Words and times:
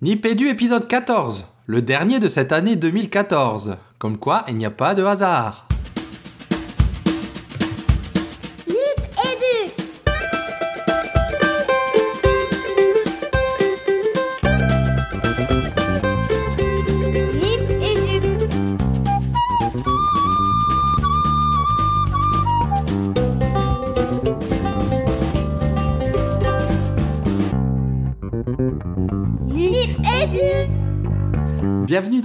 Nipédu 0.00 0.46
épisode 0.46 0.86
14, 0.86 1.48
le 1.66 1.82
dernier 1.82 2.20
de 2.20 2.28
cette 2.28 2.52
année 2.52 2.76
2014. 2.76 3.78
Comme 3.98 4.16
quoi, 4.16 4.44
il 4.46 4.54
n'y 4.54 4.64
a 4.64 4.70
pas 4.70 4.94
de 4.94 5.02
hasard. 5.02 5.67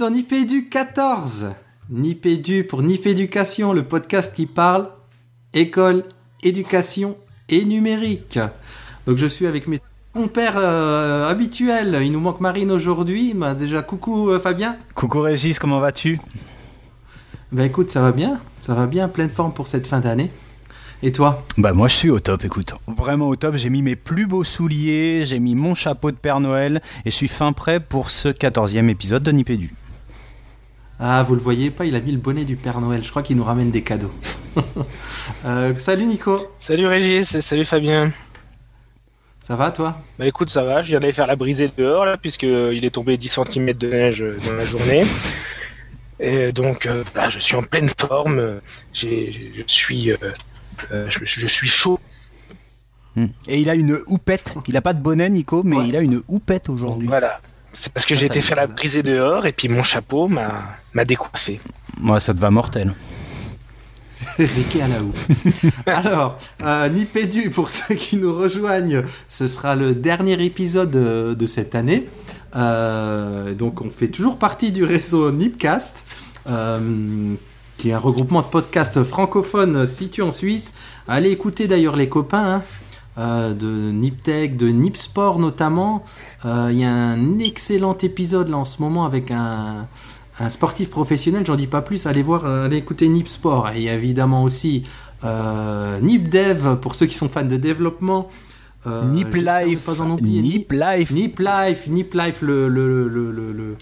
Dans 0.04 0.10
Nipédu 0.10 0.68
14. 0.68 1.52
Nipédu 1.88 2.64
pour 2.64 2.82
Nipéducation, 2.82 3.72
le 3.72 3.84
podcast 3.84 4.34
qui 4.34 4.44
parle 4.44 4.90
école, 5.54 6.04
éducation 6.42 7.16
et 7.48 7.64
numérique. 7.64 8.38
Donc 9.06 9.16
je 9.16 9.24
suis 9.24 9.46
avec 9.46 9.66
mes 9.66 9.80
compères 10.12 10.58
euh, 10.58 11.26
habituels. 11.26 12.00
Il 12.02 12.12
nous 12.12 12.20
manque 12.20 12.40
Marine 12.40 12.70
aujourd'hui. 12.70 13.32
Bah, 13.32 13.54
déjà, 13.54 13.80
coucou 13.80 14.28
euh, 14.28 14.38
Fabien. 14.38 14.76
Coucou 14.94 15.22
Régis, 15.22 15.58
comment 15.58 15.80
vas-tu? 15.80 16.20
Bah 17.50 17.64
écoute, 17.64 17.90
ça 17.90 18.02
va 18.02 18.12
bien. 18.12 18.38
Ça 18.60 18.74
va 18.74 18.86
bien, 18.86 19.08
pleine 19.08 19.30
forme 19.30 19.54
pour 19.54 19.68
cette 19.68 19.86
fin 19.86 20.00
d'année. 20.00 20.30
Et 21.02 21.12
toi? 21.12 21.46
Bah 21.56 21.72
moi 21.72 21.88
je 21.88 21.94
suis 21.94 22.10
au 22.10 22.20
top, 22.20 22.44
écoute. 22.44 22.74
Vraiment 22.94 23.28
au 23.28 23.36
top, 23.36 23.56
j'ai 23.56 23.70
mis 23.70 23.80
mes 23.80 23.96
plus 23.96 24.26
beaux 24.26 24.44
souliers, 24.44 25.22
j'ai 25.24 25.38
mis 25.38 25.54
mon 25.54 25.74
chapeau 25.74 26.10
de 26.10 26.16
Père 26.16 26.40
Noël 26.40 26.82
et 27.06 27.10
je 27.10 27.16
suis 27.16 27.28
fin 27.28 27.54
prêt 27.54 27.80
pour 27.80 28.10
ce 28.10 28.28
14e 28.28 28.90
épisode 28.90 29.22
de 29.22 29.32
Nipédu. 29.32 29.72
Ah, 31.00 31.22
vous 31.24 31.34
le 31.34 31.40
voyez 31.40 31.70
pas, 31.70 31.84
il 31.86 31.96
a 31.96 32.00
mis 32.00 32.12
le 32.12 32.18
bonnet 32.18 32.44
du 32.44 32.56
Père 32.56 32.80
Noël. 32.80 33.02
Je 33.02 33.10
crois 33.10 33.22
qu'il 33.22 33.36
nous 33.36 33.44
ramène 33.44 33.70
des 33.70 33.82
cadeaux. 33.82 34.12
Euh, 35.46 35.74
salut 35.78 36.04
Nico. 36.04 36.48
Salut 36.60 36.86
Régis 36.86 37.34
et 37.34 37.40
salut 37.40 37.64
Fabien. 37.64 38.12
Ça 39.40 39.56
va 39.56 39.70
toi? 39.72 39.98
Bah 40.18 40.26
écoute, 40.26 40.50
ça 40.50 40.64
va, 40.64 40.82
je 40.82 40.88
viens 40.88 41.00
d'aller 41.00 41.12
faire 41.14 41.26
la 41.26 41.36
brisée 41.36 41.70
dehors 41.76 42.04
là, 42.04 42.16
puisque 42.18 42.44
euh, 42.44 42.72
il 42.74 42.84
est 42.84 42.90
tombé 42.90 43.16
10 43.16 43.28
cm 43.46 43.72
de 43.72 43.90
neige 43.90 44.22
euh, 44.22 44.36
dans 44.46 44.52
la 44.54 44.64
journée. 44.66 45.02
Et 46.20 46.52
donc 46.52 46.84
euh, 46.86 47.04
voilà, 47.14 47.30
je 47.30 47.38
suis 47.38 47.56
en 47.56 47.62
pleine 47.62 47.90
forme, 47.98 48.60
j'ai, 48.92 49.52
je 49.56 49.62
suis, 49.66 50.12
euh, 50.12 50.16
euh, 50.92 51.06
je, 51.10 51.20
je 51.24 51.46
suis 51.46 51.68
chaud. 51.68 51.98
Hmm. 53.16 53.26
Et 53.48 53.60
il 53.60 53.70
a 53.70 53.74
une 53.74 53.98
houppette, 54.06 54.54
il 54.68 54.76
a 54.76 54.82
pas 54.82 54.92
de 54.92 55.00
bonnet 55.02 55.28
Nico, 55.30 55.62
mais 55.62 55.76
Ouais. 55.76 55.88
il 55.88 55.96
a 55.96 56.00
une 56.00 56.22
houppette 56.28 56.68
aujourd'hui. 56.68 57.08
Voilà. 57.08 57.40
C'est 57.74 57.92
parce 57.92 58.06
que 58.06 58.14
Ah, 58.14 58.18
j'ai 58.18 58.26
été 58.26 58.40
faire 58.40 58.56
la 58.56 58.66
brisée 58.66 59.02
dehors 59.02 59.46
et 59.46 59.52
puis 59.52 59.68
mon 59.68 59.82
chapeau 59.82 60.28
m'a, 60.28 60.62
m'a 60.92 61.04
décoiffé. 61.04 61.60
Moi 61.98 62.20
ça 62.20 62.34
te 62.34 62.40
va 62.40 62.50
mortel. 62.50 62.94
Riquet 64.38 64.82
à 64.82 64.88
la 64.88 65.02
houe. 65.02 65.12
Alors, 65.86 66.38
euh, 66.62 66.88
Nipédu, 66.88 67.50
pour 67.50 67.70
ceux 67.76 67.94
qui 67.94 68.16
nous 68.16 68.34
rejoignent, 68.34 69.02
ce 69.28 69.46
sera 69.46 69.74
le 69.74 69.94
dernier 69.94 70.42
épisode 70.44 70.90
de 70.90 71.46
cette 71.46 71.74
année. 71.74 72.08
Euh, 72.56 73.54
donc, 73.54 73.80
on 73.80 73.90
fait 73.90 74.08
toujours 74.08 74.38
partie 74.38 74.72
du 74.72 74.84
réseau 74.84 75.30
Nipcast, 75.30 76.04
euh, 76.48 77.34
qui 77.76 77.90
est 77.90 77.92
un 77.92 77.98
regroupement 77.98 78.42
de 78.42 78.46
podcasts 78.46 79.02
francophones 79.02 79.86
situés 79.86 80.22
en 80.22 80.30
Suisse. 80.30 80.74
Allez 81.08 81.30
écouter 81.30 81.66
d'ailleurs 81.66 81.96
les 81.96 82.08
copains 82.08 82.56
hein, 82.56 82.62
euh, 83.18 83.54
de 83.54 83.90
Niptech, 83.92 84.56
de 84.56 84.68
Nipsport 84.68 85.38
notamment. 85.38 86.02
Euh, 86.44 86.68
Il 86.72 86.78
y 86.78 86.84
a 86.84 86.90
un 86.92 87.38
excellent 87.38 87.96
épisode 88.02 88.48
là 88.48 88.56
en 88.58 88.64
ce 88.64 88.80
moment 88.82 89.04
avec 89.04 89.30
un, 89.30 89.86
un 90.40 90.48
sportif 90.48 90.90
professionnel, 90.90 91.44
j'en 91.46 91.56
dis 91.56 91.66
pas 91.68 91.82
plus, 91.82 92.06
allez 92.06 92.22
voir, 92.22 92.44
euh, 92.44 92.66
allez 92.66 92.76
écouter 92.78 93.08
Nip 93.08 93.28
Sport. 93.28 93.70
Et 93.76 93.84
évidemment 93.84 94.42
aussi 94.42 94.84
euh, 95.24 95.98
Nip 96.00 96.28
Dev 96.28 96.76
pour 96.80 96.94
ceux 96.94 97.06
qui 97.06 97.14
sont 97.14 97.28
fans 97.28 97.44
de 97.44 97.56
développement. 97.56 98.28
Euh, 98.86 99.08
Nip 99.10 99.32
Life. 99.34 99.84
Nip 100.42 100.72
Life. 100.72 101.10
Nip 101.12 101.38
Life, 101.40 101.88
Nip 101.88 102.14
Life, 102.14 102.42
le, 102.42 102.68
le, 102.68 103.08
le, 103.08 103.30
le, 103.30 103.52
le, 103.52 103.76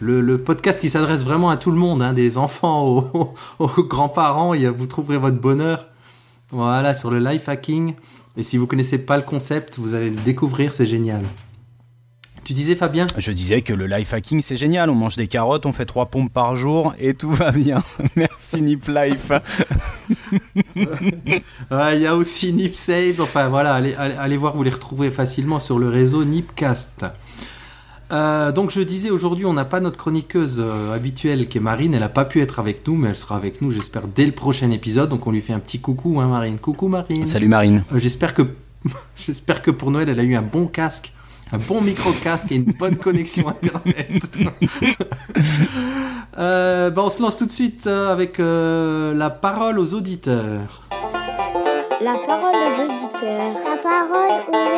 le- 0.00 0.20
le 0.20 0.38
podcast 0.38 0.80
qui 0.80 0.90
s'adresse 0.90 1.24
vraiment 1.24 1.50
à 1.50 1.56
tout 1.56 1.70
le 1.72 1.76
monde, 1.76 2.02
hein, 2.02 2.12
des 2.12 2.38
enfants 2.38 2.86
aux, 2.86 3.34
aux 3.58 3.82
grands-parents. 3.84 4.54
Vous 4.76 4.86
trouverez 4.86 5.18
votre 5.18 5.38
bonheur. 5.40 5.86
Voilà, 6.50 6.94
sur 6.94 7.10
le 7.10 7.18
life 7.18 7.48
hacking. 7.48 7.94
Et 8.38 8.44
si 8.44 8.56
vous 8.56 8.68
connaissez 8.68 8.98
pas 8.98 9.16
le 9.16 9.24
concept, 9.24 9.78
vous 9.78 9.94
allez 9.94 10.10
le 10.10 10.16
découvrir, 10.16 10.72
c'est 10.72 10.86
génial. 10.86 11.24
Tu 12.44 12.54
disais 12.54 12.76
Fabien 12.76 13.08
Je 13.18 13.32
disais 13.32 13.62
que 13.62 13.72
le 13.74 13.86
life 13.86 14.14
hacking 14.14 14.40
c'est 14.40 14.56
génial, 14.56 14.88
on 14.88 14.94
mange 14.94 15.16
des 15.16 15.26
carottes, 15.26 15.66
on 15.66 15.72
fait 15.72 15.84
trois 15.84 16.06
pompes 16.06 16.32
par 16.32 16.54
jour 16.56 16.94
et 16.98 17.12
tout 17.14 17.30
va 17.32 17.50
bien. 17.50 17.82
Merci 18.16 18.62
Nip 18.62 18.86
Life. 18.88 19.32
Ah, 21.70 21.94
Il 21.94 22.00
y 22.00 22.06
a 22.06 22.16
aussi 22.16 22.52
Nip 22.52 22.74
Sales. 22.74 23.20
Enfin 23.20 23.48
voilà, 23.48 23.74
allez, 23.74 23.94
allez, 23.94 24.14
allez 24.14 24.36
voir, 24.36 24.56
vous 24.56 24.62
les 24.62 24.70
retrouvez 24.70 25.10
facilement 25.10 25.60
sur 25.60 25.78
le 25.78 25.88
réseau 25.88 26.24
Nipcast. 26.24 27.04
Euh, 28.10 28.52
donc 28.52 28.70
je 28.70 28.80
disais 28.80 29.10
aujourd'hui, 29.10 29.44
on 29.44 29.52
n'a 29.52 29.64
pas 29.64 29.80
notre 29.80 29.98
chroniqueuse 29.98 30.60
euh, 30.60 30.94
habituelle 30.94 31.48
qui 31.48 31.58
est 31.58 31.60
Marine. 31.60 31.94
Elle 31.94 32.00
n'a 32.00 32.08
pas 32.08 32.24
pu 32.24 32.40
être 32.40 32.58
avec 32.58 32.86
nous, 32.86 32.94
mais 32.94 33.10
elle 33.10 33.16
sera 33.16 33.36
avec 33.36 33.60
nous, 33.60 33.70
j'espère, 33.70 34.06
dès 34.06 34.26
le 34.26 34.32
prochain 34.32 34.70
épisode. 34.70 35.08
Donc 35.10 35.26
on 35.26 35.30
lui 35.30 35.40
fait 35.40 35.52
un 35.52 35.58
petit 35.58 35.80
coucou, 35.80 36.20
hein, 36.20 36.26
Marine. 36.26 36.58
Coucou 36.58 36.88
Marine. 36.88 37.26
Salut 37.26 37.48
Marine. 37.48 37.84
Euh, 37.92 37.98
j'espère 37.98 38.34
que 38.34 38.42
j'espère 39.16 39.62
que 39.62 39.70
pour 39.70 39.90
Noël, 39.90 40.08
elle 40.08 40.20
a 40.20 40.24
eu 40.24 40.34
un 40.34 40.42
bon 40.42 40.66
casque, 40.66 41.12
un 41.52 41.58
bon 41.58 41.80
micro 41.80 42.12
casque 42.12 42.52
et 42.52 42.56
une 42.56 42.72
bonne 42.72 42.96
connexion 43.06 43.48
internet. 43.48 44.30
Euh, 46.38 46.90
bah, 46.90 47.02
on 47.04 47.10
se 47.10 47.20
lance 47.20 47.36
tout 47.36 47.46
de 47.46 47.50
suite 47.50 47.88
euh, 47.88 48.12
avec 48.12 48.38
euh, 48.38 49.12
la 49.12 49.28
parole 49.28 49.80
aux 49.80 49.92
auditeurs. 49.92 50.82
La 52.00 52.14
parole 52.14 52.54
aux 52.54 52.84
auditeurs. 52.84 53.54
La 53.64 53.76
parole 53.76 54.44
aux 54.46 54.52
auditeurs. 54.52 54.77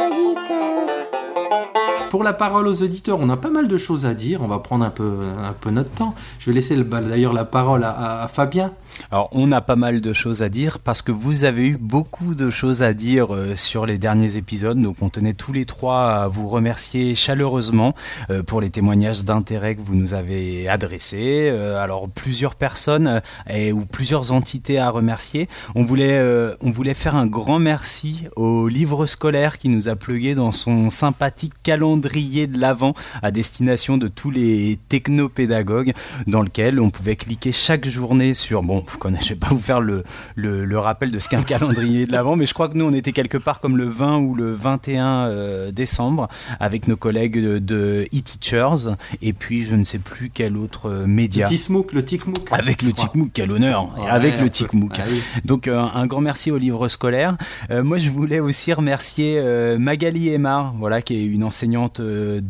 Pour 2.10 2.24
la 2.24 2.32
parole 2.32 2.66
aux 2.66 2.82
auditeurs, 2.82 3.18
on 3.20 3.28
a 3.30 3.36
pas 3.36 3.50
mal 3.50 3.68
de 3.68 3.76
choses 3.76 4.04
à 4.04 4.14
dire. 4.14 4.42
On 4.42 4.48
va 4.48 4.58
prendre 4.58 4.84
un 4.84 4.90
peu, 4.90 5.10
un 5.44 5.52
notre 5.70 5.90
temps. 5.90 6.16
Je 6.40 6.46
vais 6.46 6.52
laisser 6.52 6.74
le- 6.74 6.82
d'ailleurs 6.82 7.32
la 7.32 7.44
parole 7.44 7.84
à 7.84 8.26
Fabien. 8.26 8.72
Alors, 9.10 9.28
on 9.32 9.50
a 9.52 9.60
pas 9.60 9.76
mal 9.76 10.00
de 10.00 10.12
choses 10.12 10.42
à 10.42 10.48
dire 10.48 10.78
parce 10.78 11.02
que 11.02 11.12
vous 11.12 11.44
avez 11.44 11.66
eu 11.66 11.76
beaucoup 11.76 12.34
de 12.34 12.50
choses 12.50 12.82
à 12.82 12.92
dire 12.92 13.34
euh, 13.34 13.56
sur 13.56 13.86
les 13.86 13.98
derniers 13.98 14.36
épisodes. 14.36 14.80
Donc, 14.80 14.96
on 15.00 15.08
tenait 15.08 15.32
tous 15.32 15.52
les 15.52 15.64
trois 15.64 16.10
à 16.10 16.28
vous 16.28 16.48
remercier 16.48 17.14
chaleureusement 17.14 17.94
euh, 18.30 18.42
pour 18.42 18.60
les 18.60 18.70
témoignages 18.70 19.24
d'intérêt 19.24 19.74
que 19.74 19.80
vous 19.80 19.94
nous 19.94 20.14
avez 20.14 20.68
adressés. 20.68 21.48
Euh, 21.50 21.82
alors, 21.82 22.08
plusieurs 22.08 22.54
personnes 22.54 23.20
et, 23.48 23.72
ou 23.72 23.84
plusieurs 23.84 24.32
entités 24.32 24.78
à 24.78 24.90
remercier. 24.90 25.48
On 25.74 25.84
voulait, 25.84 26.20
on 26.60 26.70
voulait 26.70 26.94
faire 26.94 27.16
un 27.16 27.26
grand 27.26 27.58
merci 27.58 28.24
au 28.36 28.68
livre 28.68 29.06
scolaire 29.06 29.58
qui 29.58 29.68
nous 29.68 29.88
a 29.88 29.96
plugué 29.96 30.34
dans 30.34 30.52
son 30.52 30.90
sympathique 30.90 31.54
calendrier 31.62 32.46
de 32.46 32.58
l'Avent 32.58 32.94
à 33.22 33.30
destination 33.30 33.96
de 33.96 34.08
tous 34.08 34.30
les 34.30 34.78
technopédagogues 34.88 35.94
dans 36.26 36.42
lequel 36.42 36.80
on 36.80 36.90
pouvait 36.90 37.16
cliquer 37.16 37.52
chaque 37.52 37.88
journée 37.88 38.34
sur 38.34 38.62
bon 38.62 38.82
vous 38.90 38.98
connaissez, 38.98 39.24
je 39.24 39.28
vais 39.34 39.38
pas 39.40 39.48
vous 39.48 39.58
faire 39.60 39.80
le, 39.80 40.02
le, 40.34 40.64
le 40.64 40.78
rappel 40.78 41.10
de 41.10 41.18
ce 41.18 41.28
qu'est 41.28 41.36
un 41.36 41.42
calendrier 41.54 42.06
de 42.06 42.12
l'avant 42.12 42.36
mais 42.36 42.46
je 42.46 42.54
crois 42.54 42.68
que 42.68 42.76
nous 42.76 42.84
on 42.84 42.92
était 42.92 43.12
quelque 43.12 43.38
part 43.38 43.60
comme 43.60 43.76
le 43.76 43.84
20 43.86 44.18
ou 44.18 44.34
le 44.34 44.52
21 44.52 45.04
euh, 45.26 45.70
décembre 45.72 46.28
avec 46.58 46.88
nos 46.88 46.96
collègues 46.96 47.42
de, 47.42 47.58
de 47.58 48.06
e-teachers 48.14 48.96
et 49.22 49.32
puis 49.32 49.64
je 49.64 49.74
ne 49.74 49.84
sais 49.84 49.98
plus 49.98 50.30
quel 50.32 50.56
autre 50.56 50.86
euh, 50.86 51.00
Le 51.02 51.06
média 51.06 51.46
Tismouk, 51.46 51.92
le 51.92 52.04
Tikmouk. 52.04 52.48
avec 52.50 52.82
le. 52.82 52.92
TICMOOC 52.92 53.30
quel 53.32 53.50
honneur 53.52 53.88
avec 54.08 54.40
le. 54.40 54.50
TICMOOC 54.50 54.92
Ah 54.98 55.02
oui. 55.10 55.20
donc 55.44 55.68
euh, 55.68 55.80
un 55.94 56.06
grand 56.06 56.20
merci 56.20 56.50
au 56.50 56.58
livre 56.58 56.88
scolaire. 56.88 57.34
Euh, 57.70 57.82
moi 57.82 57.98
je 57.98 58.10
voulais 58.10 58.40
aussi 58.40 58.72
remercier 58.72 59.40
Magali 59.78 60.28
Aymar, 60.28 60.74
voilà, 60.78 61.02
qui 61.02 61.16
est 61.16 61.24
une 61.24 61.44
enseignante 61.44 62.00
de, 62.00 62.40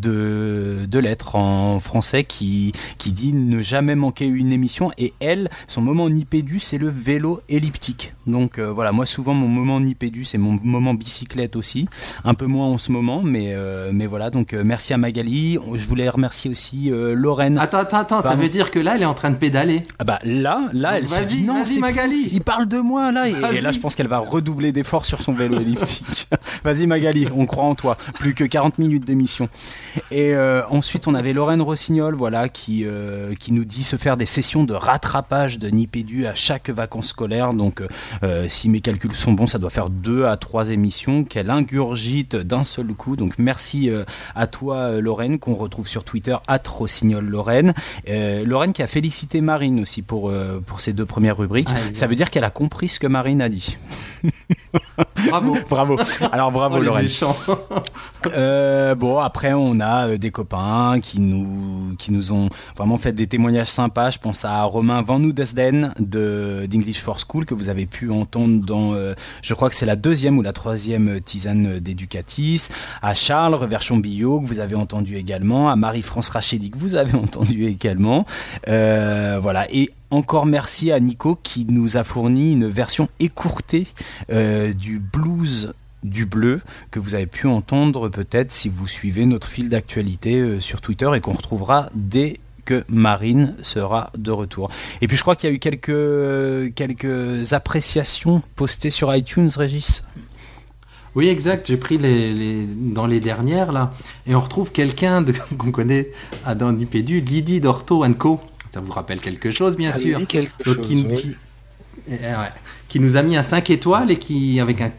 de 0.86 0.98
lettres 0.98 1.36
en 1.36 1.80
français 1.80 2.24
qui, 2.24 2.72
qui 2.98 3.12
dit 3.12 3.32
ne 3.32 3.60
jamais 3.62 3.94
manquer 3.94 4.26
une 4.26 4.52
émission 4.52 4.90
et 4.98 5.12
elle, 5.20 5.50
son 5.66 5.80
moment 5.82 6.08
nipédu 6.20 6.60
c'est 6.60 6.76
le 6.76 6.90
vélo 6.90 7.40
elliptique. 7.48 8.14
Donc 8.26 8.58
euh, 8.58 8.70
voilà, 8.70 8.92
moi 8.92 9.06
souvent 9.06 9.32
mon 9.32 9.48
moment 9.48 9.80
nipédu 9.80 10.26
c'est 10.26 10.36
mon 10.36 10.54
moment 10.62 10.92
bicyclette 10.92 11.56
aussi, 11.56 11.88
un 12.24 12.34
peu 12.34 12.44
moins 12.44 12.66
en 12.66 12.76
ce 12.76 12.92
moment, 12.92 13.22
mais, 13.22 13.54
euh, 13.54 13.90
mais 13.92 14.06
voilà, 14.06 14.28
donc 14.28 14.52
euh, 14.52 14.62
merci 14.62 14.92
à 14.92 14.98
Magali. 14.98 15.58
Je 15.74 15.88
voulais 15.88 16.08
remercier 16.10 16.50
aussi 16.50 16.90
Lorraine. 16.92 17.56
Attends, 17.58 17.78
attends, 17.78 17.98
attends, 17.98 18.20
ça 18.20 18.34
veut 18.34 18.50
dire 18.50 18.70
que 18.70 18.78
là, 18.78 18.96
elle 18.96 19.02
est 19.02 19.06
en 19.06 19.14
train 19.14 19.30
de 19.30 19.36
pédaler. 19.36 19.82
Ah 19.98 20.04
bah 20.04 20.18
là, 20.22 20.68
là 20.74 20.98
elle 20.98 21.08
se 21.08 21.14
Vas-y, 21.14 21.26
dit 21.26 21.40
non, 21.40 21.62
vas-y, 21.62 21.78
Magali. 21.78 22.28
il 22.32 22.42
parle 22.42 22.66
de 22.66 22.78
moi 22.78 23.12
là 23.12 23.26
et, 23.28 23.60
là 23.60 23.72
je 23.72 23.78
pense 23.78 23.94
qu'elle 23.94 24.08
va 24.08 24.18
redoubler 24.18 24.72
d'efforts 24.72 25.06
sur 25.06 25.22
son 25.22 25.32
vélo 25.32 25.58
elliptique. 25.58 26.28
Vas-y 26.64 26.86
Magali, 26.86 27.28
on 27.34 27.46
croit 27.46 27.64
en 27.64 27.74
toi. 27.74 27.96
Plus 28.18 28.34
que 28.34 28.44
40 28.44 28.78
minutes 28.78 29.06
d'émission. 29.06 29.48
Et 30.10 30.36
ensuite, 30.70 31.08
on 31.08 31.14
avait 31.14 31.32
Lorraine 31.32 31.62
Rossignol, 31.62 32.14
voilà, 32.14 32.50
qui 32.50 32.84
qui 33.38 33.52
nous 33.52 33.64
dit 33.64 33.82
se 33.82 33.96
faire 33.96 34.18
des 34.18 34.26
sessions 34.26 34.64
de 34.64 34.74
rattrapage 34.74 35.58
de 35.58 35.68
Nipédu 35.68 36.09
à 36.26 36.34
chaque 36.34 36.70
vacances 36.70 37.08
scolaires. 37.08 37.54
Donc, 37.54 37.82
euh, 38.22 38.46
si 38.48 38.68
mes 38.68 38.80
calculs 38.80 39.14
sont 39.14 39.32
bons, 39.32 39.46
ça 39.46 39.58
doit 39.58 39.70
faire 39.70 39.90
deux 39.90 40.26
à 40.26 40.36
trois 40.36 40.70
émissions 40.70 41.24
qu'elle 41.24 41.50
ingurgite 41.50 42.36
d'un 42.36 42.64
seul 42.64 42.88
coup. 42.88 43.16
Donc, 43.16 43.34
merci 43.38 43.90
à 44.34 44.46
toi, 44.46 45.00
Lorraine, 45.00 45.38
qu'on 45.38 45.54
retrouve 45.54 45.88
sur 45.88 46.04
Twitter 46.04 46.36
at 46.46 46.62
Rossignol 46.68 47.24
Lorraine. 47.24 47.74
Lorraine 48.06 48.72
qui 48.72 48.82
a 48.82 48.86
félicité 48.86 49.40
Marine 49.40 49.80
aussi 49.80 50.02
pour 50.02 50.32
pour 50.66 50.80
ses 50.80 50.92
deux 50.92 51.06
premières 51.06 51.36
rubriques. 51.36 51.68
Ah, 51.70 51.78
ça 51.92 52.06
veut 52.06 52.14
dire 52.14 52.30
qu'elle 52.30 52.44
a 52.44 52.50
compris 52.50 52.88
ce 52.88 53.00
que 53.00 53.06
Marine 53.06 53.42
a 53.42 53.48
dit. 53.48 53.78
Bravo. 55.28 55.56
bravo. 55.68 55.96
Alors 56.32 56.50
bravo 56.50 56.76
oh, 56.78 56.82
Lorraine. 56.82 57.08
Euh, 58.36 58.94
bon 58.94 59.18
après 59.18 59.54
on 59.54 59.80
a 59.80 60.08
euh, 60.08 60.18
des 60.18 60.30
copains 60.30 60.98
qui 61.00 61.20
nous 61.20 61.96
qui 61.98 62.12
nous 62.12 62.34
ont 62.34 62.50
vraiment 62.76 62.98
fait 62.98 63.12
des 63.12 63.26
témoignages 63.26 63.68
sympas. 63.68 64.10
Je 64.10 64.18
pense 64.18 64.44
à 64.44 64.62
Romain 64.64 65.00
Van 65.00 65.18
Noudesden 65.18 65.94
de 65.98 66.66
d'English 66.70 67.00
for 67.00 67.18
School 67.18 67.46
que 67.46 67.54
vous 67.54 67.70
avez 67.70 67.86
pu 67.86 68.10
entendre 68.10 68.62
dans 68.62 68.92
euh, 68.92 69.14
je 69.40 69.54
crois 69.54 69.70
que 69.70 69.74
c'est 69.74 69.86
la 69.86 69.96
deuxième 69.96 70.36
ou 70.36 70.42
la 70.42 70.52
troisième 70.52 71.20
tisane 71.22 71.78
d'Educatis. 71.78 72.68
À 73.00 73.14
Charles 73.14 73.54
Reverchon 73.54 73.96
Billot 73.96 74.40
que 74.42 74.46
vous 74.46 74.58
avez 74.58 74.76
entendu 74.76 75.16
également. 75.16 75.70
À 75.70 75.76
Marie-France 75.76 76.28
Rachedi 76.28 76.70
que 76.70 76.78
vous 76.78 76.96
avez 76.96 77.14
entendu 77.16 77.64
également. 77.64 78.26
voilà 78.66 79.66
et 79.70 79.90
encore 80.10 80.46
merci 80.46 80.92
à 80.92 81.00
Nico 81.00 81.38
qui 81.42 81.64
nous 81.66 81.96
a 81.96 82.04
fourni 82.04 82.52
une 82.52 82.66
version 82.66 83.08
écourtée 83.18 83.86
euh, 84.30 84.72
du 84.72 84.98
blues 84.98 85.74
du 86.02 86.26
bleu 86.26 86.60
que 86.90 86.98
vous 86.98 87.14
avez 87.14 87.26
pu 87.26 87.46
entendre 87.46 88.08
peut-être 88.08 88.50
si 88.52 88.68
vous 88.68 88.88
suivez 88.88 89.26
notre 89.26 89.46
fil 89.46 89.68
d'actualité 89.68 90.40
euh, 90.40 90.60
sur 90.60 90.80
Twitter 90.80 91.10
et 91.14 91.20
qu'on 91.20 91.32
retrouvera 91.32 91.90
dès 91.94 92.40
que 92.64 92.84
Marine 92.88 93.56
sera 93.62 94.10
de 94.16 94.30
retour. 94.30 94.70
Et 95.00 95.06
puis 95.06 95.16
je 95.16 95.22
crois 95.22 95.36
qu'il 95.36 95.50
y 95.50 95.52
a 95.52 95.56
eu 95.56 95.58
quelques, 95.58 96.74
quelques 96.74 97.52
appréciations 97.52 98.42
postées 98.56 98.90
sur 98.90 99.14
iTunes, 99.14 99.50
Régis? 99.54 100.04
Oui, 101.16 101.28
exact. 101.28 101.66
J'ai 101.66 101.76
pris 101.76 101.98
les, 101.98 102.64
dans 102.66 103.06
les 103.06 103.18
dernières 103.18 103.72
là, 103.72 103.90
et 104.26 104.34
on 104.34 104.40
retrouve 104.40 104.70
quelqu'un 104.70 105.24
qu'on 105.58 105.72
connaît 105.72 106.12
à 106.44 106.54
Dandipédu, 106.54 107.20
Lydie 107.20 107.60
d'Orto 107.60 108.04
Co. 108.16 108.40
Ça 108.70 108.80
vous 108.80 108.92
rappelle 108.92 109.20
quelque 109.20 109.50
chose, 109.50 109.76
bien 109.76 109.92
sûr. 109.92 110.20
Eh, 112.08 112.16
qui, 112.88 113.00
nous 113.00 113.16
a 113.16 113.22
mis 113.22 113.36
un 113.36 113.42
5 113.42 113.70
étoiles 113.70 114.10
et 114.10 114.16
qui, 114.16 114.60
avec 114.60 114.80
un 114.80 114.90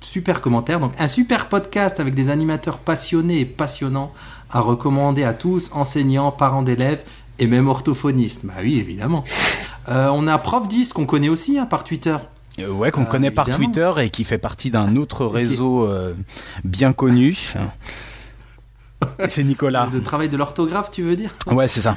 super 0.00 0.40
commentaire, 0.40 0.80
donc 0.80 0.92
un 0.98 1.06
super 1.06 1.48
podcast 1.48 2.00
avec 2.00 2.14
des 2.14 2.30
animateurs 2.30 2.78
passionnés 2.78 3.40
et 3.40 3.44
passionnants 3.44 4.12
à 4.50 4.60
recommander 4.60 5.24
à 5.24 5.34
tous, 5.34 5.70
enseignants, 5.72 6.32
parents 6.32 6.62
d'élèves 6.62 7.02
et 7.38 7.46
même 7.46 7.68
orthophonistes. 7.68 8.44
Bah 8.44 8.54
oui, 8.62 8.78
évidemment. 8.78 9.24
Euh, 9.88 10.08
on 10.12 10.26
a 10.26 10.38
Prof 10.38 10.68
10 10.68 10.92
qu'on 10.92 11.06
connaît 11.06 11.28
aussi 11.28 11.58
hein, 11.58 11.66
par 11.66 11.84
Twitter. 11.84 12.16
Euh, 12.58 12.70
ouais, 12.70 12.90
qu'on 12.90 13.02
euh, 13.02 13.06
connaît 13.06 13.30
par 13.30 13.46
Twitter 13.46 13.90
et 13.98 14.10
qui 14.10 14.24
fait 14.24 14.38
partie 14.38 14.70
d'un 14.70 14.96
autre 14.96 15.26
réseau 15.26 15.88
bien 16.64 16.92
connu. 16.92 17.36
C'est 19.28 19.44
Nicolas. 19.44 19.88
Le 19.92 20.02
travail 20.02 20.28
de 20.28 20.36
l'orthographe, 20.36 20.90
tu 20.90 21.02
veux 21.02 21.14
dire? 21.16 21.30
Ouais, 21.46 21.68
c'est 21.68 21.80
ça. 21.80 21.96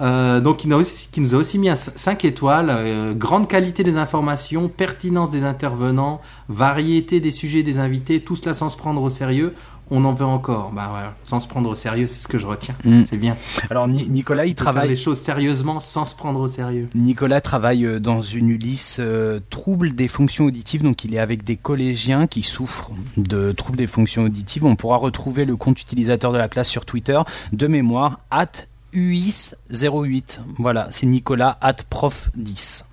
Euh, 0.00 0.40
donc, 0.40 0.64
il, 0.64 0.72
aussi, 0.74 1.08
qui 1.10 1.20
nous 1.20 1.34
a 1.34 1.38
aussi 1.38 1.58
mis 1.58 1.68
un 1.68 1.74
5 1.74 2.24
étoiles. 2.24 2.68
Euh, 2.70 3.14
grande 3.14 3.48
qualité 3.48 3.84
des 3.84 3.96
informations, 3.96 4.68
pertinence 4.68 5.30
des 5.30 5.44
intervenants, 5.44 6.20
variété 6.48 7.20
des 7.20 7.30
sujets 7.30 7.62
des 7.62 7.78
invités, 7.78 8.20
tout 8.20 8.36
cela 8.36 8.54
sans 8.54 8.68
se 8.68 8.76
prendre 8.76 9.02
au 9.02 9.10
sérieux. 9.10 9.54
On 9.90 10.04
en 10.06 10.14
veut 10.14 10.24
encore. 10.24 10.72
Bah 10.72 10.90
ouais, 10.94 11.10
sans 11.22 11.38
se 11.38 11.46
prendre 11.46 11.68
au 11.68 11.74
sérieux, 11.74 12.06
c'est 12.08 12.20
ce 12.20 12.28
que 12.28 12.38
je 12.38 12.46
retiens. 12.46 12.74
Mm. 12.84 13.02
C'est 13.04 13.18
bien. 13.18 13.36
Alors 13.68 13.88
Nicolas, 13.88 14.46
il 14.46 14.54
travaille 14.54 14.82
faire 14.84 14.90
les 14.90 14.96
choses 14.96 15.18
sérieusement 15.18 15.80
sans 15.80 16.06
se 16.06 16.14
prendre 16.14 16.40
au 16.40 16.48
sérieux. 16.48 16.88
Nicolas 16.94 17.42
travaille 17.42 17.84
euh, 17.84 18.00
dans 18.00 18.22
une 18.22 18.48
Ulysse 18.48 19.02
trouble 19.50 19.92
des 19.92 20.08
fonctions 20.08 20.46
auditives, 20.46 20.82
donc 20.82 21.04
il 21.04 21.14
est 21.14 21.18
avec 21.18 21.44
des 21.44 21.56
collégiens 21.56 22.26
qui 22.26 22.42
souffrent 22.42 22.90
de 23.18 23.52
troubles 23.52 23.76
des 23.76 23.86
fonctions 23.86 24.24
auditives. 24.24 24.64
On 24.64 24.76
pourra 24.76 24.96
retrouver 24.96 25.44
le 25.44 25.56
compte 25.56 25.82
utilisateur 25.82 26.32
de 26.32 26.38
la 26.38 26.48
classe 26.48 26.70
sur 26.70 26.86
Twitter 26.86 27.20
de 27.52 27.66
mémoire 27.66 28.20
at 28.30 28.66
UIS08. 28.92 30.40
Voilà, 30.58 30.88
c'est 30.90 31.06
Nicolas 31.06 31.58
at 31.60 31.76
prof 31.88 32.30
10. 32.36 32.84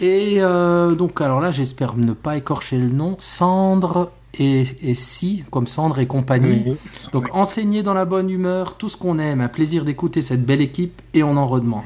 Et 0.00 0.36
euh, 0.38 0.94
donc, 0.94 1.20
alors 1.20 1.40
là, 1.40 1.50
j'espère 1.50 1.96
ne 1.96 2.12
pas 2.12 2.36
écorcher 2.36 2.78
le 2.78 2.88
nom. 2.88 3.14
Sandre 3.18 4.10
et, 4.38 4.64
Si, 4.94 5.44
comme 5.50 5.66
Sandre 5.66 6.00
et 6.00 6.06
compagnie. 6.06 6.76
donc, 7.12 7.28
enseigner 7.32 7.82
dans 7.82 7.94
la 7.94 8.04
bonne 8.04 8.30
humeur, 8.30 8.76
tout 8.76 8.88
ce 8.88 8.96
qu'on 8.96 9.18
aime, 9.18 9.40
un 9.40 9.48
plaisir 9.48 9.84
d'écouter 9.84 10.22
cette 10.22 10.44
belle 10.44 10.60
équipe 10.60 11.00
et 11.14 11.22
on 11.22 11.36
en 11.36 11.46
redemande. 11.46 11.84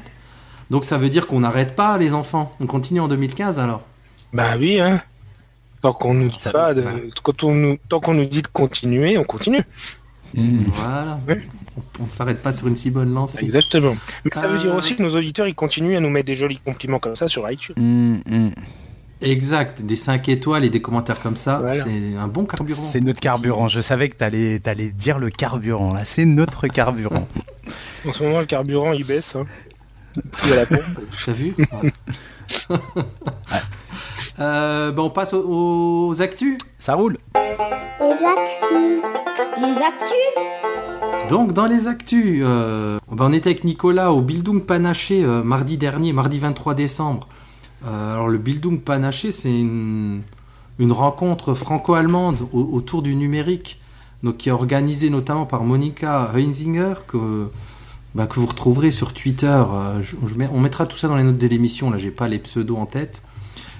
Donc, 0.70 0.84
ça 0.84 0.96
veut 0.98 1.10
dire 1.10 1.26
qu'on 1.26 1.40
n'arrête 1.40 1.76
pas, 1.76 1.98
les 1.98 2.14
enfants. 2.14 2.52
On 2.60 2.66
continue 2.66 3.00
en 3.00 3.08
2015 3.08 3.58
alors 3.58 3.82
Bah 4.32 4.56
oui, 4.58 4.80
hein. 4.80 5.02
Tant 5.82 5.92
qu'on 5.92 6.14
nous 6.14 6.30
dit 6.30 6.38
pas, 6.50 6.72
de, 6.72 6.84
quand 7.22 7.44
on 7.44 7.54
nous, 7.54 7.78
tant 7.88 8.00
qu'on 8.00 8.14
nous 8.14 8.24
dit 8.24 8.42
de 8.42 8.48
continuer, 8.48 9.18
on 9.18 9.24
continue. 9.24 9.62
Voilà 10.34 11.18
on 12.00 12.04
ne 12.04 12.10
s'arrête 12.10 12.42
pas 12.42 12.52
sur 12.52 12.66
une 12.66 12.76
si 12.76 12.90
bonne 12.90 13.12
lancée. 13.12 13.44
Exactement. 13.44 13.96
Mais 14.24 14.30
ça 14.32 14.46
veut 14.46 14.58
dire 14.58 14.72
euh, 14.72 14.78
aussi 14.78 14.96
que 14.96 15.02
nos 15.02 15.14
auditeurs 15.14 15.46
ils 15.46 15.54
continuent 15.54 15.96
à 15.96 16.00
nous 16.00 16.10
mettre 16.10 16.26
des 16.26 16.34
jolis 16.34 16.60
compliments 16.64 16.98
comme 16.98 17.16
ça 17.16 17.28
sur 17.28 17.50
iTunes. 17.50 17.74
Mm, 17.76 18.20
mm. 18.26 18.50
Exact, 19.22 19.80
des 19.80 19.96
5 19.96 20.28
étoiles 20.28 20.64
et 20.64 20.70
des 20.70 20.82
commentaires 20.82 21.20
comme 21.20 21.36
ça, 21.36 21.62
c'est 21.72 22.16
un 22.18 22.28
bon 22.28 22.44
carburant. 22.44 22.78
C'est 22.78 23.00
notre 23.00 23.20
carburant, 23.20 23.66
je 23.66 23.80
savais 23.80 24.10
que 24.10 24.16
tu 24.16 24.24
allais, 24.24 24.60
allais, 24.66 24.92
dire 24.92 25.18
le 25.18 25.30
carburant, 25.30 25.94
là 25.94 26.04
c'est 26.04 26.26
notre 26.26 26.68
carburant. 26.68 27.26
en 28.06 28.12
ce 28.12 28.22
moment 28.22 28.40
le 28.40 28.46
carburant 28.46 28.92
il 28.92 29.04
baisse. 29.04 29.34
Hein. 29.34 29.46
T'as 31.24 31.32
vu? 31.32 31.54
Euh, 34.38 34.92
on 34.98 35.08
passe 35.08 35.32
aux, 35.32 36.08
aux, 36.08 36.22
actus. 36.22 36.58
Ça 36.78 36.94
roule. 36.94 37.16
Les 37.34 38.12
actus. 38.12 39.02
Les 39.58 39.76
actus 39.78 40.85
donc 41.28 41.52
dans 41.52 41.66
les 41.66 41.88
actus, 41.88 42.40
euh, 42.44 42.98
on 43.08 43.32
était 43.32 43.50
avec 43.50 43.64
Nicolas 43.64 44.12
au 44.12 44.20
Bildung 44.20 44.64
Panaché 44.64 45.24
euh, 45.24 45.42
mardi 45.42 45.76
dernier, 45.76 46.12
mardi 46.12 46.38
23 46.38 46.74
décembre. 46.74 47.26
Euh, 47.84 48.14
alors 48.14 48.28
le 48.28 48.38
Bildung 48.38 48.80
Panaché, 48.80 49.32
c'est 49.32 49.50
une, 49.50 50.22
rencontre 50.88 51.54
franco-allemande 51.54 52.46
autour 52.52 53.02
du 53.02 53.16
numérique, 53.16 53.80
donc 54.22 54.36
qui 54.36 54.50
est 54.50 54.52
organisée 54.52 55.10
notamment 55.10 55.46
par 55.46 55.64
Monika 55.64 56.30
Heinzinger, 56.34 56.94
que, 57.08 57.48
ben, 58.14 58.26
que 58.26 58.38
vous 58.38 58.46
retrouverez 58.46 58.90
sur 58.90 59.12
Twitter. 59.12 59.62
on 60.52 60.60
mettra 60.60 60.86
tout 60.86 60.96
ça 60.96 61.08
dans 61.08 61.16
les 61.16 61.24
notes 61.24 61.38
de 61.38 61.46
l'émission, 61.48 61.90
là 61.90 61.98
j'ai 61.98 62.10
pas 62.10 62.28
les 62.28 62.38
pseudos 62.38 62.78
en 62.78 62.86
tête. 62.86 63.22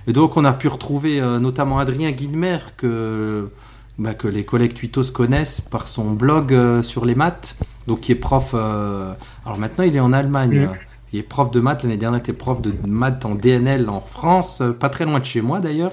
Et 0.09 0.13
donc 0.13 0.37
on 0.37 0.45
a 0.45 0.53
pu 0.53 0.69
retrouver 0.69 1.21
notamment 1.41 1.79
Adrien 1.79 2.11
Guilmer, 2.11 2.59
que 2.77 3.51
bah, 3.99 4.13
que 4.13 4.29
les 4.29 4.45
collègues 4.45 4.75
Twitos 4.75 5.11
connaissent 5.11 5.61
par 5.61 5.89
son 5.89 6.11
blog 6.11 6.53
euh, 6.53 6.83
sur 6.83 7.07
les 7.07 7.15
maths, 7.15 7.57
donc 7.87 8.01
qui 8.01 8.13
est 8.13 8.17
prof. 8.17 8.51
Euh, 8.53 9.15
alors 9.45 9.59
maintenant, 9.59 9.85
il 9.85 9.97
est 9.97 10.01
en 10.01 10.13
Allemagne. 10.13 10.69
Il 11.13 11.21
est 11.21 11.23
prof 11.23 11.51
de 11.51 11.61
maths. 11.61 11.83
L'année 11.83 11.97
dernière, 11.97 12.19
il 12.19 12.21
était 12.21 12.33
prof 12.35 12.61
de 12.61 12.75
maths 12.87 13.25
en 13.25 13.35
DNL 13.35 13.89
en 13.89 14.03
France, 14.03 14.61
euh, 14.61 14.73
pas 14.73 14.91
très 14.91 15.07
loin 15.07 15.19
de 15.19 15.25
chez 15.25 15.41
moi 15.41 15.61
d'ailleurs. 15.61 15.93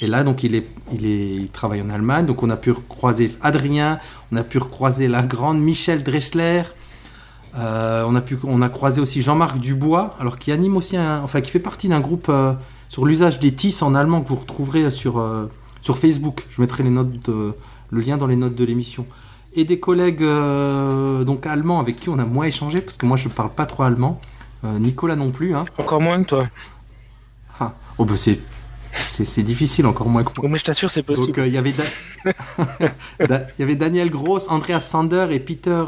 Et 0.00 0.06
là, 0.06 0.22
donc, 0.22 0.44
il, 0.44 0.54
est, 0.54 0.66
il, 0.92 1.04
est, 1.06 1.34
il 1.34 1.48
travaille 1.48 1.82
en 1.82 1.90
Allemagne. 1.90 2.24
Donc, 2.24 2.42
on 2.42 2.50
a 2.50 2.56
pu 2.56 2.72
croiser 2.72 3.32
Adrien, 3.42 3.98
on 4.30 4.36
a 4.36 4.44
pu 4.44 4.60
croiser 4.60 5.08
la 5.08 5.22
grande 5.22 5.60
Michel 5.60 6.04
Dressler. 6.04 6.62
on, 7.56 8.14
a 8.14 8.20
pu, 8.20 8.38
on 8.44 8.62
a 8.62 8.68
croisé 8.68 9.00
aussi 9.00 9.22
Jean-Marc 9.22 9.58
Dubois, 9.58 10.14
alors 10.20 10.38
qui 10.38 10.52
anime 10.52 10.76
aussi, 10.76 10.96
un, 10.96 11.20
enfin, 11.22 11.40
qui 11.40 11.50
fait 11.50 11.58
partie 11.58 11.88
d'un 11.88 12.00
groupe 12.00 12.32
sur 12.88 13.04
l'usage 13.04 13.40
des 13.40 13.52
TIS 13.52 13.82
en 13.82 13.94
allemand 13.94 14.22
que 14.22 14.28
vous 14.28 14.36
retrouverez 14.36 14.90
sur 14.90 15.22
sur 15.82 15.98
Facebook. 15.98 16.46
Je 16.50 16.60
mettrai 16.60 16.82
les 16.82 16.90
notes 16.90 17.28
le 17.90 18.00
lien 18.00 18.16
dans 18.16 18.26
les 18.26 18.36
notes 18.36 18.54
de 18.54 18.64
l'émission. 18.64 19.06
Et 19.54 19.64
des 19.64 19.80
collègues 19.80 20.22
euh, 20.22 21.24
donc 21.24 21.46
allemands 21.46 21.80
avec 21.80 21.96
qui 21.96 22.08
on 22.08 22.18
a 22.18 22.24
moins 22.24 22.46
échangé, 22.46 22.80
parce 22.80 22.96
que 22.96 23.06
moi 23.06 23.16
je 23.16 23.28
ne 23.28 23.32
parle 23.32 23.50
pas 23.50 23.66
trop 23.66 23.82
allemand. 23.82 24.20
Euh, 24.64 24.78
Nicolas 24.78 25.16
non 25.16 25.30
plus. 25.30 25.54
Hein. 25.54 25.64
Encore 25.78 26.00
moins 26.00 26.22
que 26.22 26.28
toi. 26.28 26.48
Ah. 27.58 27.74
Oh, 27.98 28.04
bah 28.04 28.16
c'est 28.16 28.40
c'est 29.08 29.44
difficile, 29.44 29.86
encore 29.86 30.08
moins 30.08 30.24
que 30.24 30.32
moi. 30.40 30.50
mais 30.50 30.58
je 30.58 30.64
t'assure, 30.64 30.90
c'est 30.90 31.04
possible. 31.04 31.28
Donc, 31.28 31.38
euh, 31.38 31.46
il 31.46 31.52
y 31.52 31.58
avait 31.58 31.72
y 33.58 33.62
avait 33.62 33.76
Daniel 33.76 34.10
Gross, 34.10 34.48
Andreas 34.48 34.80
Sander 34.80 35.28
et 35.30 35.38
Peter. 35.38 35.84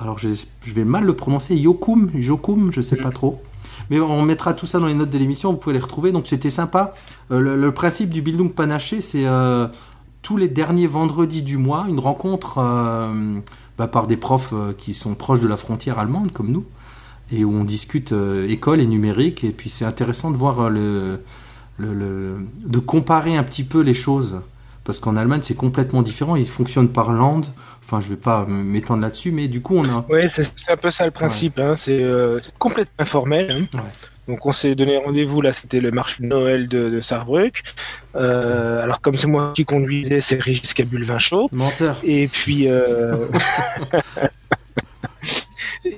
alors, 0.00 0.18
je, 0.18 0.30
je, 0.64 0.72
vais 0.72 0.84
mal 0.84 1.04
le 1.04 1.14
prononcer. 1.14 1.54
Yokum, 1.54 2.10
Jokum, 2.18 2.72
je 2.72 2.80
sais 2.80 2.96
pas 2.96 3.10
trop. 3.10 3.42
Mais 3.90 4.00
on 4.00 4.22
mettra 4.22 4.54
tout 4.54 4.66
ça 4.66 4.78
dans 4.78 4.86
les 4.86 4.94
notes 4.94 5.10
de 5.10 5.18
l'émission, 5.18 5.52
vous 5.52 5.58
pouvez 5.58 5.74
les 5.74 5.80
retrouver. 5.80 6.12
Donc 6.12 6.26
c'était 6.26 6.50
sympa. 6.50 6.92
Euh, 7.30 7.56
le, 7.56 7.72
principe 7.72 8.10
du 8.10 8.22
Bildung 8.22 8.52
Panaché, 8.52 9.00
c'est 9.00 9.26
euh, 9.26 9.68
tous 10.22 10.36
les 10.36 10.48
derniers 10.48 10.86
vendredis 10.86 11.42
du 11.42 11.56
mois, 11.56 11.86
une 11.88 12.00
rencontre 12.00 12.58
euh, 12.58 13.40
bah, 13.78 13.86
par 13.86 14.06
des 14.06 14.16
profs 14.16 14.54
qui 14.78 14.94
sont 14.94 15.14
proches 15.14 15.40
de 15.40 15.48
la 15.48 15.56
frontière 15.56 15.98
allemande, 15.98 16.32
comme 16.32 16.50
nous, 16.50 16.64
et 17.30 17.44
où 17.44 17.52
on 17.52 17.64
discute 17.64 18.12
école 18.48 18.80
et 18.80 18.86
numérique. 18.86 19.44
Et 19.44 19.50
puis 19.50 19.70
c'est 19.70 19.84
intéressant 19.84 20.30
de 20.30 20.36
voir 20.36 20.70
le, 20.70 21.20
de 21.78 22.78
comparer 22.78 23.36
un 23.36 23.42
petit 23.42 23.64
peu 23.64 23.80
les 23.80 23.94
choses 23.94 24.40
parce 24.86 25.00
qu'en 25.00 25.16
Allemagne 25.16 25.42
c'est 25.42 25.56
complètement 25.56 26.02
différent. 26.02 26.36
Ils 26.36 26.48
fonctionnent 26.48 26.88
par 26.88 27.12
land. 27.12 27.42
Enfin, 27.84 28.00
je 28.00 28.08
vais 28.08 28.16
pas 28.16 28.46
m'étendre 28.46 29.02
là-dessus, 29.02 29.32
mais 29.32 29.48
du 29.48 29.60
coup 29.60 29.76
on 29.76 29.84
a. 29.84 30.04
Oui, 30.08 30.28
c'est 30.28 30.70
un 30.70 30.76
peu 30.76 30.90
ça 30.90 31.04
le 31.04 31.10
principe. 31.10 31.58
Hein. 31.58 31.74
C'est 31.76 32.02
complètement 32.58 32.94
informel. 32.98 33.50
Hein. 33.50 33.78
Ouais. 33.78 33.90
Donc 34.28 34.44
on 34.44 34.52
s'est 34.52 34.74
donné 34.74 34.98
rendez-vous 34.98 35.40
là, 35.40 35.52
c'était 35.52 35.80
le 35.80 35.92
marché 35.92 36.22
de 36.22 36.28
Noël 36.28 36.68
de, 36.68 36.90
de 36.90 37.00
Sarrebruck. 37.00 37.62
Euh, 38.16 38.82
alors 38.82 39.00
comme 39.00 39.16
c'est 39.16 39.28
moi 39.28 39.52
qui 39.54 39.64
conduisais, 39.64 40.20
c'est 40.20 40.40
Régis 40.40 40.74
qui 40.74 40.82
a 40.82 40.84
bu 40.84 40.98
le 40.98 41.04
vin 41.04 41.18
chaud. 41.18 41.48
Menteur. 41.52 41.98
Et 42.02 42.26
puis 42.26 42.68
euh... 42.68 43.28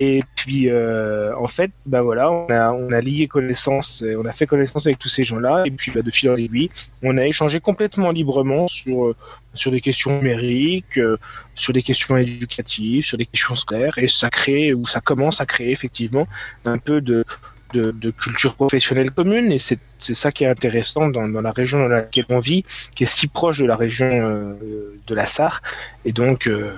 et 0.00 0.22
puis 0.34 0.68
euh, 0.68 1.34
en 1.36 1.46
fait, 1.46 1.70
bah 1.86 2.02
voilà, 2.02 2.30
on 2.30 2.46
a 2.48 2.72
on 2.72 2.92
a 2.92 3.00
lié 3.00 3.26
connaissance, 3.26 4.04
on 4.16 4.24
a 4.26 4.32
fait 4.32 4.46
connaissance 4.46 4.86
avec 4.86 4.98
tous 4.98 5.08
ces 5.08 5.22
gens-là. 5.22 5.64
Et 5.66 5.70
puis 5.70 5.90
bah, 5.90 6.02
de 6.02 6.10
fil 6.10 6.30
en 6.30 6.36
aiguille, 6.36 6.70
on 7.02 7.16
a 7.16 7.26
échangé 7.26 7.60
complètement 7.60 8.10
librement 8.10 8.68
sur 8.68 9.14
sur 9.54 9.70
des 9.70 9.80
questions 9.80 10.16
numériques, 10.18 10.98
euh, 10.98 11.16
sur 11.54 11.72
des 11.72 11.82
questions 11.82 12.16
éducatives, 12.16 13.04
sur 13.04 13.18
des 13.18 13.26
questions 13.26 13.54
scolaires, 13.54 13.98
et 13.98 14.08
ça 14.08 14.30
crée 14.30 14.74
ou 14.74 14.86
ça 14.86 15.00
commence 15.00 15.40
à 15.40 15.46
créer 15.46 15.72
effectivement 15.72 16.28
un 16.64 16.78
peu 16.78 17.00
de 17.00 17.24
de, 17.72 18.10
culture 18.10 18.54
professionnelle 18.54 19.10
commune. 19.10 19.52
Et 19.52 19.58
c'est 19.58 19.78
ça 19.98 20.32
qui 20.32 20.44
est 20.44 20.48
intéressant 20.48 21.08
dans, 21.08 21.26
la 21.26 21.50
région 21.50 21.78
dans 21.78 21.88
laquelle 21.88 22.26
on 22.28 22.38
vit, 22.38 22.64
qui 22.94 23.04
est 23.04 23.06
si 23.06 23.28
proche 23.28 23.58
de 23.58 23.66
la 23.66 23.76
région 23.76 24.08
euh, 24.10 24.98
de 25.06 25.14
la 25.14 25.26
Sarre. 25.26 25.62
Et 26.04 26.12
donc 26.12 26.46
euh, 26.46 26.72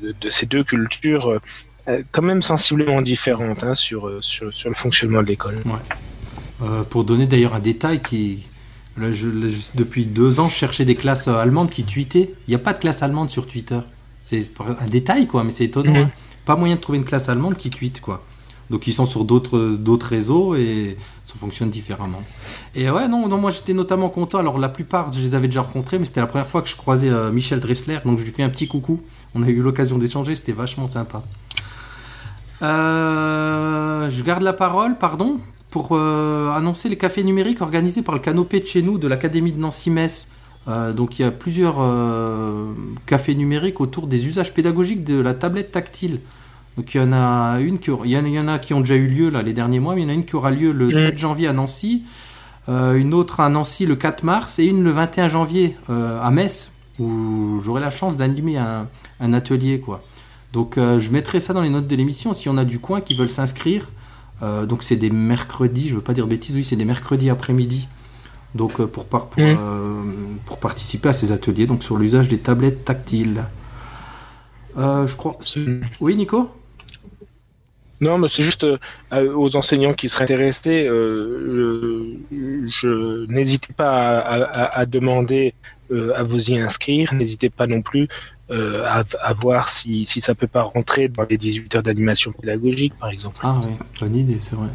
de, 0.00 0.30
ces 0.30 0.46
deux 0.46 0.64
cultures 0.64 1.30
euh, 1.30 1.40
quand 2.12 2.22
même 2.22 2.42
sensiblement 2.42 3.00
différentes 3.02 3.62
hein, 3.64 3.74
sur, 3.74 4.10
sur, 4.20 4.52
sur, 4.52 4.68
le 4.68 4.74
fonctionnement 4.74 5.22
de 5.22 5.28
l'école. 5.28 5.58
pour 6.90 7.04
donner 7.04 7.26
d'ailleurs 7.26 7.54
un 7.54 7.60
détail 7.60 8.00
qui 8.02 8.46
depuis 9.74 10.04
deux 10.04 10.40
ans 10.40 10.48
je 10.48 10.54
cherchais 10.54 10.84
des 10.84 10.94
classes 10.94 11.28
allemandes 11.28 11.70
qui 11.70 11.84
tweetaient. 11.84 12.34
Il 12.46 12.50
n'y 12.50 12.54
a 12.54 12.58
pas 12.58 12.72
de 12.72 12.78
classe 12.78 13.02
allemande 13.02 13.30
sur 13.30 13.46
Twitter. 13.46 13.78
C'est 14.24 14.50
un 14.58 14.86
détail 14.86 15.26
quoi, 15.26 15.44
mais 15.44 15.50
c'est 15.50 15.64
étonnant. 15.64 15.94
Hein. 15.96 16.10
Pas 16.44 16.56
moyen 16.56 16.76
de 16.76 16.80
trouver 16.80 16.98
une 16.98 17.04
classe 17.04 17.28
allemande 17.28 17.56
qui 17.56 17.70
tweete 17.70 18.00
quoi. 18.00 18.24
Donc 18.70 18.86
ils 18.86 18.92
sont 18.92 19.06
sur 19.06 19.24
d'autres 19.24 19.76
d'autres 19.76 20.06
réseaux 20.06 20.54
et 20.54 20.96
ça 21.24 21.34
fonctionne 21.38 21.70
différemment. 21.70 22.22
Et 22.74 22.90
ouais, 22.90 23.08
non, 23.08 23.28
non 23.28 23.38
moi 23.38 23.50
j'étais 23.50 23.72
notamment 23.72 24.10
content. 24.10 24.38
Alors 24.38 24.58
la 24.58 24.68
plupart, 24.68 25.12
je 25.12 25.20
les 25.20 25.34
avais 25.34 25.48
déjà 25.48 25.62
rencontrés, 25.62 25.98
mais 25.98 26.04
c'était 26.04 26.20
la 26.20 26.26
première 26.26 26.48
fois 26.48 26.60
que 26.60 26.68
je 26.68 26.76
croisais 26.76 27.08
euh, 27.08 27.30
Michel 27.30 27.60
Dressler, 27.60 28.00
donc 28.04 28.18
je 28.18 28.24
lui 28.24 28.32
fais 28.32 28.42
un 28.42 28.50
petit 28.50 28.68
coucou. 28.68 29.00
On 29.34 29.42
a 29.42 29.48
eu 29.48 29.62
l'occasion 29.62 29.96
d'échanger, 29.96 30.34
c'était 30.36 30.52
vachement 30.52 30.86
sympa. 30.86 31.22
Euh, 32.62 34.10
je 34.10 34.22
garde 34.22 34.42
la 34.42 34.52
parole, 34.52 34.98
pardon, 34.98 35.38
pour 35.70 35.90
euh, 35.92 36.50
annoncer 36.50 36.88
les 36.88 36.96
cafés 36.96 37.22
numériques 37.22 37.60
organisés 37.60 38.02
par 38.02 38.14
le 38.14 38.20
canopé 38.20 38.60
de 38.60 38.66
chez 38.66 38.82
nous 38.82 38.98
de 38.98 39.06
l'Académie 39.06 39.52
de 39.52 39.60
Nancy-Metz. 39.60 40.28
donc 40.94 41.18
il 41.18 41.22
y 41.22 41.24
a 41.24 41.30
plusieurs 41.30 41.76
cafés 43.06 43.34
numériques 43.34 43.80
autour 43.80 44.06
des 44.06 44.26
usages 44.26 44.52
pédagogiques 44.52 45.04
de 45.04 45.20
la 45.20 45.34
tablette 45.34 45.72
tactile. 45.72 46.20
Donc 46.78 46.94
il 46.94 46.98
y 46.98 47.00
en 47.00 47.12
a 47.12 47.58
une 47.58 47.80
qui 47.80 47.90
il, 48.04 48.10
y 48.12 48.38
en 48.38 48.46
a, 48.46 48.60
qui 48.60 48.72
ont 48.72 48.78
déjà 48.78 48.94
eu 48.94 49.08
lieu 49.08 49.30
là 49.30 49.42
les 49.42 49.52
derniers 49.52 49.80
mois, 49.80 49.96
mais 49.96 50.02
il 50.02 50.04
y 50.04 50.06
en 50.06 50.10
a 50.10 50.14
une 50.14 50.24
qui 50.24 50.36
aura 50.36 50.52
lieu 50.52 50.70
le 50.70 50.92
7 50.92 51.14
mm. 51.14 51.18
janvier 51.18 51.48
à 51.48 51.52
Nancy, 51.52 52.04
euh, 52.68 52.94
une 52.94 53.14
autre 53.14 53.40
à 53.40 53.48
Nancy 53.48 53.84
le 53.84 53.96
4 53.96 54.22
mars 54.22 54.60
et 54.60 54.64
une 54.64 54.84
le 54.84 54.92
21 54.92 55.28
janvier 55.28 55.76
euh, 55.90 56.22
à 56.22 56.30
Metz 56.30 56.70
où 57.00 57.60
j'aurai 57.64 57.80
la 57.80 57.90
chance 57.90 58.16
d'animer 58.16 58.58
un, 58.58 59.32
atelier 59.32 59.80
quoi. 59.80 60.02
Donc 60.52 60.78
euh, 60.78 60.98
je 60.98 61.10
mettrai 61.10 61.40
ça 61.40 61.52
dans 61.52 61.62
les 61.62 61.68
notes 61.68 61.86
de 61.86 61.96
l'émission 61.96 62.34
si 62.34 62.48
on 62.48 62.56
a 62.56 62.64
du 62.64 62.78
coin 62.78 63.00
qui 63.00 63.14
veulent 63.14 63.30
s'inscrire. 63.30 63.88
donc 64.40 64.82
c'est 64.82 64.96
des 64.96 65.10
mercredis, 65.10 65.88
je 65.88 65.96
veux 65.96 66.00
pas 66.00 66.14
dire 66.14 66.26
bêtises, 66.26 66.54
oui 66.54 66.64
c'est 66.64 66.76
des 66.76 66.84
mercredis 66.84 67.30
après-midi. 67.30 67.88
Donc 68.54 68.82
pour, 68.86 69.04
pour, 69.06 69.28
mm. 69.36 70.38
pour 70.46 70.58
participer 70.58 71.10
à 71.10 71.12
ces 71.12 71.32
ateliers, 71.32 71.66
donc 71.66 71.82
sur 71.82 71.96
l'usage 71.96 72.28
des 72.28 72.38
tablettes 72.38 72.84
tactiles. 72.84 73.44
je 74.76 75.16
crois. 75.16 75.36
Oui, 76.00 76.16
Nico? 76.16 76.50
Non, 78.00 78.18
mais 78.18 78.28
c'est 78.28 78.42
juste 78.42 78.64
euh, 78.64 78.78
aux 79.10 79.56
enseignants 79.56 79.92
qui 79.92 80.08
seraient 80.08 80.24
intéressés, 80.24 80.86
euh, 80.86 82.16
je 82.30 83.26
n'hésitez 83.26 83.72
pas 83.72 84.18
à, 84.20 84.86
demander 84.86 85.54
euh, 85.90 86.12
à 86.14 86.22
vous 86.22 86.50
y 86.50 86.58
inscrire. 86.58 87.12
N'hésitez 87.12 87.50
pas 87.50 87.66
non 87.66 87.82
plus 87.82 88.08
à, 88.50 89.04
à, 89.20 89.32
voir 89.34 89.68
si, 89.68 90.06
si 90.06 90.20
ça 90.20 90.34
peut 90.34 90.46
pas 90.46 90.62
rentrer 90.62 91.08
dans 91.08 91.24
les 91.28 91.36
18 91.36 91.76
heures 91.76 91.82
d'animation 91.82 92.32
pédagogique, 92.32 92.94
par 92.98 93.10
exemple. 93.10 93.38
Ah 93.42 93.60
oui, 93.62 93.72
bonne 94.00 94.14
idée, 94.14 94.38
c'est 94.40 94.56
vrai. 94.56 94.68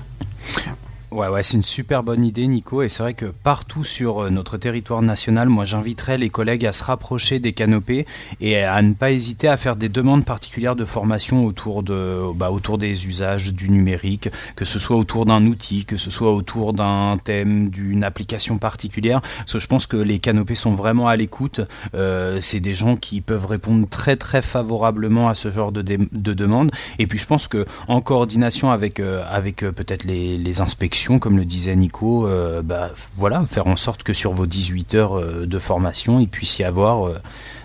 Ouais, 1.13 1.27
ouais, 1.27 1.43
c'est 1.43 1.57
une 1.57 1.63
super 1.63 2.01
bonne 2.01 2.23
idée, 2.23 2.47
Nico. 2.47 2.81
Et 2.81 2.89
c'est 2.89 3.03
vrai 3.03 3.13
que 3.13 3.27
partout 3.27 3.83
sur 3.83 4.23
euh, 4.23 4.29
notre 4.31 4.57
territoire 4.57 5.03
national, 5.03 5.47
moi, 5.47 5.63
j'inviterais 5.63 6.17
les 6.17 6.31
collègues 6.31 6.65
à 6.65 6.73
se 6.73 6.83
rapprocher 6.83 7.37
des 7.37 7.53
canopées 7.53 8.07
et 8.41 8.63
à 8.63 8.81
ne 8.81 8.93
pas 8.93 9.11
hésiter 9.11 9.47
à 9.47 9.55
faire 9.55 9.75
des 9.75 9.89
demandes 9.89 10.25
particulières 10.25 10.75
de 10.75 10.85
formation 10.85 11.45
autour 11.45 11.83
de, 11.83 12.33
bah, 12.33 12.49
autour 12.49 12.79
des 12.79 13.05
usages 13.05 13.53
du 13.53 13.69
numérique, 13.69 14.29
que 14.55 14.65
ce 14.65 14.79
soit 14.79 14.97
autour 14.97 15.27
d'un 15.27 15.45
outil, 15.45 15.85
que 15.85 15.97
ce 15.97 16.09
soit 16.09 16.33
autour 16.33 16.73
d'un 16.73 17.19
thème, 17.23 17.69
d'une 17.69 18.03
application 18.03 18.57
particulière. 18.57 19.21
Parce 19.21 19.53
que 19.53 19.59
je 19.59 19.67
pense 19.67 19.85
que 19.85 19.97
les 19.97 20.17
canopées 20.17 20.55
sont 20.55 20.73
vraiment 20.73 21.07
à 21.07 21.15
l'écoute. 21.15 21.61
Euh, 21.93 22.39
c'est 22.41 22.59
des 22.59 22.73
gens 22.73 22.95
qui 22.95 23.21
peuvent 23.21 23.45
répondre 23.45 23.87
très, 23.87 24.15
très 24.15 24.41
favorablement 24.41 25.29
à 25.29 25.35
ce 25.35 25.51
genre 25.51 25.71
de, 25.71 25.83
de 25.83 26.33
demandes. 26.33 26.71
Et 26.97 27.05
puis, 27.05 27.19
je 27.19 27.27
pense 27.27 27.47
que 27.47 27.67
coordination 28.03 28.71
avec, 28.71 28.99
euh, 28.99 29.23
avec 29.29 29.57
peut-être 29.57 30.05
les 30.05 30.59
inspections 30.59 31.02
comme 31.19 31.37
le 31.37 31.45
disait 31.45 31.75
Nico, 31.75 32.27
euh, 32.27 32.61
bah, 32.61 32.89
voilà, 33.17 33.43
faire 33.45 33.67
en 33.67 33.75
sorte 33.75 34.03
que 34.03 34.13
sur 34.13 34.31
vos 34.31 34.45
18 34.45 34.95
heures 34.95 35.19
euh, 35.19 35.45
de 35.45 35.59
formation, 35.59 36.19
il 36.19 36.27
puisse 36.27 36.59
y 36.59 36.63
avoir 36.63 37.07
euh, 37.07 37.19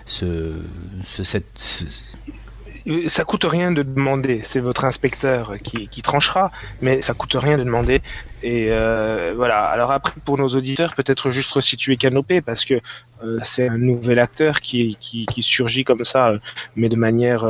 ce, 0.05 0.53
ce, 1.03 1.23
cette, 1.23 1.85
ça 3.07 3.23
coûte 3.23 3.45
rien 3.45 3.71
de 3.71 3.83
demander, 3.83 4.41
c'est 4.43 4.59
votre 4.59 4.83
inspecteur 4.83 5.53
qui, 5.63 6.01
tranchera, 6.01 6.51
mais 6.81 7.01
ça 7.01 7.13
coûte 7.13 7.35
rien 7.35 7.57
de 7.57 7.63
demander. 7.63 8.01
Et 8.41 8.69
voilà. 9.35 9.65
Alors 9.65 9.91
après, 9.91 10.13
pour 10.25 10.37
nos 10.37 10.47
auditeurs, 10.47 10.95
peut-être 10.95 11.29
juste 11.29 11.51
resituer 11.51 11.97
Canopé, 11.97 12.41
parce 12.41 12.65
que 12.65 12.81
c'est 13.43 13.67
un 13.67 13.77
nouvel 13.77 14.17
acteur 14.17 14.61
qui, 14.61 14.97
surgit 15.41 15.83
comme 15.83 16.03
ça, 16.03 16.33
mais 16.75 16.89
de 16.89 16.95
manière 16.95 17.45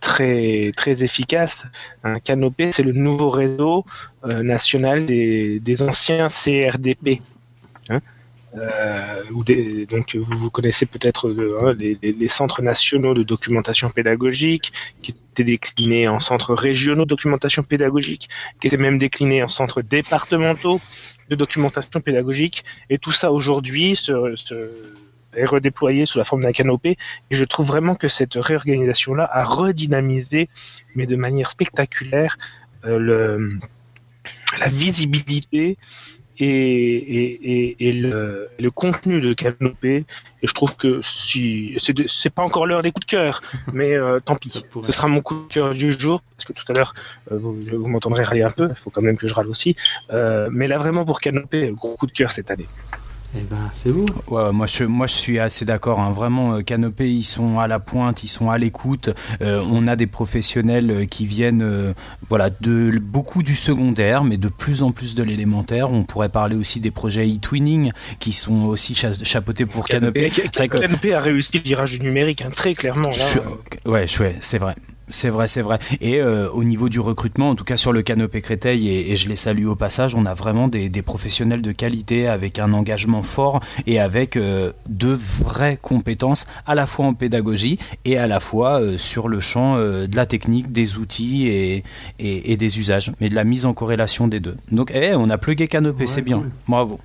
très 0.00 0.72
très 0.76 1.02
efficace. 1.02 1.66
Un 2.02 2.18
canopé, 2.18 2.72
c'est 2.72 2.82
le 2.82 2.92
nouveau 2.92 3.30
réseau 3.30 3.84
euh, 4.24 4.42
national 4.42 5.06
des, 5.06 5.60
des, 5.60 5.82
anciens 5.82 6.28
CRDP. 6.28 7.20
Hein 7.88 8.00
euh, 8.56 9.22
donc 9.88 10.14
vous, 10.14 10.38
vous 10.38 10.50
connaissez 10.50 10.86
peut-être 10.86 11.28
hein, 11.60 11.74
les, 11.78 12.28
centres 12.28 12.62
nationaux 12.62 13.14
de 13.14 13.22
documentation 13.22 13.90
pédagogique, 13.90 14.72
qui 15.02 15.12
étaient 15.32 15.44
déclinés 15.44 16.08
en 16.08 16.20
centres 16.20 16.54
régionaux 16.54 17.04
de 17.04 17.10
documentation 17.10 17.62
pédagogique, 17.62 18.28
qui 18.60 18.68
étaient 18.68 18.76
même 18.76 18.98
déclinés 18.98 19.42
en 19.42 19.48
centres 19.48 19.82
départementaux 19.82 20.80
de 21.28 21.34
documentation 21.36 22.00
pédagogique. 22.00 22.64
Et 22.90 22.98
tout 22.98 23.12
ça 23.12 23.32
aujourd'hui 23.32 23.96
se 23.96 24.34
est 25.36 25.44
redéployé 25.44 26.06
sous 26.06 26.18
la 26.18 26.24
forme 26.24 26.42
d'un 26.42 26.52
canopé. 26.52 26.96
Et 27.30 27.34
je 27.34 27.44
trouve 27.44 27.66
vraiment 27.66 27.94
que 27.94 28.08
cette 28.08 28.34
réorganisation-là 28.34 29.28
a 29.30 29.44
redynamisé, 29.44 30.48
mais 30.94 31.06
de 31.06 31.16
manière 31.16 31.50
spectaculaire, 31.50 32.36
euh, 32.84 32.98
le, 32.98 33.58
la 34.58 34.68
visibilité 34.68 35.76
et, 36.38 36.46
et, 36.46 37.88
et, 37.88 37.92
le, 37.92 38.48
le, 38.58 38.70
contenu 38.70 39.20
de 39.20 39.32
Canopé. 39.32 40.04
Et 40.42 40.46
je 40.46 40.52
trouve 40.52 40.74
que 40.76 41.00
si 41.02 41.76
c'est 41.78 42.30
pas 42.30 42.42
encore 42.42 42.66
l'heure 42.66 42.82
des 42.82 42.92
coups 42.92 43.06
de 43.06 43.10
cœur, 43.10 43.40
mais 43.72 43.94
euh, 43.94 44.20
tant 44.20 44.36
pis. 44.36 44.50
Ce 44.50 44.92
sera 44.92 45.08
mon 45.08 45.22
coup 45.22 45.46
de 45.48 45.52
cœur 45.52 45.72
du 45.72 45.92
jour 45.92 46.22
parce 46.36 46.44
que 46.44 46.52
tout 46.52 46.64
à 46.68 46.74
l'heure 46.74 46.94
euh, 47.30 47.38
vous, 47.38 47.56
vous 47.72 47.88
m'entendrez 47.88 48.24
râler 48.24 48.42
un 48.42 48.50
peu. 48.50 48.68
Il 48.70 48.76
faut 48.76 48.90
quand 48.90 49.02
même 49.02 49.16
que 49.16 49.28
je 49.28 49.34
râle 49.34 49.48
aussi. 49.48 49.76
Euh, 50.10 50.48
mais 50.50 50.66
là 50.66 50.78
vraiment 50.78 51.04
pour 51.04 51.20
Canopé, 51.20 51.70
gros 51.72 51.96
coup 51.96 52.06
de 52.06 52.12
cœur 52.12 52.32
cette 52.32 52.50
année. 52.50 52.66
Eh 53.36 53.42
ben, 53.42 53.70
c'est 53.72 53.90
vous. 53.90 54.06
Ouais, 54.28 54.52
moi 54.52 54.66
je, 54.66 54.84
moi 54.84 55.06
je 55.06 55.14
suis 55.14 55.38
assez 55.38 55.64
d'accord. 55.64 55.98
Hein. 55.98 56.12
Vraiment, 56.12 56.54
euh, 56.54 56.60
Canopé, 56.62 57.10
ils 57.10 57.24
sont 57.24 57.58
à 57.58 57.66
la 57.66 57.80
pointe, 57.80 58.22
ils 58.22 58.28
sont 58.28 58.50
à 58.50 58.58
l'écoute. 58.58 59.10
Euh, 59.42 59.62
on 59.66 59.86
a 59.86 59.96
des 59.96 60.06
professionnels 60.06 60.90
euh, 60.90 61.04
qui 61.04 61.26
viennent, 61.26 61.94
voilà, 62.28 62.50
de 62.50 62.98
beaucoup 62.98 63.42
du 63.42 63.56
secondaire, 63.56 64.24
mais 64.24 64.36
de 64.36 64.48
plus 64.48 64.82
en 64.82 64.92
plus 64.92 65.14
de 65.14 65.22
l'élémentaire. 65.22 65.90
On 65.90 66.04
pourrait 66.04 66.28
parler 66.28 66.54
aussi 66.54 66.80
des 66.80 66.90
projets 66.90 67.26
e-twinning 67.26 67.92
qui 68.20 68.32
sont 68.32 68.66
aussi 68.66 68.94
chapeautés 68.94 69.66
pour 69.66 69.86
Canopé. 69.86 70.30
Canopé, 70.52 71.14
a 71.14 71.20
réussi 71.20 71.58
le 71.58 71.60
virage 71.60 72.00
numérique, 72.00 72.42
hein, 72.42 72.50
très 72.50 72.74
clairement. 72.74 73.10
Là. 73.10 73.90
ouais, 73.90 74.06
c'est 74.40 74.58
vrai. 74.58 74.76
C'est 75.08 75.28
vrai, 75.28 75.48
c'est 75.48 75.60
vrai. 75.60 75.78
Et 76.00 76.20
euh, 76.20 76.50
au 76.50 76.64
niveau 76.64 76.88
du 76.88 76.98
recrutement, 76.98 77.50
en 77.50 77.54
tout 77.54 77.64
cas 77.64 77.76
sur 77.76 77.92
le 77.92 78.02
canopé 78.02 78.40
Créteil, 78.40 78.88
et, 78.88 79.16
je 79.16 79.28
les 79.28 79.36
salue 79.36 79.66
au 79.66 79.76
passage, 79.76 80.14
on 80.14 80.24
a 80.24 80.34
vraiment 80.34 80.68
des, 80.68 80.90
professionnels 81.02 81.60
de 81.60 81.72
qualité 81.72 82.28
avec 82.28 82.58
un 82.58 82.72
engagement 82.72 83.22
fort 83.22 83.60
et 83.86 84.00
avec 84.00 84.36
euh, 84.36 84.72
de 84.88 85.08
vraies 85.08 85.78
compétences 85.80 86.46
à 86.66 86.74
la 86.74 86.86
fois 86.86 87.06
en 87.06 87.14
pédagogie 87.14 87.78
et 88.06 88.16
à 88.16 88.26
la 88.26 88.40
fois 88.40 88.80
euh, 88.80 88.96
sur 88.96 89.28
le 89.28 89.40
champ 89.40 89.76
de 89.76 90.16
la 90.16 90.26
technique, 90.26 90.72
des 90.72 90.96
outils 90.96 91.48
et, 91.48 91.84
et, 92.18 92.56
des 92.56 92.78
usages, 92.78 93.12
mais 93.20 93.28
de 93.28 93.34
la 93.34 93.44
mise 93.44 93.66
en 93.66 93.74
corrélation 93.74 94.28
des 94.28 94.40
deux. 94.40 94.56
Donc, 94.70 94.90
eh, 94.94 95.14
on 95.14 95.28
a 95.28 95.38
plugué 95.38 95.68
canopé, 95.68 96.06
c'est 96.06 96.22
bien. 96.22 96.42
Bravo. 96.66 96.98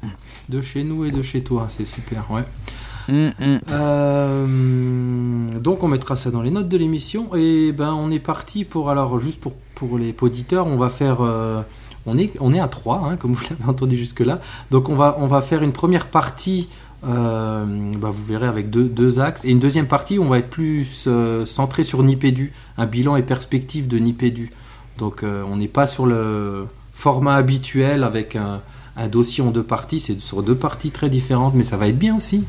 De 0.47 0.61
chez 0.61 0.83
nous 0.83 1.05
et 1.05 1.11
de 1.11 1.21
chez 1.21 1.41
toi, 1.41 1.67
c'est 1.69 1.85
super, 1.85 2.29
ouais. 2.31 2.43
Mm, 3.09 3.31
mm. 3.39 3.59
Euh, 3.71 5.59
donc 5.59 5.83
on 5.83 5.87
mettra 5.87 6.15
ça 6.15 6.29
dans 6.31 6.41
les 6.41 6.51
notes 6.51 6.69
de 6.69 6.77
l'émission. 6.77 7.35
Et 7.35 7.71
ben 7.71 7.93
on 7.93 8.11
est 8.11 8.19
parti 8.19 8.65
pour 8.65 8.89
alors 8.89 9.19
juste 9.19 9.39
pour 9.39 9.53
pour 9.75 9.97
les 9.97 10.15
auditeurs 10.21 10.67
on 10.67 10.77
va 10.77 10.89
faire 10.89 11.17
euh, 11.21 11.61
on 12.05 12.17
est 12.17 12.31
on 12.39 12.53
est 12.53 12.59
à 12.59 12.67
3 12.67 13.03
hein, 13.05 13.15
comme 13.15 13.33
vous 13.33 13.43
l'avez 13.49 13.63
entendu 13.69 13.97
jusque 13.97 14.19
là 14.19 14.39
donc 14.71 14.89
on 14.89 14.95
va 14.95 15.15
on 15.19 15.27
va 15.27 15.41
faire 15.41 15.63
une 15.63 15.71
première 15.71 16.07
partie 16.07 16.67
euh, 17.07 17.63
ben, 17.65 18.09
vous 18.09 18.25
verrez 18.25 18.47
avec 18.47 18.69
deux, 18.69 18.83
deux, 18.83 19.21
axes. 19.21 19.45
Et 19.45 19.51
une 19.51 19.59
deuxième 19.59 19.87
partie 19.87 20.19
on 20.19 20.27
va 20.27 20.39
être 20.39 20.49
plus 20.49 21.07
centré 21.45 21.83
sur 21.83 22.03
Nipédu 22.03 22.53
un 22.77 22.85
bilan 22.85 23.15
et 23.15 23.23
perspective 23.23 23.87
de 23.87 23.97
Nipédu. 23.97 24.51
Donc 24.97 25.23
on 25.23 25.55
n'est 25.55 25.69
pas 25.69 25.87
sur 25.87 26.05
le 26.05 26.67
format 26.93 27.35
habituel 27.35 28.03
avec 28.03 28.35
un 28.35 28.61
dossier 29.07 29.41
en 29.41 29.51
deux 29.51 29.63
parties. 29.63 30.01
C'est 30.01 30.19
sur 30.19 30.43
deux 30.43 30.55
parties 30.55 30.91
très 30.91 31.09
différentes 31.09 31.53
mais 31.55 31.63
ça 31.63 31.77
va 31.77 31.87
être 31.87 31.97
bien 31.97 32.17
aussi 32.17 32.43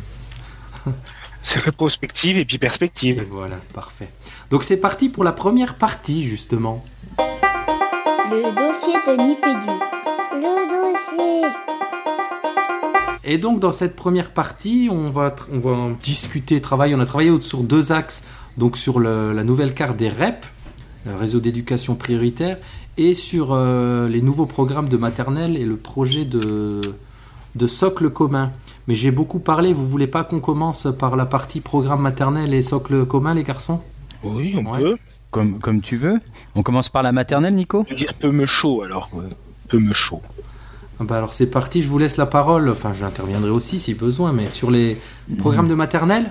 c'est 1.42 1.59
rétrospective 1.59 2.38
et 2.38 2.44
puis 2.44 2.59
perspective. 2.59 3.18
Et 3.18 3.25
voilà, 3.25 3.56
parfait. 3.75 4.09
Donc 4.50 4.64
c'est 4.64 4.76
parti 4.76 5.09
pour 5.09 5.25
la 5.25 5.32
première 5.32 5.75
partie, 5.75 6.25
justement. 6.25 6.85
Le 7.18 8.50
dossier 8.54 8.94
de 9.06 9.23
Nipédu. 9.23 9.73
Le 10.35 10.68
dossier. 10.68 11.49
Et 13.25 13.38
donc 13.38 13.61
dans 13.61 13.73
cette 13.73 13.97
première 13.97 14.32
partie, 14.32 14.88
on 14.90 15.11
va, 15.11 15.35
on 15.52 15.59
va 15.59 15.76
discuter, 16.02 16.61
travailler. 16.61 16.94
On 16.94 17.00
a 17.00 17.06
travaillé 17.06 17.40
sur 17.40 17.62
deux 17.62 17.92
axes. 17.92 18.23
Donc 18.56 18.76
sur 18.76 19.00
la 19.00 19.44
nouvelle 19.44 19.75
carte 19.75 19.97
des 19.97 20.09
REP, 20.09 20.44
le 21.06 21.14
réseau 21.14 21.40
d'éducation 21.40 21.94
prioritaire, 21.94 22.59
et 22.99 23.14
sur 23.14 23.52
euh, 23.52 24.09
les 24.09 24.20
nouveaux 24.20 24.47
programmes 24.47 24.88
de 24.88 24.97
maternelle 24.97 25.56
et 25.56 25.64
le 25.64 25.76
projet 25.76 26.25
de, 26.25 26.94
de 27.54 27.66
socle 27.66 28.11
commun. 28.11 28.52
Mais 28.88 28.95
j'ai 28.95 29.11
beaucoup 29.11 29.38
parlé, 29.38 29.73
vous 29.73 29.88
voulez 29.88 30.07
pas 30.07 30.25
qu'on 30.25 30.40
commence 30.40 30.88
par 30.99 31.16
la 31.16 31.26
partie 31.26 31.61
programme 31.61 32.00
maternel 32.00 32.54
et 32.54 32.62
socle 32.62 33.07
commun, 33.07 33.35
les 33.35 33.45
garçons? 33.45 33.80
Oui, 34.23 34.54
on 34.57 34.76
peut. 34.76 34.97
Comme, 35.30 35.59
comme 35.61 35.80
tu 35.80 35.97
veux. 35.97 36.19
On 36.54 36.62
commence 36.62 36.88
par 36.88 37.02
la 37.02 37.12
maternelle, 37.12 37.54
Nico? 37.54 37.85
Je 37.88 37.95
veux 37.95 37.99
dire 37.99 38.14
peu 38.14 38.30
me 38.30 38.47
chaud, 38.47 38.83
alors. 38.83 39.09
Peu 39.69 39.78
me 39.78 39.92
chaud. 39.92 40.23
Ah 40.99 41.04
bah 41.04 41.16
alors 41.16 41.33
c'est 41.33 41.47
parti, 41.47 41.83
je 41.83 41.88
vous 41.88 41.99
laisse 41.99 42.19
la 42.19 42.26
parole. 42.26 42.69
Enfin, 42.69 42.92
j'interviendrai 42.92 43.50
aussi 43.50 43.78
si 43.78 43.95
besoin, 43.95 44.33
mais 44.33 44.49
sur 44.49 44.71
les 44.71 44.99
programmes 45.38 45.69
de 45.69 45.75
maternelle? 45.75 46.30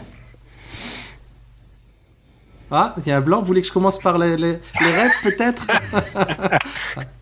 Ah, 2.71 2.93
il 2.97 3.07
y 3.07 3.11
a 3.11 3.17
un 3.17 3.21
blanc. 3.21 3.39
Vous 3.39 3.45
voulez 3.45 3.61
que 3.61 3.67
je 3.67 3.73
commence 3.73 3.99
par 3.99 4.17
les, 4.17 4.37
les, 4.37 4.59
rêves, 4.81 5.11
peut-être? 5.23 5.65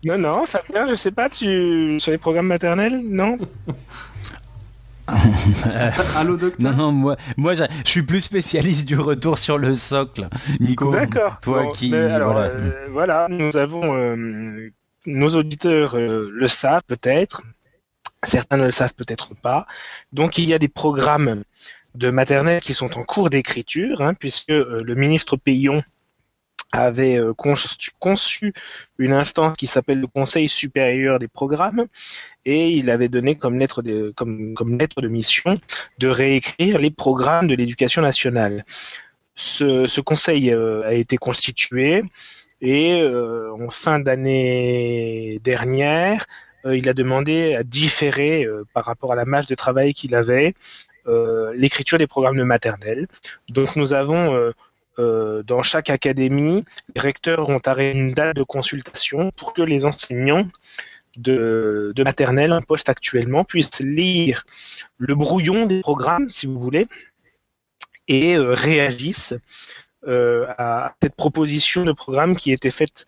Non, 0.04 0.16
non, 0.16 0.46
Fabien, 0.46 0.88
je 0.88 0.94
sais 0.94 1.10
pas, 1.10 1.28
tu... 1.28 1.98
sur 1.98 2.12
les 2.12 2.18
programmes 2.18 2.46
maternels, 2.46 3.02
non? 3.04 3.36
Allô, 6.16 6.36
docteur? 6.36 6.70
Non, 6.70 6.76
non, 6.76 6.92
moi, 6.92 7.16
moi 7.36 7.54
je 7.54 7.64
suis 7.84 8.02
plus 8.02 8.20
spécialiste 8.20 8.86
du 8.86 8.98
retour 8.98 9.38
sur 9.38 9.58
le 9.58 9.74
socle. 9.74 10.28
Nico, 10.60 10.92
D'accord. 10.92 11.38
Toi 11.40 11.66
qui. 11.68 11.90
voilà. 11.90 12.40
Euh, 12.40 12.86
voilà. 12.90 13.26
nous 13.28 13.56
avons. 13.56 13.96
Euh, 13.96 14.70
nos 15.06 15.34
auditeurs 15.34 15.96
euh, 15.96 16.30
le 16.32 16.48
savent 16.48 16.82
peut-être. 16.86 17.42
Certains 18.24 18.56
ne 18.56 18.66
le 18.66 18.72
savent 18.72 18.94
peut-être 18.94 19.34
pas. 19.34 19.66
Donc, 20.12 20.38
il 20.38 20.44
y 20.44 20.52
a 20.52 20.58
des 20.58 20.68
programmes 20.68 21.42
de 21.94 22.10
maternelle 22.10 22.60
qui 22.60 22.74
sont 22.74 22.98
en 22.98 23.04
cours 23.04 23.30
d'écriture, 23.30 24.02
hein, 24.02 24.14
puisque 24.14 24.48
le 24.48 24.94
ministre 24.94 25.36
Payon 25.36 25.82
avait 26.72 27.16
euh, 27.16 27.32
conçu, 27.34 28.52
une 28.98 29.12
instance 29.12 29.56
qui 29.56 29.66
s'appelle 29.66 30.00
le 30.00 30.06
Conseil 30.06 30.48
supérieur 30.48 31.18
des 31.18 31.28
programmes 31.28 31.86
et 32.44 32.70
il 32.70 32.90
avait 32.90 33.08
donné 33.08 33.36
comme 33.36 33.58
lettre 33.58 33.82
de, 33.82 35.08
mission 35.08 35.54
de 35.98 36.08
réécrire 36.08 36.78
les 36.78 36.90
programmes 36.90 37.48
de 37.48 37.54
l'éducation 37.54 38.02
nationale. 38.02 38.64
Ce, 39.34 40.00
conseil 40.00 40.50
euh, 40.50 40.82
a 40.84 40.94
été 40.94 41.16
constitué 41.16 42.02
et 42.60 43.00
euh, 43.00 43.52
en 43.52 43.70
fin 43.70 44.00
d'année 44.00 45.40
dernière, 45.44 46.26
il 46.70 46.88
a 46.88 46.92
demandé 46.92 47.54
à 47.54 47.62
différer 47.62 48.46
par 48.74 48.84
rapport 48.84 49.12
à 49.12 49.14
la 49.14 49.24
masse 49.24 49.46
de 49.46 49.54
travail 49.54 49.94
qu'il 49.94 50.14
avait 50.14 50.54
l'écriture 51.54 51.98
des 51.98 52.06
programmes 52.06 52.36
de 52.36 52.42
maternelle. 52.42 53.06
Donc 53.48 53.76
nous 53.76 53.94
avons 53.94 54.52
euh, 54.98 55.44
dans 55.44 55.62
chaque 55.62 55.90
académie, 55.90 56.64
les 56.94 57.00
recteurs 57.00 57.48
ont 57.50 57.60
arrêté 57.64 57.96
une 57.96 58.12
date 58.12 58.36
de 58.36 58.42
consultation 58.42 59.30
pour 59.30 59.52
que 59.52 59.62
les 59.62 59.84
enseignants 59.84 60.48
de, 61.16 61.94
maternelle 61.98 62.52
en 62.52 62.62
poste 62.62 62.88
actuellement 62.88 63.44
puissent 63.44 63.80
lire 63.80 64.44
le 64.98 65.14
brouillon 65.14 65.66
des 65.66 65.80
programmes, 65.80 66.28
si 66.28 66.46
vous 66.46 66.58
voulez, 66.58 66.88
et 68.08 68.36
euh, 68.36 68.54
réagissent 68.54 69.34
euh, 70.06 70.46
à 70.58 70.94
cette 71.00 71.14
proposition 71.14 71.84
de 71.84 71.92
programme 71.92 72.36
qui 72.36 72.52
était 72.52 72.70
faite 72.70 73.06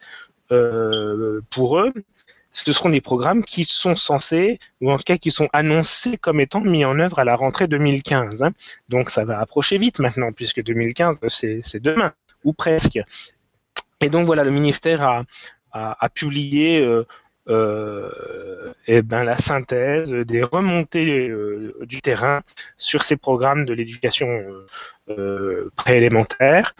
pour 1.51 1.79
eux 1.79 1.93
ce 2.53 2.73
seront 2.73 2.91
des 2.91 3.01
programmes 3.01 3.45
qui 3.45 3.65
sont 3.65 3.95
censés, 3.95 4.59
ou 4.81 4.91
en 4.91 4.97
tout 4.97 5.05
cas 5.05 5.17
qui 5.17 5.31
sont 5.31 5.49
annoncés 5.53 6.17
comme 6.17 6.41
étant 6.41 6.61
mis 6.61 6.85
en 6.85 6.99
œuvre 6.99 7.19
à 7.19 7.25
la 7.25 7.37
rentrée 7.37 7.69
2015. 7.69 8.43
Hein. 8.43 8.53
Donc 8.89 9.11
ça 9.11 9.25
va 9.25 9.39
approcher 9.39 9.79
vite 9.79 10.01
maintenant, 10.01 10.33
puisque 10.33 10.63
2015, 10.63 11.19
c'est 11.29 11.83
demain, 11.83 12.13
ou 12.45 12.53
presque. 12.53 12.99
Et 14.01 14.09
donc 14.09 14.27
voilà, 14.27 14.45
le 14.45 14.51
ministère 14.51 15.25
a, 15.73 16.09
publié 16.09 16.81
euh, 16.81 17.07
euh, 17.49 18.73
eh 18.87 19.03
ben, 19.03 19.25
la 19.25 19.37
synthèse 19.39 20.11
des 20.11 20.43
remontées 20.43 21.29
euh, 21.29 21.77
du 21.83 22.01
terrain 22.01 22.41
sur 22.77 23.03
ces 23.03 23.17
programmes 23.17 23.65
de 23.65 23.75
l'éducation 23.75 24.29
préélémentaire. 25.77 26.75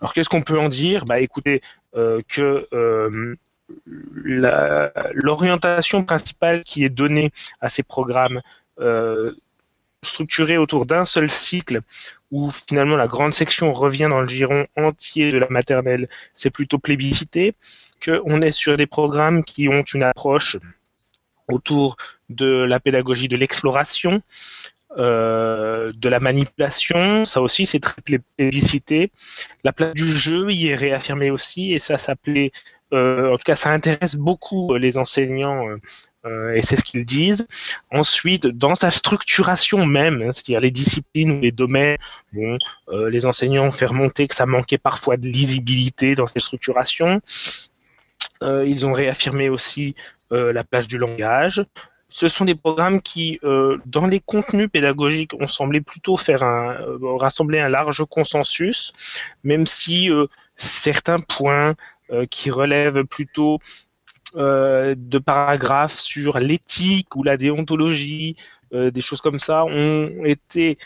Alors 0.00 0.14
qu'est-ce 0.14 0.28
qu'on 0.28 0.42
peut 0.42 0.58
en 0.58 0.68
dire? 0.68 1.04
Bah 1.04 1.20
écoutez, 1.20 1.60
que 1.92 3.36
l'orientation 4.24 6.04
principale 6.04 6.64
qui 6.64 6.84
est 6.84 6.88
donnée 6.90 7.32
à 7.60 7.68
ces 7.68 7.82
programmes 7.82 8.40
euh, 8.80 9.32
structurés 10.02 10.58
autour 10.58 10.86
d'un 10.86 11.04
seul 11.04 11.30
cycle, 11.30 11.80
où 12.30 12.50
finalement 12.50 12.96
la 12.96 13.06
grande 13.06 13.34
section 13.34 13.72
revient 13.72 14.08
dans 14.10 14.20
le 14.20 14.28
giron 14.28 14.66
entier 14.76 15.32
de 15.32 15.38
la 15.38 15.48
maternelle, 15.48 16.08
c'est 16.34 16.50
plutôt 16.50 16.78
plébiscité, 16.78 17.54
qu'on 18.04 18.42
est 18.42 18.50
sur 18.50 18.76
des 18.76 18.86
programmes 18.86 19.44
qui 19.44 19.68
ont 19.68 19.82
une 19.82 20.02
approche 20.02 20.56
autour 21.48 21.96
de 22.28 22.64
la 22.64 22.80
pédagogie 22.80 23.28
de 23.28 23.36
l'exploration, 23.36 24.22
euh, 24.96 25.92
de 25.94 26.08
la 26.08 26.20
manipulation, 26.20 27.24
ça 27.24 27.40
aussi 27.40 27.66
c'est 27.66 27.80
très 27.80 28.00
plébiscité. 28.36 29.10
La 29.64 29.72
place 29.72 29.94
du 29.94 30.16
jeu 30.16 30.50
y 30.52 30.68
est 30.68 30.74
réaffirmée 30.76 31.30
aussi, 31.30 31.72
et 31.72 31.80
ça 31.80 31.98
s'appelait 31.98 32.52
en 32.94 33.36
tout 33.36 33.44
cas, 33.44 33.54
ça 33.54 33.70
intéresse 33.70 34.16
beaucoup 34.16 34.74
euh, 34.74 34.78
les 34.78 34.96
enseignants 34.98 35.66
euh, 36.24 36.54
et 36.54 36.62
c'est 36.62 36.76
ce 36.76 36.84
qu'ils 36.84 37.04
disent. 37.04 37.46
Ensuite, 37.90 38.46
dans 38.46 38.74
sa 38.74 38.90
structuration 38.90 39.84
même, 39.84 40.22
hein, 40.22 40.32
c'est-à-dire 40.32 40.60
les 40.60 40.70
disciplines 40.70 41.32
ou 41.32 41.40
les 41.40 41.52
domaines, 41.52 41.98
bon, 42.32 42.58
les 43.08 43.26
enseignants 43.26 43.66
ont 43.66 43.70
fait 43.70 43.86
remonter 43.86 44.26
que 44.26 44.34
ça 44.34 44.46
manquait 44.46 44.78
parfois 44.78 45.16
de 45.16 45.26
lisibilité 45.26 46.14
dans 46.14 46.26
ces 46.26 46.40
structurations. 46.40 47.20
ils 48.42 48.86
ont 48.86 48.94
réaffirmé 48.94 49.50
aussi 49.50 49.94
la 50.30 50.64
place 50.64 50.86
du 50.86 50.96
langage. 50.96 51.62
Ce 52.08 52.28
sont 52.28 52.46
des 52.46 52.54
programmes 52.54 53.02
qui, 53.02 53.38
dans 53.84 54.06
les 54.06 54.20
contenus 54.20 54.70
pédagogiques, 54.72 55.34
ont 55.38 55.46
semblé 55.46 55.82
plutôt 55.82 56.16
faire 56.16 56.42
un, 56.42 56.78
rassembler 57.18 57.60
un 57.60 57.68
large 57.68 58.02
consensus, 58.08 58.94
même 59.42 59.66
si 59.66 60.08
certains 60.56 61.18
points 61.18 61.70
euh, 61.70 61.74
qui 62.30 62.50
relèvent 62.50 63.04
plutôt 63.04 63.58
euh, 64.36 64.96
de 64.96 65.18
paragraphes 65.18 65.98
sur 66.00 66.38
l'éthique 66.40 67.14
ou 67.14 67.22
la 67.22 67.36
déontologie, 67.36 68.34
euh, 68.72 68.90
des 68.90 69.00
choses 69.00 69.20
comme 69.20 69.38
ça, 69.38 69.64
ont 69.64 70.24
été 70.24 70.76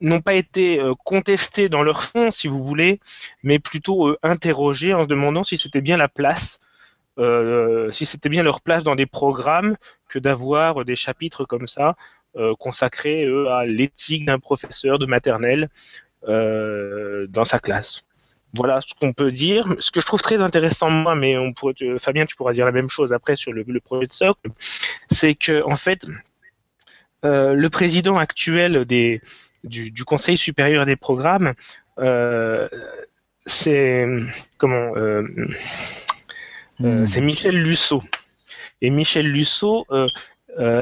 n'ont 0.00 0.20
pas 0.20 0.34
été 0.34 0.78
contestés 1.04 1.68
dans 1.70 1.82
leur 1.82 2.04
fond, 2.04 2.30
si 2.30 2.48
vous 2.48 2.62
voulez, 2.62 3.00
mais 3.42 3.58
plutôt 3.58 4.14
interrogés 4.22 4.92
en 4.92 5.04
se 5.04 5.08
demandant 5.08 5.42
si 5.42 5.56
c'était 5.56 5.80
bien 5.80 5.96
la 5.96 6.08
place, 6.08 6.60
si 7.18 8.04
c'était 8.04 8.28
bien 8.28 8.42
leur 8.42 8.60
place 8.60 8.84
dans 8.84 8.94
des 8.94 9.06
programmes 9.06 9.76
que 10.10 10.18
d'avoir 10.18 10.84
des 10.84 10.96
chapitres 10.96 11.46
comme 11.46 11.66
ça 11.66 11.96
consacrés 12.58 13.24
à 13.48 13.64
l'éthique 13.64 14.26
d'un 14.26 14.38
professeur 14.38 14.98
de 14.98 15.06
maternelle 15.06 15.70
dans 16.28 17.44
sa 17.44 17.58
classe. 17.58 18.05
Voilà 18.56 18.80
ce 18.80 18.94
qu'on 18.94 19.12
peut 19.12 19.32
dire. 19.32 19.66
Ce 19.80 19.90
que 19.90 20.00
je 20.00 20.06
trouve 20.06 20.22
très 20.22 20.40
intéressant 20.40 20.90
moi, 20.90 21.14
mais 21.14 21.36
on 21.36 21.52
pourrait, 21.52 21.74
Fabien, 21.98 22.26
tu 22.26 22.36
pourras 22.36 22.52
dire 22.52 22.66
la 22.66 22.72
même 22.72 22.88
chose 22.88 23.12
après 23.12 23.36
sur 23.36 23.52
le, 23.52 23.64
projet 23.80 24.06
de 24.06 24.12
socle, 24.12 24.50
c'est 25.10 25.34
que 25.34 25.62
en 25.64 25.76
fait, 25.76 26.04
euh, 27.24 27.54
le 27.54 27.70
président 27.70 28.18
actuel 28.18 28.84
des, 28.84 29.20
du, 29.64 30.04
Conseil 30.04 30.36
supérieur 30.36 30.86
des 30.86 30.96
programmes, 30.96 31.54
euh, 31.98 32.68
c'est 33.46 34.06
comment, 34.58 34.92
hmm. 36.78 37.06
c'est 37.06 37.20
Michel 37.20 37.56
Lusso. 37.56 38.02
Et 38.82 38.90
Michel 38.90 39.26
Lusso, 39.26 39.86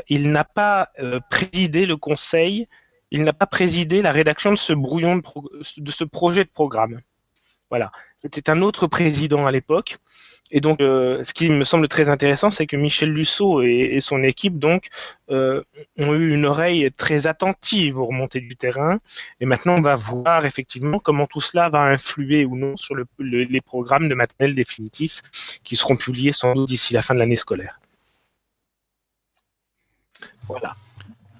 il 0.08 0.30
n'a 0.30 0.44
pas 0.44 0.90
présidé 1.30 1.86
le 1.86 1.96
Conseil 1.96 2.66
il 3.14 3.22
n'a 3.22 3.32
pas 3.32 3.46
présidé 3.46 4.02
la 4.02 4.10
rédaction 4.10 4.50
de 4.50 4.56
ce 4.56 4.72
brouillon 4.72 5.22
de, 5.76 5.90
ce 5.92 6.02
projet 6.02 6.42
de 6.42 6.48
programme. 6.48 7.00
Voilà. 7.70 7.90
C'était 8.22 8.50
un 8.50 8.62
autre 8.62 8.86
président 8.86 9.46
à 9.46 9.52
l'époque. 9.52 9.98
Et 10.50 10.60
donc, 10.60 10.80
euh, 10.80 11.24
ce 11.24 11.34
qui 11.34 11.48
me 11.48 11.64
semble 11.64 11.88
très 11.88 12.08
intéressant, 12.08 12.50
c'est 12.50 12.66
que 12.66 12.76
Michel 12.76 13.10
Lusso 13.10 13.62
et, 13.62 13.98
son 14.00 14.22
équipe 14.22 14.58
donc 14.58 14.88
euh, 15.30 15.62
ont 15.98 16.14
eu 16.14 16.32
une 16.32 16.44
oreille 16.44 16.92
très 16.92 17.26
attentive 17.26 17.98
aux 17.98 18.04
remontées 18.04 18.40
du 18.40 18.54
terrain. 18.54 19.00
Et 19.40 19.46
maintenant, 19.46 19.76
on 19.76 19.80
va 19.80 19.96
voir 19.96 20.44
effectivement 20.44 20.98
comment 20.98 21.26
tout 21.26 21.40
cela 21.40 21.70
va 21.70 21.80
influer 21.80 22.44
ou 22.44 22.56
non 22.56 22.76
sur 22.76 22.94
les 23.18 23.60
programmes 23.60 24.08
de 24.08 24.14
maternelle 24.14 24.54
définitifs 24.54 25.22
qui 25.64 25.76
seront 25.76 25.96
publiés 25.96 26.32
sans 26.32 26.54
doute 26.54 26.68
d'ici 26.68 26.92
la 26.92 27.02
fin 27.02 27.14
de 27.14 27.18
l'année 27.18 27.36
scolaire. 27.36 27.80
Voilà. 30.46 30.74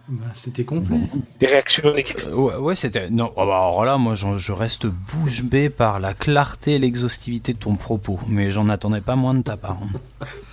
Bah, 0.07 0.27
c'était 0.35 0.65
complet. 0.65 1.01
Des 1.41 1.47
réactions 1.47 1.85
euh, 1.87 2.59
ouais, 2.59 2.77
c'était. 2.77 3.09
Non, 3.09 3.33
oh, 3.37 3.47
bah, 3.47 3.57
alors 3.57 3.85
là, 3.87 3.97
moi, 3.97 4.15
je, 4.15 4.53
reste 4.53 4.87
bouche 4.87 5.43
bée 5.43 5.71
par 5.71 5.99
la 5.99 6.13
clarté 6.13 6.75
et 6.75 6.79
l'exhaustivité 6.79 7.55
de 7.55 7.59
ton 7.59 7.77
propos, 7.77 8.19
mais 8.29 8.51
j'en 8.51 8.69
attendais 8.69 9.01
pas 9.01 9.17
moins 9.17 9.35
de 9.35 9.43
ta 9.43 9.57
part. 9.57 9.79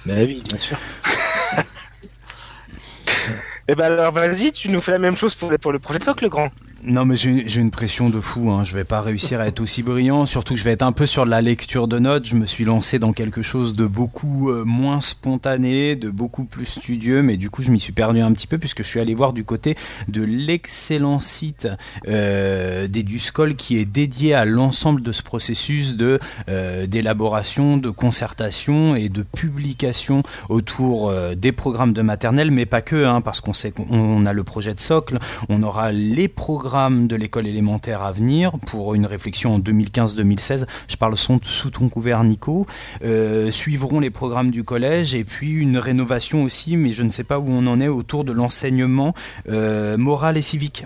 Mais 0.06 0.24
oui, 0.24 0.44
bien 0.48 0.58
sûr. 0.58 0.78
Eh 3.74 3.76
ben 3.76 3.86
alors 3.86 4.12
vas-y, 4.12 4.52
tu 4.52 4.68
nous 4.68 4.82
fais 4.82 4.92
la 4.92 5.00
même 5.00 5.16
chose 5.16 5.34
pour, 5.34 5.50
pour 5.62 5.72
le 5.72 5.80
projet 5.80 6.00
de 6.00 6.04
socle, 6.04 6.28
grand. 6.28 6.52
Non, 6.84 7.06
mais 7.06 7.16
j'ai 7.16 7.62
une 7.62 7.70
pression 7.70 8.10
de 8.10 8.20
fou. 8.20 8.50
Hein. 8.50 8.64
Je 8.64 8.74
vais 8.74 8.84
pas 8.84 9.02
réussir 9.02 9.40
à 9.40 9.46
être 9.46 9.60
aussi 9.60 9.84
brillant. 9.84 10.26
Surtout 10.26 10.56
que 10.56 10.60
je 10.60 10.64
vais 10.64 10.72
être 10.72 10.82
un 10.82 10.92
peu 10.92 11.06
sur 11.06 11.26
la 11.26 11.40
lecture 11.40 11.88
de 11.88 12.00
notes. 12.00 12.26
Je 12.26 12.36
me 12.36 12.48
suis 12.48 12.66
lancé 12.66 12.98
dans 12.98 13.14
quelque 13.14 13.44
chose 13.44 13.76
de 13.76 13.86
beaucoup 13.86 14.50
euh, 14.50 14.66
moins 14.66 15.00
spontané, 15.00 15.96
de 15.96 16.10
beaucoup 16.10 16.44
plus 16.44 16.66
studieux. 16.66 17.22
Mais 17.22 17.38
du 17.38 17.52
coup, 17.52 17.62
je 17.62 17.70
m'y 17.70 17.80
suis 17.80 17.94
perdu 17.94 18.22
un 18.22 18.32
petit 18.32 18.48
peu 18.48 18.58
puisque 18.58 18.82
je 18.82 18.88
suis 18.88 19.00
allé 19.00 19.14
voir 19.14 19.32
du 19.32 19.44
côté 19.44 19.76
de 20.08 20.24
l'excellent 20.24 21.20
site 21.20 21.68
euh, 22.08 22.88
d'Eduscol 22.88 23.54
qui 23.54 23.78
est 23.78 23.86
dédié 23.86 24.34
à 24.34 24.46
l'ensemble 24.46 25.04
de 25.04 25.12
ce 25.12 25.22
processus 25.22 25.98
de 25.98 26.20
euh, 26.50 26.88
d'élaboration, 26.88 27.78
de 27.78 27.92
concertation 27.92 28.96
et 28.96 29.10
de 29.10 29.22
publication 29.22 30.24
autour 30.50 31.12
euh, 31.12 31.36
des 31.36 31.52
programmes 31.52 31.94
de 31.94 32.02
maternelle, 32.02 32.50
mais 32.50 32.66
pas 32.66 32.82
que, 32.82 33.06
hein, 33.06 33.22
parce 33.22 33.40
qu'on 33.40 33.54
sait 33.62 33.72
qu'on 33.72 34.26
a 34.26 34.34
le 34.34 34.44
projet 34.44 34.74
de 34.74 34.80
socle, 34.80 35.20
on 35.50 35.62
aura 35.64 35.92
les 35.92 36.28
programmes 36.28 37.08
de 37.08 37.16
l'école 37.16 37.48
élémentaire 37.48 38.02
à 38.02 38.12
venir 38.12 38.54
pour 38.66 38.96
une 38.96 39.06
réflexion 39.06 39.56
en 39.56 39.60
2015-2016. 39.60 40.66
Je 40.88 40.96
parle 40.96 41.16
sous 41.18 41.70
ton 41.70 41.90
couvert, 41.90 42.24
Nico. 42.24 42.66
Euh, 43.04 43.52
suivront 43.52 44.00
les 44.00 44.10
programmes 44.10 44.52
du 44.52 44.64
collège 44.64 45.14
et 45.14 45.24
puis 45.24 45.52
une 45.52 45.78
rénovation 45.78 46.44
aussi, 46.44 46.76
mais 46.78 46.92
je 46.92 47.04
ne 47.04 47.10
sais 47.10 47.24
pas 47.24 47.40
où 47.40 47.46
on 47.48 47.68
en 47.68 47.80
est 47.80 47.88
autour 47.88 48.24
de 48.24 48.32
l'enseignement 48.32 49.14
euh, 49.50 49.98
moral 49.98 50.38
et 50.38 50.42
civique. 50.42 50.86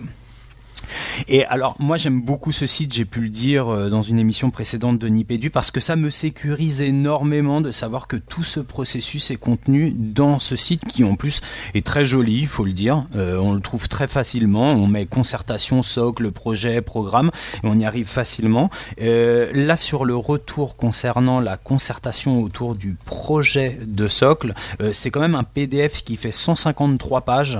Et 1.27 1.45
alors, 1.45 1.75
moi, 1.79 1.97
j'aime 1.97 2.21
beaucoup 2.21 2.51
ce 2.51 2.67
site, 2.67 2.93
j'ai 2.93 3.05
pu 3.05 3.21
le 3.21 3.29
dire 3.29 3.67
euh, 3.67 3.89
dans 3.89 4.01
une 4.01 4.19
émission 4.19 4.51
précédente 4.51 4.99
de 4.99 5.07
Nipédu, 5.07 5.49
parce 5.49 5.71
que 5.71 5.79
ça 5.79 5.95
me 5.95 6.09
sécurise 6.09 6.81
énormément 6.81 7.61
de 7.61 7.71
savoir 7.71 8.07
que 8.07 8.15
tout 8.15 8.43
ce 8.43 8.59
processus 8.59 9.31
est 9.31 9.37
contenu 9.37 9.91
dans 9.91 10.39
ce 10.39 10.55
site 10.55 10.85
qui, 10.85 11.03
en 11.03 11.15
plus, 11.15 11.41
est 11.73 11.85
très 11.85 12.05
joli, 12.05 12.39
il 12.41 12.47
faut 12.47 12.65
le 12.65 12.73
dire. 12.73 13.05
Euh, 13.15 13.37
on 13.37 13.53
le 13.53 13.61
trouve 13.61 13.87
très 13.87 14.07
facilement. 14.07 14.67
On 14.67 14.87
met 14.87 15.05
concertation, 15.05 15.81
socle, 15.81 16.31
projet, 16.31 16.81
programme, 16.81 17.31
et 17.63 17.67
on 17.67 17.77
y 17.77 17.85
arrive 17.85 18.07
facilement. 18.07 18.69
Euh, 19.01 19.49
là, 19.53 19.77
sur 19.77 20.05
le 20.05 20.15
retour 20.15 20.75
concernant 20.75 21.39
la 21.39 21.57
concertation 21.57 22.39
autour 22.39 22.75
du 22.75 22.95
projet 23.05 23.77
de 23.85 24.07
socle, 24.07 24.53
c'est 24.91 25.09
quand 25.09 25.19
même 25.19 25.35
un 25.35 25.43
PDF 25.43 26.03
qui 26.03 26.17
fait 26.17 26.31
153 26.31 27.21
pages. 27.21 27.59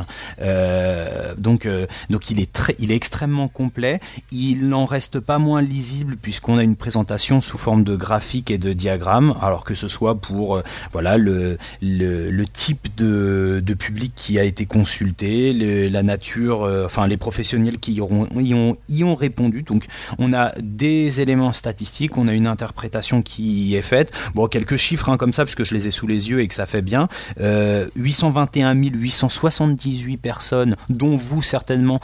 donc, 1.37 1.67
donc 2.09 2.29
il 2.31 2.39
est 2.39 2.51
très, 2.51 2.75
il 2.79 2.91
est 2.91 2.95
extrêmement 2.95 3.14
extrêmement 3.15 3.47
complet. 3.47 4.01
Il 4.33 4.67
n'en 4.67 4.83
reste 4.85 5.21
pas 5.21 5.39
moins 5.39 5.61
lisible 5.61 6.17
puisqu'on 6.21 6.57
a 6.57 6.63
une 6.63 6.75
présentation 6.75 7.39
sous 7.39 7.57
forme 7.57 7.85
de 7.85 7.95
graphique 7.95 8.51
et 8.51 8.57
de 8.57 8.73
diagramme, 8.73 9.35
alors 9.41 9.63
que 9.63 9.73
ce 9.73 9.87
soit 9.87 10.15
pour 10.15 10.57
euh, 10.57 10.63
voilà 10.91 11.17
le, 11.17 11.57
le, 11.81 12.43
type 12.45 12.93
de, 12.97 13.63
de, 13.65 13.73
public 13.73 14.11
qui 14.15 14.37
a 14.37 14.43
été 14.43 14.65
consulté, 14.65 15.53
la 15.89 16.03
nature, 16.03 16.63
euh, 16.63 16.85
enfin 16.85 17.07
les 17.07 17.15
professionnels 17.15 17.79
qui 17.79 17.93
y, 17.93 18.01
auront, 18.01 18.27
y, 18.37 18.53
ont, 18.53 18.75
y 18.89 19.05
ont 19.05 19.15
répondu. 19.15 19.63
Donc 19.63 19.85
on 20.19 20.33
a 20.33 20.51
des 20.61 21.21
éléments 21.21 21.53
statistiques, 21.53 22.17
on 22.17 22.27
a 22.27 22.33
une 22.33 22.47
interprétation 22.47 23.21
qui 23.21 23.77
est 23.77 23.81
faite. 23.81 24.11
Bon, 24.33 24.47
quelques 24.47 24.75
chiffres 24.75 25.07
hein, 25.07 25.15
comme 25.15 25.31
ça, 25.31 25.45
parce 25.45 25.55
que 25.55 25.63
je 25.63 25.73
les 25.73 25.87
ai 25.87 25.91
sous 25.91 26.07
les 26.07 26.29
yeux 26.29 26.41
et 26.41 26.47
que 26.49 26.53
ça 26.53 26.65
fait 26.65 26.81
bien. 26.81 27.07
Euh, 27.39 27.87
821 27.95 28.73
878 28.73 30.17
personnes, 30.17 30.75
dont 30.89 31.15
vous 31.15 31.41
certainement, 31.41 32.01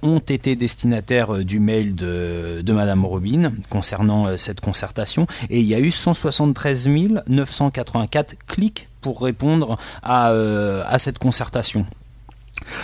ont 0.00 0.20
été 0.20 0.53
destinataire 0.56 1.34
euh, 1.34 1.44
du 1.44 1.60
mail 1.60 1.94
de, 1.94 2.62
de 2.62 2.72
Madame 2.72 3.04
Robin 3.04 3.52
concernant 3.70 4.26
euh, 4.26 4.36
cette 4.36 4.60
concertation 4.60 5.26
et 5.50 5.60
il 5.60 5.66
y 5.66 5.74
a 5.74 5.80
eu 5.80 5.90
173 5.90 6.88
984 7.26 8.36
clics 8.46 8.88
pour 9.00 9.22
répondre 9.22 9.78
à, 10.02 10.30
euh, 10.30 10.82
à 10.86 10.98
cette 10.98 11.18
concertation. 11.18 11.86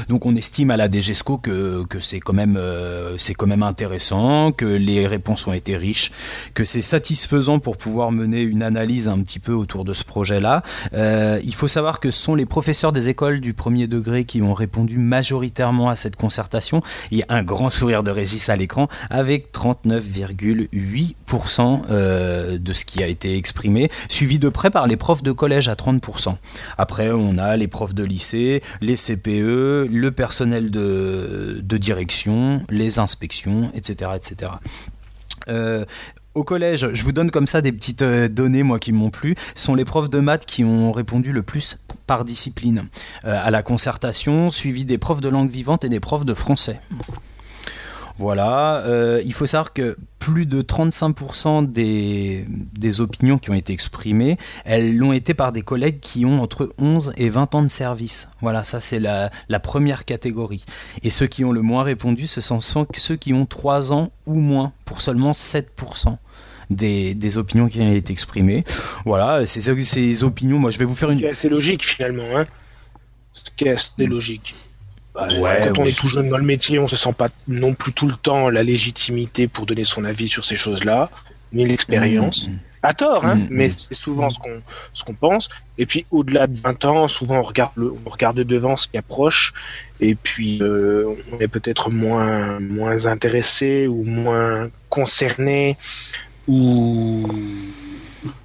Donc 0.08 0.26
on 0.26 0.36
estime 0.36 0.70
à 0.70 0.76
la 0.76 0.90
DGESCO 0.90 1.38
que, 1.38 1.84
que 1.84 2.00
c'est 2.00 2.20
quand 2.20 2.32
même 2.32 2.56
euh, 2.56 3.16
c'est 3.18 3.34
quand 3.34 3.46
même 3.46 3.62
intéressant, 3.62 4.52
que 4.52 4.64
les 4.64 5.06
réponses 5.06 5.46
ont 5.46 5.52
été 5.52 5.76
riches, 5.76 6.12
que 6.54 6.64
c'est 6.64 6.82
satisfaisant 6.82 7.58
pour 7.58 7.76
pouvoir 7.76 8.12
mener 8.12 8.42
une 8.42 8.62
analyse 8.62 9.08
un 9.08 9.18
petit 9.20 9.38
peu 9.38 9.52
autour 9.52 9.84
de 9.84 9.92
ce 9.92 10.04
projet-là. 10.04 10.62
Euh, 10.94 11.40
il 11.44 11.54
faut 11.54 11.68
savoir 11.68 12.00
que 12.00 12.10
ce 12.10 12.20
sont 12.20 12.34
les 12.34 12.46
professeurs 12.46 12.92
des 12.92 13.08
écoles 13.08 13.40
du 13.40 13.54
premier 13.54 13.86
degré 13.86 14.24
qui 14.24 14.42
ont 14.42 14.54
répondu 14.54 14.98
majoritairement 14.98 15.88
à 15.88 15.96
cette 15.96 16.16
concertation. 16.16 16.82
Il 17.10 17.18
y 17.18 17.22
a 17.22 17.26
un 17.28 17.42
grand 17.42 17.70
sourire 17.70 18.02
de 18.02 18.10
Régis 18.10 18.48
à 18.48 18.56
l'écran 18.56 18.88
avec 19.10 19.52
39,8% 19.52 21.82
euh, 21.90 22.58
de 22.58 22.72
ce 22.72 22.84
qui 22.84 23.02
a 23.02 23.06
été 23.06 23.36
exprimé, 23.36 23.90
suivi 24.08 24.38
de 24.38 24.48
près 24.48 24.70
par 24.70 24.86
les 24.86 24.96
profs 24.96 25.22
de 25.22 25.32
collège 25.32 25.68
à 25.68 25.74
30%. 25.74 26.36
Après 26.78 27.10
on 27.10 27.38
a 27.38 27.56
les 27.56 27.68
profs 27.68 27.94
de 27.94 28.04
lycée, 28.04 28.62
les 28.80 28.96
CPE, 28.96 29.69
le 29.90 30.10
personnel 30.10 30.70
de, 30.70 31.76
direction, 31.78 32.62
les 32.70 32.98
inspections, 32.98 33.70
etc. 33.74 34.12
etc. 34.16 34.52
Euh, 35.48 35.84
au 36.34 36.44
collège, 36.44 36.86
je 36.92 37.02
vous 37.02 37.12
donne 37.12 37.30
comme 37.30 37.46
ça 37.46 37.60
des 37.60 37.72
petites 37.72 38.02
euh, 38.02 38.28
données, 38.28 38.62
moi, 38.62 38.78
qui 38.78 38.92
m'ont 38.92 39.10
plu, 39.10 39.34
sont 39.56 39.74
les 39.74 39.84
profs 39.84 40.08
de 40.08 40.20
maths 40.20 40.46
qui 40.46 40.62
ont 40.64 40.92
répondu 40.92 41.32
le 41.32 41.42
plus 41.42 41.82
par 42.06 42.24
discipline 42.24 42.84
euh, 43.24 43.40
à 43.42 43.50
la 43.50 43.62
concertation, 43.62 44.48
suivi 44.50 44.84
des 44.84 44.98
profs 44.98 45.20
de 45.20 45.28
langue 45.28 45.50
vivante 45.50 45.84
et 45.84 45.88
des 45.88 46.00
profs 46.00 46.24
de 46.24 46.34
français. 46.34 46.80
Voilà, 48.20 48.82
euh, 48.84 49.22
il 49.24 49.32
faut 49.32 49.46
savoir 49.46 49.72
que 49.72 49.96
plus 50.18 50.44
de 50.44 50.60
35% 50.60 51.72
des, 51.72 52.44
des, 52.50 53.00
opinions 53.00 53.38
qui 53.38 53.48
ont 53.48 53.54
été 53.54 53.72
exprimées, 53.72 54.36
elles 54.66 54.94
l'ont 54.94 55.14
été 55.14 55.32
par 55.32 55.52
des 55.52 55.62
collègues 55.62 56.00
qui 56.00 56.26
ont 56.26 56.42
entre 56.42 56.74
11 56.76 57.14
et 57.16 57.30
20 57.30 57.54
ans 57.54 57.62
de 57.62 57.68
service. 57.68 58.28
Voilà, 58.42 58.62
ça 58.62 58.78
c'est 58.78 59.00
la, 59.00 59.30
la, 59.48 59.58
première 59.58 60.04
catégorie. 60.04 60.66
Et 61.02 61.08
ceux 61.08 61.28
qui 61.28 61.46
ont 61.46 61.52
le 61.52 61.62
moins 61.62 61.82
répondu, 61.82 62.26
ce 62.26 62.42
sont 62.42 62.60
ceux 62.60 63.16
qui 63.16 63.32
ont 63.32 63.46
3 63.46 63.94
ans 63.94 64.12
ou 64.26 64.34
moins, 64.34 64.74
pour 64.84 65.00
seulement 65.00 65.30
7%. 65.30 66.18
Des, 66.68 67.14
des, 67.14 67.38
opinions 67.38 67.68
qui 67.68 67.80
ont 67.80 67.90
été 67.90 68.12
exprimées. 68.12 68.64
Voilà, 69.06 69.46
ces, 69.46 69.62
ces 69.62 70.24
opinions, 70.24 70.58
moi 70.58 70.70
je 70.70 70.78
vais 70.78 70.84
vous 70.84 70.94
faire 70.94 71.10
une... 71.10 71.20
C'est 71.20 71.30
assez 71.30 71.48
logique 71.48 71.86
finalement, 71.86 72.36
hein 72.36 72.46
C'est 73.58 73.70
assez 73.70 74.06
logique. 74.06 74.54
Bah, 75.14 75.28
quand 75.28 75.78
on 75.78 75.84
est 75.84 75.98
tout 75.98 76.08
jeune 76.08 76.28
dans 76.28 76.38
le 76.38 76.44
métier, 76.44 76.78
on 76.78 76.86
se 76.86 76.96
sent 76.96 77.12
pas 77.12 77.28
non 77.48 77.74
plus 77.74 77.92
tout 77.92 78.06
le 78.06 78.14
temps 78.14 78.48
la 78.48 78.62
légitimité 78.62 79.48
pour 79.48 79.66
donner 79.66 79.84
son 79.84 80.04
avis 80.04 80.28
sur 80.28 80.44
ces 80.44 80.56
choses-là, 80.56 81.10
ni 81.52 81.66
l'expérience. 81.66 82.48
Mm, 82.48 82.52
mm. 82.52 82.58
À 82.82 82.94
tort, 82.94 83.26
hein, 83.26 83.34
mm, 83.34 83.48
mais 83.50 83.70
c'est 83.70 83.94
souvent 83.94 84.30
ce 84.30 84.38
qu'on 84.38 84.62
ce 84.94 85.04
qu'on 85.04 85.14
pense. 85.14 85.50
Et 85.78 85.84
puis 85.84 86.06
au-delà 86.10 86.46
de 86.46 86.58
20 86.58 86.84
ans, 86.84 87.08
souvent 87.08 87.38
on 87.40 87.42
regarde 87.42 87.72
le, 87.76 87.92
on 88.06 88.08
regarde 88.08 88.40
devant 88.40 88.76
ce 88.76 88.88
qui 88.88 88.96
approche, 88.96 89.52
et 90.00 90.14
puis 90.14 90.60
euh, 90.62 91.12
on 91.32 91.40
est 91.40 91.48
peut-être 91.48 91.90
moins 91.90 92.60
moins 92.60 93.06
intéressé 93.06 93.86
ou 93.86 94.04
moins 94.04 94.70
concerné 94.88 95.76
ou 96.46 97.28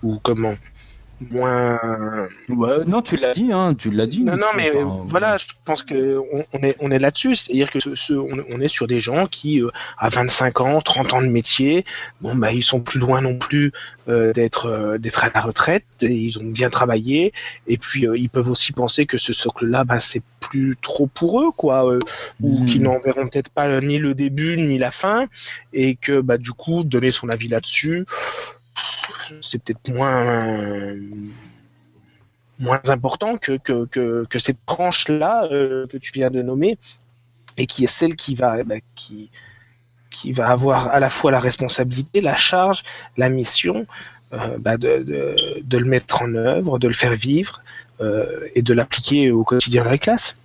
ou 0.04 0.20
comment? 0.24 0.56
Moins. 1.32 1.80
Ouais, 2.50 2.84
non, 2.86 3.02
tu 3.02 3.16
l'as 3.18 3.34
dit, 3.34 3.52
hein, 3.52 3.74
tu 3.76 3.90
l'as 3.92 4.08
dit. 4.08 4.24
Non, 4.24 4.36
non, 4.38 4.48
mais 4.56 4.70
Enfin, 4.76 5.06
voilà, 5.08 5.38
je 5.38 5.46
pense 5.64 5.84
que 5.84 6.18
on, 6.34 6.46
on 6.54 6.60
est, 6.64 6.76
on 6.80 6.92
est 6.92 7.00
là-dessus. 7.00 7.36
C'est-à-dire 7.36 7.70
que 7.70 7.80
ce, 7.80 7.96
ce- 7.96 8.14
on, 8.14 8.44
on 8.52 8.60
est 8.62 8.68
sur 8.68 8.88
des 8.88 9.00
gens 9.00 9.28
qui, 9.28 9.62
euh, 9.62 9.70
à 9.98 10.10
25 10.10 10.62
ans, 10.62 10.82
30 10.82 11.14
ans 11.14 11.22
de 11.22 11.28
métier, 11.28 11.86
bon, 12.22 12.36
bah, 12.36 12.52
ils 12.52 12.64
sont 12.64 12.82
plus 12.82 13.00
loin 13.00 13.22
non 13.22 13.38
plus 13.38 13.72
euh, 14.10 14.34
d'être, 14.34 14.68
euh, 14.68 14.98
d'être 14.98 15.24
à 15.24 15.32
la 15.34 15.42
retraite. 15.42 15.86
Et 16.02 16.08
ils 16.14 16.38
ont 16.40 16.44
bien 16.46 16.70
travaillé. 16.70 17.34
Et 17.68 17.78
puis, 17.78 18.06
euh, 18.08 18.18
ils 18.18 18.30
peuvent 18.30 18.50
aussi 18.50 18.72
penser 18.74 19.06
que 19.06 19.18
ce 19.18 19.34
socle-là, 19.34 19.84
bah, 19.84 20.00
c'est 20.00 20.22
plus 20.42 20.76
trop 20.82 21.08
pour 21.08 21.42
eux, 21.42 21.52
quoi. 21.56 21.90
euh, 21.92 22.00
ou 22.42 22.60
Mhm. 22.60 22.66
qu'ils 22.68 22.84
n'en 22.84 23.00
verront 23.00 23.28
peut-être 23.28 23.50
pas 23.50 23.80
ni 23.82 23.98
le 23.98 24.14
début 24.14 24.58
ni 24.58 24.78
la 24.78 24.92
fin. 24.92 25.26
Et 25.74 25.96
que, 25.96 26.20
bah, 26.22 26.38
du 26.38 26.52
coup, 26.52 26.84
donner 26.84 27.12
son 27.12 27.30
avis 27.30 27.48
là-dessus, 27.48 28.06
c'est 29.42 29.62
peut-être 29.62 29.94
moins 29.94 30.94
moins 32.60 32.82
important 32.88 33.38
que, 33.38 33.58
que, 33.58 34.26
que, 34.26 34.40
cette 34.40 34.66
tranche-là 34.66 35.48
euh, 35.52 35.88
que 35.88 35.98
tu 35.98 36.14
viens 36.14 36.30
de 36.30 36.42
nommer 36.42 36.78
et 37.58 37.68
qui 37.68 37.84
est 37.84 37.88
celle 37.88 38.16
qui 38.16 38.36
va 38.36 38.64
bah, 38.64 38.76
qui 38.96 39.30
qui 40.10 40.32
va 40.32 40.50
avoir 40.50 40.88
à 40.88 41.00
la 41.02 41.10
fois 41.10 41.32
la 41.32 41.40
responsabilité, 41.40 42.22
la 42.22 42.38
charge, 42.38 42.84
la 43.18 43.28
mission 43.30 43.86
euh, 44.32 44.58
bah, 44.58 44.78
de, 44.78 45.04
de, 45.04 45.62
de 45.62 45.78
le 45.78 45.86
mettre 45.86 46.22
en 46.22 46.34
œuvre, 46.36 46.80
de 46.80 46.88
le 46.88 46.94
faire 46.94 47.16
vivre 47.16 47.62
euh, 48.00 48.48
et 48.56 48.62
de 48.62 48.74
l'appliquer 48.74 49.32
au 49.32 49.44
quotidien 49.44 49.84
dans 49.84 49.92
les 49.92 50.00
classes. 50.00 50.38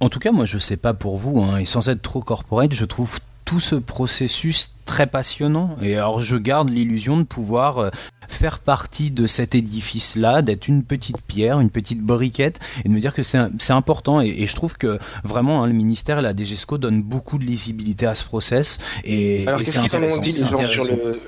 En 0.00 0.08
tout 0.08 0.20
cas, 0.20 0.30
moi, 0.30 0.46
je 0.46 0.58
sais 0.58 0.76
pas 0.76 0.94
pour 0.94 1.16
vous, 1.16 1.42
hein, 1.42 1.56
et 1.56 1.64
sans 1.64 1.88
être 1.88 2.02
trop 2.02 2.20
corporate, 2.20 2.72
je 2.72 2.84
trouve 2.84 3.18
tout 3.48 3.60
ce 3.60 3.76
processus 3.76 4.74
très 4.84 5.06
passionnant. 5.06 5.74
Et 5.80 5.96
alors, 5.96 6.20
je 6.20 6.36
garde 6.36 6.68
l'illusion 6.68 7.16
de 7.16 7.22
pouvoir 7.22 7.78
euh, 7.78 7.88
faire 8.28 8.58
partie 8.58 9.10
de 9.10 9.26
cet 9.26 9.54
édifice-là, 9.54 10.42
d'être 10.42 10.68
une 10.68 10.82
petite 10.84 11.22
pierre, 11.22 11.58
une 11.58 11.70
petite 11.70 12.02
briquette, 12.02 12.60
et 12.84 12.90
de 12.90 12.92
me 12.92 13.00
dire 13.00 13.14
que 13.14 13.22
c'est 13.22 13.38
important. 13.70 14.20
Et, 14.20 14.28
et 14.28 14.46
je 14.46 14.54
trouve 14.54 14.76
que 14.76 14.98
vraiment, 15.24 15.62
hein, 15.62 15.66
le 15.66 15.72
ministère 15.72 16.18
et 16.18 16.22
la 16.22 16.36
DGESCO 16.36 16.76
donnent 16.76 17.02
beaucoup 17.02 17.38
de 17.38 17.44
lisibilité 17.46 18.04
à 18.04 18.14
ce 18.14 18.24
process. 18.24 18.80
Et, 19.04 19.46
Alors 19.46 19.60
qu'est-ce 19.60 19.72
c'est 19.72 19.88
qu'ils 19.88 19.96
en 19.96 20.02
ont 20.02 20.20
dit 20.20 20.32
sur 20.34 20.46
le 20.50 21.18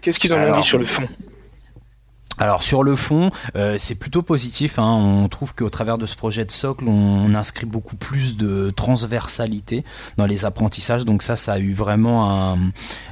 Qu'est-ce 0.00 0.18
qu'ils 0.18 0.32
en 0.32 0.36
ont 0.36 0.40
Alors, 0.40 0.60
dit 0.60 0.66
sur 0.66 0.78
le 0.78 0.86
fond? 0.86 1.06
Alors 2.38 2.64
sur 2.64 2.82
le 2.82 2.96
fond, 2.96 3.30
euh, 3.54 3.76
c'est 3.78 3.94
plutôt 3.94 4.22
positif. 4.22 4.80
Hein. 4.80 4.90
On 4.90 5.28
trouve 5.28 5.54
qu'au 5.54 5.70
travers 5.70 5.98
de 5.98 6.06
ce 6.06 6.16
projet 6.16 6.44
de 6.44 6.50
socle, 6.50 6.86
on, 6.88 7.32
inscrit 7.34 7.66
beaucoup 7.66 7.96
plus 7.96 8.36
de 8.36 8.70
transversalité 8.70 9.84
dans 10.16 10.26
les 10.26 10.44
apprentissages. 10.44 11.04
Donc 11.04 11.22
ça, 11.22 11.36
ça 11.36 11.54
a 11.54 11.58
eu 11.58 11.72
vraiment 11.72 12.30
un, 12.30 12.58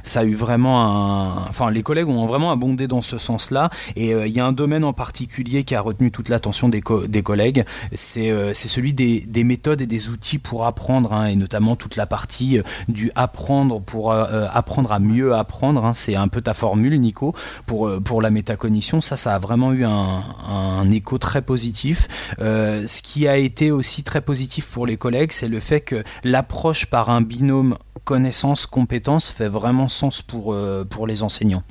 ça 0.01 0.21
a 0.21 0.23
eu 0.23 0.35
vraiment 0.35 0.81
un. 0.81 1.47
Enfin, 1.49 1.71
les 1.71 1.83
collègues 1.83 2.07
ont 2.07 2.25
vraiment 2.25 2.51
abondé 2.51 2.87
dans 2.87 3.01
ce 3.01 3.17
sens-là. 3.17 3.69
Et 3.95 4.13
euh, 4.13 4.27
il 4.27 4.33
y 4.33 4.39
a 4.39 4.45
un 4.45 4.51
domaine 4.51 4.83
en 4.83 4.93
particulier 4.93 5.63
qui 5.63 5.75
a 5.75 5.81
retenu 5.81 6.11
toute 6.11 6.29
l'attention 6.29 6.69
des, 6.69 6.81
des 7.07 7.23
collègues. 7.23 7.65
C'est 7.93 8.31
euh, 8.31 8.53
celui 8.53 8.93
des, 8.93 9.21
des 9.21 9.43
méthodes 9.43 9.81
et 9.81 9.87
des 9.87 10.09
outils 10.09 10.39
pour 10.39 10.65
apprendre, 10.65 11.13
hein, 11.13 11.25
et 11.27 11.35
notamment 11.35 11.75
toute 11.75 11.95
la 11.95 12.05
partie 12.05 12.59
euh, 12.59 12.63
du 12.87 13.11
apprendre 13.15 13.81
pour 13.81 14.11
euh, 14.11 14.47
apprendre 14.53 14.91
à 14.91 14.99
mieux 14.99 15.33
apprendre. 15.33 15.85
hein. 15.85 15.93
C'est 15.93 16.15
un 16.15 16.27
peu 16.27 16.41
ta 16.41 16.53
formule, 16.53 16.99
Nico, 16.99 17.33
pour 17.65 17.89
pour 18.03 18.21
la 18.21 18.29
métacognition. 18.29 19.01
Ça 19.17 19.35
a 19.35 19.39
vraiment 19.39 19.73
eu 19.73 19.83
un, 19.85 20.89
écho 20.91 21.17
très 21.17 21.41
positif. 21.41 22.07
Euh, 22.39 22.85
ce 22.87 23.01
qui 23.01 23.27
a 23.27 23.37
été 23.37 23.71
aussi 23.71 24.03
très 24.03 24.21
positif 24.21 24.67
pour 24.67 24.85
les 24.85 24.97
collègues, 24.97 25.31
c'est 25.31 25.47
le 25.47 25.59
fait 25.59 25.81
que 25.81 26.03
l'approche 26.23 26.85
par 26.87 27.09
un 27.09 27.21
binôme 27.21 27.77
connaissance-compétence 28.03 29.31
fait 29.31 29.47
vraiment 29.47 29.87
sens 29.87 30.21
pour, 30.21 30.53
euh, 30.53 30.83
pour 30.83 31.07
les 31.07 31.23
enseignants. 31.23 31.63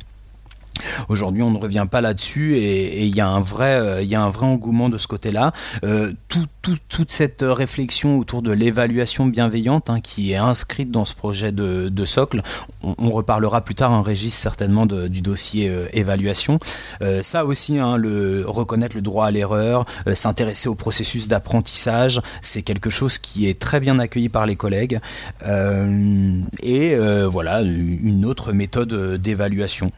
Aujourd'hui, 1.08 1.42
on 1.42 1.50
ne 1.50 1.58
revient 1.58 1.86
pas 1.90 2.00
là-dessus 2.00 2.56
et 2.56 3.04
il 3.06 3.14
y 3.14 3.20
a 3.20 3.28
un 3.28 3.40
vrai, 3.40 3.74
euh, 3.74 4.02
y 4.02 4.14
a 4.14 4.22
un 4.22 4.30
vrai 4.30 4.46
engouement 4.46 4.88
de 4.88 4.98
ce 4.98 5.06
côté-là. 5.06 5.52
Euh, 5.84 6.12
tout, 6.28 6.46
tout- 6.62 6.76
toute 6.88 7.10
cette 7.10 7.44
réflexion 7.46 8.18
autour 8.18 8.42
de 8.42 8.50
l'évaluation 8.50 9.26
bienveillante 9.26 9.90
hein, 9.90 10.00
qui 10.00 10.32
est 10.32 10.36
inscrite 10.36 10.90
dans 10.90 11.04
ce 11.04 11.14
projet 11.14 11.52
de, 11.52 12.04
socle, 12.04 12.42
on, 12.82 13.10
reparlera 13.10 13.60
plus 13.62 13.74
tard, 13.74 13.92
un 13.92 14.02
Régis 14.02 14.34
certainement 14.34 14.86
du 14.86 15.20
dossier 15.22 15.68
euh, 15.68 15.86
évaluation. 15.92 16.58
Euh, 17.00 17.22
ça 17.22 17.44
aussi, 17.44 17.78
hein, 17.78 17.96
le 17.96 18.44
reconnaître 18.46 18.96
le 18.96 19.02
droit 19.02 19.26
à 19.26 19.30
l'erreur, 19.30 19.84
euh, 20.06 20.14
s'intéresser 20.14 20.68
au 20.68 20.74
processus 20.74 21.28
d'apprentissage, 21.28 22.20
c'est 22.40 22.62
quelque 22.62 22.90
chose 22.90 23.18
qui 23.18 23.48
est 23.48 23.58
très 23.58 23.80
bien 23.80 23.98
accueilli 23.98 24.28
par 24.28 24.46
les 24.46 24.56
collègues. 24.56 25.00
Euh, 25.46 26.40
et 26.62 26.94
euh, 26.94 27.28
voilà, 27.28 27.62
une 27.62 28.24
autre 28.24 28.52
méthode 28.52 28.92
euh, 28.92 29.18
d'évaluation. 29.18 29.90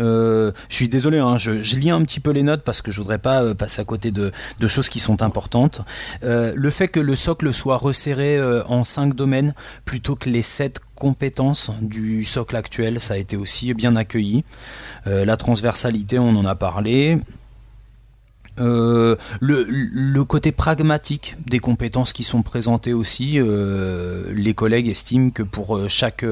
Euh, 0.00 0.52
je 0.68 0.74
suis 0.74 0.88
désolé, 0.88 1.18
hein, 1.18 1.36
je, 1.36 1.50
lis 1.76 1.90
un 1.90 2.02
petit 2.02 2.20
peu 2.20 2.30
les 2.30 2.42
notes 2.42 2.62
parce 2.62 2.82
que 2.82 2.90
je 2.90 3.00
voudrais 3.00 3.18
pas 3.18 3.42
euh, 3.42 3.54
passer 3.54 3.80
à 3.80 3.84
côté 3.84 4.10
de, 4.10 4.32
choses 4.66 4.88
qui 4.88 4.98
sont 4.98 5.22
importantes. 5.22 5.82
Euh, 6.24 6.52
le 6.54 6.70
fait 6.70 6.88
que 6.88 7.00
le 7.00 7.16
socle 7.16 7.52
soit 7.52 7.76
resserré 7.76 8.40
en 8.68 8.84
cinq 8.84 9.14
domaines 9.14 9.54
plutôt 9.84 10.16
que 10.16 10.28
les 10.28 10.42
sept 10.42 10.80
compétences 10.94 11.70
du 11.80 12.24
socle 12.24 12.56
actuel, 12.56 13.00
ça 13.00 13.14
a 13.14 13.16
été 13.16 13.36
aussi 13.36 13.72
bien 13.74 13.96
accueilli. 13.96 14.44
La 15.04 15.36
transversalité, 15.36 16.18
on 16.18 16.30
en 16.30 16.44
a 16.44 16.54
parlé. 16.54 17.18
Le, 18.58 19.16
côté 20.24 20.52
pragmatique 20.52 21.36
des 21.46 21.60
compétences 21.60 22.12
qui 22.12 22.24
sont 22.24 22.42
présentées 22.42 22.92
aussi, 22.92 23.38
les 23.38 24.54
collègues 24.54 24.88
estiment 24.88 25.30
que 25.30 25.42
pour 25.42 25.78
chaque 25.88 26.24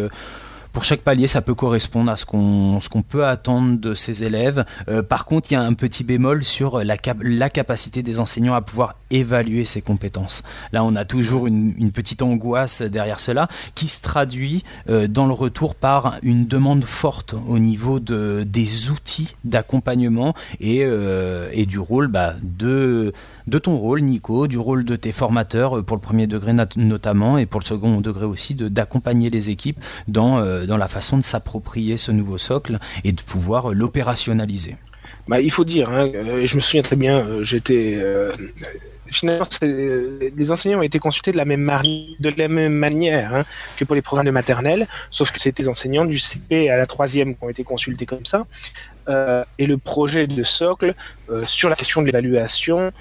pour 0.75 0.85
chaque 0.85 1.01
palier, 1.01 1.29
ça 1.29 1.41
peut 1.41 1.55
correspondre 1.55 2.11
à 2.11 2.17
ce 2.17 2.27
qu'on 2.27 2.81
ce 2.81 2.89
qu'on 2.91 3.01
peut 3.03 3.25
attendre 3.25 3.79
de 3.81 3.95
ces 3.95 4.25
élèves. 4.25 4.67
Euh, 4.89 5.03
par 5.03 5.25
contre, 5.25 5.51
il 5.51 5.55
y 5.55 5.57
a 5.57 5.63
un 5.63 5.73
petit 5.73 6.05
bémol 6.05 6.45
sur 6.45 6.83
la, 6.85 6.99
cap- 6.99 7.23
la 7.23 7.49
capacité 7.49 8.03
des 8.03 8.19
enseignants 8.19 8.55
à 8.55 8.61
pouvoir 8.61 8.97
évaluer 9.11 9.65
ces 9.65 9.81
compétences. 9.81 10.43
Là, 10.73 10.83
on 10.85 10.97
a 10.97 11.05
toujours 11.05 11.47
une, 11.47 11.73
une 11.79 11.93
petite 11.93 12.21
angoisse 12.23 12.83
derrière 12.83 13.21
cela 13.21 13.49
qui 13.77 13.87
se 13.87 14.03
traduit 14.03 14.65
euh, 14.91 15.07
dans 15.07 15.27
le 15.29 15.33
retour 15.33 15.77
par 15.77 16.17
une 16.23 16.47
demande 16.47 16.85
forte 16.85 17.37
au 17.47 17.61
niveau 17.61 18.01
de, 18.01 18.43
des 18.45 18.91
outils 18.91 19.37
d'accompagnement 19.45 20.35
et, 20.61 20.81
euh, 20.83 21.49
et 21.53 21.67
du 21.67 21.79
rôle 21.79 22.09
bah, 22.09 22.35
de, 22.43 23.13
de 23.47 23.59
ton 23.59 23.77
rôle, 23.77 24.01
Nico, 24.01 24.47
du 24.47 24.59
rôle 24.59 24.85
de 24.85 24.97
tes 24.97 25.13
formateurs 25.13 25.79
euh, 25.79 25.83
pour 25.83 25.97
le 25.97 26.01
premier 26.01 26.27
degré 26.27 26.53
notamment 26.77 27.39
et 27.39 27.47
pour 27.47 27.61
le 27.61 27.67
second 27.67 28.01
degré 28.01 28.25
aussi, 28.25 28.55
d'accompagner 28.55 29.31
les 29.31 29.51
équipes 29.51 29.79
dans, 30.09 30.39
euh, 30.39 30.67
dans 30.67 30.77
la 30.77 30.89
façon 30.89 31.19
de 31.19 31.23
s'approprier 31.23 31.97
ce 31.97 32.13
nouveau 32.13 32.39
socle 32.39 32.79
et 33.05 33.13
de 33.13 33.21
pouvoir 33.21 33.71
euh, 33.71 33.75
l'opérationnaliser. 33.75 34.77
Bah, 35.29 35.41
il 35.41 35.51
faut 35.51 35.65
dire, 35.65 35.91
hein, 35.91 36.11
je 36.45 36.57
me 36.57 36.61
souviens 36.61 36.83
très 36.83 36.97
bien, 36.97 37.43
j'étais. 37.43 37.99
finalement, 39.07 39.47
les 39.63 40.51
enseignants 40.51 40.81
ont 40.81 40.83
été 40.83 40.99
consultés 40.99 41.33
de 41.33 41.39
la 41.39 41.47
même, 41.47 41.63
manière 42.75 43.35
hein, 43.35 43.45
que 43.79 43.87
pour 43.87 43.95
les 43.95 44.03
programmes 44.03 44.27
de 44.27 44.31
maternelle, 44.31 44.87
sauf 45.11 45.31
que 45.31 45.41
c'était 45.41 45.63
les 45.63 45.69
enseignants 45.71 46.05
du 46.05 46.19
CP 46.19 46.69
à 46.69 46.77
la 46.77 46.85
troisième 46.85 47.37
qui 47.37 47.43
ont 47.43 47.49
été 47.49 47.65
consultés 47.65 48.05
comme 48.05 48.27
ça. 48.27 48.45
Et 49.59 49.67
le 49.67 49.79
projet 49.79 50.27
de 50.27 50.43
socle 50.43 50.95
sur 51.45 51.71
la 51.71 51.77
question 51.77 52.03
de 52.03 52.07
l'évaluation 52.07 52.93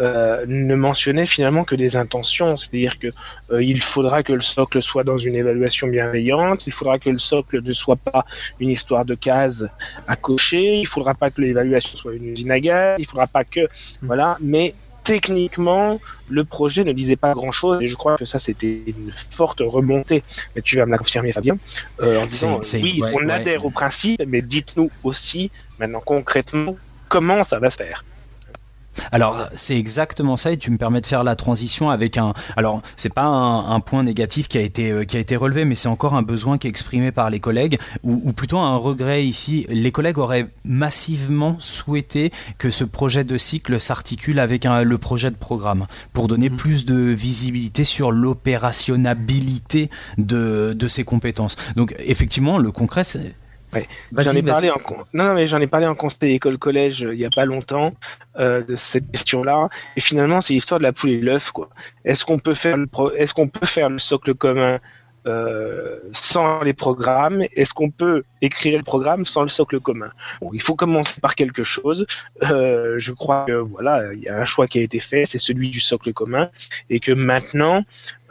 euh, 0.00 0.44
ne 0.46 0.74
mentionnait 0.74 1.26
finalement 1.26 1.64
que 1.64 1.74
des 1.74 1.96
intentions, 1.96 2.56
c'est-à-dire 2.56 2.98
que 2.98 3.08
euh, 3.52 3.62
il 3.62 3.82
faudra 3.82 4.22
que 4.22 4.32
le 4.32 4.40
socle 4.40 4.82
soit 4.82 5.04
dans 5.04 5.18
une 5.18 5.34
évaluation 5.34 5.88
bienveillante, 5.88 6.66
il 6.66 6.72
faudra 6.72 6.98
que 6.98 7.10
le 7.10 7.18
socle 7.18 7.62
ne 7.62 7.72
soit 7.72 7.96
pas 7.96 8.24
une 8.60 8.70
histoire 8.70 9.04
de 9.04 9.14
cases 9.14 9.64
à 10.08 10.16
cocher, 10.16 10.78
il 10.78 10.86
faudra 10.86 11.14
pas 11.14 11.30
que 11.30 11.40
l'évaluation 11.40 11.96
soit 11.96 12.14
une 12.14 12.26
usine 12.26 12.50
à 12.50 12.60
gaz, 12.60 12.96
il 12.98 13.06
faudra 13.06 13.26
pas 13.26 13.44
que 13.44 13.68
voilà, 14.02 14.38
mais 14.40 14.74
techniquement 15.04 15.98
le 16.28 16.44
projet 16.44 16.84
ne 16.84 16.92
disait 16.92 17.16
pas 17.16 17.32
grand 17.34 17.52
chose 17.52 17.82
et 17.82 17.88
je 17.88 17.94
crois 17.94 18.16
que 18.16 18.24
ça 18.24 18.38
c'était 18.38 18.82
une 18.86 19.12
forte 19.30 19.60
remontée. 19.64 20.22
Mais 20.54 20.62
tu 20.62 20.76
vas 20.76 20.86
me 20.86 20.92
la 20.92 20.98
confirmer 20.98 21.32
Fabien 21.32 21.58
euh, 22.00 22.22
en 22.22 22.26
disant 22.26 22.60
oui 22.74 23.00
ouais, 23.02 23.08
on 23.14 23.26
ouais. 23.26 23.32
adhère 23.32 23.64
au 23.64 23.70
principe 23.70 24.22
mais 24.26 24.42
dites-nous 24.42 24.90
aussi 25.04 25.50
maintenant 25.78 26.02
concrètement 26.04 26.76
comment 27.08 27.42
ça 27.44 27.58
va 27.58 27.70
se 27.70 27.76
faire 27.76 28.04
Alors 29.12 29.48
c'est 29.54 29.76
exactement 29.76 30.36
ça 30.36 30.52
et 30.52 30.56
tu 30.56 30.70
me 30.70 30.76
permets 30.78 31.00
de 31.00 31.06
faire 31.06 31.24
la 31.24 31.36
transition 31.36 31.90
avec 31.90 32.16
un. 32.16 32.34
Alors 32.56 32.82
c'est 32.96 33.12
pas 33.14 33.24
un, 33.24 33.70
un 33.74 33.80
point 33.80 34.02
négatif 34.02 34.48
qui 34.48 34.58
a 34.58 34.60
été 34.60 34.90
euh, 34.92 35.04
qui 35.04 35.16
a 35.16 35.20
été 35.20 35.36
relevé, 35.36 35.64
mais 35.64 35.74
c'est 35.74 35.88
encore 35.88 36.14
un 36.14 36.22
besoin 36.22 36.58
qui 36.58 36.66
est 36.66 36.70
exprimé 36.70 37.12
par 37.12 37.30
les 37.30 37.40
collègues 37.40 37.78
ou, 38.02 38.20
ou 38.24 38.32
plutôt 38.32 38.58
un 38.58 38.76
regret 38.76 39.24
ici. 39.24 39.66
Les 39.68 39.92
collègues 39.92 40.18
auraient 40.18 40.48
massivement 40.64 41.56
souhaité 41.58 42.32
que 42.58 42.70
ce 42.70 42.84
projet 42.84 43.24
de 43.24 43.36
cycle 43.38 43.80
s'articule 43.80 44.38
avec 44.38 44.66
un- 44.66 44.82
le 44.82 44.98
projet 44.98 45.30
de 45.30 45.36
programme 45.36 45.86
pour 46.12 46.28
donner 46.28 46.50
plus 46.50 46.84
de 46.84 46.94
visibilité 46.94 47.84
sur 47.84 48.10
l'opérationnabilité 48.12 49.90
de 50.18 50.72
de 50.76 50.88
ces 50.88 51.04
compétences. 51.04 51.56
Donc 51.76 51.94
effectivement 51.98 52.58
le 52.58 52.70
concret 52.72 53.04
c'est 53.72 54.22
J'en 54.22 54.32
ai 54.32 54.42
parlé 54.42 54.70
en 54.70 54.80
non, 55.12 55.24
non 55.24 55.34
mais 55.34 55.46
j'en 55.46 55.60
ai 55.60 55.66
parlé 55.66 55.86
en 55.86 55.94
conseil 55.94 56.34
école 56.34 56.58
collège 56.58 57.04
euh, 57.04 57.14
il 57.14 57.20
y 57.20 57.24
a 57.24 57.30
pas 57.30 57.44
longtemps 57.44 57.92
euh, 58.38 58.62
de 58.62 58.76
cette 58.76 59.10
question-là. 59.10 59.68
Et 59.96 60.00
finalement 60.00 60.40
c'est 60.40 60.54
l'histoire 60.54 60.80
de 60.80 60.84
la 60.84 60.92
poule 60.92 61.10
et 61.10 61.20
l'œuf 61.20 61.50
quoi. 61.52 61.68
Est-ce 62.04 62.24
qu'on 62.24 62.38
peut 62.38 62.54
faire 62.54 62.76
le 62.76 62.86
pro- 62.86 63.12
est-ce 63.12 63.32
qu'on 63.34 63.48
peut 63.48 63.66
faire 63.66 63.88
le 63.88 63.98
socle 63.98 64.34
commun 64.34 64.78
euh, 65.26 65.98
sans 66.12 66.62
les 66.62 66.72
programmes? 66.72 67.44
Est-ce 67.54 67.74
qu'on 67.74 67.90
peut 67.90 68.24
écrire 68.40 68.78
le 68.78 68.82
programme 68.82 69.26
sans 69.26 69.42
le 69.42 69.48
socle 69.48 69.78
commun? 69.78 70.10
Bon, 70.40 70.50
Il 70.54 70.62
faut 70.62 70.74
commencer 70.74 71.20
par 71.20 71.34
quelque 71.34 71.62
chose. 71.62 72.06
Euh, 72.42 72.94
je 72.96 73.12
crois 73.12 73.44
que 73.46 73.52
voilà, 73.52 74.12
il 74.14 74.20
y 74.20 74.28
a 74.28 74.40
un 74.40 74.46
choix 74.46 74.66
qui 74.66 74.78
a 74.78 74.82
été 74.82 74.98
fait, 74.98 75.26
c'est 75.26 75.38
celui 75.38 75.68
du 75.68 75.78
socle 75.80 76.14
commun, 76.14 76.48
et 76.88 77.00
que 77.00 77.12
maintenant, 77.12 77.84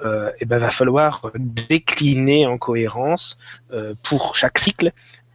euh, 0.04 0.32
eh 0.39 0.45
ben, 0.45 0.58
va 0.58 0.71
falloir 0.71 1.21
décliner 1.36 2.47
en 2.47 2.58
cohérence 2.58 3.38
euh, 3.71 3.93
pour 4.02 4.36
chaque 4.36 4.58
cycle 4.58 4.91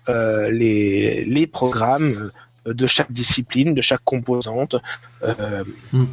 les, 0.09 1.25
les 1.25 1.47
programmes 1.47 2.31
de 2.67 2.87
chaque 2.87 3.13
discipline, 3.13 3.75
de 3.75 3.83
chaque 3.83 4.05
composante. 4.05 4.77
Mm. 5.93 6.05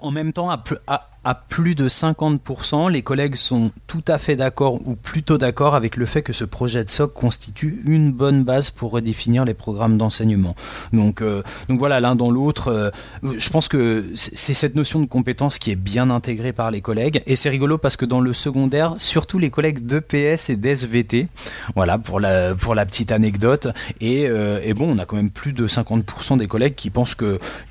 En 0.00 0.10
même 0.10 0.32
temps, 0.32 0.50
à, 0.50 0.62
à 1.26 1.34
plus 1.34 1.74
de 1.74 1.88
50%, 1.88 2.88
les 2.88 3.02
collègues 3.02 3.34
sont 3.34 3.72
tout 3.88 4.04
à 4.06 4.16
fait 4.16 4.36
d'accord 4.36 4.74
ou 4.86 4.94
plutôt 4.94 5.38
d'accord 5.38 5.74
avec 5.74 5.96
le 5.96 6.06
fait 6.06 6.22
que 6.22 6.32
ce 6.32 6.44
projet 6.44 6.84
de 6.84 6.88
SOC 6.88 7.12
constitue 7.12 7.82
une 7.84 8.12
bonne 8.12 8.44
base 8.44 8.70
pour 8.70 8.92
redéfinir 8.92 9.44
les 9.44 9.52
programmes 9.52 9.96
d'enseignement. 9.98 10.54
Donc, 10.92 11.22
euh, 11.22 11.42
donc 11.68 11.80
voilà, 11.80 11.98
l'un 11.98 12.14
dans 12.14 12.30
l'autre, 12.30 12.68
euh, 12.68 12.90
je 13.36 13.50
pense 13.50 13.66
que 13.66 14.04
c'est 14.14 14.54
cette 14.54 14.76
notion 14.76 15.00
de 15.00 15.06
compétence 15.06 15.58
qui 15.58 15.72
est 15.72 15.76
bien 15.76 16.10
intégrée 16.10 16.52
par 16.52 16.70
les 16.70 16.80
collègues. 16.80 17.24
Et 17.26 17.34
c'est 17.34 17.50
rigolo 17.50 17.76
parce 17.76 17.96
que 17.96 18.04
dans 18.04 18.20
le 18.20 18.32
secondaire, 18.32 18.94
surtout 18.98 19.40
les 19.40 19.50
collègues 19.50 19.84
d'EPS 19.84 20.50
et 20.50 20.54
d'SVT, 20.54 21.26
voilà, 21.74 21.98
pour 21.98 22.20
la, 22.20 22.54
pour 22.54 22.76
la 22.76 22.86
petite 22.86 23.10
anecdote. 23.10 23.66
Et, 24.00 24.28
euh, 24.28 24.60
et 24.62 24.74
bon, 24.74 24.94
on 24.94 24.98
a 25.00 25.06
quand 25.06 25.16
même 25.16 25.30
plus 25.30 25.52
de 25.52 25.66
50% 25.66 26.36
des 26.38 26.46
collègues 26.46 26.76
qui 26.76 26.90
pensent 26.90 27.16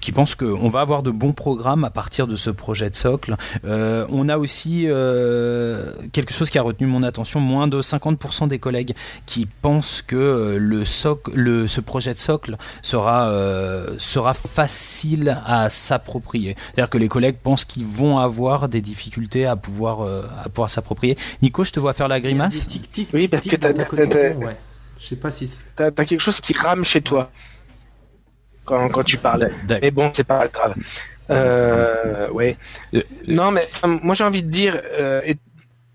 qui 0.01 0.11
pensent 0.11 0.35
qu'on 0.35 0.67
va 0.67 0.81
avoir 0.81 1.03
de 1.03 1.11
bons 1.11 1.31
programmes 1.31 1.85
à 1.85 1.89
partir 1.89 2.27
de 2.27 2.35
ce 2.35 2.49
projet 2.49 2.89
de 2.89 2.95
socle. 2.97 3.37
Euh, 3.65 4.05
on 4.09 4.29
a 4.29 4.37
aussi 4.37 4.85
euh, 4.87 5.91
quelque 6.11 6.33
chose 6.33 6.49
qui 6.49 6.57
a 6.57 6.61
retenu 6.61 6.87
mon 6.87 7.03
attention, 7.03 7.39
moins 7.39 7.67
de 7.67 7.81
50% 7.81 8.47
des 8.47 8.59
collègues 8.59 8.93
qui 9.25 9.47
pensent 9.61 10.01
que 10.01 10.15
euh, 10.15 10.57
le 10.59 10.85
socle, 10.85 11.31
le, 11.33 11.67
ce 11.67 11.81
projet 11.81 12.13
de 12.13 12.19
socle 12.19 12.57
sera, 12.81 13.31
sera 13.97 14.33
facile 14.33 15.41
à 15.45 15.69
s'approprier. 15.69 16.55
C'est-à-dire 16.57 16.89
que 16.89 16.97
les 16.97 17.07
collègues 17.07 17.37
pensent 17.41 17.65
qu'ils 17.65 17.85
vont 17.85 18.17
avoir 18.17 18.69
des 18.69 18.81
difficultés 18.81 19.45
à 19.45 19.55
pouvoir, 19.55 20.01
à 20.43 20.49
pouvoir 20.49 20.69
s'approprier. 20.69 21.17
Nico, 21.41 21.63
je 21.63 21.71
te 21.71 21.79
vois 21.79 21.93
faire 21.93 22.07
la 22.07 22.19
grimace. 22.19 22.67
oui, 23.13 23.27
parce 23.27 23.47
que 23.47 23.55
t'as, 23.55 23.73
Je 24.99 25.05
sais 25.05 25.15
pas 25.15 25.31
si 25.31 25.49
t'as, 25.75 25.87
as 25.87 26.05
quelque 26.05 26.19
chose 26.19 26.41
qui 26.41 26.53
rame 26.53 26.83
chez 26.83 27.01
toi 27.01 27.29
quand, 28.65 28.89
quand 28.89 29.03
tu 29.03 29.17
parles. 29.17 29.51
Mais 29.81 29.91
bon, 29.91 30.11
c'est 30.13 30.23
pas 30.23 30.47
grave. 30.47 30.75
Euh, 31.29 32.29
ouais. 32.29 32.57
Euh, 32.93 33.01
non, 33.27 33.51
mais 33.51 33.67
moi 33.83 34.15
j'ai 34.15 34.23
envie 34.23 34.43
de 34.43 34.49
dire, 34.49 34.81
euh, 34.93 35.21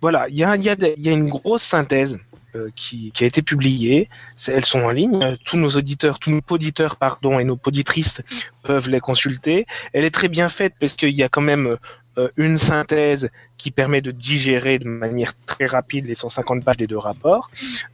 voilà, 0.00 0.28
il 0.28 0.36
y 0.36 0.44
a, 0.44 0.56
y, 0.56 0.68
a 0.68 0.76
y 0.78 1.08
a, 1.08 1.12
une 1.12 1.28
grosse 1.28 1.62
synthèse 1.62 2.18
euh, 2.56 2.68
qui, 2.74 3.12
qui, 3.12 3.22
a 3.22 3.26
été 3.28 3.42
publiée. 3.42 4.08
Elles 4.48 4.64
sont 4.64 4.80
en 4.80 4.90
ligne. 4.90 5.36
Tous 5.44 5.56
nos 5.56 5.68
auditeurs, 5.68 6.18
tous 6.18 6.30
nos 6.30 6.40
auditeurs, 6.50 6.96
pardon, 6.96 7.38
et 7.38 7.44
nos 7.44 7.56
poditrices 7.56 8.22
peuvent 8.64 8.88
les 8.88 8.98
consulter. 8.98 9.66
Elle 9.92 10.04
est 10.04 10.10
très 10.10 10.28
bien 10.28 10.48
faite 10.48 10.74
parce 10.80 10.94
qu'il 10.94 11.14
y 11.14 11.22
a 11.22 11.28
quand 11.28 11.42
même 11.42 11.76
euh, 12.18 12.28
une 12.36 12.58
synthèse 12.58 13.30
qui 13.56 13.70
permet 13.70 14.00
de 14.00 14.10
digérer 14.10 14.80
de 14.80 14.88
manière 14.88 15.32
très 15.46 15.66
rapide 15.66 16.06
les 16.06 16.16
150 16.16 16.64
pages 16.64 16.76
des 16.76 16.88
deux 16.88 16.98
rapports. 16.98 17.52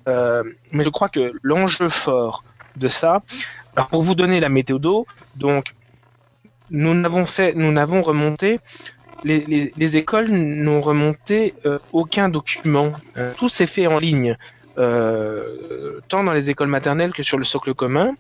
Euh, 0.09 0.43
mais 0.73 0.85
je 0.85 0.89
crois 0.89 1.11
que 1.11 1.33
l'enjeu 1.43 1.91
fort 1.91 2.43
de 2.77 2.89
ça, 2.89 3.23
alors 3.75 3.89
pour 3.89 4.03
vous 4.03 4.15
donner 4.15 4.41
la 4.41 4.49
méthode, 4.49 4.87
donc 5.37 5.75
nous 6.71 6.95
n'avons 6.95 7.27
fait, 7.27 7.55
nous 7.55 7.73
n'avons 7.73 8.03
remonté, 8.03 8.59
les, 9.25 9.73
les, 9.77 9.97
écoles 9.97 10.29
n'ont 10.29 10.81
remonté 10.81 11.55
euh, 11.65 11.79
aucun 11.93 12.29
document. 12.29 12.93
Euh, 13.17 13.33
tout 13.37 13.49
s'est 13.49 13.67
fait 13.67 13.87
en 13.87 13.99
ligne. 13.99 14.37
Euh, 14.79 16.01
tant 16.09 16.23
dans 16.23 16.35
les 16.35 16.51
écoles 16.51 16.69
maternelles 16.69 17.13
que 17.13 17.23
sur 17.23 17.39
le 17.39 17.45
socle 17.45 17.73
commun. 17.73 18.15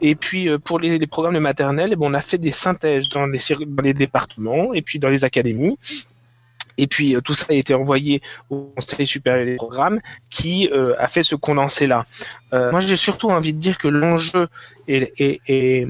Et 0.00 0.16
puis 0.16 0.48
pour 0.58 0.80
les, 0.80 0.98
les 0.98 1.06
programmes 1.06 1.34
de 1.34 1.38
maternelle, 1.38 1.90
eh 1.92 1.96
ben, 1.96 2.06
on 2.06 2.14
a 2.14 2.20
fait 2.20 2.38
des 2.38 2.50
synthèses 2.50 3.08
dans 3.08 3.26
les, 3.26 3.38
dans 3.66 3.82
les 3.82 3.94
départements 3.94 4.74
et 4.74 4.82
puis 4.82 4.98
dans 4.98 5.08
les 5.08 5.24
académies. 5.24 5.78
Et 6.76 6.88
puis 6.88 7.14
tout 7.22 7.34
ça 7.34 7.46
a 7.50 7.52
été 7.52 7.74
envoyé 7.74 8.20
au 8.50 8.72
Conseil 8.74 9.06
supérieur 9.06 9.44
des 9.44 9.56
programmes 9.56 10.00
qui 10.30 10.70
a 10.72 11.06
fait 11.06 11.22
ce 11.22 11.36
condensé 11.36 11.86
là. 11.86 12.06
moi 12.50 12.80
j'ai 12.80 12.96
surtout 12.96 13.28
envie 13.30 13.52
de 13.52 13.58
dire 13.58 13.76
que 13.76 13.88
l'enjeu 13.88 14.48
est, 14.88 15.12
est, 15.20 15.40
est, 15.46 15.86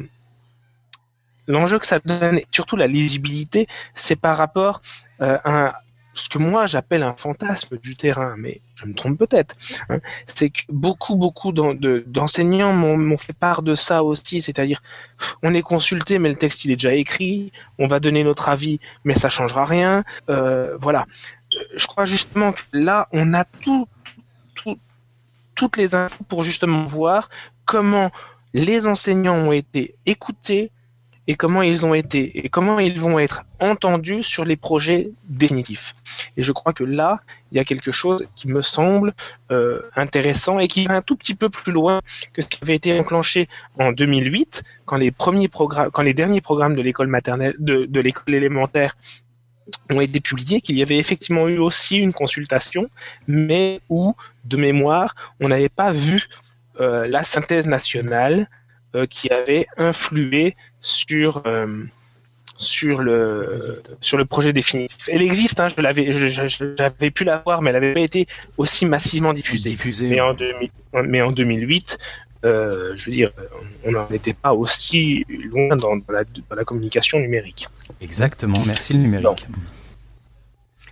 l'enjeu 1.47 1.79
que 1.79 1.87
ça 1.87 2.01
donne, 2.05 2.39
et 2.39 2.47
surtout 2.51 2.77
la 2.77 2.87
lisibilité, 2.87 3.67
c'est 3.95 4.17
par 4.17 4.37
rapport 4.37 4.83
euh, 5.21 5.39
à 5.45 5.81
ce 6.15 6.29
que 6.29 6.39
moi 6.39 6.67
j'appelle 6.67 7.03
un 7.03 7.15
fantasme 7.15 7.79
du 7.79 7.97
terrain, 7.97 8.35
mais 8.37 8.61
je 8.75 8.87
me 8.87 8.95
trompe 8.95 9.19
peut-être. 9.19 9.57
Hein. 9.89 10.01
c'est 10.27 10.51
que 10.51 10.63
beaucoup, 10.69 11.17
beaucoup 11.17 11.53
d'enseignants 11.53 12.73
m'ont 12.73 13.19
fait 13.19 13.33
part 13.33 13.63
de 13.63 13.75
ça 13.75 14.05
aussi, 14.05 14.43
c'est-à-dire 14.43 14.83
on 15.43 15.55
est 15.55 15.63
consulté, 15.63 16.19
mais 16.19 16.29
le 16.29 16.37
texte 16.37 16.65
il 16.65 16.71
est 16.71 16.77
déjà 16.77 16.95
écrit, 16.95 17.53
on 17.79 17.87
va 17.87 18.01
donner 18.01 18.25
notre 18.25 18.49
avis, 18.49 18.79
mais 19.05 19.15
ça 19.15 19.29
changera 19.29 19.65
rien. 19.65 20.05
Euh, 20.29 20.77
voilà. 20.79 21.07
Je 21.75 21.87
crois 21.87 22.05
justement 22.05 22.53
que 22.53 22.63
là, 22.73 23.09
on 23.13 23.35
a 23.35 23.45
tout, 23.45 23.87
tout, 24.55 24.79
toutes 25.55 25.77
les 25.77 25.95
infos 25.95 26.25
pour 26.25 26.45
justement 26.45 26.87
voir 26.87 27.29
comment 27.65 28.11
les 28.55 28.87
enseignants 28.87 29.37
ont 29.37 29.53
été 29.53 29.95
écoutés, 30.05 30.71
et 31.27 31.35
comment 31.37 31.63
ils 31.63 31.87
ont 31.87 31.95
été 31.95 32.45
et 32.45 32.49
comment 32.49 32.79
ils 32.79 33.01
vont 33.01 33.19
être 33.19 33.43
entendus 33.61 34.23
sur 34.23 34.45
les 34.45 34.57
projets 34.57 35.11
définitifs. 35.25 35.95
Et 36.37 36.43
je 36.43 36.53
crois 36.53 36.73
que 36.73 36.85
là, 36.85 37.21
il 37.51 37.57
y 37.57 37.61
a 37.61 37.65
quelque 37.65 37.93
chose 37.93 38.27
qui 38.35 38.49
me 38.49 38.63
semble 38.63 39.15
euh, 39.51 39.83
intéressant 39.95 40.59
et 40.59 40.69
qui 40.69 40.85
va 40.87 40.95
un 40.95 41.03
tout 41.03 41.17
petit 41.17 41.35
peu 41.35 41.49
plus 41.49 41.73
loin 41.73 42.01
que 42.33 42.43
ce 42.43 42.47
qui 42.49 42.59
avait 42.63 42.75
été 42.75 42.99
enclenché 42.99 43.49
en 43.79 43.93
2008 43.93 44.63
quand 44.85 44.97
les 44.97 45.11
premiers 45.11 45.49
programmes, 45.49 45.91
quand 45.91 46.03
les 46.03 46.15
derniers 46.15 46.41
programmes 46.41 46.75
de 46.75 46.83
l'école 46.83 47.07
maternelle, 47.07 47.55
de, 47.59 47.87
de 47.87 48.01
l'école 48.01 48.35
élémentaire 48.35 48.97
ont 49.91 50.01
été 50.01 50.21
publiés, 50.21 50.61
qu'il 50.61 50.77
y 50.77 50.83
avait 50.83 50.99
effectivement 50.99 51.49
eu 51.49 51.59
aussi 51.59 51.97
une 51.97 52.13
consultation, 52.13 52.89
mais 53.27 53.81
où, 53.89 54.15
de 54.45 54.57
mémoire, 54.57 55.15
on 55.41 55.49
n'avait 55.49 55.69
pas 55.69 55.93
vu 55.93 56.29
euh, 56.81 57.07
la 57.07 57.23
synthèse 57.23 57.67
nationale 57.67 58.49
euh, 58.95 59.07
qui 59.07 59.31
avait 59.31 59.67
influé 59.77 60.57
sur 60.81 61.43
euh, 61.47 61.85
sur 62.57 62.99
le 63.01 63.83
sur 64.01 64.19
le 64.19 64.25
projet 64.25 64.53
définitif. 64.53 65.09
Elle 65.09 65.23
existe, 65.23 65.61
hein, 65.61 65.69
je 65.69 65.81
l'avais, 65.81 66.13
j'avais 66.13 67.11
pu 67.11 67.25
la 67.25 67.39
voir, 67.39 67.63
mais 67.63 67.71
elle 67.71 67.81
n'avait 67.81 67.95
pas 67.95 68.01
été 68.01 68.27
aussi 68.59 68.87
massivement 68.87 69.33
diffusée. 69.33 69.71
diffusée 69.71 70.09
mais, 70.11 70.21
en 70.21 70.35
mais 71.05 71.23
en 71.23 71.33
2008, 71.33 71.99
euh, 72.45 72.93
je 72.97 73.07
veux 73.07 73.13
dire, 73.13 73.31
on 73.85 73.93
n'en 73.93 74.07
était 74.09 74.35
pas 74.35 74.53
aussi 74.53 75.25
loin 75.29 75.77
dans, 75.77 75.95
la, 76.09 76.25
dans, 76.25 76.57
la, 76.57 76.65
communication 76.65 77.19
numérique. 77.19 77.69
Exactement, 78.01 78.63
merci 78.67 78.93
le 78.95 78.99
numérique. 78.99 79.47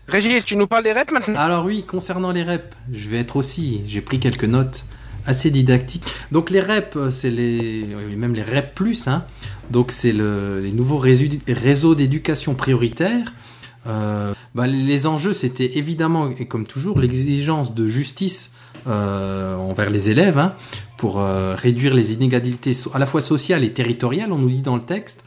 Régis, 0.06 0.44
tu 0.44 0.56
nous 0.56 0.66
parles 0.66 0.84
des 0.84 0.92
reps 0.92 1.12
maintenant? 1.12 1.38
Alors 1.38 1.64
oui, 1.64 1.84
concernant 1.84 2.32
les 2.32 2.42
reps, 2.42 2.76
je 2.92 3.08
vais 3.08 3.18
être 3.18 3.36
aussi, 3.36 3.82
j'ai 3.86 4.00
pris 4.00 4.18
quelques 4.18 4.44
notes 4.44 4.84
assez 5.26 5.50
didactiques. 5.50 6.04
Donc 6.33 6.50
les 6.50 6.61
reps, 6.61 6.96
c'est 7.11 7.30
les, 7.30 7.87
même 8.16 8.35
les 8.35 8.42
reps 8.42 8.74
plus, 8.74 9.09
hein, 9.09 9.24
donc 9.70 9.92
c'est 9.92 10.12
le, 10.12 10.61
les 10.61 10.72
nouveaux 10.72 10.98
réseaux 10.98 11.94
d'éducation 11.94 12.54
prioritaire. 12.54 13.33
Euh, 13.87 14.35
bah, 14.54 14.66
les 14.66 15.06
enjeux, 15.06 15.33
c'était 15.33 15.78
évidemment, 15.78 16.30
et 16.38 16.46
comme 16.46 16.66
toujours, 16.66 16.98
l'exigence 16.98 17.74
de 17.74 17.87
justice 17.87 18.52
euh, 18.87 19.56
envers 19.56 19.90
les 19.90 20.11
élèves 20.11 20.38
hein, 20.38 20.54
pour 20.96 21.20
euh, 21.20 21.54
réduire 21.54 21.94
les 21.94 22.12
inégalités 22.12 22.72
à 22.92 22.98
la 22.98 23.06
fois 23.06 23.20
sociales 23.20 23.64
et 23.64 23.70
territoriales, 23.70 24.33
on 24.33 24.38
nous 24.38 24.50
dit 24.50 24.62
dans 24.62 24.76
le 24.76 24.83
texte. 24.83 25.24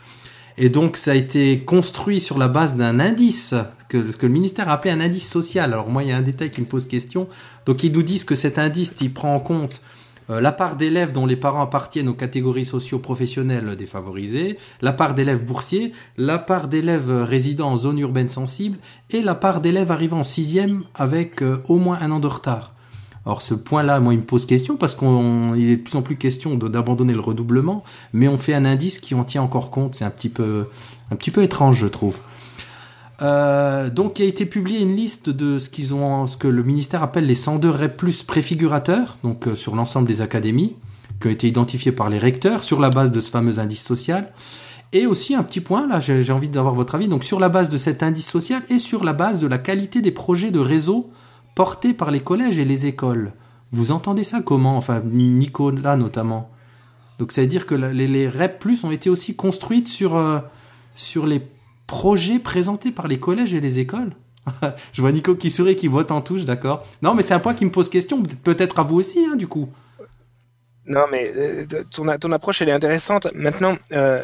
Et 0.57 0.69
donc 0.69 0.97
ça 0.97 1.11
a 1.11 1.15
été 1.15 1.59
construit 1.59 2.19
sur 2.19 2.37
la 2.37 2.47
base 2.47 2.75
d'un 2.75 2.99
indice 2.99 3.55
que, 3.93 4.11
que, 4.11 4.25
le 4.25 4.31
ministère 4.31 4.69
a 4.69 4.73
appelé 4.73 4.93
un 4.93 4.99
indice 4.99 5.29
social. 5.29 5.71
Alors 5.73 5.89
moi 5.89 6.03
il 6.03 6.09
y 6.09 6.11
a 6.11 6.17
un 6.17 6.21
détail 6.21 6.49
qui 6.51 6.61
me 6.61 6.65
pose 6.65 6.87
question. 6.87 7.27
Donc 7.65 7.83
ils 7.83 7.91
nous 7.91 8.03
disent 8.03 8.23
que 8.23 8.35
cet 8.35 8.57
indice 8.57 8.93
il 9.01 9.13
prend 9.13 9.35
en 9.35 9.39
compte 9.39 9.81
euh, 10.29 10.39
la 10.39 10.51
part 10.51 10.75
d'élèves 10.75 11.11
dont 11.11 11.25
les 11.25 11.35
parents 11.35 11.61
appartiennent 11.61 12.07
aux 12.07 12.13
catégories 12.13 12.65
socio-professionnelles 12.65 13.75
défavorisées, 13.75 14.57
la 14.81 14.93
part 14.93 15.13
d'élèves 15.13 15.45
boursiers, 15.45 15.91
la 16.17 16.39
part 16.39 16.67
d'élèves 16.67 17.11
résidant 17.23 17.71
en 17.71 17.77
zone 17.77 17.99
urbaine 17.99 18.29
sensible 18.29 18.77
et 19.09 19.21
la 19.21 19.35
part 19.35 19.61
d'élèves 19.61 19.91
arrivant 19.91 20.19
en 20.19 20.23
sixième 20.23 20.83
avec 20.95 21.41
euh, 21.41 21.61
au 21.67 21.77
moins 21.77 21.99
un 22.01 22.11
an 22.11 22.19
de 22.19 22.27
retard. 22.27 22.73
Or 23.25 23.41
ce 23.41 23.53
point-là, 23.53 23.99
moi, 24.01 24.13
il 24.13 24.19
me 24.19 24.25
pose 24.25 24.45
question 24.45 24.75
parce 24.75 24.95
qu'il 24.95 25.69
est 25.69 25.77
de 25.77 25.81
plus 25.81 25.95
en 25.95 26.01
plus 26.01 26.17
question 26.17 26.55
d'abandonner 26.55 27.13
le 27.13 27.21
redoublement, 27.21 27.83
mais 28.11 28.27
on 28.27 28.37
fait 28.37 28.53
un 28.53 28.65
indice 28.65 28.99
qui 28.99 29.15
en 29.15 29.23
tient 29.23 29.41
encore 29.41 29.71
compte. 29.71 29.95
C'est 29.95 30.03
un 30.03 30.09
petit 30.09 30.27
peu, 30.27 30.67
un 31.09 31.15
petit 31.15 31.31
peu 31.31 31.41
étrange, 31.41 31.77
je 31.79 31.87
trouve. 31.87 32.19
Euh, 33.23 33.89
donc, 33.89 34.19
il 34.19 34.23
a 34.23 34.25
été 34.25 34.45
publié 34.45 34.81
une 34.81 34.95
liste 34.95 35.29
de 35.29 35.57
ce 35.57 35.69
qu'ils 35.69 35.93
ont, 35.93 36.27
ce 36.27 36.35
que 36.35 36.47
le 36.47 36.63
ministère 36.63 37.01
appelle 37.03 37.25
les 37.25 37.35
102 37.35 37.69
REP 37.69 37.97
plus 37.97 38.23
préfigurateurs, 38.23 39.17
donc 39.23 39.47
euh, 39.47 39.55
sur 39.55 39.75
l'ensemble 39.75 40.07
des 40.07 40.21
académies, 40.21 40.75
qui 41.21 41.27
ont 41.27 41.31
été 41.31 41.47
identifiés 41.47 41.93
par 41.93 42.09
les 42.09 42.19
recteurs 42.19 42.63
sur 42.63 42.81
la 42.81 42.89
base 42.89 43.11
de 43.11 43.21
ce 43.21 43.31
fameux 43.31 43.59
indice 43.59 43.83
social. 43.83 44.33
Et 44.91 45.07
aussi 45.07 45.33
un 45.33 45.41
petit 45.41 45.61
point, 45.61 45.87
là, 45.87 45.99
j'ai 45.99 46.31
envie 46.31 46.49
d'avoir 46.49 46.75
votre 46.75 46.95
avis, 46.95 47.07
donc 47.07 47.23
sur 47.23 47.39
la 47.39 47.49
base 47.49 47.69
de 47.69 47.79
cet 47.79 48.03
indice 48.03 48.29
social 48.29 48.61
et 48.69 48.77
sur 48.77 49.03
la 49.03 49.13
base 49.13 49.39
de 49.39 49.47
la 49.47 49.57
qualité 49.57 50.01
des 50.01 50.11
projets 50.11 50.51
de 50.51 50.59
réseau 50.59 51.09
portés 51.55 51.93
par 51.93 52.11
les 52.11 52.19
collèges 52.19 52.59
et 52.59 52.65
les 52.65 52.85
écoles. 52.85 53.33
Vous 53.71 53.91
entendez 53.91 54.23
ça 54.23 54.41
comment? 54.41 54.77
Enfin, 54.77 55.01
Nicolas 55.03 55.97
notamment. 55.97 56.51
Donc 57.17 57.31
ça 57.31 57.41
veut 57.41 57.47
dire 57.47 57.65
que 57.65 57.73
les, 57.73 58.29
REP 58.29 58.65
ont 58.83 58.91
été 58.91 59.09
aussi 59.09 59.35
construites 59.35 59.87
sur, 59.87 60.15
euh, 60.15 60.39
sur 60.95 61.25
les 61.25 61.41
projets 61.93 62.39
présentés 62.39 62.89
par 62.89 63.07
les 63.07 63.19
collèges 63.19 63.53
et 63.53 63.61
les 63.61 63.77
écoles 63.77 64.13
Je 64.93 65.01
vois 65.01 65.11
Nico 65.11 65.35
qui 65.35 65.51
sourit, 65.51 65.75
qui 65.75 65.87
vote 65.87 66.09
en 66.09 66.21
touche, 66.21 66.43
d'accord. 66.43 66.83
Non, 67.03 67.13
mais 67.13 67.21
c'est 67.21 67.35
un 67.35 67.39
point 67.39 67.53
qui 67.53 67.65
me 67.65 67.69
pose 67.69 67.87
question, 67.87 68.23
peut-être 68.43 68.79
à 68.79 68.83
vous 68.83 68.95
aussi, 68.95 69.23
hein, 69.25 69.35
du 69.35 69.47
coup. 69.47 69.69
Non, 70.87 71.05
mais 71.09 71.31
euh, 71.37 71.65
ton, 71.91 72.31
approche, 72.31 72.61
elle 72.63 72.69
est 72.69 72.73
intéressante. 72.73 73.27
Maintenant, 73.35 73.77
euh, 73.93 74.23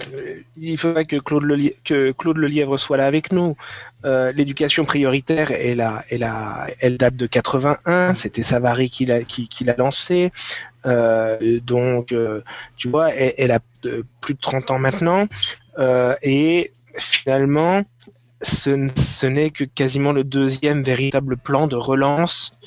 il 0.57 0.77
faudrait 0.79 1.05
que 1.05 1.17
Claude, 1.17 1.43
Lelièvre, 1.43 1.75
que 1.85 2.13
Lelièvre 2.37 2.77
soit 2.77 2.97
là 2.97 3.05
avec 3.05 3.31
nous. 3.31 3.55
Euh, 4.03 4.33
l'éducation 4.33 4.83
prioritaire, 4.83 5.51
elle, 5.51 6.97
date 6.97 7.15
de 7.15 7.27
81. 7.27 8.15
C'était 8.15 8.43
Savary 8.43 8.89
qui 8.89 9.05
l'a 9.05 9.21
qui, 9.21 9.47
qui 9.47 9.63
lancé. 9.63 10.33
donc, 10.83 12.13
tu 12.77 12.89
vois, 12.89 13.13
elle, 13.13 13.35
elle, 13.37 13.51
a 13.51 13.59
plus 14.19 14.33
de 14.33 14.41
30 14.41 14.71
ans 14.71 14.79
maintenant. 14.79 15.29
et 16.23 16.73
finalement, 16.99 17.83
ce, 18.41 19.25
n'est 19.25 19.51
que 19.51 19.63
quasiment 19.63 20.11
le 20.11 20.23
deuxième 20.23 20.83
véritable 20.83 21.37
plan 21.37 21.67
de 21.67 21.75
relance, 21.75 22.57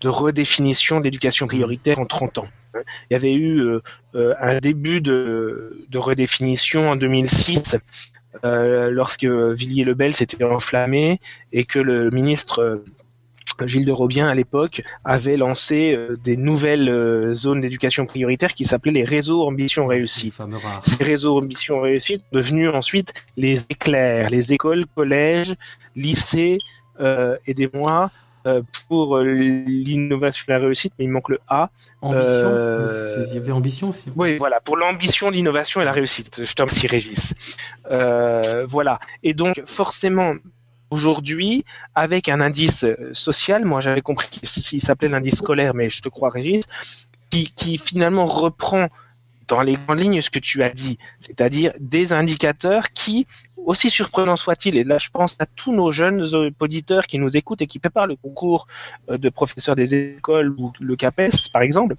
de 0.00 0.08
redéfinition 0.08 0.98
de 0.98 1.04
l'éducation 1.04 1.46
prioritaire 1.46 1.98
en 1.98 2.06
30 2.06 2.38
ans. 2.38 2.48
Il 2.74 3.12
y 3.12 3.16
avait 3.16 3.34
eu 3.34 3.60
euh, 3.60 3.82
euh, 4.14 4.34
un 4.40 4.58
début 4.58 5.00
de, 5.00 5.84
de, 5.88 5.98
redéfinition 5.98 6.90
en 6.90 6.96
2006 6.96 7.76
euh, 8.44 8.90
lorsque 8.90 9.24
Villiers-le-Bel 9.24 10.14
s'était 10.14 10.42
enflammé 10.42 11.20
et 11.52 11.66
que 11.66 11.78
le 11.78 12.10
ministre 12.10 12.82
Gilles 13.66 13.84
de 13.84 13.92
Robien 13.92 14.28
à 14.28 14.34
l'époque 14.34 14.82
avait 15.04 15.36
lancé 15.36 15.98
des 16.24 16.36
nouvelles 16.36 17.32
zones 17.34 17.60
d'éducation 17.60 18.06
prioritaire 18.06 18.54
qui 18.54 18.64
s'appelaient 18.64 18.92
les 18.92 19.04
réseaux 19.04 19.42
ambition 19.42 19.86
réussite. 19.86 20.38
Ces 20.84 21.04
réseaux 21.04 21.38
ambition 21.38 21.80
réussite 21.80 22.24
devenus 22.32 22.70
ensuite 22.72 23.12
les 23.36 23.60
éclairs, 23.70 24.30
les 24.30 24.52
écoles, 24.52 24.86
collèges, 24.94 25.54
lycées, 25.96 26.58
euh, 27.00 27.36
aidez-moi, 27.46 28.10
euh, 28.46 28.62
pour 28.88 29.16
euh, 29.16 29.22
l'innovation 29.22 30.44
et 30.48 30.52
la 30.52 30.58
réussite, 30.58 30.92
mais 30.98 31.04
il 31.04 31.10
manque 31.10 31.28
le 31.28 31.38
A. 31.46 31.70
Ambition 32.00 32.24
euh, 32.26 33.26
Il 33.28 33.34
y 33.34 33.38
avait 33.38 33.52
ambition 33.52 33.90
aussi. 33.90 34.10
Oui, 34.16 34.36
voilà, 34.36 34.60
pour 34.60 34.76
l'ambition, 34.76 35.30
l'innovation 35.30 35.80
et 35.80 35.84
la 35.84 35.92
réussite. 35.92 36.44
Je 36.44 36.52
t'en 36.54 36.66
prie, 36.66 36.88
Régis. 36.88 37.34
voilà. 37.88 38.98
Et 39.22 39.32
donc, 39.32 39.62
forcément, 39.64 40.34
aujourd'hui, 40.92 41.64
avec 41.94 42.28
un 42.28 42.40
indice 42.40 42.84
social, 43.12 43.64
moi 43.64 43.80
j'avais 43.80 44.02
compris 44.02 44.28
qu'il 44.28 44.80
s'appelait 44.80 45.08
l'indice 45.08 45.36
scolaire, 45.36 45.74
mais 45.74 45.90
je 45.90 46.02
te 46.02 46.08
crois, 46.08 46.30
Régis, 46.30 46.64
qui, 47.30 47.78
finalement 47.78 48.26
reprend 48.26 48.88
dans 49.48 49.62
les 49.62 49.76
grandes 49.76 50.00
lignes 50.00 50.20
ce 50.20 50.30
que 50.30 50.38
tu 50.38 50.62
as 50.62 50.70
dit, 50.70 50.98
c'est-à-dire 51.20 51.72
des 51.80 52.12
indicateurs 52.12 52.90
qui, 52.90 53.26
aussi 53.56 53.90
surprenants 53.90 54.36
soient-ils, 54.36 54.76
et 54.76 54.84
là 54.84 54.98
je 54.98 55.08
pense 55.10 55.36
à 55.40 55.46
tous 55.46 55.72
nos 55.72 55.92
jeunes 55.92 56.24
auditeurs 56.60 57.06
qui 57.06 57.18
nous 57.18 57.36
écoutent 57.36 57.62
et 57.62 57.66
qui 57.66 57.78
préparent 57.78 58.06
le 58.06 58.16
concours 58.16 58.66
euh, 59.10 59.18
de 59.18 59.28
professeurs 59.28 59.76
des 59.76 59.94
écoles 59.94 60.54
ou 60.58 60.72
le 60.80 60.96
CAPES 60.96 61.50
par 61.52 61.62
exemple, 61.62 61.96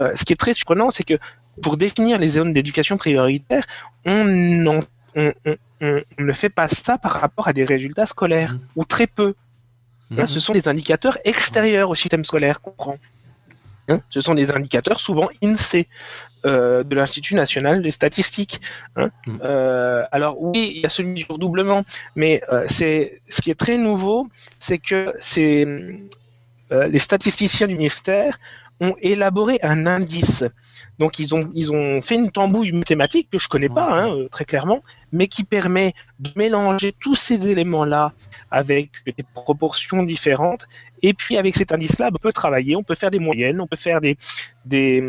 euh, 0.00 0.12
ce 0.14 0.24
qui 0.24 0.32
est 0.32 0.36
très 0.36 0.54
surprenant, 0.54 0.90
c'est 0.90 1.04
que 1.04 1.18
pour 1.62 1.76
définir 1.76 2.18
les 2.18 2.28
zones 2.28 2.52
d'éducation 2.52 2.96
prioritaire, 2.96 3.64
on, 4.04 4.66
on, 4.66 4.80
on, 5.16 5.32
ne 5.80 6.32
fait 6.32 6.48
pas 6.48 6.68
ça 6.68 6.98
par 6.98 7.12
rapport 7.12 7.48
à 7.48 7.52
des 7.52 7.64
résultats 7.64 8.06
scolaires, 8.06 8.54
mmh. 8.54 8.60
ou 8.76 8.84
très 8.84 9.06
peu. 9.06 9.34
Mmh. 10.10 10.26
ce 10.26 10.38
sont 10.38 10.52
des 10.52 10.68
indicateurs 10.68 11.18
extérieurs 11.24 11.90
au 11.90 11.96
système 11.96 12.24
scolaire 12.24 12.60
qu'on 12.60 12.70
prend. 12.70 12.98
Hein, 13.88 14.00
ce 14.10 14.20
sont 14.20 14.34
des 14.34 14.50
indicateurs 14.50 15.00
souvent 15.00 15.28
INSEE 15.42 15.86
euh, 16.44 16.82
de 16.82 16.94
l'Institut 16.94 17.34
national 17.34 17.82
des 17.82 17.90
statistiques. 17.90 18.60
Hein. 18.96 19.10
Mm. 19.26 19.38
Euh, 19.44 20.04
alors 20.10 20.40
oui, 20.42 20.72
il 20.76 20.80
y 20.82 20.86
a 20.86 20.88
celui 20.88 21.14
du 21.14 21.26
redoublement, 21.28 21.84
mais 22.14 22.42
euh, 22.52 22.64
c'est 22.68 23.20
ce 23.28 23.40
qui 23.40 23.50
est 23.50 23.58
très 23.58 23.78
nouveau, 23.78 24.28
c'est 24.58 24.78
que 24.78 25.14
c'est 25.20 25.66
les 26.70 26.98
statisticiens 26.98 27.68
du 27.68 27.76
ministère 27.76 28.40
ont 28.80 28.96
élaboré 29.00 29.60
un 29.62 29.86
indice. 29.86 30.44
Donc 30.98 31.18
ils 31.18 31.34
ont 31.34 31.50
ils 31.54 31.72
ont 31.72 32.00
fait 32.00 32.14
une 32.14 32.30
tambouille 32.30 32.72
mathématique 32.72 33.28
que 33.30 33.38
je 33.38 33.48
connais 33.48 33.68
pas 33.68 33.88
hein, 33.90 34.26
très 34.30 34.44
clairement, 34.44 34.82
mais 35.12 35.28
qui 35.28 35.44
permet 35.44 35.94
de 36.20 36.30
mélanger 36.36 36.94
tous 36.98 37.14
ces 37.14 37.48
éléments 37.48 37.84
là 37.84 38.12
avec 38.50 38.90
des 39.04 39.24
proportions 39.34 40.02
différentes. 40.02 40.66
Et 41.02 41.12
puis 41.12 41.36
avec 41.36 41.56
cet 41.56 41.72
indice-là, 41.72 42.10
on 42.12 42.18
peut 42.18 42.32
travailler, 42.32 42.76
on 42.76 42.82
peut 42.82 42.94
faire 42.94 43.10
des 43.10 43.18
moyennes, 43.18 43.60
on 43.60 43.66
peut 43.66 43.76
faire 43.76 44.00
des, 44.00 44.16
des, 44.64 45.02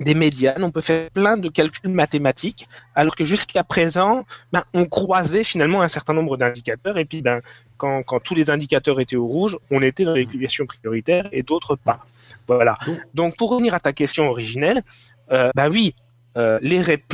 des 0.00 0.14
médianes, 0.14 0.64
on 0.64 0.70
peut 0.70 0.80
faire 0.80 1.10
plein 1.10 1.36
de 1.36 1.48
calculs 1.48 1.90
mathématiques, 1.90 2.66
alors 2.94 3.14
que 3.14 3.24
jusqu'à 3.24 3.64
présent, 3.64 4.24
ben, 4.52 4.64
on 4.72 4.86
croisait 4.86 5.44
finalement 5.44 5.82
un 5.82 5.88
certain 5.88 6.14
nombre 6.14 6.36
d'indicateurs, 6.36 6.98
et 6.98 7.04
puis 7.04 7.22
ben, 7.22 7.40
quand, 7.76 8.02
quand, 8.02 8.20
tous 8.20 8.34
les 8.34 8.50
indicateurs 8.50 8.98
étaient 9.00 9.16
au 9.16 9.26
rouge, 9.26 9.56
on 9.70 9.82
était 9.82 10.04
dans 10.04 10.14
l'évaluation 10.14 10.66
prioritaire 10.66 11.28
et 11.32 11.42
d'autres 11.42 11.76
pas. 11.76 12.04
Voilà. 12.46 12.78
Donc 13.14 13.36
pour 13.36 13.50
revenir 13.50 13.74
à 13.74 13.80
ta 13.80 13.92
question 13.92 14.28
originelle, 14.28 14.82
euh, 15.30 15.50
ben 15.54 15.70
oui, 15.70 15.94
euh, 16.36 16.58
les 16.62 16.82
REP+, 16.82 17.04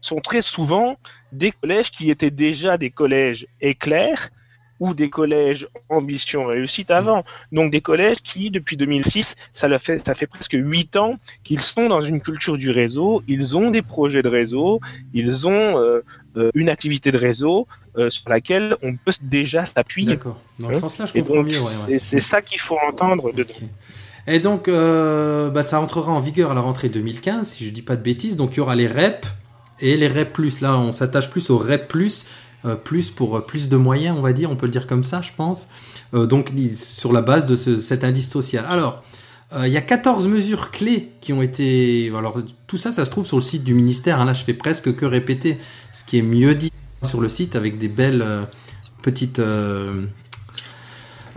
sont 0.00 0.20
très 0.20 0.42
souvent 0.42 0.96
des 1.32 1.52
collèges 1.52 1.90
qui 1.90 2.10
étaient 2.10 2.30
déjà 2.30 2.78
des 2.78 2.90
collèges 2.90 3.46
éclairs, 3.60 4.30
ou 4.80 4.94
des 4.94 5.10
collèges 5.10 5.66
ambition 5.88 6.46
réussite 6.46 6.90
avant. 6.90 7.24
Donc 7.52 7.70
des 7.70 7.80
collèges 7.80 8.18
qui, 8.22 8.50
depuis 8.50 8.76
2006, 8.76 9.34
ça, 9.52 9.78
fait, 9.78 10.04
ça 10.04 10.14
fait 10.14 10.26
presque 10.26 10.56
huit 10.58 10.96
ans 10.96 11.18
qu'ils 11.44 11.62
sont 11.62 11.88
dans 11.88 12.00
une 12.00 12.20
culture 12.20 12.56
du 12.56 12.70
réseau, 12.70 13.22
ils 13.26 13.56
ont 13.56 13.70
des 13.70 13.82
projets 13.82 14.22
de 14.22 14.28
réseau, 14.28 14.80
ils 15.14 15.48
ont 15.48 15.78
euh, 15.78 16.04
euh, 16.36 16.50
une 16.54 16.68
activité 16.68 17.10
de 17.10 17.18
réseau 17.18 17.66
euh, 17.96 18.10
sur 18.10 18.28
laquelle 18.28 18.76
on 18.82 18.94
peut 18.96 19.12
déjà 19.22 19.64
s'appuyer. 19.64 20.16
D'accord. 20.16 20.40
Dans 20.58 20.68
ce 20.68 20.74
hein 20.74 20.78
sens-là, 20.78 21.06
je 21.06 21.12
comprends 21.20 21.42
mieux. 21.42 21.98
C'est 21.98 22.20
ça 22.20 22.42
qu'il 22.42 22.60
faut 22.60 22.78
entendre 22.86 23.32
dedans. 23.32 23.54
Et 24.26 24.40
donc, 24.40 24.68
bah, 24.68 25.62
ça 25.62 25.80
entrera 25.80 26.12
en 26.12 26.20
vigueur 26.20 26.50
à 26.50 26.54
la 26.54 26.60
rentrée 26.60 26.88
2015, 26.88 27.46
si 27.46 27.64
je 27.64 27.70
dis 27.70 27.82
pas 27.82 27.96
de 27.96 28.02
bêtises. 28.02 28.36
Donc, 28.36 28.54
il 28.54 28.58
y 28.58 28.60
aura 28.60 28.76
les 28.76 28.86
REP 28.86 29.24
et 29.80 29.96
les 29.96 30.08
REP+. 30.08 30.36
Là, 30.60 30.78
on 30.78 30.92
s'attache 30.92 31.30
plus 31.30 31.50
aux 31.50 31.58
REP+, 31.58 31.92
euh, 32.64 32.74
plus 32.74 33.10
pour 33.10 33.36
euh, 33.36 33.40
plus 33.40 33.68
de 33.68 33.76
moyens, 33.76 34.16
on 34.18 34.22
va 34.22 34.32
dire, 34.32 34.50
on 34.50 34.56
peut 34.56 34.66
le 34.66 34.72
dire 34.72 34.86
comme 34.86 35.04
ça, 35.04 35.22
je 35.22 35.30
pense. 35.36 35.68
Euh, 36.14 36.26
donc 36.26 36.52
sur 36.74 37.12
la 37.12 37.22
base 37.22 37.46
de 37.46 37.54
cet 37.54 38.02
indice 38.04 38.28
social. 38.28 38.64
Alors, 38.68 39.02
il 39.64 39.68
y 39.68 39.78
a 39.78 39.80
14 39.80 40.28
mesures 40.28 40.70
clés 40.70 41.10
qui 41.22 41.32
ont 41.32 41.40
été. 41.40 42.12
Alors 42.14 42.36
tout 42.66 42.76
ça, 42.76 42.92
ça 42.92 43.06
se 43.06 43.10
trouve 43.10 43.24
sur 43.24 43.38
le 43.38 43.42
site 43.42 43.64
du 43.64 43.72
ministère. 43.72 44.20
Hein. 44.20 44.26
Là, 44.26 44.34
je 44.34 44.44
fais 44.44 44.52
presque 44.52 44.94
que 44.94 45.06
répéter 45.06 45.56
ce 45.90 46.04
qui 46.04 46.18
est 46.18 46.22
mieux 46.22 46.54
dit 46.54 46.70
sur 47.02 47.22
le 47.22 47.30
site 47.30 47.56
avec 47.56 47.78
des 47.78 47.88
belles 47.88 48.22
petites 49.00 49.40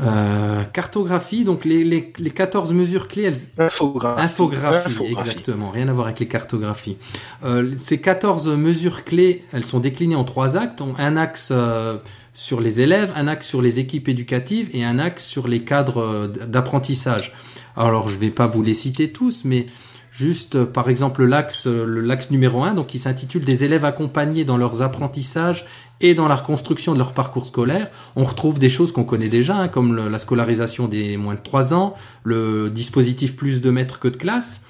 euh, 0.01 0.63
cartographie, 0.63 1.43
donc 1.43 1.65
les, 1.65 1.83
les, 1.83 2.11
les, 2.17 2.29
14 2.29 2.73
mesures 2.73 3.07
clés, 3.07 3.23
elles... 3.23 3.37
Infographie. 3.57 4.21
Infographie, 4.21 5.03
exactement, 5.05 5.69
rien 5.69 5.87
à 5.87 5.93
voir 5.93 6.07
avec 6.07 6.19
les 6.19 6.27
cartographies. 6.27 6.97
Euh, 7.43 7.73
ces 7.77 8.01
14 8.01 8.49
mesures 8.49 9.03
clés, 9.03 9.43
elles 9.53 9.65
sont 9.65 9.79
déclinées 9.79 10.15
en 10.15 10.23
trois 10.23 10.57
actes. 10.57 10.81
Un 10.97 11.17
axe 11.17 11.49
euh, 11.51 11.97
sur 12.33 12.61
les 12.61 12.79
élèves, 12.79 13.11
un 13.15 13.27
axe 13.27 13.47
sur 13.47 13.61
les 13.61 13.79
équipes 13.79 14.09
éducatives 14.09 14.69
et 14.73 14.83
un 14.83 14.97
axe 14.99 15.25
sur 15.25 15.47
les 15.47 15.63
cadres 15.63 16.01
euh, 16.01 16.27
d'apprentissage. 16.27 17.33
Alors, 17.75 18.09
je 18.09 18.17
vais 18.17 18.31
pas 18.31 18.47
vous 18.47 18.63
les 18.63 18.73
citer 18.73 19.11
tous, 19.11 19.45
mais 19.45 19.65
juste, 20.11 20.55
euh, 20.55 20.65
par 20.65 20.89
exemple, 20.89 21.23
l'axe, 21.23 21.65
l'axe 21.67 22.29
numéro 22.29 22.63
1, 22.63 22.73
donc 22.73 22.87
qui 22.87 22.99
s'intitule 22.99 23.45
des 23.45 23.63
élèves 23.63 23.85
accompagnés 23.85 24.45
dans 24.45 24.57
leurs 24.57 24.81
apprentissages 24.81 25.65
et 26.01 26.13
dans 26.13 26.27
la 26.27 26.35
reconstruction 26.35 26.93
de 26.93 26.97
leur 26.97 27.13
parcours 27.13 27.45
scolaire, 27.45 27.89
on 28.15 28.25
retrouve 28.25 28.59
des 28.59 28.69
choses 28.69 28.91
qu'on 28.91 29.03
connaît 29.03 29.29
déjà, 29.29 29.55
hein, 29.55 29.67
comme 29.67 30.09
la 30.09 30.19
scolarisation 30.19 30.87
des 30.87 31.15
moins 31.15 31.35
de 31.35 31.39
3 31.41 31.73
ans, 31.73 31.95
le 32.23 32.69
dispositif 32.69 33.35
plus 33.35 33.61
de 33.61 33.69
maîtres 33.69 33.99
que 33.99 34.07
de 34.07 34.17
classe. 34.17 34.61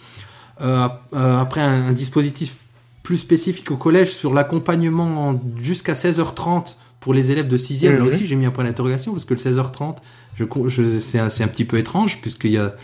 Euh, 0.62 0.88
euh, 1.14 1.39
après, 1.39 1.62
un, 1.62 1.92
dispositif 1.92 2.56
plus 3.02 3.18
spécifique 3.18 3.72
au 3.72 3.78
collège 3.78 4.12
sur 4.12 4.34
l'accompagnement 4.34 5.42
jusqu'à 5.58 5.94
16h30 5.94 6.76
pour 7.00 7.14
les 7.14 7.32
élèves 7.32 7.48
de 7.48 7.58
6e. 7.58 7.94
Là 7.94 8.00
mhm. 8.00 8.08
aussi, 8.08 8.28
j'ai 8.28 8.36
mis 8.36 8.46
un 8.46 8.52
point 8.52 8.64
d'interrogation 8.64 9.14
parce 9.14 9.26
que 9.26 9.34
le 9.34 9.39
16h30, 9.39 9.98
je, 10.36 10.46
je, 10.68 11.00
c'est 11.00 11.18
un, 11.18 11.26
un, 11.28 11.48
petit 11.48 11.66
peu 11.66 11.78
étrange 11.78 12.22
puisqu'il 12.22 12.52
y 12.52 12.58
a 12.58 12.76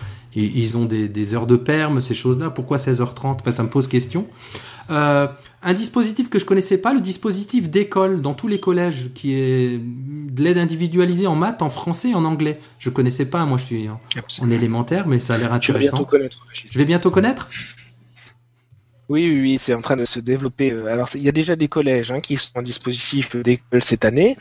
ils 0.43 0.77
ont 0.77 0.85
des, 0.85 1.07
des, 1.09 1.33
heures 1.33 1.47
de 1.47 1.55
perme, 1.55 2.01
ces 2.01 2.13
choses-là. 2.13 2.49
Pourquoi 2.49 2.77
16h30 2.77 3.37
Enfin, 3.41 3.51
ça 3.51 3.63
me 3.63 3.69
pose 3.69 3.87
question. 3.87 4.27
Euh, 4.89 5.27
un 5.63 5.73
dispositif 5.73 6.29
que 6.29 6.39
je 6.39 6.45
connaissais 6.45 6.77
pas, 6.77 6.93
le 6.93 7.01
dispositif 7.01 7.69
d'école 7.69 8.21
dans 8.21 8.33
tous 8.33 8.47
les 8.47 8.59
collèges, 8.59 9.09
qui 9.13 9.33
est 9.33 9.79
de 9.79 10.43
l'aide 10.43 10.57
individualisée 10.57 11.27
en 11.27 11.35
maths, 11.35 11.61
en 11.61 11.69
français 11.69 12.11
et 12.11 12.15
en 12.15 12.23
anglais. 12.25 12.59
Je 12.79 12.89
connaissais 12.89 13.25
pas, 13.25 13.43
moi 13.45 13.57
je 13.57 13.65
suis 13.65 13.89
en, 13.89 14.49
élémentaire, 14.49 15.07
mais 15.07 15.19
ça 15.19 15.35
a 15.35 15.37
l'air 15.37 15.53
intéressant. 15.53 15.97
Je 15.97 16.01
vais 16.03 16.05
bientôt 16.05 16.05
connaître. 16.05 16.37
Je 16.53 16.77
vais 16.77 16.85
bientôt 16.85 17.11
connaître? 17.11 17.49
Oui, 19.09 19.25
oui, 19.29 19.39
oui, 19.41 19.57
c'est 19.57 19.73
en 19.73 19.79
train 19.81 19.95
de 19.95 20.03
se 20.03 20.19
développer. 20.19 20.71
Euh, 20.71 20.91
alors, 20.91 21.07
il 21.15 21.23
y 21.23 21.29
a 21.29 21.31
déjà 21.31 21.55
des 21.55 21.69
collèges 21.69 22.11
hein, 22.11 22.19
qui 22.19 22.35
sont 22.37 22.59
en 22.59 22.61
dispositif 22.61 23.37
d'école 23.37 23.81
cette 23.81 24.03
année, 24.03 24.37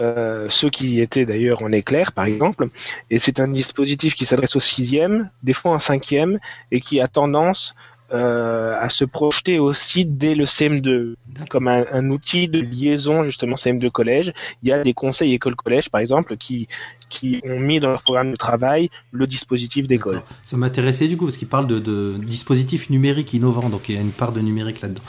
euh, 0.00 0.48
ceux 0.50 0.70
qui 0.70 1.00
étaient 1.00 1.24
d'ailleurs 1.24 1.62
en 1.62 1.70
éclair, 1.70 2.10
par 2.10 2.24
exemple. 2.24 2.68
Et 3.10 3.20
c'est 3.20 3.38
un 3.38 3.46
dispositif 3.46 4.16
qui 4.16 4.24
s'adresse 4.24 4.56
au 4.56 4.60
sixième, 4.60 5.30
des 5.44 5.52
fois 5.52 5.72
en 5.72 5.78
cinquième, 5.78 6.40
et 6.72 6.80
qui 6.80 7.00
a 7.00 7.06
tendance 7.06 7.76
euh, 8.12 8.76
à 8.80 8.88
se 8.88 9.04
projeter 9.04 9.58
aussi 9.58 10.04
dès 10.04 10.34
le 10.34 10.44
CM2 10.44 11.14
comme 11.50 11.68
un, 11.68 11.84
un, 11.92 12.10
outil 12.10 12.48
de 12.48 12.58
liaison 12.58 13.22
justement 13.22 13.54
CM2 13.54 13.90
collège. 13.90 14.32
Il 14.62 14.68
y 14.68 14.72
a 14.72 14.82
des 14.82 14.94
conseils 14.94 15.34
école 15.34 15.56
collège 15.56 15.90
par 15.90 16.00
exemple 16.00 16.36
qui 16.36 16.68
qui 17.08 17.40
ont 17.44 17.58
mis 17.58 17.80
dans 17.80 17.90
leur 17.90 18.02
programme 18.02 18.30
de 18.30 18.36
travail 18.36 18.90
le 19.12 19.26
dispositif 19.26 19.86
d'école. 19.86 20.22
Ça 20.42 20.56
m'intéressait 20.56 21.08
du 21.08 21.16
coup 21.16 21.24
parce 21.24 21.36
qu'il 21.36 21.48
parle 21.48 21.66
de, 21.66 21.78
de 21.78 22.16
dispositifs 22.18 22.90
numériques 22.90 23.32
innovants, 23.34 23.68
donc 23.68 23.88
il 23.88 23.94
y 23.94 23.98
a 23.98 24.00
une 24.00 24.12
part 24.12 24.32
de 24.32 24.40
numérique 24.40 24.80
là-dedans. 24.80 25.02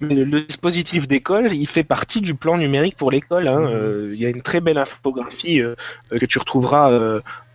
Le, 0.00 0.40
dispositif 0.42 1.06
d'école, 1.06 1.52
il 1.52 1.66
fait 1.66 1.84
partie 1.84 2.20
du 2.20 2.34
plan 2.34 2.56
numérique 2.56 2.96
pour 2.96 3.10
l'école. 3.10 3.48
Hein. 3.48 3.60
Mmh. 3.60 3.66
Euh, 3.66 4.14
il 4.14 4.20
y 4.20 4.26
a 4.26 4.30
une 4.30 4.42
très 4.42 4.60
belle 4.60 4.78
infographie 4.78 5.60
euh, 5.60 5.74
que 6.10 6.26
tu 6.26 6.38
retrouveras. 6.38 6.90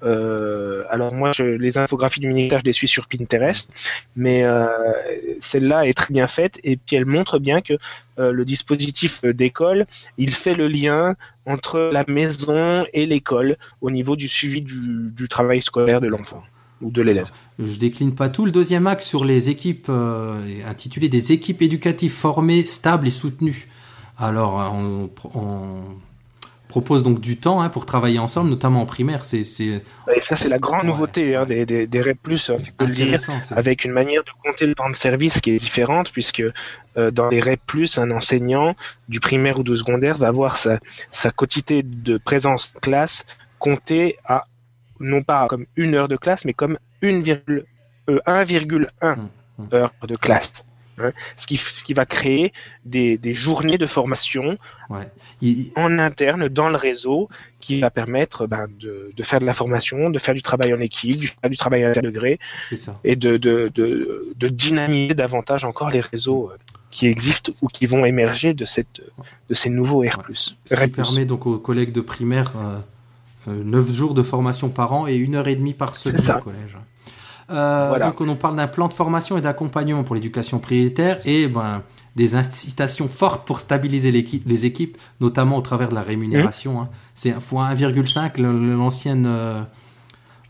Euh, 0.03 0.83
alors 0.89 1.13
moi, 1.13 1.31
je, 1.31 1.43
les 1.43 1.77
infographies 1.77 2.19
du 2.19 2.27
ministère, 2.27 2.59
je 2.59 2.65
les 2.65 2.73
suis 2.73 2.87
sur 2.87 3.07
Pinterest, 3.07 3.69
mais 4.15 4.43
euh, 4.43 4.67
celle-là 5.39 5.85
est 5.85 5.93
très 5.93 6.13
bien 6.13 6.27
faite 6.27 6.59
et 6.63 6.77
puis 6.77 6.95
elle 6.95 7.05
montre 7.05 7.39
bien 7.39 7.61
que 7.61 7.73
euh, 8.19 8.31
le 8.31 8.45
dispositif 8.45 9.23
d'école, 9.23 9.85
il 10.17 10.33
fait 10.33 10.55
le 10.55 10.67
lien 10.67 11.15
entre 11.45 11.89
la 11.91 12.03
maison 12.07 12.85
et 12.93 13.05
l'école 13.05 13.57
au 13.81 13.91
niveau 13.91 14.15
du 14.15 14.27
suivi 14.27 14.61
du, 14.61 15.27
travail 15.29 15.61
scolaire 15.61 16.01
de 16.01 16.07
l'enfant 16.07 16.43
ou 16.81 16.91
de 16.91 17.01
l'élève. 17.01 17.31
Je 17.59 17.79
décline 17.79 18.13
pas 18.13 18.29
tout. 18.29 18.45
Le 18.45 18.51
deuxième 18.51 18.87
axe 18.87 19.07
sur 19.07 19.23
les 19.23 19.49
équipes, 19.49 19.89
intitulé 20.67 21.07
des 21.07 21.31
équipes 21.31 21.61
éducatives 21.61 22.11
formées, 22.11 22.65
stables 22.65 23.07
et 23.07 23.11
soutenues. 23.11 23.67
Alors, 24.17 24.55
on, 24.73 25.09
on 25.33 25.81
propose 26.73 27.03
donc 27.03 27.21
du 27.21 27.37
temps 27.37 27.61
hein, 27.61 27.69
pour 27.69 27.85
travailler 27.85 28.17
ensemble, 28.17 28.49
notamment 28.49 28.81
en 28.81 28.87
primaire. 28.87 29.25
C'est, 29.25 29.43
c'est... 29.43 29.83
Et 30.15 30.21
ça, 30.21 30.35
c'est 30.35 30.49
la 30.49 30.57
grande 30.57 30.81
ouais, 30.81 30.87
nouveauté 30.87 31.35
hein, 31.35 31.45
des, 31.45 31.67
des, 31.67 31.85
des 31.85 32.01
REP+, 32.01 32.17
hein, 32.25 32.55
tu 32.63 32.71
peux 32.71 32.87
le 32.87 32.91
dire, 32.91 33.19
avec 33.55 33.85
une 33.85 33.91
manière 33.91 34.23
de 34.23 34.31
compter 34.43 34.65
le 34.65 34.73
temps 34.73 34.89
de 34.89 34.95
service 34.95 35.39
qui 35.39 35.51
est 35.51 35.59
différente, 35.59 36.11
puisque 36.11 36.41
euh, 36.97 37.11
dans 37.11 37.27
les 37.27 37.41
REP+, 37.41 37.61
un 37.97 38.09
enseignant 38.09 38.75
du 39.07 39.19
primaire 39.19 39.59
ou 39.59 39.63
du 39.63 39.77
secondaire 39.77 40.17
va 40.17 40.29
avoir 40.29 40.57
sa, 40.57 40.79
sa 41.11 41.29
quantité 41.29 41.83
de 41.83 42.17
présence 42.17 42.73
classe 42.81 43.23
comptée 43.59 44.17
à, 44.25 44.43
non 44.99 45.21
pas 45.21 45.47
comme 45.47 45.67
une 45.75 45.93
heure 45.93 46.07
de 46.07 46.17
classe, 46.17 46.43
mais 46.43 46.53
comme 46.53 46.79
1,1 47.03 47.61
euh, 48.09 48.19
mmh, 48.25 49.29
mmh. 49.59 49.75
heure 49.75 49.93
de 50.07 50.15
classe. 50.15 50.63
Hein, 50.99 51.11
ce, 51.37 51.47
qui, 51.47 51.57
ce 51.57 51.83
qui 51.83 51.93
va 51.93 52.05
créer 52.05 52.53
des, 52.85 53.17
des 53.17 53.33
journées 53.33 53.79
de 53.79 53.87
formation 53.87 54.59
ouais. 54.91 55.09
Il... 55.41 55.71
en 55.75 55.97
interne 55.97 56.49
dans 56.49 56.69
le 56.69 56.77
réseau 56.77 57.29
qui 57.59 57.79
va 57.79 57.89
permettre 57.89 58.45
ben, 58.45 58.67
de, 58.79 59.09
de, 59.15 59.23
faire 59.23 59.39
de 59.39 59.45
la 59.45 59.55
formation, 59.55 60.11
de 60.11 60.19
faire 60.19 60.35
du 60.35 60.43
travail 60.43 60.71
en 60.71 60.79
équipe, 60.79 61.15
du, 61.15 61.31
du 61.49 61.57
travail 61.57 61.83
à 61.85 61.91
degré 61.93 62.39
et 63.03 63.15
de, 63.15 63.37
de, 63.37 63.71
de, 63.73 64.33
de 64.35 64.47
dynamiser 64.49 65.15
davantage 65.15 65.65
encore 65.65 65.89
les 65.89 66.01
réseaux 66.01 66.51
euh, 66.51 66.57
qui 66.91 67.07
existent 67.07 67.51
ou 67.63 67.67
qui 67.67 67.87
vont 67.87 68.05
émerger 68.05 68.53
de, 68.53 68.65
cette, 68.65 69.01
de 69.49 69.53
ces 69.53 69.69
nouveaux 69.69 70.01
R+. 70.01 70.03
Ouais. 70.03 70.33
Ce 70.33 70.75
qui 70.75 70.87
permet 70.89 71.25
donc 71.25 71.47
aux 71.47 71.57
collègues 71.57 71.91
de 71.91 72.01
primaire 72.01 72.51
euh, 72.55 72.79
euh, 73.47 73.63
9 73.63 73.91
jours 73.93 74.13
de 74.13 74.21
formation 74.21 74.69
par 74.69 74.93
an 74.93 75.07
et 75.07 75.15
une 75.15 75.35
heure 75.35 75.47
et 75.47 75.55
demie 75.55 75.73
par 75.73 75.95
semaine 75.95 76.37
au 76.37 76.43
collège. 76.43 76.77
Euh, 77.53 77.85
voilà. 77.89 78.07
Donc 78.07 78.21
on 78.21 78.35
parle 78.35 78.55
d'un 78.55 78.67
plan 78.67 78.87
de 78.87 78.93
formation 78.93 79.37
et 79.37 79.41
d'accompagnement 79.41 80.03
pour 80.03 80.15
l'éducation 80.15 80.59
prioritaire 80.59 81.19
et 81.25 81.47
ben, 81.47 81.83
des 82.15 82.35
incitations 82.35 83.07
fortes 83.07 83.45
pour 83.45 83.59
stabiliser 83.59 84.11
les 84.11 84.65
équipes, 84.65 84.97
notamment 85.21 85.57
au 85.57 85.61
travers 85.61 85.89
de 85.89 85.95
la 85.95 86.01
rémunération. 86.01 86.73
Mmh. 86.73 86.83
Hein. 86.83 86.89
C'est 87.13 87.39
fois 87.39 87.69
1,5 87.73 88.41
l'ancienne 88.41 89.25
euh, 89.27 89.61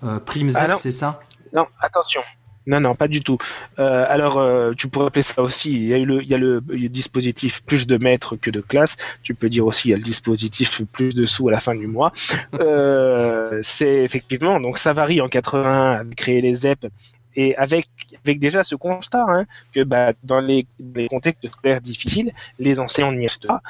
euh, 0.04 0.20
prime 0.20 0.50
ZEP, 0.50 0.74
c'est 0.78 0.92
ça? 0.92 1.20
Non, 1.54 1.66
attention. 1.82 2.22
Non, 2.66 2.80
non, 2.80 2.96
pas 2.96 3.08
du 3.08 3.22
tout. 3.22 3.38
Euh, 3.80 4.06
alors, 4.08 4.38
euh, 4.38 4.72
tu 4.74 4.88
pourrais 4.88 5.08
appeler 5.08 5.22
ça 5.22 5.42
aussi. 5.42 5.72
Il 5.72 5.88
y 5.88 5.94
a, 5.94 5.98
le, 6.00 6.24
il 6.24 6.30
y 6.30 6.34
a 6.34 6.38
le, 6.38 6.62
le 6.68 6.90
dispositif 6.90 7.62
plus 7.64 7.88
de 7.88 7.98
maîtres 7.98 8.36
que 8.38 8.50
de 8.50 8.62
classes. 8.62 8.96
Tu 9.22 9.36
peux 9.36 9.50
dire 9.50 9.66
aussi 9.66 9.90
il 9.90 9.92
y 9.92 9.94
a 9.94 9.98
le 9.98 10.04
dispositif 10.04 10.82
plus 10.92 11.14
de 11.14 11.26
sous 11.26 11.50
à 11.50 11.52
la 11.52 11.60
fin 11.60 11.76
du 11.76 11.88
mois. 11.88 12.12
Euh, 12.60 13.60
c'est 13.64 14.04
effectivement 14.04 14.60
donc 14.60 14.78
ça 14.78 14.94
varie 14.94 15.22
en 15.22 15.28
80 15.28 15.92
avec 15.94 16.16
créer 16.16 16.42
les 16.42 16.56
ZEP 16.56 16.88
et 17.36 17.56
avec 17.58 17.88
avec 18.26 18.40
déjà 18.40 18.64
ce 18.64 18.76
constat 18.76 19.26
hein, 19.28 19.46
que 19.74 19.84
bah, 19.84 20.14
dans 20.24 20.40
les, 20.40 20.68
les 20.96 21.08
contextes 21.08 21.48
scolaires 21.48 21.82
difficiles, 21.82 22.32
les 22.60 22.80
enseignants 22.80 23.12
n'y 23.12 23.24
restent 23.24 23.48
pas 23.48 23.62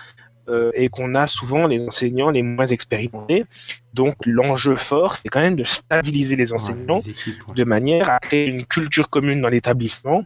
euh, 0.50 0.72
et 0.74 0.90
qu'on 0.90 1.16
a 1.16 1.26
souvent 1.26 1.68
les 1.68 1.86
enseignants 1.88 2.30
les 2.30 2.42
moins 2.44 2.68
expérimentés. 2.68 3.46
Donc 3.94 4.16
l'enjeu 4.26 4.76
fort, 4.76 5.16
c'est 5.16 5.30
quand 5.30 5.40
même 5.40 5.56
de 5.56 5.64
stabiliser 5.64 6.36
les 6.36 6.52
enseignants 6.52 6.98
ouais, 6.98 7.04
les 7.06 7.12
équipes, 7.12 7.48
ouais. 7.48 7.56
de 7.56 7.64
manière 7.64 8.10
à 8.10 8.20
créer 8.20 8.48
une 8.48 8.66
culture 8.66 9.10
commune 9.10 9.42
dans 9.42 9.48
l'établissement, 9.48 10.26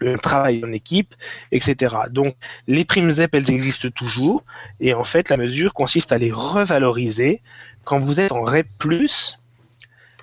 un 0.00 0.16
travail 0.16 0.62
en 0.64 0.72
équipe, 0.72 1.14
etc. 1.52 1.96
Donc 2.10 2.34
les 2.66 2.86
primes 2.86 3.10
ZEP, 3.10 3.34
elles 3.34 3.50
existent 3.50 3.90
toujours, 3.90 4.42
et 4.80 4.94
en 4.94 5.04
fait 5.04 5.28
la 5.28 5.36
mesure 5.36 5.74
consiste 5.74 6.12
à 6.12 6.18
les 6.18 6.32
revaloriser. 6.32 7.42
Quand 7.84 7.98
vous 7.98 8.20
êtes 8.20 8.32
en 8.32 8.42
REP+, 8.42 8.66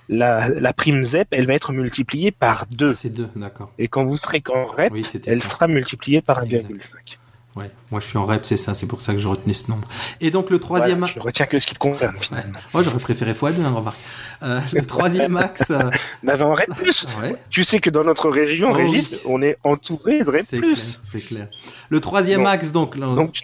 la, 0.09 0.49
la, 0.49 0.74
prime 0.74 1.03
ZEP, 1.03 1.28
elle 1.32 1.45
va 1.45 1.53
être 1.53 1.72
multipliée 1.72 2.32
par 2.32 2.66
2. 2.68 2.89
Ah, 2.89 2.93
c'est 2.95 3.14
2, 3.14 3.30
d'accord. 3.36 3.72
Et 3.78 3.88
quand 3.88 4.05
vous 4.05 4.18
serez 4.18 4.41
qu'en 4.41 4.66
REP, 4.66 4.91
oui, 4.91 5.05
elle 5.28 5.41
ça. 5.41 5.49
sera 5.49 5.68
multipliée 5.68 6.22
par 6.22 6.43
1,5. 6.43 7.18
Ouais, 7.55 7.69
moi 7.91 7.99
je 7.99 8.07
suis 8.07 8.17
en 8.17 8.25
rep, 8.25 8.45
c'est 8.45 8.57
ça, 8.57 8.73
c'est 8.73 8.87
pour 8.87 9.01
ça 9.01 9.13
que 9.13 9.19
je 9.19 9.27
retenais 9.27 9.53
ce 9.53 9.69
nombre. 9.69 9.87
Et 10.21 10.31
donc 10.31 10.49
le 10.49 10.57
troisième. 10.57 11.03
Ouais, 11.03 11.07
je 11.07 11.19
retiens 11.19 11.45
que 11.45 11.59
ce 11.59 11.67
qui 11.67 11.75
te 11.75 11.79
concerne. 11.79 12.15
Ouais. 12.31 12.39
Moi 12.73 12.81
j'aurais 12.81 12.97
préféré 12.97 13.33
x2, 13.33 13.61
hein, 13.61 13.69
remarque. 13.69 13.97
Euh, 14.41 14.59
le 14.73 14.83
troisième 14.85 15.37
axe. 15.37 15.69
Euh... 15.69 15.91
Mais 16.23 16.41
en 16.41 16.55
rep 16.55 16.73
plus. 16.75 17.05
Ouais. 17.21 17.35
Tu 17.51 17.63
sais 17.63 17.79
que 17.79 17.91
dans 17.91 18.03
notre 18.03 18.29
région, 18.31 18.69
oh, 18.71 18.73
Régis, 18.73 19.11
oui. 19.11 19.19
on 19.27 19.41
est 19.43 19.57
entouré 19.63 20.23
de 20.23 20.31
rep 20.31 20.47
plus. 20.47 20.99
C'est 21.03 21.21
clair. 21.21 21.47
Le 21.89 21.99
troisième 21.99 22.47
axe, 22.47 22.71
donc. 22.71 22.97
Là, 22.97 23.13
donc 23.13 23.33
tu 23.33 23.43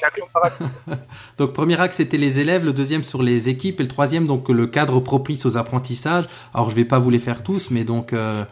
Donc 1.38 1.54
premier 1.54 1.80
axe 1.80 1.98
c'était 1.98 2.18
les 2.18 2.40
élèves, 2.40 2.66
le 2.66 2.74
deuxième 2.74 3.04
sur 3.04 3.22
les 3.22 3.48
équipes, 3.48 3.80
et 3.80 3.84
le 3.84 3.90
troisième 3.90 4.26
donc 4.26 4.50
le 4.50 4.66
cadre 4.66 5.00
propice 5.02 5.46
aux 5.46 5.56
apprentissages. 5.56 6.26
Alors 6.56 6.72
je 6.72 6.76
vais 6.76 6.86
pas 6.86 6.98
vous 6.98 7.12
les 7.12 7.20
faire 7.20 7.44
tous, 7.44 7.70
mais 7.70 7.84
donc. 7.84 8.14
Euh, 8.14 8.44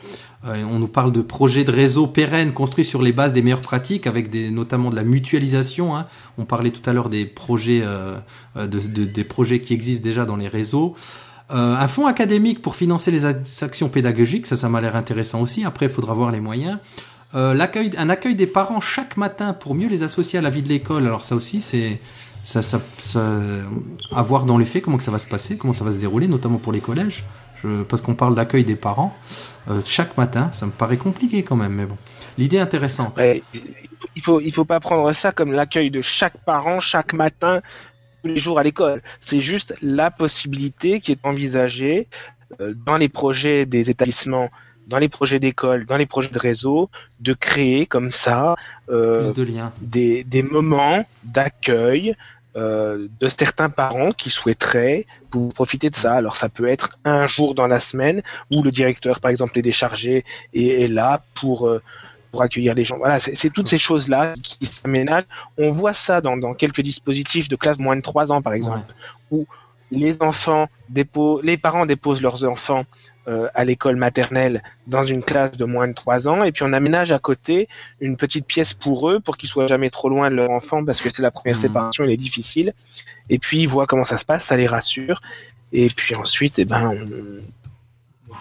on 0.47 0.79
nous 0.79 0.87
parle 0.87 1.11
de 1.11 1.21
projets 1.21 1.63
de 1.63 1.71
réseau 1.71 2.07
pérennes 2.07 2.53
construits 2.53 2.85
sur 2.85 3.01
les 3.01 3.11
bases 3.11 3.33
des 3.33 3.41
meilleures 3.41 3.61
pratiques, 3.61 4.07
avec 4.07 4.29
des, 4.29 4.49
notamment 4.49 4.89
de 4.89 4.95
la 4.95 5.03
mutualisation. 5.03 5.95
Hein. 5.95 6.07
On 6.37 6.45
parlait 6.45 6.71
tout 6.71 6.87
à 6.89 6.93
l'heure 6.93 7.09
des 7.09 7.25
projets, 7.25 7.81
euh, 7.83 8.17
de, 8.55 9.05
des 9.05 9.23
projets 9.23 9.59
qui 9.59 9.73
existent 9.73 10.03
déjà 10.03 10.25
dans 10.25 10.35
les 10.35 10.47
réseaux. 10.47 10.95
Euh, 11.49 11.75
un 11.75 11.87
fonds 11.87 12.07
académique 12.07 12.61
pour 12.61 12.75
financer 12.75 13.09
les 13.09 13.25
actions 13.25 13.89
pédagogiques, 13.89 14.47
ça, 14.47 14.57
ça 14.57 14.67
m'a 14.67 14.81
l'air 14.81 14.95
intéressant 14.95 15.41
aussi. 15.41 15.63
Après, 15.63 15.85
il 15.85 15.91
faudra 15.91 16.13
voir 16.13 16.31
les 16.31 16.41
moyens. 16.41 16.77
Euh, 17.35 17.57
un 17.97 18.09
accueil 18.09 18.35
des 18.35 18.47
parents 18.47 18.79
chaque 18.79 19.17
matin 19.17 19.53
pour 19.53 19.75
mieux 19.75 19.87
les 19.87 20.03
associer 20.03 20.39
à 20.39 20.41
la 20.41 20.49
vie 20.49 20.61
de 20.61 20.69
l'école. 20.69 21.05
Alors 21.05 21.25
ça 21.25 21.35
aussi, 21.35 21.61
c'est 21.61 21.99
à 24.15 24.21
voir 24.21 24.45
dans 24.45 24.57
les 24.57 24.65
faits 24.65 24.83
comment 24.83 24.97
que 24.97 25.03
ça 25.03 25.11
va 25.11 25.19
se 25.19 25.27
passer, 25.27 25.57
comment 25.57 25.73
ça 25.73 25.83
va 25.83 25.91
se 25.91 25.99
dérouler, 25.99 26.27
notamment 26.27 26.57
pour 26.57 26.71
les 26.71 26.79
collèges. 26.79 27.25
Je, 27.63 27.83
parce 27.83 28.01
qu'on 28.01 28.15
parle 28.15 28.35
d'accueil 28.35 28.63
des 28.63 28.75
parents 28.75 29.15
euh, 29.69 29.81
chaque 29.85 30.17
matin, 30.17 30.49
ça 30.51 30.65
me 30.65 30.71
paraît 30.71 30.97
compliqué 30.97 31.43
quand 31.43 31.55
même, 31.55 31.73
mais 31.73 31.85
bon, 31.85 31.97
l'idée 32.37 32.57
est 32.57 32.61
intéressante. 32.61 33.17
Ouais, 33.17 33.43
il 34.15 34.21
faut 34.21 34.39
il 34.39 34.53
faut 34.53 34.65
pas 34.65 34.79
prendre 34.79 35.11
ça 35.11 35.31
comme 35.31 35.51
l'accueil 35.51 35.91
de 35.91 36.01
chaque 36.01 36.37
parent 36.45 36.79
chaque 36.79 37.13
matin 37.13 37.61
tous 38.23 38.29
les 38.29 38.37
jours 38.37 38.59
à 38.59 38.63
l'école. 38.63 39.01
C'est 39.19 39.41
juste 39.41 39.75
la 39.81 40.09
possibilité 40.09 41.01
qui 41.01 41.11
est 41.11 41.19
envisagée 41.23 42.07
euh, 42.61 42.73
dans 42.85 42.97
les 42.97 43.09
projets 43.09 43.65
des 43.65 43.89
établissements 43.89 44.49
dans 44.87 44.99
les 44.99 45.09
projets 45.09 45.39
d'école, 45.39 45.85
dans 45.85 45.97
les 45.97 46.05
projets 46.05 46.29
de 46.29 46.39
réseau, 46.39 46.89
de 47.19 47.33
créer 47.33 47.85
comme 47.85 48.09
ça 48.11 48.55
euh, 48.89 49.33
de 49.33 49.45
des, 49.81 50.23
des 50.23 50.41
moments 50.41 51.05
d'accueil 51.25 52.15
euh, 52.57 53.07
de 53.19 53.27
certains 53.27 53.69
parents 53.69 54.11
qui 54.11 54.31
souhaiteraient 54.31 55.05
pour 55.29 55.53
profiter 55.53 55.91
de 55.91 55.95
ça. 55.95 56.13
Alors 56.13 56.37
ça 56.37 56.49
peut 56.49 56.67
être 56.67 56.97
un 57.05 57.27
jour 57.27 57.53
dans 57.53 57.67
la 57.67 57.79
semaine 57.79 58.23
où 58.49 58.63
le 58.63 58.71
directeur 58.71 59.19
par 59.19 59.29
exemple 59.29 59.59
est 59.59 59.61
déchargé 59.61 60.25
et 60.53 60.83
est 60.83 60.87
là 60.87 61.21
pour 61.35 61.67
euh, 61.67 61.83
pour 62.31 62.41
accueillir 62.41 62.73
les 62.73 62.83
gens. 62.83 62.97
Voilà, 62.97 63.19
c'est 63.19 63.51
toutes 63.51 63.67
ces 63.67 63.77
choses 63.77 64.09
là 64.09 64.33
qui 64.41 64.65
s'aménagent. 64.65 65.27
On 65.59 65.71
voit 65.71 65.93
ça 65.93 66.19
dans, 66.19 66.35
dans 66.35 66.55
quelques 66.55 66.81
dispositifs 66.81 67.47
de 67.47 67.55
classe 67.55 67.77
moins 67.77 67.95
de 67.95 68.01
3 68.01 68.31
ans 68.31 68.41
par 68.41 68.53
exemple 68.53 68.79
ouais. 69.31 69.39
où 69.39 69.47
les 69.91 70.21
enfants 70.21 70.67
déposent, 70.89 71.43
les 71.43 71.57
parents 71.57 71.85
déposent 71.85 72.21
leurs 72.21 72.43
enfants 72.43 72.85
euh, 73.28 73.47
à 73.53 73.65
l'école 73.65 73.95
maternelle 73.95 74.63
dans 74.88 75.03
une 75.03 75.23
classe 75.23 75.57
de 75.57 75.65
moins 75.65 75.88
de 75.88 75.93
3 75.93 76.28
ans 76.28 76.43
et 76.43 76.51
puis 76.51 76.63
on 76.63 76.71
aménage 76.71 77.11
à 77.11 77.19
côté 77.19 77.67
une 77.99 78.15
petite 78.15 78.45
pièce 78.45 78.73
pour 78.73 79.09
eux 79.09 79.19
pour 79.19 79.38
qu'ils 79.38 79.49
soient 79.49 79.67
jamais 79.67 79.89
trop 79.89 80.07
loin 80.07 80.30
de 80.30 80.36
leur 80.36 80.49
enfant 80.51 80.86
parce 80.86 81.01
que 81.01 81.09
c'est 81.09 81.21
la 81.21 81.32
première 81.32 81.55
mmh. 81.55 81.61
séparation 81.61 82.03
elle 82.05 82.11
est 82.11 82.17
difficile 82.17 82.73
et 83.30 83.38
puis 83.38 83.59
ils 83.59 83.67
voient 83.67 83.86
comment 83.86 84.03
ça 84.05 84.17
se 84.17 84.25
passe 84.25 84.45
ça 84.45 84.55
les 84.55 84.67
rassure 84.67 85.21
et 85.73 85.89
puis 85.89 86.15
ensuite 86.15 86.57
eh 86.57 86.65
ben 86.65 86.89
on, 86.89 87.56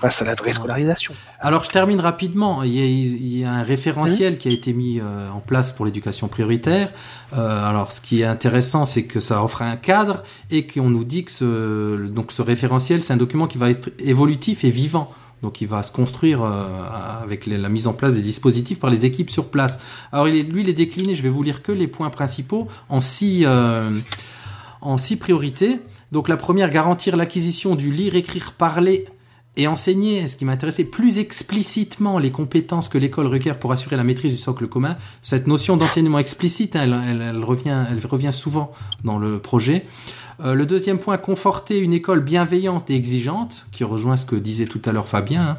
passe 0.00 0.22
à 0.22 0.24
la 0.24 0.34
vraie 0.34 0.52
scolarisation. 0.52 1.14
Alors 1.40 1.64
je 1.64 1.70
termine 1.70 2.00
rapidement. 2.00 2.62
Il 2.62 2.72
y 2.72 3.44
a, 3.44 3.50
un 3.50 3.62
référentiel 3.62 4.34
mmh. 4.34 4.38
qui 4.38 4.48
a 4.48 4.50
été 4.50 4.72
mis 4.72 5.00
euh, 5.00 5.30
en 5.30 5.40
place 5.40 5.72
pour 5.72 5.86
l'éducation 5.86 6.28
prioritaire. 6.28 6.90
Euh, 7.36 7.68
alors 7.68 7.92
ce 7.92 8.00
qui 8.00 8.22
est 8.22 8.24
intéressant, 8.24 8.84
c'est 8.84 9.04
que 9.04 9.20
ça 9.20 9.42
offre 9.42 9.62
un 9.62 9.76
cadre 9.76 10.22
et 10.50 10.66
qu'on 10.66 10.90
nous 10.90 11.04
dit 11.04 11.24
que 11.24 11.30
ce, 11.30 12.08
donc 12.08 12.32
ce 12.32 12.42
référentiel, 12.42 13.02
c'est 13.02 13.12
un 13.12 13.18
document 13.18 13.46
qui 13.46 13.58
va 13.58 13.70
être 13.70 13.90
évolutif 13.98 14.64
et 14.64 14.70
vivant. 14.70 15.10
Donc 15.42 15.60
il 15.60 15.68
va 15.68 15.82
se 15.82 15.92
construire 15.92 16.42
euh, 16.42 16.64
avec 17.22 17.46
la 17.46 17.68
mise 17.68 17.86
en 17.86 17.92
place 17.92 18.14
des 18.14 18.22
dispositifs 18.22 18.80
par 18.80 18.90
les 18.90 19.04
équipes 19.04 19.30
sur 19.30 19.48
place. 19.48 19.78
Alors 20.12 20.28
il 20.28 20.36
est, 20.36 20.42
lui, 20.42 20.62
il 20.62 20.68
est 20.68 20.74
décliné, 20.74 21.14
je 21.14 21.22
vais 21.22 21.28
vous 21.28 21.42
lire 21.42 21.62
que 21.62 21.72
les 21.72 21.88
points 21.88 22.10
principaux 22.10 22.68
en 22.88 23.00
six, 23.00 23.46
en 24.80 24.96
six 24.96 25.16
priorités. 25.16 25.80
Donc 26.12 26.28
la 26.28 26.36
première, 26.36 26.70
garantir 26.70 27.16
l'acquisition 27.16 27.74
du 27.74 27.90
lire, 27.90 28.14
écrire, 28.14 28.52
parler 28.52 29.06
et 29.56 29.66
enseigner, 29.66 30.28
ce 30.28 30.36
qui 30.36 30.44
m'intéressait, 30.44 30.84
plus 30.84 31.18
explicitement 31.18 32.18
les 32.18 32.30
compétences 32.30 32.88
que 32.88 32.98
l'école 32.98 33.26
requiert 33.26 33.58
pour 33.58 33.72
assurer 33.72 33.96
la 33.96 34.04
maîtrise 34.04 34.32
du 34.32 34.38
socle 34.38 34.66
commun. 34.66 34.96
Cette 35.22 35.46
notion 35.46 35.76
d'enseignement 35.76 36.18
explicite, 36.18 36.76
elle, 36.76 36.94
elle, 37.08 37.44
revient, 37.44 38.32
souvent 38.32 38.72
dans 39.04 39.18
le 39.18 39.38
projet. 39.38 39.86
Euh, 40.44 40.54
le 40.54 40.66
deuxième 40.66 40.98
point, 40.98 41.16
conforter 41.16 41.78
une 41.78 41.94
école 41.94 42.20
bienveillante 42.20 42.90
et 42.90 42.94
exigeante, 42.94 43.66
qui 43.72 43.84
rejoint 43.84 44.18
ce 44.18 44.26
que 44.26 44.36
disait 44.36 44.66
tout 44.66 44.82
à 44.84 44.92
l'heure 44.92 45.08
Fabien. 45.08 45.42
Hein. 45.42 45.58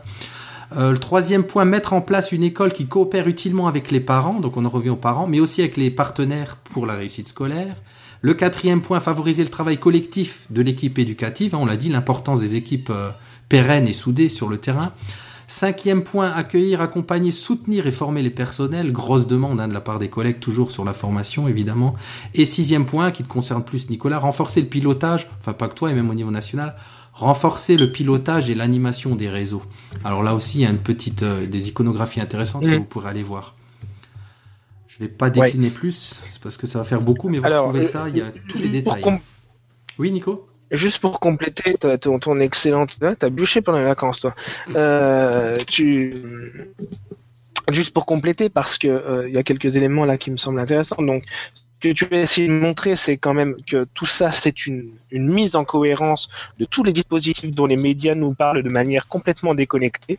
Euh, 0.77 0.91
le 0.91 0.99
troisième 0.99 1.43
point, 1.43 1.65
mettre 1.65 1.93
en 1.93 2.01
place 2.01 2.31
une 2.31 2.43
école 2.43 2.73
qui 2.73 2.87
coopère 2.87 3.27
utilement 3.27 3.67
avec 3.67 3.89
les 3.89 4.01
parents, 4.01 4.39
donc 4.39 4.57
on 4.57 4.65
en 4.65 4.69
revient 4.69 4.89
aux 4.89 4.95
parents, 4.95 5.25
mais 5.25 5.39
aussi 5.39 5.61
avec 5.61 5.77
les 5.77 5.89
partenaires 5.89 6.57
pour 6.57 6.85
la 6.85 6.93
réussite 6.93 7.29
scolaire. 7.29 7.75
Le 8.21 8.33
quatrième 8.33 8.81
point, 8.81 8.99
favoriser 8.99 9.43
le 9.43 9.49
travail 9.49 9.77
collectif 9.77 10.47
de 10.49 10.61
l'équipe 10.61 10.99
éducative. 10.99 11.55
Hein, 11.55 11.59
on 11.61 11.65
l'a 11.65 11.77
dit, 11.77 11.89
l'importance 11.89 12.39
des 12.39 12.55
équipes 12.55 12.91
euh, 13.47 13.49
pérennes 13.49 13.87
et 13.87 13.93
soudées 13.93 14.29
sur 14.29 14.49
le 14.49 14.57
terrain. 14.57 14.91
Cinquième 15.49 16.03
point, 16.03 16.29
accueillir, 16.29 16.81
accompagner, 16.81 17.31
soutenir 17.31 17.87
et 17.87 17.91
former 17.91 18.21
les 18.21 18.29
personnels. 18.29 18.91
Grosse 18.91 19.27
demande 19.27 19.61
hein, 19.61 19.69
de 19.69 19.73
la 19.73 19.79
part 19.79 19.97
des 19.97 20.09
collègues, 20.09 20.41
toujours 20.41 20.71
sur 20.71 20.83
la 20.83 20.93
formation, 20.93 21.47
évidemment. 21.47 21.95
Et 22.33 22.45
sixième 22.45 22.85
point, 22.85 23.11
qui 23.11 23.23
te 23.23 23.29
concerne 23.29 23.63
plus, 23.63 23.89
Nicolas, 23.89 24.19
renforcer 24.19 24.59
le 24.59 24.67
pilotage, 24.67 25.29
enfin 25.39 25.53
pas 25.53 25.69
que 25.69 25.75
toi, 25.75 25.89
et 25.89 25.93
même 25.93 26.09
au 26.09 26.13
niveau 26.13 26.31
national, 26.31 26.75
renforcer 27.13 27.77
le 27.77 27.91
pilotage 27.93 28.49
et 28.49 28.55
l'animation 28.55 29.15
des 29.15 29.29
réseaux. 29.29 29.63
Alors 30.03 30.21
là 30.21 30.35
aussi, 30.35 30.59
il 30.59 30.61
y 30.63 30.65
a 30.65 30.69
une 30.69 30.79
petite, 30.79 31.23
euh, 31.23 31.47
des 31.47 31.69
iconographies 31.69 32.19
intéressantes 32.19 32.63
que 32.63 32.67
mmh. 32.67 32.79
vous 32.79 32.83
pourrez 32.83 33.09
aller 33.09 33.23
voir. 33.23 33.55
Je 34.87 34.99
vais 34.99 35.07
pas 35.07 35.29
décliner 35.29 35.69
plus, 35.69 36.23
parce 36.43 36.57
que 36.57 36.67
ça 36.67 36.79
va 36.79 36.85
faire 36.85 37.01
beaucoup, 37.01 37.29
mais 37.29 37.39
vous 37.39 37.47
trouvez 37.47 37.83
ça, 37.83 38.09
il 38.09 38.17
y 38.17 38.21
a 38.21 38.25
euh, 38.25 38.31
tous 38.49 38.57
les 38.57 38.67
détails. 38.69 39.03
Oui, 39.97 40.11
Nico? 40.11 40.47
Juste 40.71 40.99
pour 40.99 41.19
compléter 41.19 41.75
ton, 41.75 42.19
ton 42.19 42.39
excellente... 42.39 42.97
T'as 43.19 43.29
bûché 43.29 43.61
pendant 43.61 43.77
les 43.77 43.85
vacances, 43.85 44.19
toi. 44.19 44.35
Euh, 44.75 45.57
tu... 45.65 46.13
Juste 47.69 47.93
pour 47.93 48.05
compléter, 48.05 48.49
parce 48.49 48.77
que 48.77 48.87
euh, 48.87 49.27
il 49.27 49.33
y 49.33 49.37
a 49.37 49.43
quelques 49.43 49.75
éléments 49.75 50.05
là 50.05 50.17
qui 50.17 50.31
me 50.31 50.37
semblent 50.37 50.59
intéressants. 50.59 51.01
Donc, 51.01 51.23
ce 51.55 51.89
que 51.89 51.93
tu 51.93 52.05
veux 52.05 52.17
essayer 52.17 52.47
de 52.47 52.53
montrer, 52.53 52.95
c'est 52.95 53.17
quand 53.17 53.33
même 53.33 53.55
que 53.67 53.85
tout 53.93 54.05
ça, 54.05 54.31
c'est 54.31 54.65
une, 54.65 54.89
une 55.11 55.27
mise 55.27 55.55
en 55.55 55.65
cohérence 55.65 56.29
de 56.59 56.65
tous 56.65 56.83
les 56.83 56.93
dispositifs 56.93 57.51
dont 57.51 57.65
les 57.65 57.75
médias 57.75 58.15
nous 58.15 58.33
parlent 58.33 58.63
de 58.63 58.69
manière 58.69 59.07
complètement 59.07 59.53
déconnectée. 59.53 60.17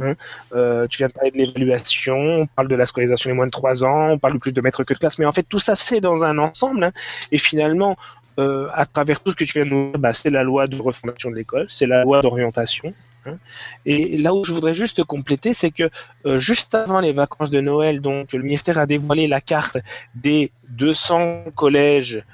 Hein. 0.00 0.14
Euh, 0.54 0.86
tu 0.86 0.98
viens 0.98 1.08
de 1.08 1.12
parler 1.12 1.30
de 1.30 1.38
l'évaluation, 1.38 2.16
on 2.16 2.46
parle 2.46 2.68
de 2.68 2.76
la 2.76 2.86
scolarisation 2.86 3.30
des 3.30 3.36
moins 3.36 3.46
de 3.46 3.50
3 3.50 3.84
ans, 3.84 4.10
on 4.10 4.18
parle 4.18 4.38
plus 4.38 4.52
de 4.52 4.60
maîtres 4.60 4.84
que 4.84 4.94
de 4.94 4.98
classe, 4.98 5.18
mais 5.18 5.26
en 5.26 5.32
fait 5.32 5.42
tout 5.42 5.58
ça 5.58 5.74
c'est 5.74 6.00
dans 6.00 6.22
un 6.22 6.38
ensemble. 6.38 6.84
Hein. 6.84 6.92
et 7.32 7.38
finalement, 7.38 7.96
euh, 8.38 8.68
à 8.74 8.86
travers 8.86 9.20
tout 9.20 9.30
ce 9.30 9.36
que 9.36 9.44
tu 9.44 9.52
viens 9.58 9.64
de 9.64 9.70
nous 9.70 9.90
dire, 9.90 9.98
bah, 9.98 10.12
c'est 10.12 10.30
la 10.30 10.42
loi 10.42 10.66
de 10.66 10.80
refondation 10.80 11.30
de 11.30 11.36
l'école, 11.36 11.66
c'est 11.68 11.86
la 11.86 12.04
loi 12.04 12.22
d'orientation. 12.22 12.94
Hein. 13.26 13.36
Et 13.84 14.16
là 14.16 14.34
où 14.34 14.44
je 14.44 14.52
voudrais 14.52 14.74
juste 14.74 15.04
compléter, 15.04 15.52
c'est 15.52 15.70
que 15.70 15.90
euh, 16.26 16.38
juste 16.38 16.74
avant 16.74 17.00
les 17.00 17.12
vacances 17.12 17.50
de 17.50 17.60
Noël, 17.60 18.00
donc 18.00 18.32
le 18.32 18.42
ministère 18.42 18.78
a 18.78 18.86
dévoilé 18.86 19.26
la 19.26 19.40
carte 19.40 19.78
des 20.14 20.52
200 20.70 21.44
collèges 21.54 22.24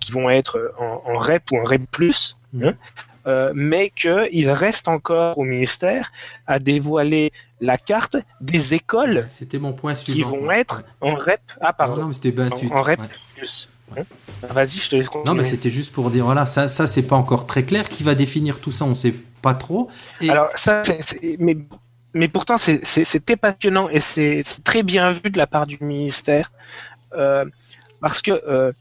qui 0.00 0.12
vont 0.12 0.30
être 0.30 0.72
en, 0.78 1.02
en, 1.04 1.18
REP 1.18 1.42
ou 1.52 1.58
en 1.58 1.64
REP+. 1.64 1.86
Hein, 2.62 2.72
euh, 3.26 3.52
mais 3.54 3.90
qu'il 3.90 4.50
reste 4.50 4.86
encore 4.86 5.38
au 5.38 5.44
ministère 5.44 6.12
à 6.46 6.58
dévoiler 6.58 7.32
la 7.60 7.78
carte 7.78 8.18
des 8.42 8.74
écoles 8.74 9.26
C'était 9.30 9.58
mon 9.58 9.72
point 9.72 9.94
suivant. 9.94 10.30
qui 10.30 10.36
vont 10.36 10.50
être 10.50 10.82
en 11.00 11.14
REP. 11.14 11.40
Ah, 11.60 11.72
pardon. 11.72 12.02
Non, 12.02 12.08
mais 12.08 12.12
c'était 12.12 12.38
En, 12.70 12.82
REP 12.82 13.00
plus. 13.34 13.70
Hein 13.98 14.04
Vas-y, 14.50 14.80
je 14.80 14.90
te 14.90 14.96
laisse 14.96 15.08
continuer. 15.08 15.26
Non, 15.26 15.34
mais 15.34 15.44
c'était 15.44 15.70
juste 15.70 15.92
pour 15.92 16.10
dire, 16.10 16.24
voilà, 16.24 16.46
ça, 16.46 16.68
ça 16.68 16.86
c'est 16.86 17.02
pas 17.02 17.16
encore 17.16 17.46
très 17.46 17.64
clair. 17.64 17.88
Qui 17.88 18.02
va 18.02 18.14
définir 18.14 18.60
tout 18.60 18.72
ça 18.72 18.84
On 18.84 18.94
sait 18.94 19.14
pas 19.42 19.54
trop. 19.54 19.88
Alors, 20.28 20.48
ça, 20.56 20.82
mais, 21.38 21.56
mais 22.14 22.28
pourtant, 22.28 22.56
c'était 22.58 23.36
passionnant 23.36 23.88
et 23.88 24.00
c'est 24.00 24.42
très 24.64 24.82
bien 24.82 25.10
vu 25.12 25.30
de 25.30 25.38
la 25.38 25.46
part 25.46 25.66
du 25.66 25.78
ministère. 25.80 26.52
Euh, 27.16 27.44
parce 28.00 28.22
que, 28.22 28.32
euh, 28.32 28.72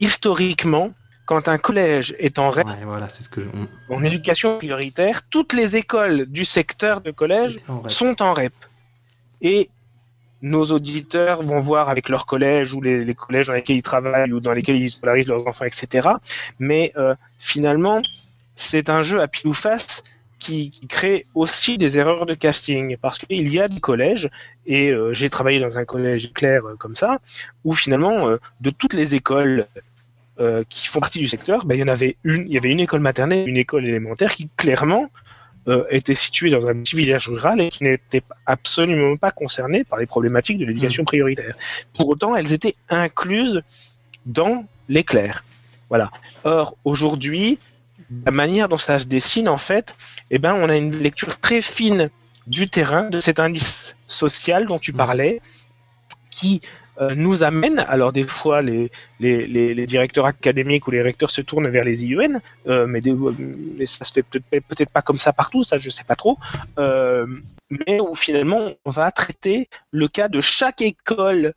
historiquement, 0.00 0.90
quand 1.26 1.48
un 1.48 1.58
collège 1.58 2.14
est 2.18 2.38
en 2.38 2.50
REP, 2.50 2.66
voilà, 2.84 3.08
ce 3.08 3.28
que 3.28 3.40
en 3.88 4.04
éducation 4.04 4.58
prioritaire, 4.58 5.22
toutes 5.30 5.52
les 5.52 5.76
écoles 5.76 6.26
du 6.26 6.44
secteur 6.44 7.00
de 7.00 7.10
collège 7.10 7.56
sont 7.88 8.20
en 8.22 8.34
REP. 8.34 8.52
Et 9.40 9.70
nos 10.42 10.64
auditeurs 10.64 11.42
vont 11.42 11.60
voir 11.60 11.88
avec 11.88 12.08
leurs 12.08 12.26
collèges 12.26 12.74
ou 12.74 12.80
les, 12.80 13.14
collèges 13.14 13.46
dans 13.46 13.54
lesquels 13.54 13.76
ils 13.76 13.82
travaillent 13.82 14.32
ou 14.32 14.40
dans 14.40 14.52
lesquels 14.52 14.76
ils 14.76 14.90
scolarisent 14.90 15.28
leurs 15.28 15.46
enfants, 15.46 15.64
etc. 15.64 16.10
Mais 16.58 16.92
euh, 16.96 17.14
finalement, 17.38 18.02
c'est 18.54 18.90
un 18.90 19.02
jeu 19.02 19.20
à 19.20 19.28
pile 19.28 19.48
ou 19.48 19.54
face 19.54 20.02
qui, 20.38 20.72
crée 20.88 21.26
aussi 21.34 21.78
des 21.78 21.98
erreurs 21.98 22.26
de 22.26 22.34
casting 22.34 22.96
parce 22.96 23.18
qu'il 23.20 23.48
y 23.48 23.60
a 23.60 23.68
des 23.68 23.78
collèges 23.78 24.28
et 24.66 24.90
euh, 24.90 25.12
j'ai 25.14 25.30
travaillé 25.30 25.60
dans 25.60 25.78
un 25.78 25.84
collège 25.84 26.32
clair 26.32 26.66
euh, 26.66 26.74
comme 26.76 26.96
ça 26.96 27.20
où 27.64 27.72
finalement 27.74 28.26
de 28.60 28.70
toutes 28.70 28.94
les 28.94 29.14
écoles 29.14 29.68
euh, 30.40 30.64
qui 30.70 30.88
font 30.88 30.98
partie 30.98 31.18
du 31.18 31.28
secteur, 31.28 31.66
ben, 31.66 31.74
il 31.74 31.80
y 31.80 31.82
en 31.84 31.88
avait 31.88 32.16
une, 32.24 32.46
il 32.46 32.54
y 32.54 32.56
avait 32.56 32.70
une 32.70 32.80
école 32.80 33.00
maternelle, 33.00 33.46
une 33.46 33.58
école 33.58 33.84
élémentaire 33.84 34.34
qui 34.34 34.48
clairement 34.56 35.10
euh, 35.68 35.84
était 35.90 36.14
située 36.14 36.50
dans 36.50 36.66
un 36.66 36.74
petit 36.74 36.96
village 36.96 37.28
rural 37.28 37.60
et 37.60 37.70
qui 37.70 37.84
n'était 37.84 38.22
absolument 38.46 39.16
pas 39.16 39.30
concernée 39.30 39.84
par 39.84 39.98
les 39.98 40.06
problématiques 40.06 40.58
de 40.58 40.64
l'éducation 40.64 41.04
mmh. 41.04 41.06
prioritaire. 41.06 41.54
Pour 41.96 42.08
autant, 42.08 42.34
elles 42.34 42.52
étaient 42.52 42.74
incluses 42.88 43.62
dans 44.26 44.64
l'éclair. 44.88 45.44
Voilà. 45.88 46.10
Or, 46.42 46.76
aujourd'hui, 46.84 47.58
la 48.26 48.32
manière 48.32 48.68
dont 48.68 48.76
ça 48.76 48.98
se 48.98 49.04
dessine, 49.04 49.48
en 49.48 49.58
fait, 49.58 49.94
eh 50.30 50.38
ben, 50.38 50.54
on 50.54 50.68
a 50.68 50.76
une 50.76 50.96
lecture 50.96 51.38
très 51.38 51.60
fine 51.60 52.10
du 52.46 52.68
terrain, 52.68 53.08
de 53.08 53.20
cet 53.20 53.38
indice 53.38 53.94
social 54.08 54.66
dont 54.66 54.78
tu 54.78 54.92
mmh. 54.92 54.96
parlais, 54.96 55.40
qui 56.30 56.60
nous 57.16 57.42
amène, 57.42 57.78
alors 57.78 58.12
des 58.12 58.24
fois 58.24 58.62
les, 58.62 58.90
les, 59.18 59.86
directeurs 59.86 60.26
académiques 60.26 60.86
ou 60.86 60.90
les 60.90 61.02
recteurs 61.02 61.30
se 61.30 61.40
tournent 61.40 61.68
vers 61.68 61.84
les 61.84 62.04
IUN, 62.04 62.40
euh, 62.66 62.86
mais, 62.86 63.00
mais, 63.76 63.86
ça 63.86 64.04
se 64.04 64.12
fait 64.12 64.22
peut-être 64.22 64.66
peut 64.66 64.84
pas 64.92 65.02
comme 65.02 65.18
ça 65.18 65.32
partout, 65.32 65.64
ça 65.64 65.78
je 65.78 65.90
sais 65.90 66.04
pas 66.04 66.16
trop, 66.16 66.38
euh, 66.78 67.26
mais 67.70 68.00
où 68.00 68.14
finalement 68.14 68.72
on 68.84 68.90
va 68.90 69.10
traiter 69.10 69.68
le 69.90 70.06
cas 70.08 70.28
de 70.28 70.40
chaque 70.40 70.82
école 70.82 71.54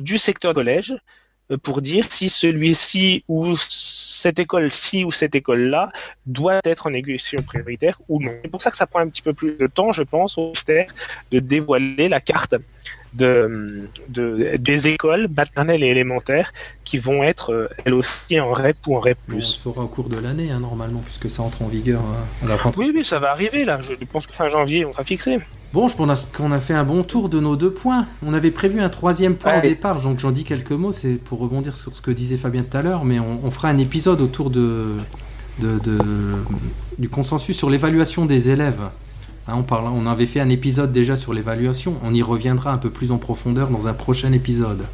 du 0.00 0.16
secteur 0.16 0.54
collège 0.54 0.96
pour 1.62 1.80
dire 1.80 2.06
si 2.08 2.28
celui-ci 2.28 3.24
ou 3.28 3.56
cette 3.56 4.38
école-ci 4.38 5.04
ou 5.04 5.12
cette 5.12 5.34
école-là 5.34 5.90
doit 6.26 6.60
être 6.64 6.88
en 6.88 6.90
négociation 6.90 7.42
prioritaire 7.44 8.00
ou 8.08 8.20
non. 8.20 8.32
C'est 8.42 8.50
pour 8.50 8.62
ça 8.62 8.70
que 8.70 8.76
ça 8.76 8.86
prend 8.86 9.00
un 9.00 9.08
petit 9.08 9.22
peu 9.22 9.32
plus 9.32 9.56
de 9.56 9.66
temps, 9.66 9.92
je 9.92 10.02
pense, 10.02 10.38
au 10.38 10.46
ministère 10.46 10.92
de 11.30 11.38
dévoiler 11.38 12.08
la 12.08 12.20
carte 12.20 12.56
de, 13.14 13.88
de, 14.08 14.56
des 14.58 14.88
écoles 14.88 15.28
maternelles 15.34 15.82
et 15.82 15.86
élémentaires 15.86 16.52
qui 16.84 16.98
vont 16.98 17.22
être 17.22 17.52
euh, 17.52 17.68
elles 17.84 17.94
aussi 17.94 18.38
en 18.38 18.52
REP 18.52 18.76
ou 18.86 18.96
en 18.96 19.00
REP+. 19.00 19.16
on 19.32 19.40
saura 19.40 19.84
au 19.84 19.88
cours 19.88 20.08
de 20.08 20.18
l'année, 20.18 20.50
hein, 20.50 20.60
normalement, 20.60 21.00
puisque 21.00 21.30
ça 21.30 21.42
entre 21.42 21.62
en 21.62 21.68
vigueur 21.68 22.02
euh, 22.02 22.44
à 22.44 22.48
la 22.48 22.56
rentrée. 22.56 22.84
Oui, 22.84 22.92
oui, 22.94 23.04
ça 23.04 23.18
va 23.18 23.30
arriver, 23.30 23.64
là. 23.64 23.80
Je 23.80 24.04
pense 24.04 24.26
que 24.26 24.34
fin 24.34 24.48
janvier, 24.48 24.84
on 24.84 24.90
va 24.90 25.04
fixer. 25.04 25.38
Bon, 25.76 25.88
je 25.88 25.94
pense 25.94 26.26
qu'on 26.34 26.52
a 26.52 26.60
fait 26.60 26.72
un 26.72 26.84
bon 26.84 27.02
tour 27.02 27.28
de 27.28 27.38
nos 27.38 27.54
deux 27.54 27.70
points. 27.70 28.06
On 28.24 28.32
avait 28.32 28.50
prévu 28.50 28.80
un 28.80 28.88
troisième 28.88 29.34
point 29.34 29.58
au 29.58 29.60
départ, 29.60 30.00
donc 30.00 30.18
j'en 30.20 30.30
dis 30.30 30.42
quelques 30.42 30.72
mots, 30.72 30.90
c'est 30.90 31.16
pour 31.22 31.38
rebondir 31.38 31.76
sur 31.76 31.94
ce 31.94 32.00
que 32.00 32.10
disait 32.10 32.38
Fabien 32.38 32.62
tout 32.62 32.78
à 32.78 32.80
l'heure, 32.80 33.04
mais 33.04 33.20
on, 33.20 33.50
fera 33.50 33.68
un 33.68 33.76
épisode 33.76 34.22
autour 34.22 34.48
de, 34.48 34.94
de, 35.58 35.78
de 35.80 35.98
du 36.98 37.10
consensus 37.10 37.54
sur 37.54 37.68
l'évaluation 37.68 38.24
des 38.24 38.48
élèves. 38.48 38.80
Hein, 39.48 39.52
on, 39.54 39.64
parle, 39.64 39.88
on 39.88 40.06
avait 40.06 40.24
fait 40.24 40.40
un 40.40 40.48
épisode 40.48 40.94
déjà 40.94 41.14
sur 41.14 41.34
l'évaluation, 41.34 41.96
on 42.02 42.14
y 42.14 42.22
reviendra 42.22 42.72
un 42.72 42.78
peu 42.78 42.88
plus 42.88 43.12
en 43.12 43.18
profondeur 43.18 43.68
dans 43.68 43.86
un 43.86 43.92
prochain 43.92 44.32
épisode. 44.32 44.86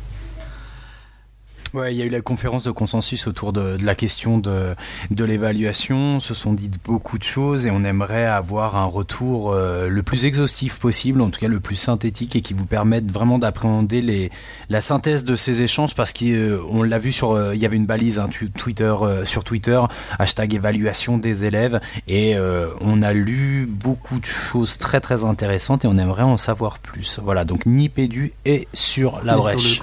Ouais, 1.74 1.94
il 1.94 1.98
y 1.98 2.02
a 2.02 2.04
eu 2.04 2.10
la 2.10 2.20
conférence 2.20 2.64
de 2.64 2.70
consensus 2.70 3.26
autour 3.26 3.54
de, 3.54 3.78
de 3.78 3.86
la 3.86 3.94
question 3.94 4.36
de, 4.36 4.74
de 5.10 5.24
l'évaluation. 5.24 6.20
Se 6.20 6.34
sont 6.34 6.52
dites 6.52 6.78
beaucoup 6.84 7.16
de 7.16 7.22
choses 7.22 7.64
et 7.64 7.70
on 7.70 7.82
aimerait 7.82 8.26
avoir 8.26 8.76
un 8.76 8.84
retour 8.84 9.52
euh, 9.52 9.88
le 9.88 10.02
plus 10.02 10.26
exhaustif 10.26 10.78
possible, 10.78 11.22
en 11.22 11.30
tout 11.30 11.40
cas 11.40 11.48
le 11.48 11.60
plus 11.60 11.76
synthétique 11.76 12.36
et 12.36 12.42
qui 12.42 12.52
vous 12.52 12.66
permette 12.66 13.10
vraiment 13.10 13.38
d'appréhender 13.38 14.02
les, 14.02 14.30
la 14.68 14.82
synthèse 14.82 15.24
de 15.24 15.34
ces 15.34 15.62
échanges 15.62 15.94
parce 15.94 16.12
qu'on 16.12 16.82
l'a 16.82 16.98
vu 16.98 17.10
sur, 17.10 17.32
euh, 17.32 17.54
il 17.54 17.60
y 17.60 17.64
avait 17.64 17.76
une 17.76 17.86
balise 17.86 18.18
hein, 18.18 18.28
Twitter, 18.58 18.94
euh, 19.00 19.24
sur 19.24 19.42
Twitter, 19.42 19.80
hashtag 20.18 20.54
évaluation 20.54 21.16
des 21.16 21.46
élèves 21.46 21.80
et 22.06 22.36
on 22.80 23.02
a 23.02 23.12
lu 23.12 23.66
beaucoup 23.66 24.18
de 24.18 24.26
choses 24.26 24.76
très 24.78 25.00
très 25.00 25.24
intéressantes 25.24 25.84
et 25.84 25.88
on 25.88 25.96
aimerait 25.96 26.22
en 26.22 26.36
savoir 26.36 26.78
plus. 26.78 27.18
Voilà, 27.22 27.44
donc 27.44 27.64
Nipédu 27.66 28.32
est 28.44 28.68
sur 28.74 29.24
la 29.24 29.36
brèche. 29.36 29.82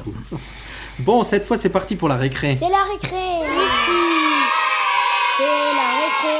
Bon, 0.99 1.23
cette 1.23 1.45
fois, 1.45 1.57
c'est 1.57 1.69
parti 1.69 1.95
pour 1.95 2.09
la 2.09 2.17
récré. 2.17 2.57
C'est 2.61 2.69
la 2.69 2.83
récré. 2.91 3.15
C'est 5.37 5.43
la 5.43 5.89
récré. 6.01 6.39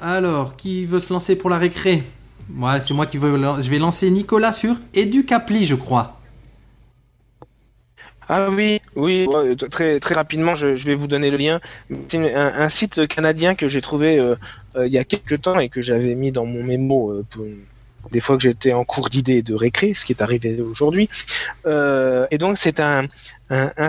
Alors, 0.00 0.54
qui 0.54 0.86
veut 0.86 1.00
se 1.00 1.12
lancer 1.12 1.34
pour 1.34 1.50
la 1.50 1.58
récré? 1.58 2.04
Moi, 2.48 2.78
c'est 2.78 2.94
moi 2.94 3.06
qui 3.06 3.18
veux. 3.18 3.36
Je 3.60 3.68
vais 3.68 3.78
lancer 3.78 4.08
Nicolas 4.10 4.52
sur 4.52 4.76
Educapli, 4.94 5.66
je 5.66 5.74
crois. 5.74 6.20
Ah 8.28 8.50
oui, 8.50 8.80
oui, 8.94 9.28
très, 9.70 10.00
très 10.00 10.14
rapidement, 10.14 10.54
je, 10.54 10.68
vais 10.84 10.94
vous 10.96 11.06
donner 11.06 11.30
le 11.30 11.36
lien. 11.36 11.60
C'est 12.08 12.34
un, 12.34 12.68
site 12.68 13.06
canadien 13.06 13.54
que 13.54 13.68
j'ai 13.68 13.80
trouvé 13.80 14.18
euh, 14.18 14.34
euh, 14.74 14.86
il 14.86 14.92
y 14.92 14.98
a 14.98 15.04
quelques 15.04 15.42
temps 15.42 15.60
et 15.60 15.68
que 15.68 15.80
j'avais 15.80 16.16
mis 16.16 16.32
dans 16.32 16.44
mon 16.44 16.64
mémo 16.64 17.12
euh, 17.12 17.24
pour, 17.30 17.44
des 18.10 18.20
fois 18.20 18.36
que 18.36 18.42
j'étais 18.42 18.72
en 18.72 18.84
cours 18.84 19.10
d'idées 19.10 19.42
de 19.42 19.54
récré, 19.54 19.94
ce 19.94 20.04
qui 20.04 20.12
est 20.12 20.22
arrivé 20.22 20.60
aujourd'hui. 20.60 21.08
Euh, 21.66 22.26
et 22.30 22.38
donc 22.38 22.58
c'est 22.58 22.80
un, 22.80 23.08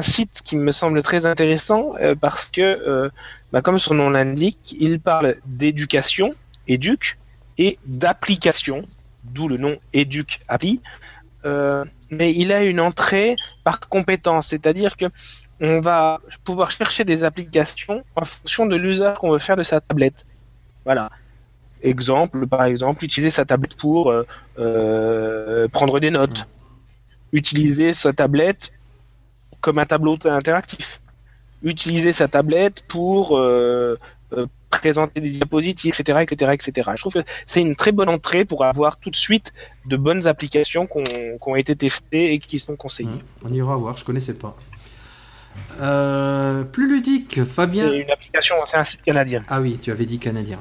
site 0.02 0.42
qui 0.44 0.56
me 0.56 0.72
semble 0.72 1.02
très 1.02 1.26
intéressant 1.26 1.94
euh, 2.00 2.16
parce 2.16 2.46
que, 2.46 2.62
euh, 2.62 3.10
bah, 3.52 3.62
comme 3.62 3.78
son 3.78 3.96
nom 3.96 4.10
l'indique, 4.10 4.76
il 4.80 5.00
parle 5.00 5.38
d'éducation, 5.46 6.34
éduque, 6.68 7.18
et 7.58 7.80
d'application, 7.86 8.86
d'où 9.24 9.48
le 9.48 9.58
nom 9.58 9.78
éduque 9.94 10.40
API. 10.48 10.82
mais 12.12 12.34
il 12.34 12.52
a 12.52 12.64
une 12.64 12.80
entrée 12.80 13.36
par 13.64 13.80
compétence, 13.80 14.48
c'est-à-dire 14.48 14.96
que 14.96 15.06
on 15.60 15.82
va 15.82 16.20
pouvoir 16.44 16.70
chercher 16.70 17.04
des 17.04 17.24
applications 17.24 18.04
en 18.16 18.26
fonction 18.26 18.68
de 18.68 18.76
l'usage 18.76 19.18
qu'on 19.18 19.32
veut 19.32 19.40
faire 19.40 19.58
de 19.58 19.64
sa 19.64 19.82
tablette. 19.82 20.24
Voilà. 20.86 21.10
Exemple, 21.84 22.48
par 22.48 22.64
exemple, 22.64 23.04
utiliser 23.06 23.30
sa 23.30 23.46
tablette 23.46 23.76
pour 23.76 24.10
euh, 24.10 24.26
euh, 24.58 25.68
prendre 25.68 26.00
des 26.00 26.10
notes. 26.10 26.48
Utiliser 27.34 27.94
sa 27.94 28.14
tablette 28.14 28.72
comme 29.62 29.78
un 29.78 29.86
tableau 29.86 30.18
interactif. 30.26 31.00
Utiliser 31.64 32.14
sa 32.14 32.28
tablette 32.28 32.84
pour 32.88 33.38
euh, 33.38 33.98
présenter 34.72 35.22
des 35.22 35.30
diapositives, 35.30 35.94
etc., 35.98 36.20
etc., 36.22 36.52
etc. 36.54 36.92
Je 36.96 37.02
trouve 37.02 37.14
que 37.14 37.24
c'est 37.46 37.62
une 37.62 37.76
très 37.76 37.92
bonne 37.92 38.10
entrée 38.10 38.44
pour 38.44 38.66
avoir 38.66 38.98
tout 38.98 39.10
de 39.10 39.16
suite 39.16 39.54
de 39.86 39.98
bonnes 39.98 40.26
applications 40.26 40.88
qui 40.88 41.04
ont, 41.42 41.56
été 41.56 41.76
testées 41.76 42.34
et 42.34 42.40
qui 42.40 42.60
sont 42.60 42.76
conseillées. 42.76 43.10
Mmh. 43.10 43.46
On 43.46 43.54
ira 43.54 43.78
voir, 43.78 43.98
je 43.98 44.06
connaissais 44.06 44.36
pas. 44.36 44.56
plus 46.72 46.90
ludique, 46.90 47.44
Fabien. 47.44 47.90
C'est 47.90 48.00
une 48.00 48.12
application, 48.12 48.56
c'est 48.66 48.78
un 48.78 48.84
site 48.84 49.04
canadien. 49.04 49.44
Ah 49.48 49.62
oui, 49.62 49.78
tu 49.82 49.92
avais 49.92 50.06
dit 50.06 50.18
canadien. 50.18 50.60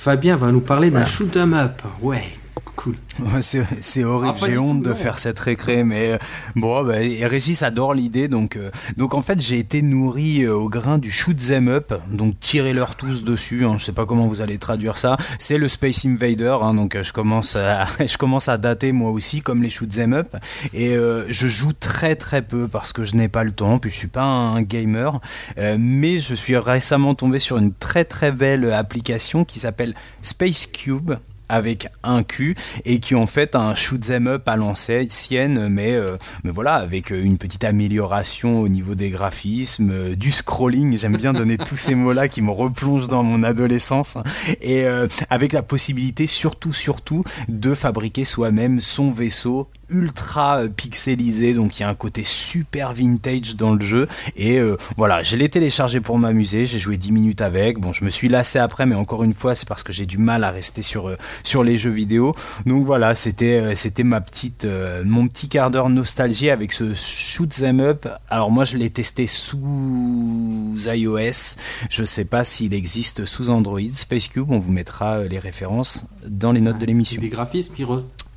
Fabien 0.00 0.36
va 0.36 0.52
nous 0.52 0.60
parler 0.60 0.92
d'un 0.92 1.04
shoot 1.04 1.36
'em 1.36 1.52
up. 1.54 1.82
Ouais, 2.00 2.22
cool. 2.60 2.96
c'est 3.40 4.04
horrible, 4.04 4.38
ah, 4.40 4.46
j'ai 4.46 4.58
honte 4.58 4.82
de 4.82 4.94
faire 4.94 5.18
cette 5.18 5.38
récré, 5.38 5.84
mais 5.84 6.12
euh, 6.12 6.18
bon, 6.56 6.84
bah, 6.84 6.94
Régis 6.94 7.62
adore 7.62 7.94
l'idée, 7.94 8.28
donc, 8.28 8.56
euh, 8.56 8.70
donc 8.96 9.14
en 9.14 9.22
fait 9.22 9.40
j'ai 9.40 9.58
été 9.58 9.82
nourri 9.82 10.42
euh, 10.42 10.54
au 10.54 10.68
grain 10.68 10.98
du 10.98 11.10
shoot 11.10 11.36
them 11.36 11.68
up, 11.68 11.92
donc 12.10 12.38
tirez-leur 12.40 12.94
tous 12.96 13.24
dessus, 13.24 13.64
hein, 13.64 13.76
je 13.78 13.84
sais 13.84 13.92
pas 13.92 14.06
comment 14.06 14.26
vous 14.26 14.40
allez 14.40 14.58
traduire 14.58 14.98
ça, 14.98 15.16
c'est 15.38 15.58
le 15.58 15.68
Space 15.68 16.04
Invader, 16.04 16.58
hein, 16.62 16.74
donc 16.74 17.00
je 17.00 17.12
commence, 17.12 17.56
à, 17.56 17.86
je 18.06 18.16
commence 18.16 18.48
à 18.48 18.58
dater 18.58 18.92
moi 18.92 19.10
aussi 19.10 19.40
comme 19.40 19.62
les 19.62 19.70
shoot 19.70 19.88
them 19.88 20.12
up, 20.12 20.36
et 20.72 20.94
je 20.94 21.46
joue 21.46 21.72
très 21.72 22.16
très 22.16 22.42
peu 22.42 22.68
parce 22.68 22.92
que 22.92 23.04
je 23.04 23.16
n'ai 23.16 23.28
pas 23.28 23.44
le 23.44 23.52
temps, 23.52 23.78
puis 23.78 23.90
je 23.90 23.96
suis 23.96 24.08
pas 24.08 24.22
un 24.22 24.62
gamer, 24.62 25.20
mais 25.56 26.18
je 26.18 26.34
suis 26.34 26.56
récemment 26.56 27.14
tombé 27.14 27.38
sur 27.38 27.58
une 27.58 27.72
très 27.72 28.04
très 28.04 28.32
belle 28.32 28.72
application 28.72 29.44
qui 29.44 29.58
s'appelle 29.58 29.94
Space 30.22 30.66
Cube, 30.66 31.14
avec 31.48 31.88
un 32.02 32.22
Q 32.22 32.54
et 32.84 33.00
qui 33.00 33.14
ont 33.14 33.26
fait 33.26 33.54
un 33.54 33.74
shoot 33.74 34.00
them 34.00 34.26
up 34.26 34.48
à 34.48 34.56
l'ancienne 34.56 35.68
mais 35.68 35.94
euh, 35.94 36.16
mais 36.44 36.50
voilà 36.50 36.74
avec 36.74 37.12
euh, 37.12 37.22
une 37.22 37.38
petite 37.38 37.64
amélioration 37.64 38.60
au 38.60 38.68
niveau 38.68 38.94
des 38.94 39.10
graphismes 39.10 39.90
euh, 39.90 40.14
du 40.14 40.32
scrolling. 40.32 40.96
J'aime 40.96 41.16
bien 41.16 41.32
donner 41.32 41.58
tous 41.68 41.76
ces 41.76 41.94
mots 41.94 42.12
là 42.12 42.28
qui 42.28 42.42
me 42.42 42.50
replongent 42.50 43.08
dans 43.08 43.22
mon 43.22 43.42
adolescence. 43.42 44.16
Et 44.60 44.84
avec 45.30 45.52
la 45.52 45.62
possibilité 45.62 46.26
surtout 46.26 46.72
surtout 46.72 47.24
de 47.48 47.74
fabriquer 47.74 48.24
soi-même 48.24 48.80
son 48.80 49.10
vaisseau 49.10 49.68
ultra 49.90 50.62
pixelisé, 50.68 51.54
donc 51.54 51.78
il 51.78 51.82
y 51.82 51.84
a 51.84 51.88
un 51.88 51.94
côté 51.94 52.22
super 52.24 52.92
vintage 52.92 53.56
dans 53.56 53.74
le 53.74 53.84
jeu. 53.84 54.08
Et 54.36 54.58
euh, 54.58 54.76
voilà, 54.96 55.22
je 55.22 55.36
l'ai 55.36 55.48
téléchargé 55.48 56.00
pour 56.00 56.18
m'amuser, 56.18 56.66
j'ai 56.66 56.78
joué 56.78 56.96
10 56.96 57.12
minutes 57.12 57.40
avec. 57.40 57.78
Bon, 57.78 57.92
je 57.92 58.04
me 58.04 58.10
suis 58.10 58.28
lassé 58.28 58.58
après, 58.58 58.86
mais 58.86 58.94
encore 58.94 59.24
une 59.24 59.34
fois, 59.34 59.54
c'est 59.54 59.68
parce 59.68 59.82
que 59.82 59.92
j'ai 59.92 60.06
du 60.06 60.18
mal 60.18 60.44
à 60.44 60.50
rester 60.50 60.82
sur, 60.82 61.08
euh, 61.08 61.16
sur 61.44 61.64
les 61.64 61.78
jeux 61.78 61.90
vidéo. 61.90 62.34
Donc 62.66 62.84
voilà, 62.84 63.14
c'était 63.14 63.60
euh, 63.60 63.74
c'était 63.74 64.04
ma 64.04 64.20
petite, 64.20 64.66
mon 65.04 65.28
petit 65.28 65.48
quart 65.48 65.70
d'heure 65.70 65.88
nostalgie 65.88 66.50
avec 66.50 66.72
ce 66.72 66.94
shoot 66.94 67.48
them 67.48 67.80
up. 67.80 68.06
Alors 68.28 68.50
moi, 68.50 68.64
je 68.64 68.76
l'ai 68.76 68.90
testé 68.90 69.26
sous 69.26 70.76
iOS. 70.86 71.56
Je 71.90 72.04
sais 72.04 72.24
pas 72.24 72.44
s'il 72.44 72.74
existe 72.74 73.24
sous 73.24 73.50
Android. 73.50 73.80
Space 73.92 74.28
Cube, 74.28 74.50
on 74.50 74.58
vous 74.58 74.72
mettra 74.72 75.24
les 75.24 75.38
références 75.38 76.06
dans 76.26 76.52
les 76.52 76.60
notes 76.60 76.78
de 76.78 76.86
l'émission. 76.86 77.20
Des 77.20 77.28
graphismes, 77.28 77.74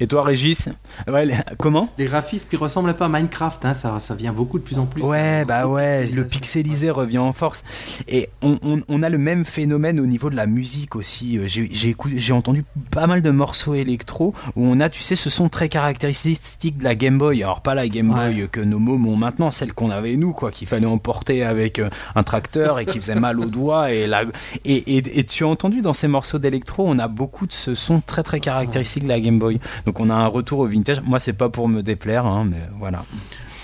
et 0.02 0.08
toi, 0.08 0.24
Régis 0.24 0.68
ouais, 1.08 1.28
Comment 1.60 1.88
Les 2.00 2.06
graphismes 2.06 2.50
qui 2.50 2.56
ressemblent 2.56 2.96
pas 2.96 3.06
à 3.06 3.10
Minecraft, 3.10 3.64
hein, 3.66 3.76
ça, 3.76 4.00
ça 4.00 4.16
vient 4.16 4.34
beaucoup 4.34 4.58
de 4.58 4.64
plus 4.64 4.80
en 4.80 4.88
plus. 4.88 5.04
Ouais, 5.04 5.46
bah 5.46 5.68
ouais, 5.68 6.08
le 6.08 6.26
pixelisé 6.26 6.90
revient 6.90 7.20
en 7.20 7.34
force. 7.34 7.64
Et 8.08 8.28
on, 8.42 8.58
on, 8.64 9.04
a 9.04 9.10
le 9.10 9.20
même 9.20 9.46
phénomène 9.46 10.00
au 10.00 10.08
niveau 10.08 10.32
de 10.32 10.36
la 10.36 10.48
musique 10.48 10.96
aussi. 10.96 11.38
Euh, 11.38 11.46
j'ai 11.48 12.34
entendu 12.34 12.66
pas 12.90 13.06
mal 13.06 13.22
de 13.22 13.30
morceaux 13.30 13.76
électro 13.76 14.34
où 14.56 14.66
on 14.66 14.80
a, 14.80 14.90
tu 14.90 15.04
sais, 15.04 15.16
ce 15.16 15.30
son 15.30 15.50
très 15.50 15.70
caractéristique 15.70 16.80
de 16.80 16.84
la 16.84 16.96
Game 16.96 17.20
Boy. 17.20 17.44
Alors, 17.44 17.62
pas 17.62 17.76
la 17.76 17.88
Game 17.88 18.10
Boy 18.10 18.48
que 18.52 18.60
nos 18.60 18.80
mômes 18.80 19.06
ont 19.06 19.18
maintenant, 19.18 19.52
celle 19.52 19.72
qu'on 19.72 19.92
avait 19.92 20.16
nous, 20.16 20.34
quoi, 20.34 20.50
qu'il 20.50 20.68
fallait 20.68 20.88
emporter 20.88 21.44
avec 21.44 21.78
euh, 21.78 21.92
un 22.16 22.24
tracteur 22.24 22.80
et 22.80 22.88
qui 22.88 22.98
faisait 22.98 23.14
mal 23.14 23.40
aux 23.40 23.50
doigts. 23.50 23.92
Et, 23.92 24.08
la, 24.08 24.24
et, 24.66 24.98
et, 24.98 25.24
tu 25.26 25.44
as 25.44 25.48
entendu 25.48 25.84
dans 25.84 25.94
ces 25.94 26.08
morceaux 26.08 26.40
d'électro, 26.40 26.86
on 26.88 26.98
a 26.98 27.08
beaucoup 27.08 27.46
de 27.46 27.54
ce 27.54 27.76
son 27.76 28.02
très 28.02 28.24
très 28.24 28.40
caractéristique 28.40 29.04
de 29.04 29.10
la 29.10 29.20
Game 29.20 29.38
Boy. 29.38 29.60
Donc 29.86 29.91
on 30.00 30.10
a 30.10 30.16
un 30.16 30.28
retour 30.28 30.60
au 30.60 30.66
vintage. 30.66 31.02
Moi, 31.02 31.20
c'est 31.20 31.34
pas 31.34 31.50
pour 31.50 31.68
me 31.68 31.82
déplaire, 31.82 32.26
hein, 32.26 32.46
mais 32.50 32.62
voilà. 32.80 33.04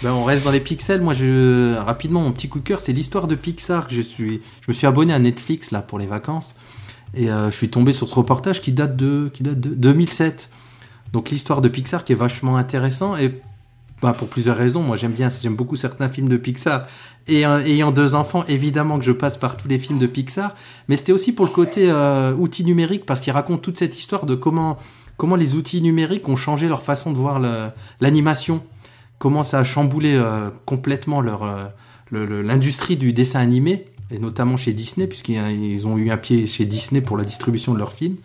Ben, 0.03 0.11
on 0.11 0.25
reste 0.25 0.43
dans 0.43 0.51
les 0.51 0.59
pixels. 0.59 1.01
Moi, 1.01 1.13
je 1.13 1.75
rapidement, 1.78 2.21
mon 2.21 2.32
petit 2.32 2.49
coup 2.49 2.59
de 2.59 2.63
cœur, 2.63 2.82
c'est 2.82 2.93
l'histoire 2.93 3.28
de 3.28 3.36
Pixar. 3.36 3.88
je 3.89 4.01
suis, 4.01 4.41
je 4.61 4.65
me 4.67 4.73
suis 4.73 4.86
abonné 4.86 5.13
à 5.13 5.19
Netflix 5.19 5.71
là 5.71 5.82
pour 5.82 5.97
les 5.97 6.05
vacances 6.05 6.55
et 7.13 7.30
euh, 7.30 7.51
je 7.51 7.55
suis 7.55 7.69
tombé 7.69 7.93
sur 7.93 8.07
ce 8.07 8.13
reportage 8.13 8.61
qui 8.61 8.71
date 8.71 8.95
de, 8.95 9.32
qui 9.34 9.43
date 9.43 9.59
de 9.59 9.69
2007. 9.69 10.49
Donc 11.13 11.30
l'histoire 11.30 11.61
de 11.61 11.69
Pixar 11.69 12.03
qui 12.03 12.11
est 12.11 12.15
vachement 12.17 12.57
intéressant 12.57 13.17
et 13.17 13.41
bah, 14.01 14.13
pour 14.13 14.28
plusieurs 14.28 14.57
raisons. 14.57 14.82
Moi, 14.82 14.97
j'aime 14.97 15.13
bien, 15.13 15.30
j'aime 15.30 15.55
beaucoup 15.55 15.75
certains 15.75 16.09
films 16.09 16.30
de 16.30 16.38
Pixar. 16.38 16.86
Et 17.28 17.45
euh, 17.45 17.59
ayant 17.59 17.91
deux 17.91 18.13
enfants, 18.13 18.43
évidemment 18.47 18.99
que 18.99 19.05
je 19.05 19.11
passe 19.11 19.38
par 19.38 19.57
tous 19.57 19.67
les 19.67 19.80
films 19.80 19.99
de 19.99 20.07
Pixar. 20.07 20.53
Mais 20.88 20.95
c'était 20.95 21.13
aussi 21.13 21.34
pour 21.34 21.45
le 21.45 21.51
côté 21.51 21.89
euh, 21.89 22.34
outil 22.36 22.63
numérique 22.63 23.05
parce 23.05 23.21
qu'il 23.21 23.34
raconte 23.34 23.61
toute 23.61 23.78
cette 23.78 23.97
histoire 23.97 24.25
de 24.25 24.36
comment 24.36 24.78
comment 25.18 25.36
les 25.36 25.55
outils 25.55 25.82
numériques 25.82 26.28
ont 26.30 26.36
changé 26.36 26.68
leur 26.68 26.84
façon 26.84 27.11
de 27.11 27.18
voir 27.18 27.41
l'animation, 27.99 28.63
comment 29.20 29.43
ça 29.43 29.59
a 29.59 29.63
chamboulé 29.63 30.15
euh, 30.15 30.49
complètement 30.65 31.24
euh, 31.24 32.43
l'industrie 32.43 32.95
du 32.95 33.13
dessin 33.13 33.39
animé 33.39 33.86
et 34.11 34.20
notamment 34.20 34.55
chez 34.57 34.74
Disney 34.74 35.07
puisqu'ils 35.07 35.88
ont 35.88 35.97
eu 35.97 36.11
un 36.11 36.18
pied 36.18 36.47
chez 36.47 36.65
Disney 36.65 37.01
pour 37.01 37.18
la 37.18 37.26
distribution 37.26 37.74
de 37.74 37.80
leurs 37.80 37.93
films. 37.93 38.15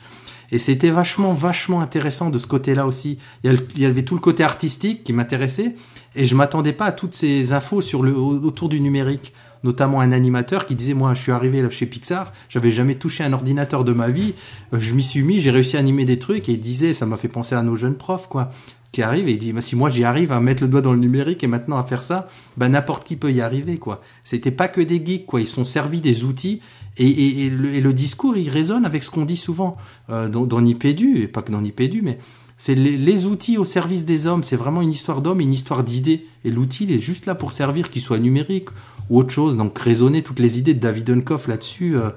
Et 0.52 0.58
c'était 0.58 0.90
vachement, 0.90 1.32
vachement 1.32 1.80
intéressant 1.80 2.28
de 2.28 2.38
ce 2.38 2.46
côté-là 2.46 2.86
aussi. 2.86 3.16
Il 3.42 3.58
y 3.78 3.86
avait 3.86 4.04
tout 4.04 4.14
le 4.14 4.20
côté 4.20 4.44
artistique 4.44 5.02
qui 5.02 5.14
m'intéressait, 5.14 5.74
et 6.14 6.26
je 6.26 6.34
m'attendais 6.34 6.74
pas 6.74 6.84
à 6.84 6.92
toutes 6.92 7.14
ces 7.14 7.54
infos 7.54 7.80
sur 7.80 8.02
le, 8.02 8.14
autour 8.14 8.68
du 8.68 8.78
numérique 8.78 9.32
notamment 9.64 10.00
un 10.00 10.12
animateur 10.12 10.66
qui 10.66 10.74
disait 10.74 10.94
moi 10.94 11.14
je 11.14 11.22
suis 11.22 11.32
arrivé 11.32 11.66
chez 11.70 11.86
Pixar, 11.86 12.32
j'avais 12.48 12.70
jamais 12.70 12.94
touché 12.94 13.24
un 13.24 13.32
ordinateur 13.32 13.84
de 13.84 13.92
ma 13.92 14.08
vie, 14.08 14.34
euh, 14.72 14.78
je 14.78 14.94
m'y 14.94 15.02
suis 15.02 15.22
mis, 15.22 15.40
j'ai 15.40 15.50
réussi 15.50 15.76
à 15.76 15.80
animer 15.80 16.04
des 16.04 16.18
trucs 16.18 16.48
et 16.48 16.52
il 16.52 16.60
disait 16.60 16.94
ça 16.94 17.06
m'a 17.06 17.16
fait 17.16 17.28
penser 17.28 17.54
à 17.54 17.62
nos 17.62 17.76
jeunes 17.76 17.96
profs 17.96 18.28
quoi 18.28 18.50
qui 18.92 19.02
arrivent 19.02 19.28
et 19.28 19.32
il 19.32 19.38
dit 19.38 19.52
bah, 19.52 19.62
si 19.62 19.74
moi 19.74 19.90
j'y 19.90 20.04
arrive 20.04 20.32
à 20.32 20.40
mettre 20.40 20.62
le 20.62 20.68
doigt 20.68 20.82
dans 20.82 20.92
le 20.92 20.98
numérique 20.98 21.42
et 21.42 21.46
maintenant 21.46 21.78
à 21.78 21.82
faire 21.82 22.04
ça, 22.04 22.28
ben 22.58 22.68
n'importe 22.68 23.04
qui 23.04 23.16
peut 23.16 23.32
y 23.32 23.40
arriver 23.40 23.78
quoi. 23.78 24.02
C'était 24.22 24.50
pas 24.50 24.68
que 24.68 24.82
des 24.82 25.04
geeks 25.04 25.26
quoi, 25.26 25.40
ils 25.40 25.48
sont 25.48 25.64
servis 25.64 26.02
des 26.02 26.24
outils 26.24 26.60
et, 26.98 27.48
le, 27.48 27.92
discours 27.94 28.36
il 28.36 28.50
résonne 28.50 28.84
avec 28.84 29.02
ce 29.02 29.10
qu'on 29.10 29.24
dit 29.24 29.38
souvent 29.38 29.78
euh, 30.10 30.28
dans, 30.28 30.44
dans 30.44 30.62
et 30.62 31.26
pas 31.26 31.40
que 31.40 31.50
dans 31.50 31.62
Nipédu 31.62 32.02
mais 32.02 32.18
c'est 32.64 32.76
les, 32.76 32.96
les 32.96 33.26
outils 33.26 33.58
au 33.58 33.64
service 33.64 34.04
des 34.04 34.28
hommes. 34.28 34.44
C'est 34.44 34.54
vraiment 34.54 34.82
une 34.82 34.92
histoire 34.92 35.20
d'homme 35.20 35.40
et 35.40 35.44
une 35.44 35.52
histoire 35.52 35.82
d'idées. 35.82 36.24
Et 36.44 36.50
l'outil, 36.52 36.84
il 36.84 36.92
est 36.92 37.00
juste 37.00 37.26
là 37.26 37.34
pour 37.34 37.50
servir, 37.50 37.90
qu'il 37.90 38.00
soit 38.02 38.20
numérique 38.20 38.68
ou 39.10 39.18
autre 39.18 39.30
chose. 39.34 39.56
Donc 39.56 39.76
raisonner 39.80 40.22
toutes 40.22 40.38
les 40.38 40.60
idées 40.60 40.72
de 40.74 40.78
David 40.78 41.10
Unkoff 41.10 41.48
là-dessus, 41.48 41.96
euh, 41.96 42.10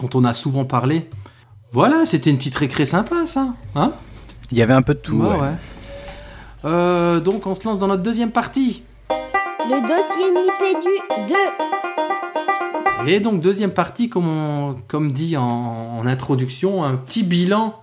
dont 0.00 0.10
on 0.14 0.24
a 0.24 0.34
souvent 0.34 0.64
parlé. 0.64 1.08
Voilà, 1.70 2.04
c'était 2.04 2.30
une 2.30 2.36
petite 2.38 2.56
récré 2.56 2.84
sympa, 2.84 3.26
ça. 3.26 3.54
Hein? 3.76 3.92
Il 4.50 4.58
y 4.58 4.62
avait 4.62 4.72
un 4.74 4.82
peu 4.82 4.94
de 4.94 4.98
tout. 4.98 5.14
Ouais, 5.18 5.28
ouais. 5.28 5.38
ouais. 5.40 5.52
Euh, 6.64 7.20
donc 7.20 7.46
on 7.46 7.54
se 7.54 7.64
lance 7.64 7.78
dans 7.78 7.86
notre 7.86 8.02
deuxième 8.02 8.32
partie. 8.32 8.82
Le 9.08 9.80
dossier 9.82 10.30
Nipédu 10.32 11.32
2. 13.06 13.08
Et 13.08 13.20
donc 13.20 13.40
deuxième 13.40 13.70
partie, 13.70 14.08
comme, 14.08 14.26
on- 14.28 14.76
comme 14.88 15.12
dit 15.12 15.36
en, 15.36 15.44
en 15.44 16.06
introduction, 16.06 16.82
un 16.82 16.94
petit 16.96 17.22
bilan, 17.22 17.76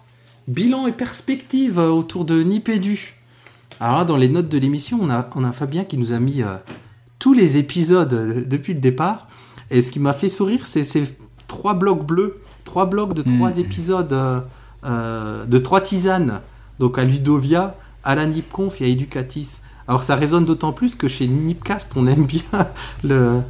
bilan 0.50 0.88
et 0.88 0.92
perspective 0.92 1.80
euh, 1.80 1.90
autour 1.90 2.26
de 2.26 2.42
Nipédu. 2.44 3.14
Alors 3.80 4.00
là, 4.00 4.06
dans 4.06 4.18
les 4.18 4.28
notes 4.28 4.50
de 4.50 4.58
l'émission, 4.58 5.00
on 5.02 5.10
a, 5.10 5.28
on 5.36 5.44
a 5.44 5.52
Fabien 5.52 5.86
qui 5.86 5.98
nous 5.98 6.12
a 6.12 6.20
mis 6.20 6.42
euh, 6.42 6.56
tous 7.20 7.34
les 7.34 7.58
épisodes 7.58 8.12
euh, 8.14 8.44
depuis 8.46 8.74
le 8.74 8.80
départ. 8.82 9.28
Et 9.72 9.82
ce 9.82 9.92
qui 9.92 10.00
m'a 10.00 10.14
fait 10.14 10.30
sourire, 10.30 10.66
c'est 10.66 10.84
ces 10.84 11.04
trois 11.48 11.74
blocs 11.76 12.06
bleus, 12.06 12.40
trois 12.66 12.86
blocs 12.88 13.14
de 13.14 13.22
trois 13.22 13.52
Mm. 13.52 13.60
épisodes 13.60 14.14
euh, 14.14 14.40
euh, 14.84 15.46
de 15.46 15.58
trois 15.60 15.82
tisanes. 15.82 16.42
Donc 16.80 16.98
à 16.98 17.04
Ludovia, 17.04 17.76
à 18.04 18.16
la 18.16 18.26
Nipconf 18.26 18.82
et 18.82 18.86
à 18.86 18.88
Educatis. 18.88 19.58
Alors 19.88 20.04
ça 20.04 20.16
résonne 20.16 20.46
d'autant 20.46 20.72
plus 20.74 20.96
que 20.96 21.08
chez 21.08 21.28
Nipcast, 21.28 21.94
on 21.96 22.06
aime 22.08 22.26
bien 22.26 22.42
le, 23.04 23.42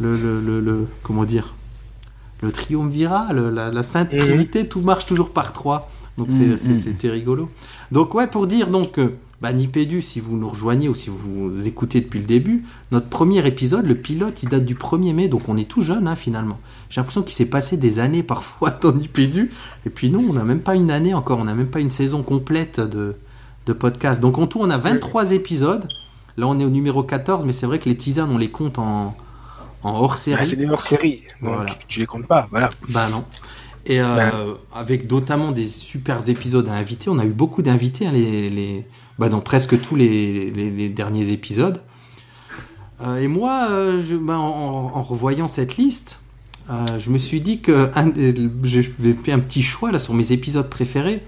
le, 0.00 0.16
le, 0.16 0.40
le- 0.40 0.60
le- 0.60 0.86
comment 1.02 1.24
dire 1.24 1.54
le 2.42 2.50
triumvirat, 2.50 3.32
la, 3.32 3.70
la 3.70 3.82
sainte 3.84 4.12
Mhm. 4.12 4.18
trinité, 4.18 4.68
tout 4.68 4.80
marche 4.80 5.06
toujours 5.06 5.30
par 5.30 5.52
trois. 5.52 5.88
Donc 6.18 6.28
Mhm. 6.28 6.56
c'est 6.56 6.74
c'était 6.76 7.10
rigolo. 7.10 7.48
Donc 7.90 8.14
ouais, 8.14 8.26
pour 8.26 8.46
dire 8.46 8.66
donc 8.68 8.98
euh, 8.98 9.16
bah, 9.40 9.52
Nipédu, 9.52 10.02
si 10.02 10.20
vous 10.20 10.36
nous 10.36 10.48
rejoignez 10.48 10.88
ou 10.88 10.94
si 10.94 11.10
vous 11.10 11.66
écoutez 11.66 12.00
depuis 12.00 12.20
le 12.20 12.26
début, 12.26 12.64
notre 12.92 13.08
premier 13.08 13.44
épisode, 13.46 13.86
le 13.86 13.94
pilote, 13.96 14.42
il 14.42 14.48
date 14.50 14.64
du 14.64 14.74
1er 14.76 15.14
mai, 15.14 15.28
donc 15.28 15.48
on 15.48 15.56
est 15.56 15.68
tout 15.68 15.82
jeune 15.82 16.06
hein, 16.06 16.14
finalement. 16.14 16.60
J'ai 16.90 17.00
l'impression 17.00 17.22
qu'il 17.22 17.34
s'est 17.34 17.46
passé 17.46 17.76
des 17.76 17.98
années 17.98 18.22
parfois 18.22 18.70
dans 18.82 18.92
Nipédu, 18.92 19.50
et 19.86 19.90
puis 19.90 20.10
non, 20.10 20.24
on 20.28 20.32
n'a 20.34 20.44
même 20.44 20.60
pas 20.60 20.74
une 20.74 20.90
année 20.90 21.14
encore, 21.14 21.38
on 21.38 21.44
n'a 21.44 21.54
même 21.54 21.66
pas 21.68 21.80
une 21.80 21.90
saison 21.90 22.22
complète 22.22 22.78
de, 22.80 23.16
de 23.66 23.72
podcast. 23.72 24.20
Donc 24.20 24.38
en 24.38 24.46
tout, 24.46 24.58
on 24.60 24.70
a 24.70 24.78
23 24.78 25.32
épisodes. 25.32 25.88
Là, 26.38 26.46
on 26.46 26.58
est 26.58 26.64
au 26.64 26.70
numéro 26.70 27.02
14, 27.02 27.44
mais 27.44 27.52
c'est 27.52 27.66
vrai 27.66 27.78
que 27.78 27.88
les 27.88 27.96
tisanes, 27.96 28.30
on 28.30 28.38
les 28.38 28.50
compte 28.50 28.78
en, 28.78 29.14
en 29.82 29.90
hors 30.00 30.12
Ah, 30.14 30.16
série. 30.16 30.46
c'est 30.48 30.56
des 30.56 30.66
hors-séries. 30.66 31.22
Donc, 31.42 31.54
Voilà. 31.56 31.76
Tu 31.88 32.00
les 32.00 32.06
comptes 32.06 32.26
pas, 32.26 32.46
voilà. 32.50 32.70
Bah 32.90 33.08
non. 33.10 33.24
Et 33.86 34.00
euh, 34.00 34.54
avec 34.72 35.10
notamment 35.10 35.50
des 35.50 35.66
super 35.66 36.28
épisodes 36.28 36.68
à 36.68 36.72
inviter, 36.74 37.10
on 37.10 37.18
a 37.18 37.24
eu 37.24 37.30
beaucoup 37.32 37.62
d'invités 37.62 38.06
hein, 38.06 38.12
les, 38.12 38.48
les, 38.48 38.86
bah, 39.18 39.28
dans 39.28 39.40
presque 39.40 39.80
tous 39.80 39.96
les, 39.96 40.50
les- 40.52 40.70
les 40.70 40.88
derniers 40.88 41.30
épisodes. 41.32 41.82
Euh, 43.04 43.16
et 43.18 43.26
moi, 43.26 43.66
euh, 43.70 44.00
je, 44.02 44.14
bah, 44.14 44.38
en, 44.38 44.92
en 44.94 45.02
revoyant 45.02 45.48
cette 45.48 45.76
liste, 45.76 46.20
je 46.98 47.10
me 47.10 47.18
suis 47.18 47.40
dit 47.42 47.60
que 47.60 47.90
j'ai 48.62 48.82
fait 48.82 49.32
un 49.32 49.40
petit 49.40 49.62
choix 49.62 49.92
là 49.92 49.98
sur 49.98 50.14
mes 50.14 50.32
épisodes 50.32 50.70
préférés. 50.70 51.20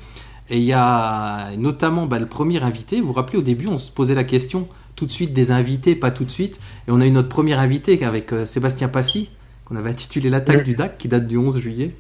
Et 0.49 0.57
il 0.59 0.65
y 0.65 0.73
a 0.73 1.51
notamment 1.59 2.07
bah, 2.07 2.19
le 2.19 2.27
premier 2.27 2.63
invité. 2.63 3.01
Vous 3.01 3.09
vous 3.09 3.13
rappelez, 3.15 3.39
au 3.39 3.43
début, 3.43 3.67
on 3.67 3.77
se 3.77 3.91
posait 3.91 4.15
la 4.15 4.25
question 4.25 4.69
tout 4.97 5.05
de 5.07 5.11
suite 5.11 5.33
des 5.35 5.51
invités, 5.51 5.97
pas 5.97 6.11
tout 6.13 6.25
de 6.25 6.31
suite. 6.31 6.61
Et 6.89 6.93
on 6.93 7.01
a 7.01 7.07
eu 7.07 7.11
notre 7.11 7.29
premier 7.29 7.55
invité 7.55 8.03
avec 8.05 8.31
Sébastien 8.47 8.89
Passy, 8.89 9.29
qu'on 9.67 9.77
avait 9.77 9.91
intitulé 9.91 10.31
L'attaque 10.31 10.59
Oui. 10.59 10.63
du 10.63 10.75
DAC, 10.77 10.97
qui 10.99 11.09
date 11.09 11.27
du 11.27 11.37
11 11.37 11.59
juillet. 11.59 11.95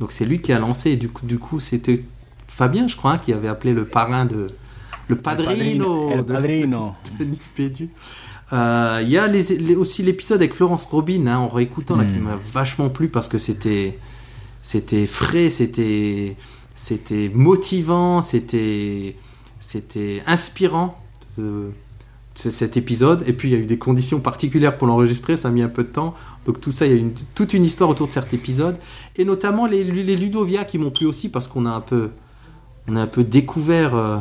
Donc 0.00 0.12
c'est 0.12 0.24
lui 0.26 0.40
qui 0.40 0.52
a 0.52 0.58
lancé. 0.58 0.90
Et 0.92 0.96
du 0.96 1.08
coup, 1.08 1.26
du 1.26 1.38
coup 1.38 1.60
c'était 1.60 2.04
Fabien, 2.48 2.86
je 2.88 2.96
crois, 2.96 3.12
hein, 3.12 3.18
qui 3.18 3.32
avait 3.32 3.48
appelé 3.48 3.72
le 3.72 3.84
parrain 3.86 4.24
de. 4.24 4.48
Le 5.08 5.16
padrino, 5.16 6.10
El 6.10 6.24
de- 6.24 6.32
padrino. 6.32 6.94
de 7.18 7.24
Nipédu. 7.24 7.88
Euh, 8.52 9.00
Il 9.02 9.08
y 9.10 9.18
a 9.18 9.26
les- 9.26 9.56
les- 9.58 9.76
aussi 9.76 10.02
l'épisode 10.02 10.38
avec 10.40 10.52
Florence 10.54 10.84
Robin, 10.86 11.26
hein, 11.26 11.38
en 11.38 11.48
réécoutant, 11.48 11.96
là, 11.96 12.04
qui 12.04 12.14
Hmm. 12.18 12.24
m'a 12.24 12.38
vachement 12.52 12.88
plu 12.90 13.08
parce 13.08 13.28
que 13.28 13.38
c'était 13.38 13.98
c'était 14.62 15.06
frais, 15.06 15.48
c'était 15.50 16.36
c'était 16.74 17.30
motivant, 17.34 18.20
c'était 18.22 19.16
c'était 19.60 20.22
inspirant 20.26 20.98
cet 22.36 22.76
épisode. 22.76 23.24
Et 23.26 23.32
puis 23.32 23.48
il 23.48 23.52
y 23.52 23.54
a 23.54 23.58
eu 23.58 23.66
des 23.66 23.78
conditions 23.78 24.20
particulières 24.20 24.76
pour 24.78 24.86
l'enregistrer, 24.86 25.36
ça 25.36 25.48
a 25.48 25.50
mis 25.50 25.62
un 25.62 25.68
peu 25.68 25.84
de 25.84 25.88
temps. 25.88 26.14
Donc 26.44 26.60
tout 26.60 26.72
ça, 26.72 26.86
il 26.86 26.92
y 26.92 26.94
a 26.94 26.98
une, 26.98 27.12
toute 27.34 27.52
une 27.54 27.64
histoire 27.64 27.90
autour 27.90 28.06
de 28.08 28.12
cet 28.12 28.32
épisode, 28.34 28.76
et 29.16 29.24
notamment 29.24 29.66
les, 29.66 29.84
les 29.84 30.16
Ludovia 30.16 30.64
qui 30.64 30.78
m'ont 30.78 30.90
plu 30.90 31.06
aussi 31.06 31.28
parce 31.28 31.48
qu'on 31.48 31.66
a 31.66 31.70
un 31.70 31.80
peu 31.80 32.10
on 32.88 32.96
a 32.96 33.02
un 33.02 33.06
peu 33.06 33.24
découvert 33.24 33.94
euh, 33.94 34.18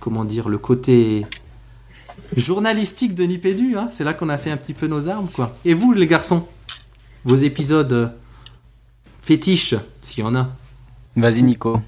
comment 0.00 0.24
dire 0.24 0.48
le 0.48 0.58
côté 0.58 1.26
journalistique 2.36 3.14
de 3.14 3.24
Nipédu. 3.24 3.76
Hein. 3.76 3.88
C'est 3.92 4.04
là 4.04 4.14
qu'on 4.14 4.28
a 4.28 4.38
fait 4.38 4.50
un 4.50 4.56
petit 4.56 4.74
peu 4.74 4.86
nos 4.86 5.08
armes, 5.08 5.28
quoi. 5.34 5.56
Et 5.64 5.74
vous, 5.74 5.92
les 5.92 6.06
garçons, 6.06 6.46
vos 7.24 7.36
épisodes 7.36 7.92
euh, 7.92 8.08
fétiches, 9.20 9.74
s'il 10.00 10.24
y 10.24 10.26
en 10.26 10.34
a. 10.34 10.50
Vas-y, 11.16 11.42
Nico. 11.42 11.80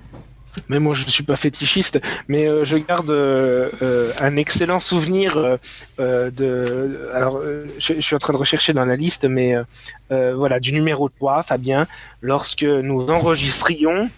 Mais 0.68 0.78
moi, 0.78 0.94
je 0.94 1.04
ne 1.04 1.10
suis 1.10 1.24
pas 1.24 1.36
fétichiste, 1.36 2.00
mais 2.28 2.46
euh, 2.46 2.64
je 2.64 2.76
garde 2.78 3.10
euh, 3.10 3.70
euh, 3.82 4.12
un 4.20 4.36
excellent 4.36 4.80
souvenir 4.80 5.36
euh, 5.36 5.56
euh, 6.00 6.30
de. 6.30 7.08
Alors, 7.12 7.40
je, 7.78 7.94
je 7.94 8.00
suis 8.00 8.14
en 8.14 8.18
train 8.18 8.32
de 8.32 8.38
rechercher 8.38 8.72
dans 8.72 8.84
la 8.84 8.96
liste, 8.96 9.24
mais 9.24 9.54
voilà, 10.10 10.60
du 10.60 10.72
numéro 10.72 11.08
3, 11.08 11.42
Fabien, 11.42 11.86
lorsque 12.22 12.62
nous 12.62 13.10
enregistrions, 13.10 14.10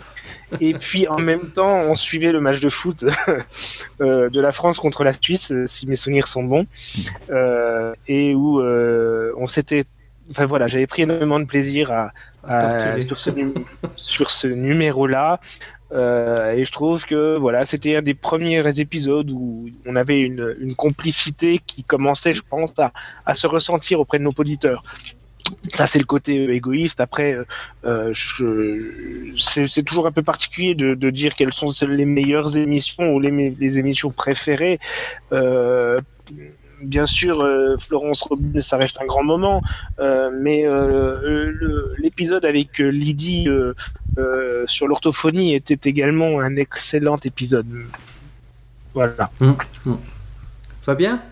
et 0.61 0.75
puis 0.75 1.09
en 1.09 1.19
même 1.19 1.51
temps, 1.51 1.79
on 1.81 1.95
suivait 1.95 2.33
le 2.33 2.41
match 2.41 2.61
de 2.61 2.69
foot 2.69 3.05
euh, 4.01 4.29
de 4.29 4.41
la 4.41 4.53
France 4.53 4.79
contre 4.79 5.05
la 5.05 5.13
Suisse, 5.13 5.53
si 5.67 5.87
mes 5.87 5.97
souvenirs 5.97 6.29
sont 6.29 6.45
bons, 6.45 6.67
euh, 7.31 7.95
et 8.09 8.35
où 8.35 8.61
euh, 8.61 9.33
on 9.39 9.47
s'était. 9.47 9.85
Enfin 10.31 10.45
voilà, 10.45 10.67
j'avais 10.67 10.89
pris 10.89 11.03
énormément 11.03 11.39
de 11.39 11.45
plaisir 11.45 11.93
à, 11.93 12.11
à- 12.43 12.79
ce, 13.19 13.31
sur 13.97 14.31
ce 14.33 14.49
numéro-là. 14.49 15.41
Euh, 15.93 16.53
et 16.53 16.65
je 16.65 16.73
trouve 16.73 17.05
que 17.05 17.37
voilà, 17.37 17.65
c'était 17.65 17.97
un 17.97 18.03
des 18.03 18.15
premiers 18.15 18.79
épisodes 18.79 19.31
où 19.31 19.69
on 19.87 19.97
avait 19.97 20.21
une, 20.21 20.75
complicité 20.77 21.61
qui 21.65 21.85
commençait, 21.85 22.33
je 22.33 22.43
pense, 22.43 22.75
à, 23.25 23.35
se 23.35 23.47
ressentir 23.47 24.01
auprès 24.01 24.19
de 24.19 24.25
nos 24.25 24.33
auditeurs. 24.37 24.83
Ça, 25.69 25.87
c'est 25.87 26.01
le 26.01 26.05
côté 26.07 26.47
euh, 26.47 26.55
égoïste. 26.55 27.01
Après, 27.01 27.37
euh, 27.85 28.13
c'est 29.39 29.83
toujours 29.85 30.09
un 30.09 30.13
peu 30.13 30.23
particulier 30.23 30.75
de, 30.75 31.11
dire 31.11 31.37
quelles 31.37 31.53
sont 31.53 31.73
les 31.87 32.05
meilleures 32.05 32.57
émissions 32.57 33.15
ou 33.15 33.21
les 33.21 33.79
émissions 33.79 34.11
préférées. 34.11 34.81
Bien 36.83 37.07
sûr, 37.07 37.41
euh, 37.41 37.77
Florence 37.79 38.23
Robin, 38.23 38.61
ça 38.61 38.77
reste 38.77 39.01
un 39.01 39.07
grand 39.07 39.25
moment, 39.25 39.63
euh, 39.99 40.31
mais 40.33 40.67
euh, 40.67 41.95
l'épisode 41.99 42.45
avec 42.45 42.79
Lydie 42.79 43.49
sur 44.67 44.87
l'orthophonie 44.87 45.55
était 45.55 45.89
également 45.89 46.41
un 46.41 46.57
excellent 46.57 47.17
épisode. 47.25 47.67
Voilà. 48.95 49.31
Fabien? 50.83 51.23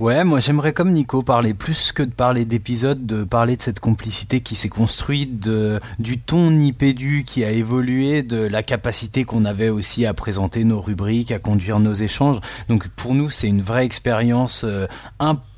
Ouais, 0.00 0.24
moi 0.24 0.40
j'aimerais 0.40 0.72
comme 0.72 0.92
Nico 0.92 1.22
parler 1.22 1.52
plus 1.52 1.92
que 1.92 2.02
de 2.02 2.10
parler 2.10 2.46
d'épisodes, 2.46 3.04
de 3.04 3.22
parler 3.22 3.58
de 3.58 3.60
cette 3.60 3.80
complicité 3.80 4.40
qui 4.40 4.54
s'est 4.54 4.70
construite, 4.70 5.46
du 5.98 6.18
ton 6.18 6.52
nipédu 6.52 7.22
qui 7.26 7.44
a 7.44 7.50
évolué, 7.50 8.22
de 8.22 8.38
la 8.38 8.62
capacité 8.62 9.24
qu'on 9.24 9.44
avait 9.44 9.68
aussi 9.68 10.06
à 10.06 10.14
présenter 10.14 10.64
nos 10.64 10.80
rubriques, 10.80 11.32
à 11.32 11.38
conduire 11.38 11.80
nos 11.80 11.92
échanges. 11.92 12.40
Donc 12.70 12.88
pour 12.88 13.14
nous 13.14 13.28
c'est 13.28 13.48
une 13.48 13.60
vraie 13.60 13.84
expérience 13.84 14.64
euh, 14.64 14.86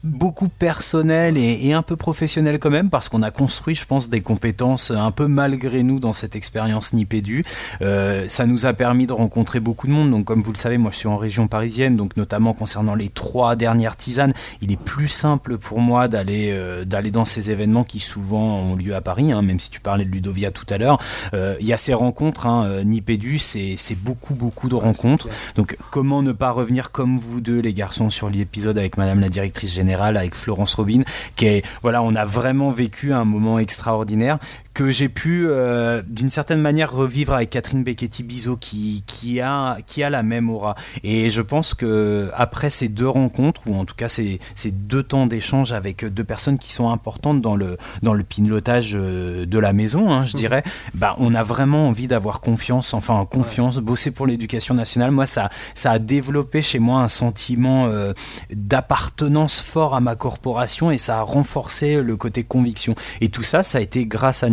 beaucoup 0.04 0.48
personnelle 0.48 1.36
et, 1.38 1.66
et 1.66 1.72
un 1.72 1.82
peu 1.82 1.96
professionnelle 1.96 2.58
quand 2.58 2.70
même 2.70 2.90
parce 2.90 3.08
qu'on 3.08 3.22
a 3.22 3.30
construit 3.30 3.74
je 3.74 3.86
pense 3.86 4.08
des 4.08 4.20
compétences 4.20 4.90
un 4.90 5.10
peu 5.10 5.26
malgré 5.26 5.82
nous 5.82 6.00
dans 6.00 6.12
cette 6.12 6.36
expérience 6.36 6.92
nipédu. 6.92 7.44
Euh, 7.80 8.26
ça 8.28 8.46
nous 8.46 8.66
a 8.66 8.72
permis 8.72 9.06
de 9.06 9.12
rencontrer 9.12 9.60
beaucoup 9.60 9.86
de 9.86 9.92
monde. 9.92 10.10
Donc 10.10 10.24
comme 10.24 10.42
vous 10.42 10.52
le 10.52 10.56
savez, 10.56 10.78
moi 10.78 10.90
je 10.90 10.96
suis 10.96 11.08
en 11.08 11.16
région 11.16 11.46
parisienne, 11.48 11.96
donc 11.96 12.16
notamment 12.16 12.54
concernant 12.54 12.94
les 12.94 13.08
trois 13.08 13.56
dernières 13.56 13.96
tisanes, 13.96 14.32
il 14.60 14.72
est 14.72 14.80
plus 14.80 15.08
simple 15.08 15.58
pour 15.58 15.80
moi 15.80 16.08
d'aller 16.08 16.50
euh, 16.52 16.84
d'aller 16.84 17.10
dans 17.10 17.24
ces 17.24 17.50
événements 17.50 17.84
qui 17.84 18.00
souvent 18.00 18.58
ont 18.58 18.76
lieu 18.76 18.94
à 18.94 19.00
Paris, 19.00 19.32
hein, 19.32 19.42
même 19.42 19.58
si 19.58 19.70
tu 19.70 19.80
parlais 19.80 20.04
de 20.04 20.10
Ludovia 20.10 20.50
tout 20.50 20.66
à 20.70 20.78
l'heure. 20.78 20.98
Euh, 21.34 21.56
Il 21.60 21.66
y 21.66 21.72
a 21.72 21.76
ces 21.76 21.94
rencontres, 21.94 22.46
hein, 22.46 22.64
euh, 22.66 22.84
Nipédu, 22.84 23.38
c'est 23.38 23.74
c'est 23.76 23.98
beaucoup 23.98 24.34
beaucoup 24.34 24.68
de 24.68 24.74
rencontres. 24.74 25.28
Donc 25.56 25.76
comment 25.90 26.22
ne 26.22 26.32
pas 26.32 26.50
revenir 26.50 26.90
comme 26.90 27.18
vous 27.18 27.40
deux 27.40 27.60
les 27.60 27.74
garçons 27.74 28.10
sur 28.10 28.30
l'épisode 28.30 28.78
avec 28.78 28.96
Madame 28.96 29.20
la 29.20 29.28
directrice 29.28 29.72
générale, 29.72 29.91
avec 30.00 30.34
Florence 30.34 30.74
Robin, 30.74 31.00
qui 31.36 31.46
est 31.46 31.64
voilà, 31.82 32.02
on 32.02 32.14
a 32.14 32.24
vraiment 32.24 32.70
vécu 32.70 33.12
un 33.12 33.24
moment 33.24 33.58
extraordinaire 33.58 34.38
que 34.74 34.90
j'ai 34.90 35.08
pu 35.08 35.46
euh, 35.46 36.02
d'une 36.06 36.30
certaine 36.30 36.60
manière 36.60 36.92
revivre 36.92 37.34
avec 37.34 37.50
Catherine 37.50 37.82
Becchetti 37.82 38.22
Bizot 38.22 38.56
qui 38.56 39.04
qui 39.06 39.40
a 39.40 39.76
qui 39.86 40.02
a 40.02 40.10
la 40.10 40.22
même 40.22 40.48
aura. 40.48 40.76
Et 41.02 41.30
je 41.30 41.42
pense 41.42 41.74
que 41.74 42.30
après 42.34 42.70
ces 42.70 42.88
deux 42.88 43.08
rencontres 43.08 43.62
ou 43.66 43.74
en 43.74 43.84
tout 43.84 43.94
cas 43.94 44.08
ces, 44.08 44.40
ces 44.54 44.70
deux 44.70 45.02
temps 45.02 45.26
d'échange 45.26 45.72
avec 45.72 46.04
deux 46.04 46.24
personnes 46.24 46.58
qui 46.58 46.72
sont 46.72 46.90
importantes 46.90 47.40
dans 47.40 47.56
le 47.56 47.76
dans 48.02 48.14
le 48.14 48.22
pilotage 48.22 48.92
euh, 48.94 49.44
de 49.44 49.58
la 49.58 49.72
maison 49.72 50.10
hein, 50.10 50.24
je 50.24 50.36
mmh. 50.36 50.40
dirais 50.40 50.62
bah 50.94 51.16
on 51.18 51.34
a 51.34 51.42
vraiment 51.42 51.88
envie 51.88 52.08
d'avoir 52.08 52.40
confiance 52.40 52.94
enfin 52.94 53.26
confiance 53.30 53.78
bosser 53.78 54.10
pour 54.10 54.26
l'éducation 54.26 54.74
nationale. 54.74 55.10
Moi 55.10 55.26
ça 55.26 55.50
ça 55.74 55.92
a 55.92 55.98
développé 55.98 56.62
chez 56.62 56.78
moi 56.78 57.00
un 57.00 57.08
sentiment 57.08 57.86
euh, 57.86 58.12
d'appartenance 58.50 59.60
fort 59.60 59.94
à 59.94 60.00
ma 60.00 60.16
corporation 60.16 60.90
et 60.90 60.98
ça 60.98 61.18
a 61.18 61.22
renforcé 61.22 62.00
le 62.00 62.16
côté 62.16 62.42
conviction. 62.42 62.94
Et 63.20 63.28
tout 63.28 63.42
ça 63.42 63.62
ça 63.62 63.78
a 63.78 63.80
été 63.80 64.06
grâce 64.06 64.42
à 64.42 64.48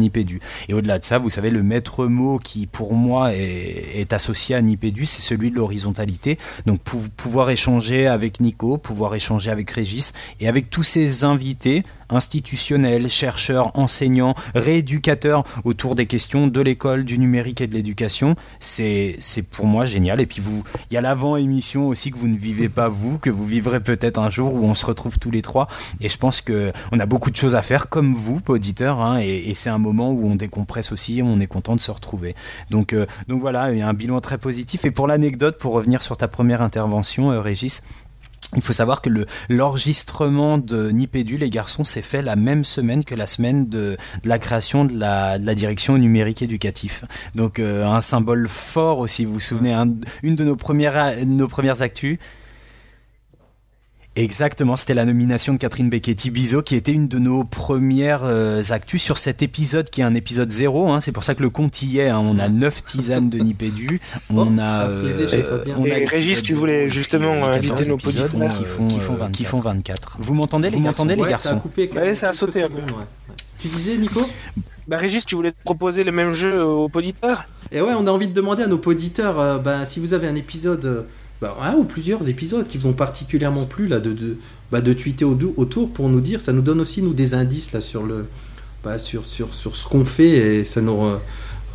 Et 0.68 0.74
au-delà 0.74 0.99
de 0.99 1.03
ça, 1.03 1.18
vous 1.18 1.30
savez, 1.30 1.49
le 1.49 1.64
maître 1.64 2.05
mot 2.05 2.39
qui 2.39 2.68
pour 2.68 2.93
moi 2.93 3.34
est, 3.34 4.12
associé 4.14 4.55
à 4.55 4.62
Nipédu, 4.62 5.05
c'est 5.05 5.22
celui 5.22 5.51
de 5.51 5.55
l'horizontalité. 5.55 6.38
Donc 6.66 6.82
pouvoir 6.82 7.49
échanger 7.49 8.07
avec 8.07 8.39
Nico, 8.39 8.78
pouvoir 8.78 9.16
échanger 9.16 9.51
avec 9.51 9.70
Régis 9.70 10.14
et 10.39 10.47
avec 10.47 10.70
tous 10.70 10.84
ces 10.84 11.24
invités 11.24 11.84
institutionnels, 12.10 13.10
chercheurs, 13.10 13.72
enseignants, 13.78 14.36
rééducateurs 14.55 15.43
autour 15.64 15.95
des 15.95 16.05
questions 16.05 16.47
de 16.47 16.62
l'école, 16.62 17.05
du 17.05 17.18
numérique 17.18 17.62
et 17.62 17.68
de 17.68 17.74
l'éducation. 17.74 18.36
C'est, 18.60 19.18
pour 19.51 19.66
moi 19.66 19.86
génial. 19.86 20.22
Et 20.22 20.26
puis 20.26 20.41
vous, 20.41 20.64
il 20.89 20.93
y 20.93 20.97
a 20.97 21.01
l'avant-émission 21.01 21.88
aussi 21.88 22.12
que 22.12 22.18
vous 22.18 22.28
ne 22.28 22.38
vivez 22.38 22.70
pas 22.70 22.89
vous, 22.89 23.18
que 23.18 23.30
vous 23.30 23.45
vivrez 23.45 23.80
peut-être 23.80 24.20
un 24.20 24.30
jour 24.30 24.53
où 24.53 24.66
on 24.66 24.76
se 24.76 24.86
retrouve 24.86 25.20
tous 25.20 25.32
les 25.32 25.41
trois. 25.41 25.68
Et 26.01 26.10
je 26.10 26.18
pense 26.18 26.41
que 26.41 26.72
on 26.91 26.99
a 26.99 27.05
beaucoup 27.05 27.32
de 27.32 27.36
choses 27.36 27.55
à 27.55 27.62
faire 27.62 27.89
comme 27.89 28.14
vous, 28.14 28.41
auditeurs, 28.47 28.99
hein, 28.99 29.20
et, 29.22 29.49
et 29.49 29.55
c'est 29.55 29.70
un 29.70 29.78
moment 29.78 30.12
où 30.12 30.28
on 30.28 30.36
décompresse 30.36 30.91
aussi, 30.91 31.22
on 31.24 31.39
est 31.39 31.47
content 31.47 31.76
de 31.76 31.82
se 31.82 31.91
retrouver. 31.91 32.36
Donc, 32.70 32.93
euh, 32.93 33.05
donc 33.28 33.41
voilà, 33.41 33.72
il 33.72 33.80
y 33.80 33.82
a 33.82 33.88
un 33.88 33.93
bilan 33.93 34.20
très 34.20 34.38
positif. 34.38 34.86
Et 34.86 34.91
pour 34.91 35.07
l'anecdote, 35.07 35.57
pour 35.57 35.74
revenir 35.74 36.03
sur 36.03 36.18
ta 36.18 36.28
première 36.28 36.62
intervention, 36.62 37.32
euh, 37.32 37.41
Régis, 37.41 37.84
il 38.55 38.61
faut 38.61 38.73
savoir 38.73 39.01
que 39.01 39.09
l'enregistrement 39.49 40.57
de 40.57 40.89
Nipédu, 40.89 41.37
les 41.37 41.49
garçons, 41.49 41.83
s'est 41.83 42.01
fait 42.01 42.21
la 42.21 42.35
même 42.35 42.63
semaine 42.63 43.03
que 43.03 43.13
la 43.13 43.27
semaine 43.27 43.69
de, 43.69 43.95
la 44.23 44.39
création 44.39 44.85
de 44.85 44.97
la, 44.97 45.37
direction 45.37 45.97
numérique 45.97 46.41
éducatif. 46.41 47.05
Donc 47.35 47.59
euh, 47.59 47.85
un 47.85 48.01
symbole 48.01 48.47
fort 48.47 48.99
aussi, 48.99 49.25
vous 49.25 49.33
vous 49.33 49.39
souvenez, 49.39 49.73
une 50.23 50.35
de 50.35 50.43
nos 50.43 50.55
premières, 50.55 51.13
nos 51.25 51.47
premières 51.47 51.81
actus, 51.81 52.17
Exactement, 54.20 54.76
c'était 54.76 54.93
la 54.93 55.05
nomination 55.05 55.53
de 55.53 55.59
Catherine 55.59 55.89
Becchetti 55.89 56.30
Bizot 56.30 56.61
qui 56.61 56.76
était 56.76 56.91
une 56.91 57.07
de 57.07 57.20
nos 57.20 57.45
premières 57.45 58.26
euh, 58.26 58.61
actus 58.70 59.01
sur 59.01 59.17
cet 59.17 59.41
épisode 59.41 59.89
qui 59.89 60.01
est 60.01 60.03
un 60.03 60.13
épisode 60.13 60.51
zéro. 60.51 60.89
Hein, 60.89 60.99
c'est 60.99 61.13
pour 61.13 61.24
ça 61.24 61.36
que 61.36 61.41
le 61.41 61.49
compte 61.49 61.82
y 61.82 61.99
est. 61.99 62.09
Hein. 62.09 62.20
on 62.20 62.38
a 62.38 62.49
neuf 62.49 62.84
tisanes 62.84 63.30
de 63.30 63.38
Nipédu. 63.38 64.01
On 64.30 64.57
a. 64.57 64.89
Euh, 64.89 65.63
on 65.78 65.89
a 65.89 65.95
Régis, 66.05 66.43
tu 66.43 66.53
voulais 66.53 66.89
justement 66.89 67.45
inviter 67.45 67.88
nos 67.88 67.97
épisodes 67.97 68.30
qui 68.30 68.65
font, 68.65 68.88
qui, 68.88 68.99
font 68.99 69.13
24. 69.13 69.32
qui 69.32 69.45
font 69.45 69.57
24. 69.57 70.17
Vous 70.20 70.34
m'entendez 70.34 70.70
les, 70.70 70.80
m'entendez 70.80 71.15
les 71.15 71.24
garçons 71.24 71.49
ça 71.49 71.55
a, 71.55 71.59
coupé, 71.59 71.89
ça 72.15 72.30
a 72.30 72.34
sauté 72.34 72.63
un 72.63 72.70
peu. 72.70 72.82
Tu 73.59 73.70
disais, 73.70 73.97
Nico 73.97 74.22
bah 74.89 74.97
Régis, 74.97 75.24
tu 75.24 75.36
voulais 75.36 75.51
te 75.51 75.63
proposer 75.63 76.03
le 76.03 76.11
même 76.11 76.32
jeu 76.32 76.63
aux 76.63 76.89
auditeurs? 76.91 77.45
Et 77.72 77.80
ouais, 77.80 77.93
on 77.95 78.07
a 78.07 78.11
envie 78.11 78.28
de 78.28 78.34
demander 78.34 78.63
à 78.63 78.67
nos 78.67 78.82
auditeurs, 78.84 79.39
euh, 79.39 79.57
bah, 79.59 79.86
si 79.86 79.99
vous 79.99 80.15
avez 80.15 80.28
un 80.28 80.34
épisode 80.34 81.05
bah, 81.41 81.57
un 81.61 81.73
ou 81.75 81.83
plusieurs 81.83 82.27
épisodes 82.27 82.67
qui 82.67 82.77
vous 82.77 82.87
ont 82.87 82.93
particulièrement 82.93 83.65
plu 83.65 83.87
là, 83.87 83.99
de, 83.99 84.13
de, 84.13 84.37
bah, 84.71 84.81
de 84.81 84.93
tweeter 84.93 85.25
autour 85.25 85.89
pour 85.89 86.09
nous 86.09 86.21
dire. 86.21 86.41
Ça 86.41 86.53
nous 86.53 86.61
donne 86.61 86.81
aussi 86.81 87.01
nous 87.01 87.13
des 87.13 87.33
indices 87.33 87.71
là, 87.71 87.81
sur, 87.81 88.03
le, 88.03 88.27
bah, 88.83 88.97
sur, 88.97 89.25
sur, 89.25 89.53
ce 89.53 89.87
qu'on 89.87 90.05
fait 90.05 90.59
et 90.59 90.65
ça 90.65 90.81
nous, 90.81 91.01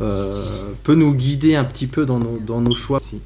euh, 0.01 0.65
peut 0.83 0.95
nous 0.95 1.13
guider 1.13 1.55
un 1.55 1.63
petit 1.63 1.87
peu 1.87 2.05
dans 2.05 2.19
nos, 2.19 2.37
dans 2.37 2.61
nos 2.61 2.75
choix 2.75 2.97
aussi. 2.97 3.21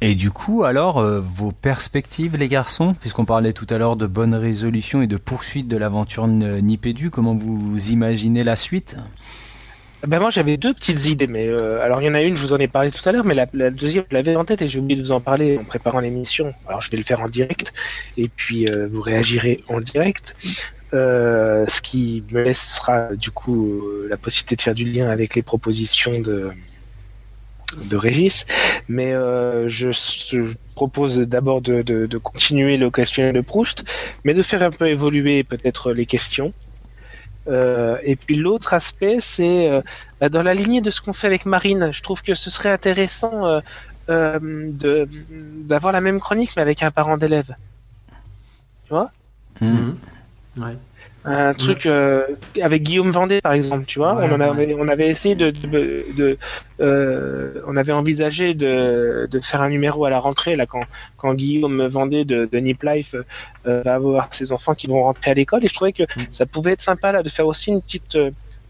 Et 0.00 0.14
du 0.14 0.30
coup, 0.30 0.62
alors, 0.62 0.98
euh, 0.98 1.20
vos 1.20 1.50
perspectives, 1.50 2.36
les 2.36 2.46
garçons, 2.46 2.94
puisqu'on 3.00 3.24
parlait 3.24 3.52
tout 3.52 3.66
à 3.68 3.78
l'heure 3.78 3.96
de 3.96 4.06
bonnes 4.06 4.34
résolutions 4.34 5.02
et 5.02 5.08
de 5.08 5.16
poursuite 5.16 5.66
de 5.66 5.76
l'aventure 5.76 6.28
Nipédu, 6.28 7.10
comment 7.10 7.34
vous 7.34 7.90
imaginez 7.90 8.44
la 8.44 8.54
suite? 8.54 8.96
Ben 10.06 10.20
moi 10.20 10.30
j'avais 10.30 10.56
deux 10.56 10.72
petites 10.74 11.06
idées, 11.06 11.26
mais 11.26 11.48
euh, 11.48 11.82
alors 11.82 12.00
il 12.00 12.06
y 12.06 12.08
en 12.08 12.14
a 12.14 12.22
une, 12.22 12.36
je 12.36 12.42
vous 12.42 12.52
en 12.52 12.58
ai 12.58 12.68
parlé 12.68 12.92
tout 12.92 13.06
à 13.08 13.12
l'heure, 13.12 13.24
mais 13.24 13.34
la, 13.34 13.70
deuxième 13.70 14.04
je 14.08 14.14
l'avais 14.14 14.36
en 14.36 14.44
tête 14.44 14.62
et 14.62 14.68
j'ai 14.68 14.78
oublié 14.78 15.00
de 15.00 15.04
vous 15.04 15.12
en 15.12 15.20
parler 15.20 15.58
en 15.58 15.64
préparant 15.64 15.98
l'émission. 15.98 16.54
Alors 16.68 16.80
je 16.80 16.90
vais 16.90 16.98
le 16.98 17.02
faire 17.02 17.20
en 17.20 17.28
direct 17.28 17.72
et 18.16 18.28
puis 18.28 18.68
euh, 18.68 18.86
vous 18.90 19.00
réagirez 19.00 19.60
en 19.68 19.80
direct. 19.80 20.36
Euh, 20.94 21.66
ce 21.66 21.82
qui 21.82 22.24
me 22.32 22.42
laissera 22.42 23.14
du 23.14 23.30
coup 23.30 23.82
la 24.08 24.16
possibilité 24.16 24.56
de 24.56 24.62
faire 24.62 24.74
du 24.74 24.84
lien 24.84 25.10
avec 25.10 25.34
les 25.34 25.42
propositions 25.42 26.20
de 26.20 26.52
de 27.90 27.96
Régis, 27.98 28.46
mais 28.88 29.12
je, 29.12 29.90
je, 29.92 30.54
propose 30.74 31.18
d'abord 31.18 31.60
de, 31.60 31.82
de, 31.82 32.06
de 32.06 32.16
continuer 32.16 32.78
le 32.78 32.90
questionnaire 32.90 33.34
de 33.34 33.42
Proust, 33.42 33.84
mais 34.24 34.32
de 34.32 34.40
faire 34.40 34.62
un 34.62 34.70
peu 34.70 34.88
évoluer 34.88 35.44
peut-être 35.44 35.92
les 35.92 36.06
questions 36.06 36.54
euh, 36.54 36.67
et 38.02 38.16
puis 38.16 38.36
l'autre 38.36 38.74
aspect, 38.74 39.18
c'est 39.20 39.70
euh, 39.70 39.80
bah, 40.20 40.28
dans 40.28 40.42
la 40.42 40.54
lignée 40.54 40.80
de 40.80 40.90
ce 40.90 41.00
qu'on 41.00 41.12
fait 41.12 41.26
avec 41.26 41.46
Marine. 41.46 41.90
Je 41.92 42.02
trouve 42.02 42.22
que 42.22 42.34
ce 42.34 42.50
serait 42.50 42.70
intéressant 42.70 43.60
euh, 44.10 44.38
de 44.40 45.08
d'avoir 45.64 45.92
la 45.92 46.00
même 46.00 46.20
chronique 46.20 46.52
mais 46.56 46.62
avec 46.62 46.82
un 46.82 46.90
parent 46.90 47.16
d'élève. 47.16 47.54
Tu 48.84 48.90
vois? 48.90 49.10
Mmh. 49.60 49.90
Ouais 50.58 50.76
un 51.28 51.54
truc 51.54 51.86
euh, 51.86 52.26
avec 52.60 52.82
Guillaume 52.82 53.10
Vendée 53.10 53.40
par 53.40 53.52
exemple 53.52 53.84
tu 53.86 53.98
vois. 53.98 54.14
On 54.14 54.40
avait 54.40 54.74
on 54.74 54.88
avait 54.88 55.08
essayé 55.08 55.34
de, 55.34 55.50
de, 55.50 56.38
euh, 56.80 57.60
on 57.66 57.76
avait 57.76 57.92
envisagé 57.92 58.54
de, 58.54 59.28
de 59.30 59.40
faire 59.40 59.62
un 59.62 59.68
numéro 59.68 60.04
à 60.04 60.10
la 60.10 60.18
rentrée 60.18 60.56
là 60.56 60.66
quand 60.66 60.82
quand 61.16 61.34
Guillaume 61.34 61.86
Vendée 61.86 62.24
de, 62.24 62.48
de 62.50 62.58
Nip 62.58 62.82
Life 62.82 63.14
euh, 63.66 63.82
va 63.84 63.94
avoir 63.94 64.32
ses 64.34 64.52
enfants 64.52 64.74
qui 64.74 64.86
vont 64.86 65.02
rentrer 65.02 65.30
à 65.30 65.34
l'école. 65.34 65.64
Et 65.64 65.68
je 65.68 65.74
trouvais 65.74 65.92
que 65.92 66.04
mm. 66.04 66.26
ça 66.30 66.46
pouvait 66.46 66.72
être 66.72 66.82
sympa 66.82 67.12
là 67.12 67.22
de 67.22 67.28
faire 67.28 67.46
aussi 67.46 67.70
une 67.70 67.82
petite 67.82 68.18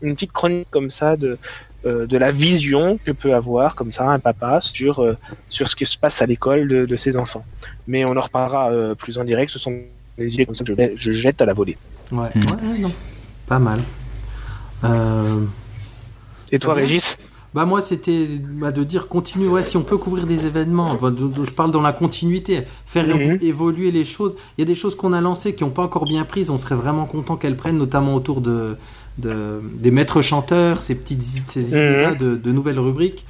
une 0.03 0.15
petite 0.15 0.33
chronique 0.33 0.69
comme 0.71 0.91
ça 0.91 1.17
de 1.17 1.39
de 1.85 2.19
la 2.19 2.33
vision 2.33 2.99
que 3.03 3.13
peut 3.13 3.35
avoir 3.35 3.75
comme 3.77 3.93
ça 3.93 4.05
un 4.11 4.19
papa 4.19 4.61
sur 4.61 5.17
sur 5.49 5.69
ce 5.69 5.77
qui 5.77 5.87
se 5.87 5.97
passe 5.97 6.21
à 6.21 6.27
l'école 6.27 6.67
de, 6.69 6.85
de 6.87 6.97
ses 6.97 7.17
enfants. 7.17 7.45
Mais 7.87 8.05
on 8.05 8.17
en 8.17 8.21
reparlera 8.21 8.95
plus 8.97 9.17
en 9.17 9.25
direct. 9.25 9.51
Ce 9.51 9.61
sont 9.61 9.75
des 10.19 10.35
idées 10.35 10.45
comme 10.45 10.57
ça 10.57 10.65
que 10.65 10.75
je, 10.75 10.97
je 10.97 11.13
jette 11.13 11.41
à 11.41 11.47
la 11.47 11.55
volée 11.55 11.79
Ouais, 12.13 12.31
hmm. 12.35 12.71
ouais, 12.71 12.79
non. 12.79 12.93
Pas 13.47 13.59
mal. 13.59 13.81
Euh... 14.85 15.45
Et 16.51 16.59
toi, 16.59 16.75
Régis? 16.75 17.19
Bah 17.55 17.65
moi 17.65 17.81
c'était 17.81 18.27
bah, 18.27 18.73
de 18.73 18.85
dire 18.85 19.09
continue 19.09 19.49
ouais 19.49 19.63
si 19.63 19.79
on 19.79 19.83
peut 19.83 19.97
couvrir 19.97 20.27
des 20.27 20.45
événements 20.45 20.99
je 21.01 21.51
parle 21.51 21.71
dans 21.71 21.81
la 21.81 21.93
continuité 21.93 22.65
faire 22.85 23.07
mhm. 23.07 23.39
évoluer 23.41 23.91
les 23.91 24.05
choses 24.05 24.37
il 24.57 24.61
y 24.61 24.63
a 24.63 24.67
des 24.67 24.75
choses 24.75 24.95
qu'on 24.95 25.15
a 25.15 25.23
lancées 25.23 25.55
qui 25.55 25.65
n'ont 25.65 25.71
pas 25.71 25.83
encore 25.83 26.05
bien 26.05 26.27
prises 26.27 26.51
on 26.51 26.59
serait 26.59 26.75
vraiment 26.75 27.07
content 27.07 27.37
qu'elles 27.37 27.57
prennent 27.57 27.79
notamment 27.79 28.15
autour 28.15 28.43
de, 28.43 28.77
de 29.17 29.63
des 29.75 29.91
maîtres 29.91 30.21
chanteurs 30.21 30.83
ces 30.83 30.95
petites 30.95 31.23
ces 31.23 31.61
mhm. 31.61 31.67
idées 31.69 32.03
là 32.03 32.15
de, 32.15 32.37
de, 32.37 32.53
nouvelles 32.53 32.79
rubriques 32.79 33.25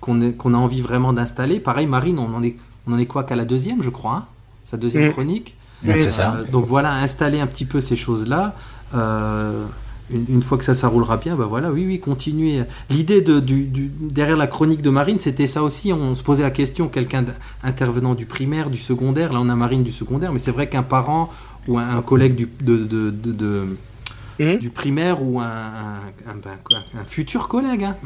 qu'on 0.00 0.32
qu'on 0.32 0.52
a 0.52 0.58
envie 0.58 0.80
vraiment 0.80 1.12
d'installer 1.12 1.60
pareil 1.60 1.86
Marine 1.86 2.18
on 2.18 2.34
en 2.34 2.42
est 2.42 2.56
on 2.88 2.92
en 2.92 2.98
est 2.98 3.06
quoi 3.06 3.22
qu'à 3.22 3.36
la 3.36 3.44
deuxième 3.44 3.84
je 3.84 3.90
crois 3.90 4.14
hein 4.14 4.24
sa 4.64 4.78
deuxième 4.78 5.04
mhm. 5.04 5.12
chronique 5.12 5.54
c'est 5.84 6.10
ça. 6.10 6.36
Euh, 6.36 6.44
donc 6.44 6.66
voilà, 6.66 6.92
installer 6.94 7.40
un 7.40 7.46
petit 7.46 7.64
peu 7.64 7.80
ces 7.80 7.96
choses-là. 7.96 8.54
Euh, 8.94 9.64
une, 10.12 10.42
fois 10.42 10.58
que 10.58 10.64
ça, 10.64 10.74
ça 10.74 10.88
roulera 10.88 11.16
bien, 11.16 11.36
bah 11.36 11.46
voilà, 11.48 11.70
oui, 11.70 11.84
oui, 11.86 12.00
continuer. 12.00 12.62
L'idée 12.88 13.20
de, 13.20 13.38
du, 13.38 13.90
derrière 14.00 14.36
la 14.36 14.48
chronique 14.48 14.82
de 14.82 14.90
Marine, 14.90 15.20
c'était 15.20 15.46
ça 15.46 15.62
aussi. 15.62 15.92
On 15.92 16.14
se 16.14 16.22
posait 16.22 16.42
la 16.42 16.50
question, 16.50 16.88
quelqu'un 16.88 17.24
intervenant 17.62 18.14
du 18.14 18.26
primaire, 18.26 18.70
du 18.70 18.78
secondaire. 18.78 19.32
Là, 19.32 19.38
on 19.40 19.48
a 19.48 19.54
Marine 19.54 19.84
du 19.84 19.92
secondaire, 19.92 20.32
mais 20.32 20.40
c'est 20.40 20.50
vrai 20.50 20.68
qu'un 20.68 20.82
parent 20.82 21.30
ou 21.68 21.78
un, 21.78 22.02
collègue 22.02 22.34
du, 22.34 22.48
de, 22.60 22.76
de, 22.76 23.76
mmh. 24.40 24.56
du 24.56 24.70
primaire 24.70 25.22
ou 25.22 25.38
un, 25.38 25.70
un, 26.26 27.04
futur 27.04 27.46
collègue, 27.46 27.84
hein, 27.84 27.96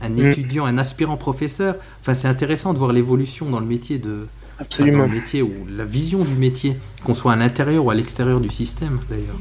un, 0.00 0.08
mmh. 0.08 0.18
étudiant, 0.18 0.64
un 0.64 0.78
aspirant 0.78 1.16
professeur. 1.16 1.76
Enfin, 2.00 2.14
c'est 2.14 2.28
intéressant 2.28 2.72
de 2.72 2.78
voir 2.78 2.92
l'évolution 2.92 3.48
dans 3.48 3.60
le 3.60 3.66
métier 3.66 3.98
de, 3.98 4.26
Absolument. 4.58 5.04
le 5.04 5.08
métier 5.08 5.42
ou 5.42 5.66
la 5.68 5.84
vision 5.84 6.24
du 6.24 6.34
métier, 6.34 6.76
qu'on 7.04 7.14
soit 7.14 7.32
à 7.32 7.36
l'intérieur 7.36 7.84
ou 7.84 7.90
à 7.90 7.94
l'extérieur 7.94 8.40
du 8.40 8.48
système 8.48 9.00
d'ailleurs. 9.08 9.38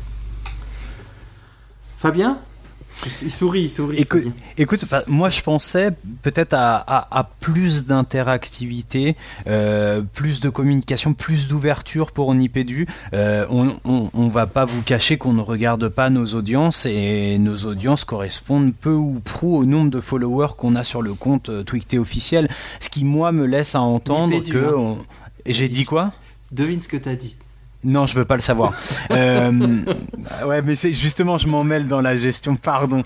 Fabien? 1.97 2.39
Il 3.05 3.31
sourit, 3.31 3.63
il 3.63 3.69
sourit. 3.69 3.97
Écoute, 3.97 4.23
écoute 4.57 4.85
bah, 4.89 5.01
moi 5.07 5.29
je 5.29 5.41
pensais 5.41 5.91
peut-être 6.21 6.53
à, 6.53 7.17
à, 7.17 7.23
plus 7.23 7.85
d'interactivité, 7.85 9.15
euh, 9.47 10.01
plus 10.01 10.39
de 10.39 10.49
communication, 10.49 11.13
plus 11.13 11.47
d'ouverture 11.47 12.11
pour 12.11 12.33
Nipédu. 12.33 12.87
Euh, 13.13 13.45
on, 13.49 13.75
on, 13.85 14.09
on, 14.13 14.27
va 14.27 14.47
pas 14.47 14.65
vous 14.65 14.81
cacher 14.81 15.17
qu'on 15.17 15.33
ne 15.33 15.41
regarde 15.41 15.89
pas 15.89 16.09
nos 16.09 16.25
audiences 16.33 16.85
et 16.85 17.37
nos 17.37 17.57
audiences 17.65 18.05
correspondent 18.05 18.73
peu 18.73 18.93
ou 18.93 19.21
prou 19.23 19.57
au 19.57 19.65
nombre 19.65 19.91
de 19.91 19.99
followers 19.99 20.55
qu'on 20.57 20.75
a 20.75 20.83
sur 20.83 21.01
le 21.01 21.13
compte 21.13 21.49
euh, 21.49 21.63
Twicté 21.63 21.99
officiel. 21.99 22.49
Ce 22.79 22.89
qui 22.89 23.05
moi 23.05 23.31
me 23.31 23.45
laisse 23.45 23.75
à 23.75 23.81
entendre 23.81 24.39
que... 24.41 24.77
Hein. 24.77 24.97
J'ai 25.45 25.69
dit 25.69 25.85
quoi? 25.85 26.11
Devine 26.51 26.81
ce 26.81 26.87
que 26.87 26.97
tu 26.97 27.09
as 27.09 27.15
dit. 27.15 27.35
Non, 27.85 28.07
je 28.07 28.15
veux 28.15 28.25
pas 28.25 28.35
le 28.35 28.41
savoir. 28.41 28.73
euh, 29.11 29.51
ouais, 30.45 30.61
mais 30.63 30.75
c'est 30.75 30.93
justement, 30.93 31.37
je 31.37 31.47
m'en 31.47 31.63
mêle 31.63 31.87
dans 31.87 32.01
la 32.01 32.17
gestion, 32.17 32.55
pardon. 32.55 33.03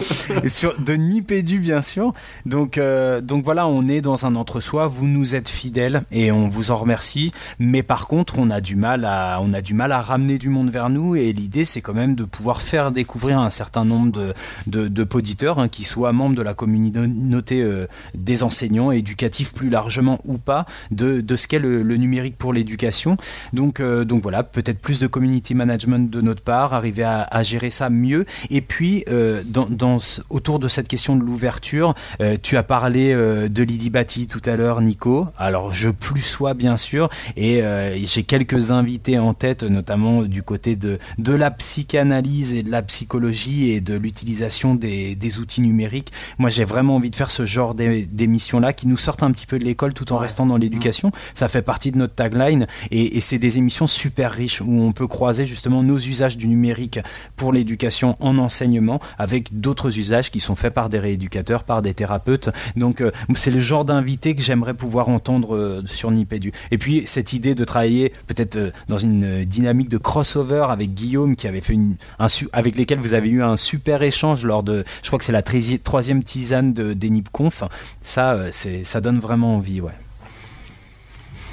Sur, 0.47 0.73
de 0.80 0.93
Nipédu, 0.93 1.59
bien 1.59 1.82
sûr. 1.82 2.13
Donc, 2.45 2.77
euh, 2.77 3.19
donc 3.19 3.43
voilà, 3.43 3.67
on 3.67 3.89
est 3.89 3.99
dans 3.99 4.25
un 4.25 4.36
entre-soi. 4.36 4.88
Vous 4.88 5.05
nous 5.05 5.36
êtes 5.36 5.49
fidèles 5.49 6.03
et 6.13 6.32
on 6.32 6.47
vous 6.47 6.71
en 6.71 6.77
remercie. 6.77 7.34
Mais 7.59 7.84
par 7.84 8.07
contre, 8.07 8.39
on 8.39 8.49
a 8.49 8.61
du 8.61 8.77
mal 8.77 9.03
à, 9.03 9.39
on 9.41 9.53
a 9.53 9.61
du 9.61 9.73
mal 9.73 9.91
à 9.91 10.01
ramener 10.01 10.38
du 10.38 10.47
monde 10.47 10.69
vers 10.69 10.89
nous. 10.89 11.15
Et 11.15 11.34
l'idée, 11.34 11.65
c'est 11.65 11.82
quand 11.82 11.93
même 11.93 12.15
de 12.15 12.23
pouvoir 12.23 12.61
faire 12.61 12.91
découvrir 12.91 13.39
un 13.39 13.49
certain 13.49 13.84
nombre 13.84 14.13
de, 14.13 14.34
de, 14.67 14.88
de 14.88 15.03
poditeurs, 15.03 15.59
hein, 15.59 15.67
qui 15.67 15.84
soient 15.84 16.13
membres 16.13 16.36
de 16.36 16.41
la 16.41 16.53
communauté 16.53 17.61
euh, 17.61 17.88
des 18.15 18.43
enseignants, 18.43 18.91
éducatifs 18.91 19.53
plus 19.53 19.69
largement 19.69 20.21
ou 20.23 20.38
pas, 20.38 20.65
de, 20.91 21.19
de 21.19 21.36
ce 21.36 21.49
qu'est 21.49 21.59
le, 21.59 21.84
le 21.84 21.97
numérique 21.97 22.38
pour 22.38 22.53
l'éducation. 22.53 23.17
Donc, 23.51 23.82
euh, 23.82 24.05
donc 24.05 24.21
voilà, 24.21 24.43
peut-être 24.43 24.68
plus 24.78 24.99
de 24.99 25.07
community 25.07 25.55
management 25.55 26.11
de 26.11 26.22
notre 26.22 26.43
part, 26.43 26.74
arriver 26.74 27.03
à, 27.03 27.24
à 27.24 27.41
gérer 27.41 27.72
ça 27.72 27.89
mieux. 27.89 28.26
Et 28.49 28.61
puis, 28.61 29.03
euh, 29.09 29.41
dans, 29.45 29.65
dans, 29.65 29.97
autour 30.30 30.59
de 30.59 30.67
cette 30.67 30.88
question 30.88 31.15
de 31.15 31.24
l'ouverture, 31.24 31.95
euh, 32.22 32.38
tu 32.41 32.57
as 32.57 32.63
parlé 32.63 33.11
euh, 33.13 33.47
de 33.47 33.63
Lydie 33.63 33.89
Batty 33.89 34.28
tout 34.28 34.41
à 34.45 34.55
l'heure, 34.55 34.82
Nico. 34.82 35.28
Alors, 35.38 35.74
je 35.74 35.89
plus 35.89 36.22
sois 36.22 36.53
bien 36.53 36.78
sûr, 36.78 37.09
et 37.36 37.61
j'ai 38.03 38.24
quelques 38.24 38.72
invités 38.72 39.17
en 39.17 39.34
tête, 39.34 39.63
notamment 39.63 40.24
du 40.24 40.43
côté 40.43 40.76
de, 40.76 40.99
de 41.17 41.34
la 41.34 41.51
psychanalyse 41.51 42.53
et 42.53 42.63
de 42.63 42.72
la 42.72 42.82
psychologie 42.82 43.72
et 43.72 43.82
de 43.82 43.95
l'utilisation 43.95 44.76
des, 44.76 45.15
des 45.15 45.39
outils 45.39 45.61
numériques. 45.61 46.11
Moi, 46.38 46.49
j'ai 46.49 46.65
vraiment 46.65 46.95
envie 46.95 47.09
de 47.09 47.15
faire 47.15 47.32
ce 47.32 47.45
genre 47.45 47.76
d'émissions-là 47.76 48.74
qui 48.74 48.88
nous 48.88 48.97
sortent 48.97 49.24
un 49.24 49.32
petit 49.32 49.45
peu 49.45 49.59
de 49.59 49.65
l'école 49.65 49.93
tout 49.93 50.11
en 50.11 50.15
ouais. 50.15 50.22
restant 50.24 50.45
dans 50.45 50.57
l'éducation. 50.57 51.11
Ça 51.34 51.47
fait 51.47 51.61
partie 51.61 51.91
de 51.91 51.97
notre 51.97 52.15
tagline 52.15 52.67
et, 52.91 53.17
et 53.17 53.22
c'est 53.22 53.39
des 53.39 53.57
émissions 53.57 53.88
super 53.88 54.32
riches 54.32 54.59
où 54.62 54.82
on 54.82 54.91
peut 54.91 55.07
croiser 55.07 55.45
justement 55.45 55.84
nos 55.84 55.97
usages 55.97 56.38
du 56.38 56.47
numérique 56.47 56.99
pour 57.36 57.53
l'éducation 57.53 58.18
en 58.20 58.38
enseignement 58.38 58.99
avec 59.18 59.60
d'autres 59.60 59.97
usages 59.97 60.32
qui 60.32 60.39
sont 60.39 60.55
faits 60.55 60.74
par 60.74 60.89
des 60.89 60.99
rééducateurs, 60.99 61.64
par 61.64 61.82
des 61.82 61.93
thérapeutes. 61.93 62.49
Donc 62.76 63.01
euh, 63.01 63.12
c'est 63.36 63.51
le 63.51 63.60
genre 63.60 63.86
d'invité 63.86 64.36
que 64.36 64.41
j'aimerais 64.41 64.74
pouvoir 64.74 65.10
entendre 65.10 65.55
euh, 65.55 65.84
sur 65.86 66.12
Nipédu. 66.12 66.51
Et 66.72 66.78
puis 66.78 67.03
cette 67.05 67.34
idée 67.34 67.55
de 67.55 67.64
travailler 67.64 68.14
peut-être 68.28 68.55
euh, 68.55 68.72
dans 68.88 68.97
une 68.97 69.45
dynamique 69.45 69.89
de 69.89 69.97
crossover 69.97 70.66
avec 70.70 70.93
Guillaume 70.93 71.36
qui 71.36 71.47
avait 71.47 71.62
fait 71.62 71.74
une, 71.74 71.95
un, 72.20 72.28
avec 72.53 72.76
lesquels 72.76 72.99
vous 72.99 73.14
avez 73.14 73.30
eu 73.30 73.43
un 73.43 73.57
super 73.57 74.01
échange 74.01 74.45
lors 74.45 74.64
de, 74.64 74.84
je 75.03 75.07
crois 75.07 75.20
que 75.20 75.26
c'est 75.26 75.32
la 75.32 75.41
troisième 75.41 76.24
tisane 76.24 76.74
de 76.74 76.93
d'Enipconf. 76.93 77.64
Ça, 78.01 78.38
ça 78.51 79.01
donne 79.01 79.20
vraiment 79.20 79.55
envie, 79.55 79.82
ouais. 79.82 79.93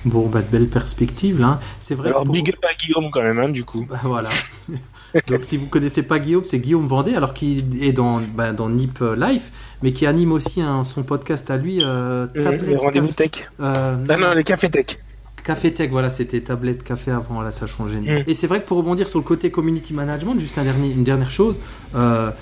Bon, 0.07 0.27
bah, 0.29 0.41
de 0.41 0.47
belles 0.47 0.69
perspectives 0.69 1.41
là. 1.41 1.61
C'est 1.81 1.95
vrai. 1.95 2.09
Alors, 2.09 2.25
pour... 2.25 2.33
big 2.33 2.49
up 2.49 2.65
à 2.65 2.75
Guillaume 2.75 3.11
quand 3.13 3.23
même, 3.23 3.39
hein, 3.39 3.49
du 3.49 3.65
coup. 3.65 3.87
Bah, 3.89 4.01
voilà. 4.03 4.31
Donc, 5.29 5.45
si 5.45 5.57
vous 5.57 5.67
connaissez 5.67 6.03
pas 6.03 6.19
Guillaume, 6.19 6.45
c'est 6.45 6.59
Guillaume 6.59 6.87
Vendée, 6.87 7.15
alors 7.15 7.35
qu'il 7.35 7.83
est 7.83 7.93
dans, 7.93 8.21
bah, 8.21 8.53
dans 8.53 8.69
Nip 8.69 8.99
Life, 9.17 9.51
mais 9.83 9.93
qui 9.93 10.07
anime 10.07 10.33
aussi 10.33 10.61
un, 10.61 10.85
son 10.85 11.03
podcast 11.03 11.51
à 11.51 11.57
lui. 11.57 11.79
Euh, 11.83 12.27
mmh, 12.35 12.65
les 12.67 12.77
rendez-vous 12.77 13.13
tech. 13.13 13.51
Euh, 13.61 13.97
ah 14.09 14.17
non, 14.17 14.33
les 14.33 14.45
cafés 14.45 14.71
tech. 14.71 14.99
Café 15.47 15.73
Tech, 15.73 15.91
voilà, 15.91 16.11
c'était 16.11 16.41
tablette 16.41 16.83
café 16.83 17.13
avant, 17.13 17.41
là 17.41 17.53
ça 17.53 17.67
a 17.67 17.69
changé. 17.69 18.01
Mmh. 18.01 18.25
Et 18.27 18.35
c'est 18.35 18.49
vrai 18.49 18.61
que 18.61 18.67
pour 18.67 18.79
rebondir 18.79 19.07
sur 19.07 19.21
le 19.21 19.25
côté 19.25 19.53
community 19.53 19.95
management, 19.95 20.41
juste 20.41 20.59
un 20.59 20.65
dernier, 20.65 20.91
une 20.91 21.05
dernière 21.05 21.31
chose, 21.31 21.61
euh, 21.95 22.33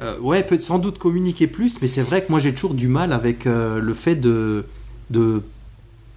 euh, 0.00 0.18
ouais, 0.18 0.42
peut 0.42 0.58
sans 0.58 0.78
doute 0.78 0.98
communiquer 0.98 1.46
plus, 1.46 1.82
mais 1.82 1.88
c'est 1.88 2.00
vrai 2.00 2.24
que 2.24 2.30
moi 2.30 2.40
j'ai 2.40 2.54
toujours 2.54 2.72
du 2.72 2.88
mal 2.88 3.12
avec 3.12 3.46
euh, 3.46 3.80
le 3.80 3.92
fait 3.92 4.14
de, 4.14 4.64
de 5.10 5.42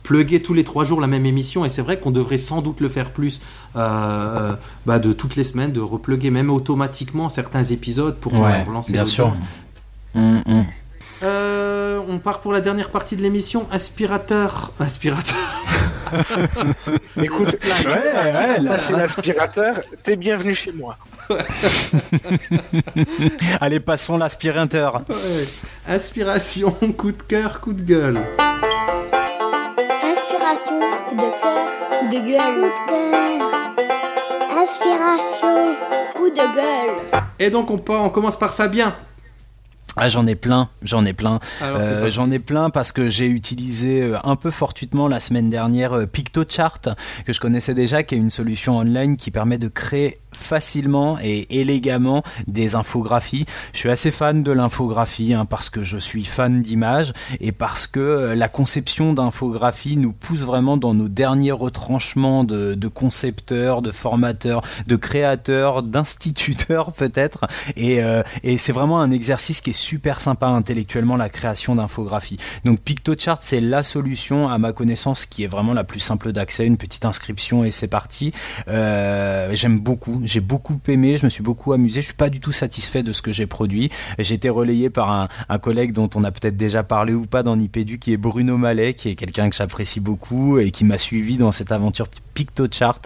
plugger 0.06 0.39
tous 0.39 0.53
les 0.53 0.64
trois 0.64 0.86
jours 0.86 1.01
la 1.01 1.08
même 1.08 1.26
émission 1.26 1.66
et 1.66 1.70
c'est 1.70 1.82
vrai 1.82 1.99
qu'on 1.99 2.12
devrait 2.12 2.38
sans 2.38 2.62
doute 2.62 2.80
le 2.80 2.89
faire 2.89 3.12
plus 3.12 3.41
euh, 3.76 4.53
bah, 4.86 4.99
de 4.99 5.12
toutes 5.14 5.36
les 5.36 5.43
semaines 5.43 5.72
de 5.72 5.82
repluguer 5.82 6.30
même 6.30 6.51
automatiquement 6.51 7.28
certains 7.28 7.64
épisodes 7.64 8.16
pour 8.16 8.34
ouais, 8.34 8.62
relancer 8.64 8.93
bien 8.93 9.03
sûr. 9.03 9.34
mmh, 10.14 10.41
mmh. 10.45 10.64
Euh, 11.24 11.99
on 12.08 12.20
part 12.20 12.41
pour 12.41 12.53
la 12.53 12.62
dernière 12.62 12.91
partie 12.91 13.16
de 13.16 13.22
l'émission 13.24 13.68
aspirateur. 13.72 14.74
Aspirateur. 14.80 15.38
Écoute 17.18 17.47
ouais, 17.47 17.88
ouais, 17.88 18.68
ça 18.68 18.78
c'est 18.88 18.93
l'aspirateur. 18.93 19.82
T'es 20.03 20.16
bienvenu 20.18 20.53
chez 20.53 20.72
moi. 20.72 20.97
Allez 23.60 23.80
passons 23.80 24.18
l'aspirateur. 24.18 25.01
Ouais. 25.10 25.47
inspiration 25.88 26.72
coup 26.95 27.12
de 27.12 27.24
cœur 27.24 27.60
coup 27.60 27.74
de 27.74 27.82
gueule 27.82 28.20
de 32.16 32.26
gueule. 32.26 32.72
Coup 32.72 32.95
de 32.95 33.09
cœur. 33.11 33.78
Inspiration, 34.57 35.76
coup 36.16 36.30
de 36.30 36.55
gueule. 36.55 37.22
Et 37.39 37.49
donc 37.49 37.70
on, 37.70 37.78
part, 37.78 38.03
on 38.03 38.09
commence 38.09 38.38
par 38.38 38.53
Fabien. 38.53 38.95
Ah, 39.97 40.09
j'en 40.09 40.28
ai 40.28 40.36
plein, 40.36 40.68
j'en 40.82 41.05
ai 41.05 41.13
plein. 41.13 41.39
Euh, 41.61 42.09
j'en 42.09 42.30
ai 42.30 42.39
plein 42.39 42.70
parce 42.70 42.91
que 42.91 43.07
j'ai 43.07 43.28
utilisé 43.28 44.01
euh, 44.01 44.18
un 44.26 44.36
peu 44.36 44.51
fortuitement 44.51 45.07
la 45.07 45.22
semaine 45.22 45.49
dernière 45.49 45.93
euh, 45.93 46.05
PictoChart, 46.05 46.82
que 47.26 47.32
je 47.32 47.39
connaissais 47.39 47.74
déjà, 47.74 48.03
qui 48.03 48.16
est 48.16 48.18
une 48.18 48.30
solution 48.30 48.78
online 48.78 49.16
qui 49.16 49.32
permet 49.32 49.57
de 49.57 49.70
créer 49.70 50.20
facilement 50.36 51.18
et 51.22 51.60
élégamment 51.60 52.24
des 52.48 52.76
infographies. 52.76 53.46
Je 53.74 53.80
suis 53.80 53.90
assez 53.90 54.12
fan 54.12 54.44
de 54.44 54.52
l'infographie 54.52 55.34
hein, 55.34 55.46
parce 55.46 55.70
que 55.70 55.84
je 55.84 55.98
suis 55.98 56.26
fan 56.26 56.62
d'images 56.62 57.14
et 57.40 57.52
parce 57.52 57.88
que 57.88 58.34
la 58.36 58.50
conception 58.50 59.14
d'infographie 59.14 59.98
nous 59.98 60.12
pousse 60.12 60.42
vraiment 60.42 60.78
dans 60.78 60.94
nos 60.94 61.08
derniers 61.08 61.52
retranchements 61.52 62.44
de, 62.44 62.74
de 62.74 62.88
concepteurs, 62.88 63.82
de 63.82 63.92
formateurs, 63.92 64.62
de 64.88 64.96
créateurs, 64.96 65.84
d'instituteurs 65.96 66.92
peut-être. 66.92 67.46
Et, 67.76 68.04
euh, 68.04 68.24
et 68.44 68.58
c'est 68.58 68.74
vraiment 68.74 69.00
un 69.00 69.12
exercice 69.12 69.62
qui 69.62 69.72
est 69.72 69.74
super 69.74 70.22
sympa 70.22 70.48
intellectuellement 70.48 71.16
la 71.18 71.30
création 71.30 71.76
d'infographies. 71.76 72.38
Donc 72.64 72.80
PictoChart 72.80 73.40
c'est 73.42 73.62
la 73.62 73.84
solution 73.84 74.48
à 74.50 74.58
ma 74.58 74.74
connaissance 74.74 75.26
qui 75.26 75.44
est 75.44 75.48
vraiment 75.48 75.74
la 75.74 75.84
plus 75.84 76.00
simple 76.00 76.32
d'accès, 76.32 76.66
une 76.66 76.78
petite 76.78 77.06
inscription 77.06 77.64
et 77.64 77.72
c'est 77.72 77.88
parti. 77.88 78.32
Euh, 78.68 79.50
J'aime 79.54 79.80
beaucoup 79.80 80.22
j'ai 80.26 80.42
beaucoup 80.42 80.80
aimé, 80.88 81.18
je 81.18 81.26
me 81.26 81.30
suis 81.30 81.44
beaucoup 81.44 81.72
amusé. 81.74 82.02
Je 82.02 82.08
suis 82.08 82.16
pas 82.16 82.30
du 82.30 82.40
tout 82.40 82.52
satisfait 82.52 83.04
de 83.04 83.12
ce 83.12 83.22
que 83.22 83.32
j'ai 83.32 83.46
produit. 83.46 83.90
J'ai 84.20 84.36
été 84.36 84.50
relayé 84.50 84.90
par 84.90 85.30
un, 85.50 85.58
collègue 85.60 85.94
dont 85.94 86.10
on 86.16 86.24
a 86.24 86.32
peut-être 86.32 86.58
déjà 86.58 86.84
parlé 86.84 87.14
ou 87.14 87.26
pas 87.26 87.42
dans 87.42 87.56
Nipédu, 87.56 87.98
qui 87.98 88.14
est 88.14 88.18
Bruno 88.18 88.58
Mallet, 88.58 88.94
qui 88.94 89.10
est 89.10 89.16
quelqu'un 89.16 89.50
que 89.50 89.56
j'apprécie 89.56 90.00
beaucoup 90.00 90.60
et 90.60 90.72
qui 90.72 90.84
m'a 90.84 90.98
suivi 90.98 91.38
dans 91.38 91.52
cette 91.52 91.72
aventure 91.72 92.08
PictoChart. 92.36 93.02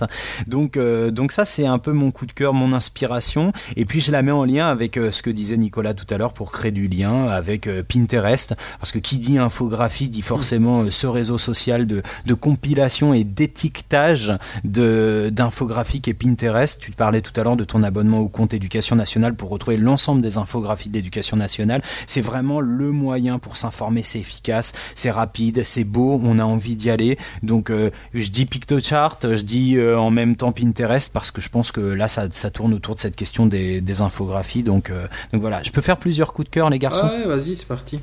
Donc, 0.47 0.75
euh, 0.75 1.11
donc 1.11 1.31
ça, 1.31 1.45
c'est 1.45 1.65
un 1.65 1.77
peu 1.77 1.93
mon 1.93 2.11
coup 2.11 2.25
de 2.25 2.33
cœur, 2.33 2.53
mon 2.53 2.73
inspiration. 2.73 3.53
Et 3.77 3.85
puis, 3.85 4.01
je 4.01 4.11
la 4.11 4.21
mets 4.21 4.31
en 4.31 4.43
lien 4.43 4.67
avec 4.67 4.97
euh, 4.97 5.11
ce 5.11 5.21
que 5.21 5.29
disait 5.29 5.55
Nicolas 5.55 5.93
tout 5.93 6.07
à 6.13 6.17
l'heure 6.17 6.33
pour 6.33 6.51
créer 6.51 6.71
du 6.71 6.87
lien 6.87 7.27
avec 7.27 7.67
euh, 7.67 7.83
Pinterest. 7.83 8.55
Parce 8.79 8.91
que 8.91 8.99
qui 8.99 9.19
dit 9.19 9.37
infographie 9.37 10.09
dit 10.09 10.21
forcément 10.21 10.89
ce 10.91 11.07
réseau 11.07 11.37
social 11.37 11.87
de, 11.87 12.01
compilation 12.33 13.13
et 13.13 13.23
d'étiquetage 13.23 14.33
d'infographies 14.63 16.01
et 16.07 16.13
Pinterest. 16.13 16.79
Tu 16.79 16.91
te 16.91 16.97
parlais 17.09 17.21
tout 17.21 17.41
à 17.41 17.43
l'heure 17.43 17.55
de 17.55 17.63
ton 17.63 17.81
abonnement 17.81 18.19
au 18.19 18.27
compte 18.27 18.53
éducation 18.53 18.95
nationale 18.95 19.33
pour 19.33 19.49
retrouver 19.49 19.77
l'ensemble 19.77 20.21
des 20.21 20.37
infographies 20.37 20.89
de 20.89 20.93
l'éducation 20.93 21.37
nationale. 21.37 21.81
C'est 22.05 22.21
vraiment 22.21 22.61
le 22.61 22.91
moyen 22.91 23.39
pour 23.39 23.57
s'informer. 23.57 24.03
C'est 24.03 24.19
efficace, 24.19 24.73
c'est 24.93 25.09
rapide, 25.09 25.63
c'est 25.63 25.85
beau, 25.85 26.21
on 26.23 26.37
a 26.37 26.43
envie 26.43 26.75
d'y 26.75 26.91
aller. 26.91 27.17
Donc, 27.41 27.71
euh, 27.71 27.89
je 28.13 28.29
dis 28.29 28.45
PictoChart, 28.45 29.17
je 29.23 29.41
dis 29.41 29.75
euh, 29.75 29.97
en 29.97 30.11
même 30.11 30.35
temps 30.35 30.51
Pinterest 30.51 31.11
parce 31.11 31.31
que 31.31 31.41
je 31.41 31.49
pense 31.49 31.71
que 31.71 31.81
là 31.81 32.07
ça, 32.07 32.27
ça 32.29 32.51
tourne 32.51 32.75
autour 32.75 32.93
de 32.93 32.99
cette 32.99 33.15
question 33.15 33.47
des, 33.47 33.81
des 33.81 34.01
infographies 34.01 34.61
donc, 34.61 34.91
euh, 34.91 35.07
donc 35.33 35.41
voilà 35.41 35.63
je 35.63 35.71
peux 35.71 35.81
faire 35.81 35.97
plusieurs 35.97 36.31
coups 36.31 36.45
de 36.45 36.51
cœur 36.51 36.69
les 36.69 36.77
garçons? 36.77 37.07
Ouais 37.07 37.25
vas-y 37.25 37.55
c'est 37.55 37.67
parti 37.67 37.99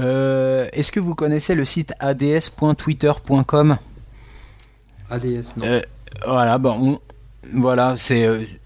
est-ce 0.00 0.90
que 0.90 0.98
vous 0.98 1.14
connaissez 1.14 1.54
le 1.54 1.64
site 1.64 1.94
ads.twitter.com 2.00 3.76
ADS 5.10 5.56
non 5.58 5.80
voilà 6.26 6.58
bon 6.58 6.76
on, 6.80 6.98
voilà 7.42 7.96
c'est 7.96 8.59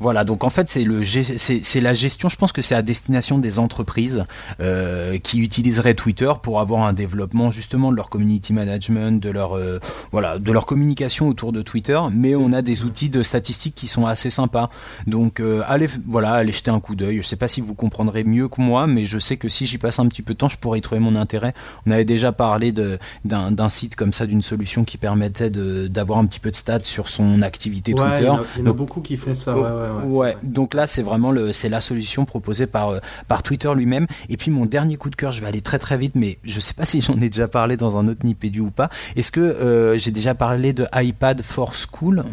voilà, 0.00 0.24
donc 0.24 0.44
en 0.44 0.50
fait 0.50 0.68
c'est 0.68 0.84
le 0.84 1.04
c'est 1.04 1.80
la 1.80 1.94
gestion. 1.94 2.28
Je 2.28 2.36
pense 2.36 2.52
que 2.52 2.62
c'est 2.62 2.74
à 2.74 2.82
destination 2.82 3.38
des 3.38 3.58
entreprises 3.58 4.24
euh, 4.60 5.18
qui 5.18 5.40
utiliseraient 5.40 5.94
Twitter 5.94 6.30
pour 6.42 6.60
avoir 6.60 6.82
un 6.82 6.92
développement 6.92 7.50
justement 7.50 7.90
de 7.90 7.96
leur 7.96 8.10
community 8.10 8.52
management, 8.52 9.22
de 9.22 9.30
leur 9.30 9.56
euh, 9.56 9.80
voilà, 10.12 10.38
de 10.38 10.52
leur 10.52 10.66
communication 10.66 11.28
autour 11.28 11.52
de 11.52 11.62
Twitter. 11.62 11.98
Mais 12.12 12.34
on 12.34 12.52
a 12.52 12.62
des 12.62 12.84
outils 12.84 13.10
de 13.10 13.22
statistiques 13.22 13.74
qui 13.74 13.86
sont 13.86 14.06
assez 14.06 14.30
sympas. 14.30 14.70
Donc 15.06 15.40
euh, 15.40 15.62
allez 15.66 15.88
voilà, 16.06 16.32
allez 16.32 16.52
jeter 16.52 16.70
un 16.70 16.80
coup 16.80 16.94
d'œil. 16.94 17.18
Je 17.18 17.26
sais 17.26 17.36
pas 17.36 17.48
si 17.48 17.60
vous 17.60 17.74
comprendrez 17.74 18.24
mieux 18.24 18.48
que 18.48 18.60
moi, 18.60 18.86
mais 18.86 19.06
je 19.06 19.18
sais 19.18 19.36
que 19.36 19.48
si 19.48 19.66
j'y 19.66 19.78
passe 19.78 19.98
un 19.98 20.06
petit 20.06 20.22
peu 20.22 20.34
de 20.34 20.38
temps, 20.38 20.48
je 20.48 20.56
pourrais 20.56 20.78
y 20.78 20.82
trouver 20.82 21.00
mon 21.00 21.16
intérêt. 21.16 21.54
On 21.86 21.90
avait 21.90 22.04
déjà 22.04 22.32
parlé 22.32 22.72
d'un 22.72 23.68
site 23.68 23.96
comme 23.96 24.12
ça, 24.12 24.26
d'une 24.26 24.42
solution 24.42 24.84
qui 24.84 24.98
permettait 24.98 25.50
d'avoir 25.50 26.18
un 26.18 26.26
petit 26.26 26.40
peu 26.40 26.50
de 26.50 26.56
stats 26.56 26.84
sur 26.84 27.08
son 27.08 27.42
activité 27.42 27.94
ouais, 27.94 28.00
Twitter. 28.00 28.22
Il 28.22 28.26
y, 28.26 28.28
en 28.28 28.36
a, 28.36 28.44
il 28.56 28.58
y 28.58 28.62
en 28.62 28.64
a 28.64 28.68
donc, 28.68 28.76
beaucoup 28.76 29.00
qui 29.00 29.16
font 29.16 29.34
ça. 29.34 29.56
Ouais, 29.56 29.62
ouais, 29.62 29.77
Ouais, 30.04 30.36
donc 30.42 30.74
là 30.74 30.86
c'est 30.86 31.02
vraiment 31.02 31.30
le, 31.30 31.52
c'est 31.52 31.68
la 31.68 31.80
solution 31.80 32.24
proposée 32.24 32.66
par 32.66 32.90
euh, 32.90 33.00
par 33.26 33.42
Twitter 33.42 33.72
lui-même. 33.74 34.06
Et 34.28 34.36
puis 34.36 34.50
mon 34.50 34.66
dernier 34.66 34.96
coup 34.96 35.10
de 35.10 35.16
cœur, 35.16 35.32
je 35.32 35.40
vais 35.40 35.46
aller 35.46 35.60
très 35.60 35.78
très 35.78 35.96
vite, 35.96 36.14
mais 36.14 36.38
je 36.44 36.60
sais 36.60 36.74
pas 36.74 36.84
si 36.84 37.00
j'en 37.00 37.16
ai 37.20 37.28
déjà 37.28 37.48
parlé 37.48 37.76
dans 37.76 37.96
un 37.96 38.06
autre 38.06 38.24
Nipédu 38.24 38.60
ou 38.60 38.70
pas. 38.70 38.90
Est-ce 39.16 39.32
que 39.32 39.40
euh, 39.40 39.98
j'ai 39.98 40.10
déjà 40.10 40.34
parlé 40.34 40.72
de 40.72 40.86
iPad 40.94 41.42
for 41.42 41.74
School? 41.74 42.24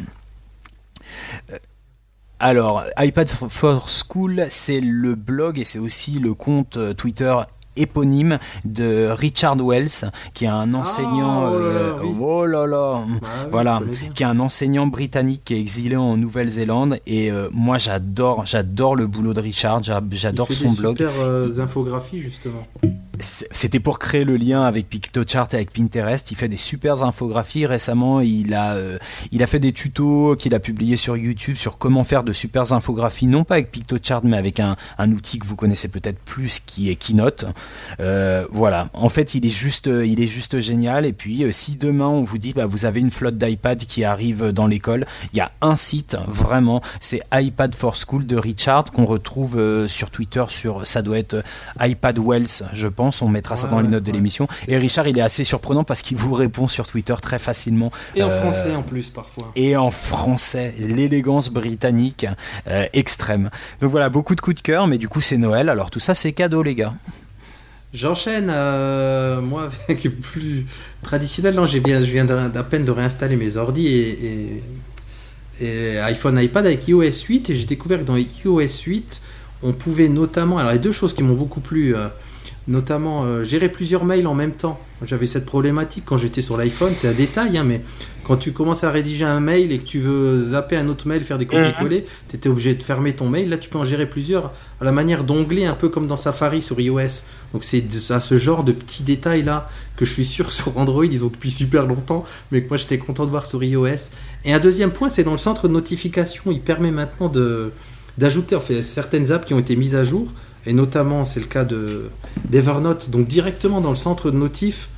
Euh, 1.51 1.57
alors, 2.39 2.83
iPad 2.97 3.29
for 3.29 3.89
School, 3.89 4.45
c'est 4.49 4.81
le 4.81 5.15
blog 5.15 5.57
et 5.57 5.63
c'est 5.63 5.79
aussi 5.79 6.19
le 6.19 6.33
compte 6.33 6.77
Twitter 6.97 7.33
éponyme 7.75 8.39
de 8.65 9.07
Richard 9.09 9.57
Wells, 9.57 10.11
qui 10.33 10.45
est 10.45 10.49
un 10.49 10.73
enseignant. 10.73 11.49
oh 11.51 11.59
là 11.59 11.69
là, 11.73 11.79
euh, 11.79 11.93
oui. 12.03 12.15
oh 12.19 12.45
là 12.45 12.65
là, 12.67 12.93
Bah 13.21 13.27
oui, 13.43 13.47
voilà, 13.51 13.81
qui 14.13 14.23
est 14.23 14.25
un 14.25 14.39
enseignant 14.39 14.87
britannique 14.87 15.41
qui 15.45 15.53
est 15.55 15.59
exilé 15.59 15.95
en 15.95 16.17
Nouvelle-Zélande. 16.17 16.99
Et 17.07 17.31
euh, 17.31 17.49
moi, 17.53 17.77
j'adore, 17.77 18.45
j'adore 18.45 18.95
le 18.95 19.07
boulot 19.07 19.33
de 19.33 19.41
Richard. 19.41 19.83
j'a- 19.83 20.01
J'adore 20.11 20.51
son 20.51 20.71
des 20.71 20.77
blog. 20.77 20.97
Super 20.97 21.11
euh, 21.21 21.59
infographies 21.59 22.19
justement. 22.21 22.65
C'était 23.19 23.79
pour 23.79 23.99
créer 23.99 24.23
le 24.23 24.35
lien 24.35 24.63
avec 24.63 24.89
PictoChart 24.89 25.53
et 25.53 25.57
avec 25.57 25.71
Pinterest. 25.71 26.31
Il 26.31 26.35
fait 26.35 26.47
des 26.47 26.57
super 26.57 27.03
infographies. 27.03 27.65
Récemment, 27.65 28.21
il 28.21 28.53
a, 28.53 28.73
euh, 28.73 28.97
il 29.31 29.43
a 29.43 29.47
fait 29.47 29.59
des 29.59 29.71
tutos 29.71 30.35
qu'il 30.35 30.53
a 30.55 30.59
publiés 30.59 30.97
sur 30.97 31.15
YouTube 31.15 31.55
sur 31.55 31.77
comment 31.77 32.03
faire 32.03 32.23
de 32.23 32.33
super 32.33 32.73
infographies, 32.73 33.27
non 33.27 33.43
pas 33.43 33.55
avec 33.55 33.71
PictoChart, 33.71 34.21
mais 34.23 34.37
avec 34.37 34.59
un, 34.59 34.75
outil 34.99 35.39
que 35.39 35.45
vous 35.45 35.55
connaissez 35.55 35.87
peut-être 35.87 36.19
plus, 36.19 36.59
qui 36.59 36.89
est 36.89 36.95
Keynote. 36.95 37.45
Euh, 37.99 38.47
voilà. 38.51 38.89
En 38.93 39.09
fait, 39.09 39.35
il 39.35 39.45
est 39.45 39.49
juste, 39.49 39.87
euh, 39.87 40.05
il 40.05 40.21
est 40.21 40.27
juste 40.27 40.59
génial. 40.59 41.05
Et 41.05 41.13
puis, 41.13 41.45
si 41.51 41.77
demain 41.77 42.07
on 42.07 42.23
vous 42.23 42.37
dit, 42.37 42.53
bah, 42.53 42.65
vous 42.65 42.85
avez 42.85 42.99
une 42.99 43.11
flotte 43.11 43.37
d'iPad 43.37 43.77
qui 43.77 44.03
arrive 44.03 44.51
dans 44.51 44.67
l'école, 44.67 45.05
il 45.31 45.37
y 45.37 45.41
a 45.41 45.51
un 45.61 45.75
site 45.75 46.17
vraiment, 46.27 46.81
c'est 46.99 47.21
iPad 47.33 47.75
for 47.75 47.95
School 47.95 48.25
de 48.25 48.35
Richard 48.35 48.85
qu'on 48.91 49.05
retrouve 49.05 49.87
sur 49.87 50.09
Twitter. 50.09 50.43
Sur, 50.49 50.85
ça 50.85 51.01
doit 51.01 51.17
être 51.17 51.43
iPad 51.79 52.19
Wells, 52.19 52.63
je 52.73 52.87
pense. 52.87 53.04
On 53.21 53.27
mettra 53.29 53.55
ça 53.55 53.67
dans 53.67 53.79
les 53.79 53.85
ouais, 53.85 53.91
notes 53.91 54.03
de 54.03 54.11
l'émission. 54.11 54.47
Et 54.67 54.77
Richard, 54.77 55.07
il 55.07 55.17
est 55.17 55.21
assez 55.21 55.43
surprenant 55.43 55.83
parce 55.83 56.01
qu'il 56.01 56.17
vous 56.17 56.33
répond 56.33 56.67
sur 56.67 56.87
Twitter 56.87 57.15
très 57.21 57.39
facilement. 57.39 57.91
Et 58.15 58.23
en 58.23 58.29
Euh, 58.29 58.41
français 58.41 58.75
en 58.75 58.81
plus 58.83 59.09
parfois. 59.09 59.51
et 59.55 59.75
en 59.77 59.91
français, 59.91 60.73
l'élégance 60.79 61.49
britannique 61.49 62.25
euh, 62.67 62.85
extrême. 62.93 63.49
Donc 63.81 63.91
voilà, 63.91 64.09
beaucoup 64.09 64.35
de 64.35 64.41
coups 64.41 64.55
de 64.57 64.61
cœur, 64.61 64.87
mais 64.87 64.97
du 64.97 65.07
coup 65.07 65.21
c'est 65.21 65.37
Noël, 65.37 65.69
alors 65.69 65.89
tout 65.91 65.99
ça 65.99 66.15
c'est 66.15 66.31
cadeau 66.33 66.63
les 66.63 66.75
gars. 66.75 66.93
J'enchaîne, 67.93 68.49
euh, 68.49 69.39
moi, 69.41 69.69
avec 69.87 70.19
plus 70.19 70.65
traditionnel. 71.01 71.55
Non, 71.55 71.65
j'ai 71.65 71.79
bien, 71.79 72.01
je 72.01 72.11
viens 72.11 72.25
d'à 72.25 72.63
peine 72.63 72.83
de 72.83 72.91
réinstaller 72.91 73.37
mes 73.37 73.55
ordi 73.57 73.87
et, 73.87 74.09
et- 74.25 74.63
et 75.61 75.99
iPhone, 75.99 76.37
iPad 76.41 76.65
avec 76.65 76.85
iOS 76.89 77.03
8. 77.29 77.49
Et 77.49 77.55
j'ai 77.55 77.65
découvert 77.65 77.99
que 77.99 78.03
dans 78.03 78.17
iOS 78.17 78.67
8, 78.85 79.21
on 79.63 79.71
pouvait 79.71 80.09
notamment. 80.09 80.57
Alors, 80.57 80.71
il 80.73 80.75
y 80.75 80.77
a 80.77 80.81
deux 80.81 80.91
choses 80.91 81.13
qui 81.13 81.23
m'ont 81.23 81.35
beaucoup 81.35 81.61
plu. 81.61 81.95
euh, 81.95 82.07
notamment 82.67 83.23
euh, 83.23 83.43
gérer 83.43 83.69
plusieurs 83.69 84.05
mails 84.05 84.27
en 84.27 84.33
même 84.33 84.51
temps. 84.51 84.79
J'avais 85.03 85.27
cette 85.27 85.45
problématique 85.45 86.03
quand 86.05 86.17
j'étais 86.17 86.41
sur 86.41 86.57
l'iPhone, 86.57 86.93
c'est 86.95 87.07
un 87.07 87.13
détail, 87.13 87.57
hein, 87.57 87.63
mais 87.63 87.81
quand 88.25 88.37
tu 88.37 88.53
commences 88.53 88.83
à 88.83 88.89
rédiger 88.89 89.23
un 89.23 89.39
mail 89.39 89.71
et 89.71 89.77
que 89.77 89.85
tu 89.85 89.99
veux 89.99 90.41
zapper 90.49 90.75
un 90.75 90.87
autre 90.87 91.07
mail, 91.07 91.23
faire 91.23 91.37
des 91.37 91.45
copier-coller, 91.45 92.05
tu 92.27 92.35
étais 92.35 92.49
obligé 92.49 92.73
de 92.73 92.81
fermer 92.81 93.13
ton 93.13 93.29
mail. 93.29 93.49
Là, 93.49 93.57
tu 93.57 93.69
peux 93.69 93.77
en 93.77 93.83
gérer 93.83 94.09
plusieurs 94.09 94.51
à 94.81 94.85
la 94.85 94.91
manière 94.91 95.23
d'ongler, 95.23 95.65
un 95.65 95.75
peu 95.75 95.89
comme 95.89 96.07
dans 96.07 96.15
Safari 96.15 96.63
sur 96.63 96.79
iOS. 96.79 97.21
Donc, 97.53 97.63
c'est 97.63 97.83
à 98.09 98.19
ce 98.19 98.39
genre 98.39 98.63
de 98.63 98.71
petits 98.71 99.03
détails-là 99.03 99.69
que 99.95 100.05
je 100.05 100.11
suis 100.11 100.25
sûr 100.25 100.51
sur 100.59 100.75
Android, 100.77 101.05
ils 101.05 101.23
ont 101.23 101.29
depuis 101.29 101.51
super 101.51 101.85
longtemps, 101.85 102.25
mais 102.51 102.63
que 102.63 102.69
moi 102.69 102.77
j'étais 102.77 102.97
content 102.97 103.25
de 103.25 103.29
voir 103.29 103.45
sur 103.45 103.63
iOS. 103.63 104.09
Et 104.43 104.53
un 104.53 104.59
deuxième 104.59 104.91
point, 104.91 105.09
c'est 105.09 105.23
dans 105.23 105.31
le 105.31 105.37
centre 105.37 105.67
de 105.67 105.73
notification. 105.73 106.43
Il 106.47 106.61
permet 106.61 106.91
maintenant 106.91 107.29
de 107.29 107.71
d'ajouter 108.17 108.55
en 108.55 108.61
fait, 108.61 108.81
certaines 108.81 109.33
apps 109.33 109.45
qui 109.45 109.53
ont 109.53 109.59
été 109.59 109.75
mises 109.75 109.93
à 109.93 110.05
jour, 110.05 110.31
et 110.65 110.73
notamment 110.73 111.25
c'est 111.25 111.39
le 111.39 111.45
cas 111.45 111.63
de 111.63 112.09
d'Evernote, 112.49 113.09
donc 113.09 113.27
directement 113.27 113.81
dans 113.81 113.89
le 113.89 113.95
centre 113.95 114.31
de 114.31 114.37
notif, 114.37 114.89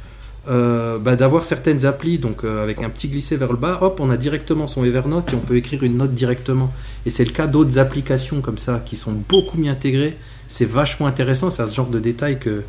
euh, 0.50 0.98
bah, 0.98 1.16
d'avoir 1.16 1.46
certaines 1.46 1.86
applis, 1.86 2.20
donc 2.20 2.44
euh, 2.44 2.64
avec 2.64 2.82
un 2.82 2.90
petit 2.90 3.10
glissé 3.10 3.36
vers 3.36 3.52
le 3.52 3.58
bas, 3.58 3.80
hop, 3.82 4.00
on 4.00 4.10
a 4.10 4.18
directement 4.18 4.66
son 4.66 4.86
Evernote 4.86 5.34
et 5.34 5.36
on 5.36 5.40
peut 5.40 5.58
écrire 5.58 5.84
une 5.84 5.98
note 5.98 6.14
directement. 6.14 6.72
Et 7.06 7.10
c'est 7.10 7.26
le 7.26 7.32
cas 7.32 7.48
d'autres 7.48 7.80
applications 7.80 8.42
comme 8.42 8.58
ça 8.58 8.82
qui 8.86 8.96
sont 8.96 9.12
beaucoup 9.12 9.58
mieux 9.58 9.72
intégrées. 9.72 10.18
C'est 10.48 10.66
vachement 10.66 11.08
intéressant, 11.08 11.50
c'est 11.50 11.64
à 11.64 11.68
ce 11.68 11.76
genre 11.76 11.90
de 11.90 12.00
détails 12.00 12.40
que, 12.40 12.64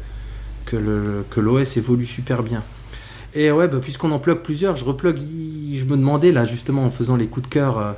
que 0.66 1.40
l'OS 1.40 1.76
évolue 1.76 2.06
super 2.06 2.42
bien. 2.42 2.62
Et 3.34 3.52
ouais, 3.52 3.68
bah, 3.68 3.78
puisqu'on 3.80 4.10
en 4.10 4.18
plug 4.18 4.38
plusieurs, 4.38 4.76
je 4.76 4.84
replug. 4.84 5.16
Je 5.18 5.84
me 5.84 5.96
demandais 5.96 6.32
là 6.32 6.44
justement 6.46 6.84
en 6.84 6.90
faisant 6.90 7.16
les 7.16 7.26
coups 7.26 7.48
de 7.48 7.52
cœur, 7.52 7.78
euh, 7.78 7.92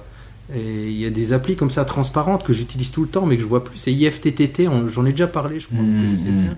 et 0.55 0.89
il 0.89 0.97
y 1.01 1.07
a 1.07 1.11
des 1.11 1.33
applis 1.33 1.57
comme 1.57 1.71
ça 1.71 1.85
transparentes 1.85 2.45
que 2.45 2.53
j'utilise 2.53 2.91
tout 2.91 3.03
le 3.03 3.09
temps 3.09 3.27
mais 3.27 3.37
que 3.37 3.43
je 3.43 3.47
vois 3.49 3.63
plus. 3.65 3.79
C'est 3.79 3.93
IFTTT, 3.93 4.69
j'en 4.89 5.07
ai 5.07 5.11
déjà 5.13 5.27
parlé, 5.27 5.61
je 5.61 5.67
crois 5.67 5.79
que 5.79 5.85
vous 5.85 5.91
Mhm. 5.91 6.03
connaissez 6.05 6.31
bien. 6.31 6.57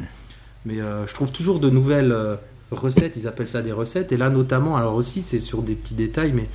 Mais 0.65 0.81
euh, 0.81 1.07
je 1.07 1.15
trouve 1.15 1.33
toujours 1.33 1.59
de 1.61 1.69
nouvelles 1.71 2.13
euh, 2.13 2.37
recettes, 2.71 3.15
ils 3.17 3.27
appellent 3.27 3.49
ça 3.49 3.63
des 3.63 3.73
recettes. 3.73 4.13
Et 4.13 4.17
là 4.17 4.31
notamment, 4.31 4.77
alors 4.77 4.95
aussi 4.95 5.21
c'est 5.23 5.41
sur 5.41 5.63
des 5.63 5.75
petits 5.75 5.95
détails, 5.95 6.33
mais 6.35 6.49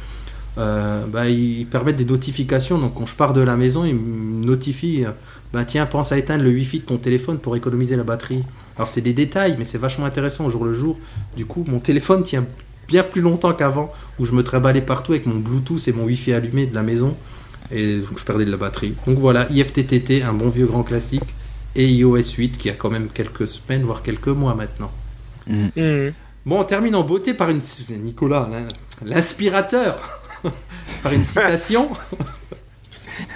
euh, 0.57 1.03
bah, 1.07 1.29
ils 1.29 1.65
permettent 1.67 1.97
des 1.97 2.05
notifications. 2.05 2.77
Donc 2.79 2.95
quand 2.95 3.05
je 3.05 3.15
pars 3.15 3.33
de 3.33 3.41
la 3.41 3.55
maison, 3.57 3.85
ils 3.85 3.95
me 3.95 4.45
notifient, 4.45 5.05
bah, 5.53 5.65
tiens, 5.65 5.85
pense 5.85 6.11
à 6.11 6.17
éteindre 6.17 6.43
le 6.43 6.49
Wi-Fi 6.51 6.79
de 6.79 6.85
ton 6.85 6.97
téléphone 6.97 7.37
pour 7.37 7.55
économiser 7.55 7.95
la 7.95 8.03
batterie. 8.03 8.43
Alors 8.77 8.89
c'est 8.89 9.01
des 9.01 9.13
détails, 9.13 9.55
mais 9.59 9.65
c'est 9.65 9.77
vachement 9.77 10.05
intéressant 10.05 10.45
au 10.45 10.49
jour 10.49 10.63
le 10.63 10.73
jour. 10.73 10.97
Du 11.35 11.45
coup, 11.45 11.63
mon 11.67 11.79
téléphone 11.79 12.23
tient 12.23 12.45
bien 12.87 13.03
plus 13.03 13.21
longtemps 13.21 13.53
qu'avant, 13.53 13.91
où 14.19 14.25
je 14.25 14.31
me 14.31 14.43
trimballais 14.43 14.81
partout 14.81 15.13
avec 15.13 15.25
mon 15.25 15.35
Bluetooth 15.39 15.87
et 15.87 15.93
mon 15.93 16.03
Wi-Fi 16.05 16.33
allumé 16.33 16.65
de 16.65 16.75
la 16.75 16.83
maison. 16.83 17.15
Et 17.71 17.97
donc 17.97 18.17
je 18.17 18.23
perdais 18.25 18.45
de 18.45 18.51
la 18.51 18.57
batterie. 18.57 18.95
Donc 19.05 19.17
voilà, 19.17 19.47
IFTTT, 19.51 20.23
un 20.23 20.33
bon 20.33 20.49
vieux 20.49 20.65
grand 20.67 20.83
classique. 20.83 21.23
Et 21.75 21.85
iOS 21.87 22.35
8 22.37 22.57
qui 22.57 22.69
a 22.69 22.73
quand 22.73 22.89
même 22.89 23.09
quelques 23.13 23.47
semaines, 23.47 23.83
voire 23.83 24.01
quelques 24.01 24.27
mois 24.27 24.55
maintenant. 24.55 24.91
Mhm. 25.47 26.13
Bon, 26.45 26.61
on 26.61 26.63
termine 26.63 26.95
en 26.95 27.03
beauté 27.03 27.33
par 27.33 27.49
une. 27.49 27.61
Nicolas, 28.01 28.47
l'in- 28.51 28.67
l'inspirateur 29.05 30.21
Par 31.03 31.13
une 31.13 31.23
citation. 31.23 31.89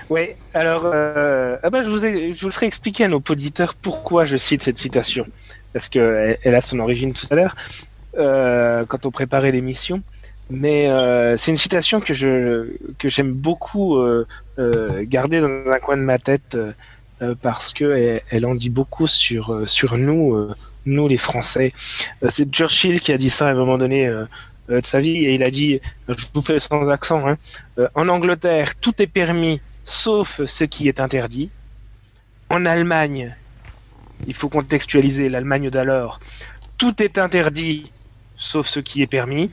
Ouais, 0.10 0.38
alors, 0.54 0.84
euh, 0.86 1.58
ah 1.64 1.70
bah, 1.70 1.84
je, 1.84 1.90
vous 1.90 2.06
ai, 2.06 2.34
je 2.34 2.46
vous 2.46 2.52
ferai 2.52 2.66
expliquer 2.68 3.06
à 3.06 3.08
nos 3.08 3.24
auditeurs 3.30 3.74
pourquoi 3.76 4.26
je 4.26 4.38
cite 4.38 4.62
cette 4.62 4.78
citation. 4.78 5.26
Parce 5.74 5.90
qu'elle 5.90 6.38
elle 6.44 6.54
a 6.56 6.62
son 6.62 6.80
origine 6.80 7.14
tout 7.14 7.26
à 7.32 7.36
l'heure, 7.36 7.56
quand 8.14 9.06
on 9.06 9.12
préparait 9.12 9.52
l'émission. 9.52 10.02
Mais 10.52 10.90
euh, 10.90 11.38
c'est 11.38 11.50
une 11.50 11.58
citation 11.58 12.02
que 12.02 12.14
je 12.14 12.76
que 13.00 13.08
j'aime 13.08 13.32
beaucoup 13.32 13.98
euh, 13.98 14.28
euh, 14.60 15.06
garder 15.08 15.40
dans 15.40 15.48
un 15.48 15.80
coin 15.80 15.96
de 15.96 16.02
ma 16.02 16.20
tête 16.20 16.56
euh, 16.56 16.74
euh, 17.22 17.36
parce 17.42 17.72
que 17.72 18.20
elle, 18.30 18.46
en 18.46 18.54
dit 18.54 18.70
beaucoup 18.70 19.08
sur 19.08 19.54
euh, 19.54 19.66
sur 19.66 19.98
nous, 19.98 20.36
euh, 20.36 20.54
nous 20.86 21.08
les 21.08 21.18
Français. 21.18 21.72
Euh, 22.22 22.28
c'est 22.30 22.52
Churchill 22.52 23.00
qui 23.00 23.14
a 23.14 23.18
dit 23.18 23.30
ça 23.30 23.48
à 23.48 23.52
un 23.52 23.54
moment 23.54 23.78
donné 23.78 24.08
euh, 24.08 24.26
euh, 24.70 24.82
de 24.82 24.86
sa 24.86 25.00
vie 25.00 25.26
et 25.26 25.36
il 25.36 25.44
a 25.44 25.52
dit, 25.52 25.80
je 26.10 26.26
vous 26.34 26.42
fais 26.42 26.60
sans 26.60 26.90
accent, 26.90 27.26
hein, 27.26 27.38
euh, 27.78 27.88
en 27.96 28.10
Angleterre 28.10 28.76
tout 28.76 29.02
est 29.02 29.08
permis 29.08 29.62
sauf 29.86 30.42
ce 30.46 30.66
qui 30.66 30.90
est 30.90 31.00
interdit. 31.00 31.50
En 32.50 32.66
Allemagne, 32.66 33.34
il 34.28 34.34
faut 34.34 34.50
contextualiser 34.50 35.30
l'Allemagne 35.30 35.70
d'alors, 35.70 36.20
tout 36.78 37.02
est 37.02 37.18
interdit 37.18 37.90
sauf 38.42 38.68
ce 38.68 38.80
qui 38.80 39.02
est 39.04 39.08
permis. 39.08 39.52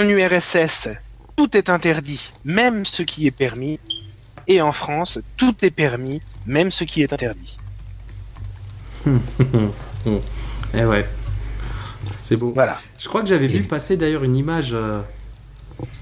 En 0.00 0.04
URSS, 0.08 0.88
tout 1.36 1.56
est 1.56 1.68
interdit, 1.68 2.30
même 2.44 2.84
ce 2.86 3.02
qui 3.02 3.26
est 3.26 3.30
permis. 3.36 3.78
Et 4.48 4.62
en 4.62 4.70
France, 4.72 5.18
tout 5.36 5.54
est 5.64 5.70
permis, 5.70 6.22
même 6.46 6.70
ce 6.70 6.84
qui 6.84 7.02
est 7.02 7.12
interdit. 7.12 7.56
Eh 10.74 10.84
ouais. 10.84 11.08
C'est 12.18 12.36
beau. 12.36 12.52
Voilà. 12.54 12.78
Je 13.00 13.08
crois 13.08 13.22
que 13.22 13.28
j'avais 13.28 13.46
vu 13.48 13.62
passer 13.64 13.96
d'ailleurs 13.96 14.22
une 14.22 14.36
image 14.36 14.70
euh, 14.72 15.00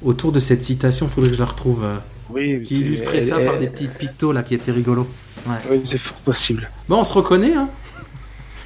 autour 0.03 0.31
de 0.33 0.41
cette 0.41 0.63
citation, 0.63 1.09
faudrait 1.09 1.31
que 1.31 1.37
je 1.37 1.41
la 1.41 1.47
retrouve, 1.47 1.85
euh, 1.85 1.97
Oui, 2.29 2.63
qui 2.65 2.81
illustrait 2.81 3.21
ça 3.23 3.37
elle- 3.39 3.47
par 3.47 3.55
elle- 3.55 3.61
des 3.61 3.67
petites 3.69 3.95
pictos 3.95 4.33
là 4.33 4.43
qui 4.43 4.55
étaient 4.55 4.73
rigolos. 4.73 5.09
Ouais. 5.47 5.57
Oui, 5.71 5.83
c'est 5.89 5.97
fort 5.99 6.17
possible. 6.19 6.71
Bon, 6.89 6.99
on 6.99 7.05
se 7.05 7.13
reconnaît, 7.15 7.55
hein 7.55 7.71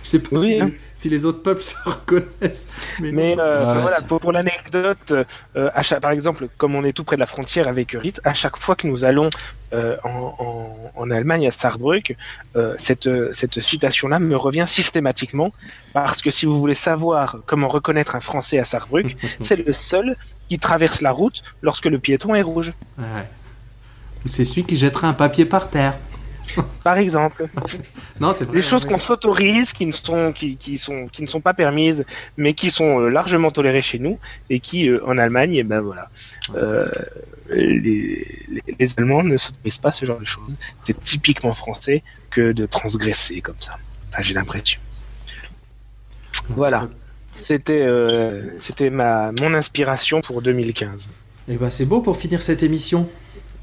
Je 0.09 0.13
sais 0.13 0.19
pas 0.21 0.39
Oui, 0.39 0.55
si, 0.57 0.61
hein. 0.63 0.71
si 0.95 1.09
les 1.11 1.27
autres 1.27 1.43
peuples 1.43 1.61
se 1.73 1.75
reconnaissent. 1.85 2.67
Mais, 2.99 3.13
Mais 3.13 3.35
non, 3.37 3.43
euh, 3.43 3.65
Ah 3.67 3.79
voilà, 3.83 4.01
pour, 4.09 4.21
pour 4.21 4.33
l'anecdote, 4.33 5.13
euh, 5.13 5.71
à 5.75 5.83
chaque- 5.83 6.01
par 6.01 6.13
exemple, 6.13 6.49
comme 6.57 6.75
on 6.75 6.83
est 6.83 6.95
tout 6.95 7.05
près 7.05 7.17
de 7.17 7.21
la 7.21 7.27
frontière 7.27 7.69
avec 7.69 7.93
Ritz, 7.93 8.19
à 8.25 8.33
chaque 8.33 8.57
fois 8.57 8.75
que 8.75 8.87
nous 8.87 9.05
allons 9.05 9.29
euh, 9.75 9.97
en, 10.05 10.35
en- 10.39 10.77
en 10.97 11.11
Allemagne, 11.11 11.47
à 11.47 11.51
Saarbrück, 11.51 12.17
euh, 12.57 12.75
cette, 12.79 13.11
cette 13.35 13.61
citation-là 13.61 14.19
me 14.19 14.35
revient 14.35 14.65
systématiquement, 14.67 15.53
parce 15.93 16.23
que 16.23 16.31
si 16.31 16.47
vous 16.47 16.59
voulez 16.59 16.75
savoir 16.75 17.37
comment 17.45 17.69
reconnaître 17.69 18.17
un 18.17 18.21
Français 18.21 18.59
à 18.59 18.65
Saarbrück, 18.65 19.15
c'est 19.41 19.57
le 19.57 19.75
seul 19.75 20.17
qui 20.49 20.59
traverse 20.59 21.03
la 21.03 21.11
route 21.11 21.43
lorsque 21.61 21.85
le 21.85 21.99
piéton 21.99 22.35
est 22.35 22.41
rouge. 22.41 22.73
Ouais. 22.97 23.05
Ou 24.25 24.29
c'est 24.29 24.45
celui 24.45 24.65
qui 24.65 24.79
jettera 24.79 25.07
un 25.09 25.13
papier 25.13 25.45
par 25.45 25.69
terre. 25.69 25.95
Par 26.85 26.99
exemple. 26.99 27.49
Non, 28.21 28.33
c'est. 28.33 28.51
Des 28.51 28.63
choses 28.63 28.85
qu'on 28.85 28.99
s'autorise, 28.99 29.73
qui 29.73 29.87
ne 29.87 29.93
sont, 29.93 30.33
qui, 30.33 30.57
qui 30.57 30.79
sont, 30.79 31.09
qui 31.09 31.23
ne 31.23 31.27
sont 31.27 31.41
pas 31.41 31.55
permises, 31.55 32.05
mais 32.37 32.55
qui 32.55 32.71
sont 32.71 33.01
euh, 33.01 33.09
largement 33.09 33.51
tolérées 33.51 33.83
chez 33.83 33.99
nous, 33.99 34.19
et 34.51 34.61
qui, 34.61 34.89
euh, 34.89 35.01
en 35.07 35.19
Allemagne, 35.19 35.55
eh 35.55 35.63
ben 35.63 35.81
voilà, 35.81 36.11
euh, 36.55 36.87
les, 37.51 38.45
les, 38.49 38.63
les 38.79 38.95
Allemands 38.97 39.23
ne 39.23 39.37
s'autorisent 39.37 39.79
pas 39.79 39.93
ce 39.93 40.05
genre 40.05 40.21
de 40.21 40.25
choses. 40.25 40.57
C'est 40.85 41.01
typiquement 41.03 41.55
français 41.55 42.03
que 42.31 42.53
de 42.53 42.67
transgresser 42.67 43.41
comme 43.41 43.61
ça. 43.61 43.77
Enfin, 44.13 44.23
j'ai 44.23 44.35
l'impression. 44.35 44.81
Voilà. 46.49 46.89
C'était, 47.35 47.83
euh, 47.83 48.43
c'était 48.59 48.91
ma, 48.91 49.33
mon 49.41 49.55
inspiration 49.55 50.21
pour 50.21 50.43
2015. 50.43 51.09
Et 51.49 51.57
ben 51.57 51.71
c'est 51.71 51.87
beau 51.87 52.03
pour 52.03 52.17
finir 52.17 52.43
cette 52.43 52.63
émission. 52.63 53.09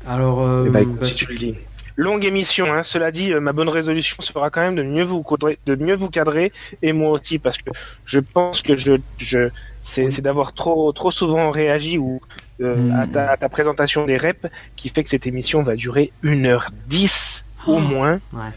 Alors, 0.07 0.41
euh, 0.41 0.65
Eh 0.67 0.69
ben, 0.69 0.79
écoute, 0.81 0.99
bah, 0.99 1.05
si 1.05 1.15
tu 1.15 1.25
le 1.27 1.37
dis. 1.37 1.55
Longue 1.97 2.25
émission, 2.25 2.73
hein. 2.73 2.83
cela 2.83 3.11
dit, 3.11 3.31
euh, 3.31 3.39
ma 3.39 3.53
bonne 3.53 3.69
résolution 3.69 4.17
sera 4.21 4.49
quand 4.49 4.61
même 4.61 4.75
de 4.75 4.83
mieux 4.83 5.03
vous 5.03 5.23
cadrer, 5.23 5.57
de 5.65 5.75
mieux 5.75 5.95
vous 5.95 6.09
cadrer, 6.09 6.51
et 6.81 6.91
moi 6.91 7.11
aussi, 7.11 7.39
parce 7.39 7.57
que 7.57 7.69
je 8.05 8.19
pense 8.19 8.61
que 8.61 8.75
je, 8.75 8.93
je, 9.17 9.49
c'est, 9.83 10.19
d'avoir 10.19 10.51
trop, 10.53 10.91
trop 10.91 11.11
souvent 11.11 11.51
réagi 11.51 11.97
ou 11.97 12.19
euh, 12.61 12.75
Mm. 12.75 12.91
à, 12.99 13.07
ta, 13.07 13.31
à 13.31 13.37
ta 13.37 13.49
présentation 13.49 14.05
des 14.05 14.17
reps 14.17 14.45
qui 14.75 14.89
fait 14.89 15.03
que 15.03 15.09
cette 15.09 15.25
émission 15.27 15.61
va 15.63 15.75
durer 15.75 16.11
1h10 16.23 17.41
au 17.67 17.75
Oh. 17.75 17.79
moins, 17.79 18.19
Ouais. 18.33 18.51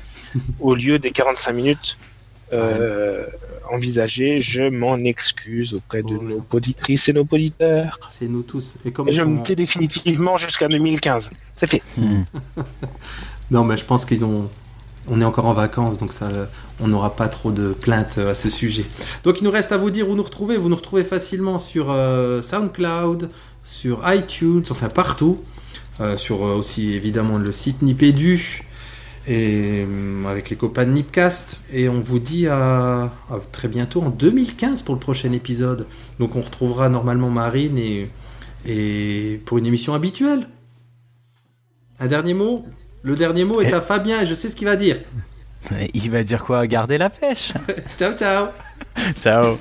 au 0.60 0.74
lieu 0.74 0.98
des 0.98 1.10
45 1.12 1.52
minutes 1.52 1.96
euh, 2.52 3.26
envisagées. 3.70 4.40
Je 4.40 4.68
m'en 4.68 4.96
excuse 4.96 5.74
auprès 5.74 6.02
de 6.02 6.16
Oh. 6.18 6.22
nos 6.22 6.40
poditrices 6.40 7.08
et 7.08 7.12
nos 7.12 7.24
poditeurs. 7.24 7.98
c'est 8.10 8.28
nous 8.28 8.42
tous. 8.42 8.76
Et 8.84 8.90
comme 8.92 9.08
Et 9.08 9.12
je 9.12 9.22
me 9.22 9.42
tais 9.42 9.56
définitivement 9.56 10.36
jusqu'à 10.36 10.68
2015. 10.68 11.30
C'est 11.54 11.66
fait. 11.66 11.82
Hmm. 11.96 12.22
Non, 13.50 13.64
mais 13.64 13.76
je 13.78 13.84
pense 13.84 14.04
qu'ils 14.04 14.24
ont. 14.24 14.48
On 15.10 15.22
est 15.22 15.24
encore 15.24 15.46
en 15.46 15.54
vacances, 15.54 15.96
donc 15.96 16.12
ça, 16.12 16.28
on 16.80 16.88
n'aura 16.88 17.16
pas 17.16 17.28
trop 17.28 17.50
de 17.50 17.72
plaintes 17.72 18.16
euh, 18.18 18.32
à 18.32 18.34
ce 18.34 18.50
sujet. 18.50 18.84
Donc 19.24 19.40
il 19.40 19.44
nous 19.44 19.50
reste 19.50 19.72
à 19.72 19.78
vous 19.78 19.90
dire 19.90 20.10
où 20.10 20.14
nous 20.14 20.22
retrouver. 20.22 20.58
Vous 20.58 20.68
nous 20.68 20.76
retrouvez 20.76 21.02
facilement 21.04 21.58
sur 21.58 21.86
euh, 21.90 22.42
SoundCloud, 22.42 23.30
sur 23.64 24.02
iTunes, 24.12 24.64
enfin 24.70 24.88
partout. 24.88 25.42
Euh, 26.00 26.16
sur 26.18 26.44
euh, 26.46 26.54
aussi 26.54 26.92
évidemment 26.92 27.38
le 27.38 27.50
site 27.52 27.80
Nipédu 27.82 28.62
et 29.28 29.84
euh, 29.86 30.24
avec 30.26 30.48
les 30.48 30.56
copains 30.56 30.86
de 30.86 30.90
Nipcast. 30.90 31.60
Et 31.72 31.88
on 31.88 32.00
vous 32.00 32.18
dit 32.18 32.46
à, 32.48 33.02
à 33.30 33.38
très 33.52 33.68
bientôt 33.68 34.02
en 34.02 34.08
2015 34.08 34.82
pour 34.82 34.94
le 34.94 35.00
prochain 35.00 35.32
épisode. 35.32 35.86
Donc 36.18 36.34
on 36.34 36.40
retrouvera 36.40 36.88
normalement 36.88 37.28
Marine 37.28 37.78
et, 37.78 38.10
et 38.66 39.40
pour 39.44 39.58
une 39.58 39.66
émission 39.66 39.92
habituelle. 39.94 40.48
Un 42.00 42.06
dernier 42.06 42.34
mot? 42.34 42.64
Le 43.02 43.14
dernier 43.14 43.44
mot 43.44 43.60
est 43.60 43.72
à 43.72 43.80
Fabien 43.80 44.22
et 44.22 44.26
je 44.26 44.34
sais 44.34 44.48
ce 44.48 44.56
qu'il 44.56 44.66
va 44.66 44.76
dire. 44.76 44.96
Il 45.94 46.10
va 46.10 46.24
dire 46.24 46.44
quoi? 46.44 46.66
Garder 46.66 46.98
la 46.98 47.10
pêche? 47.10 47.52
Ciao, 47.98 48.14
ciao 48.14 48.46
Ciao 49.20 49.58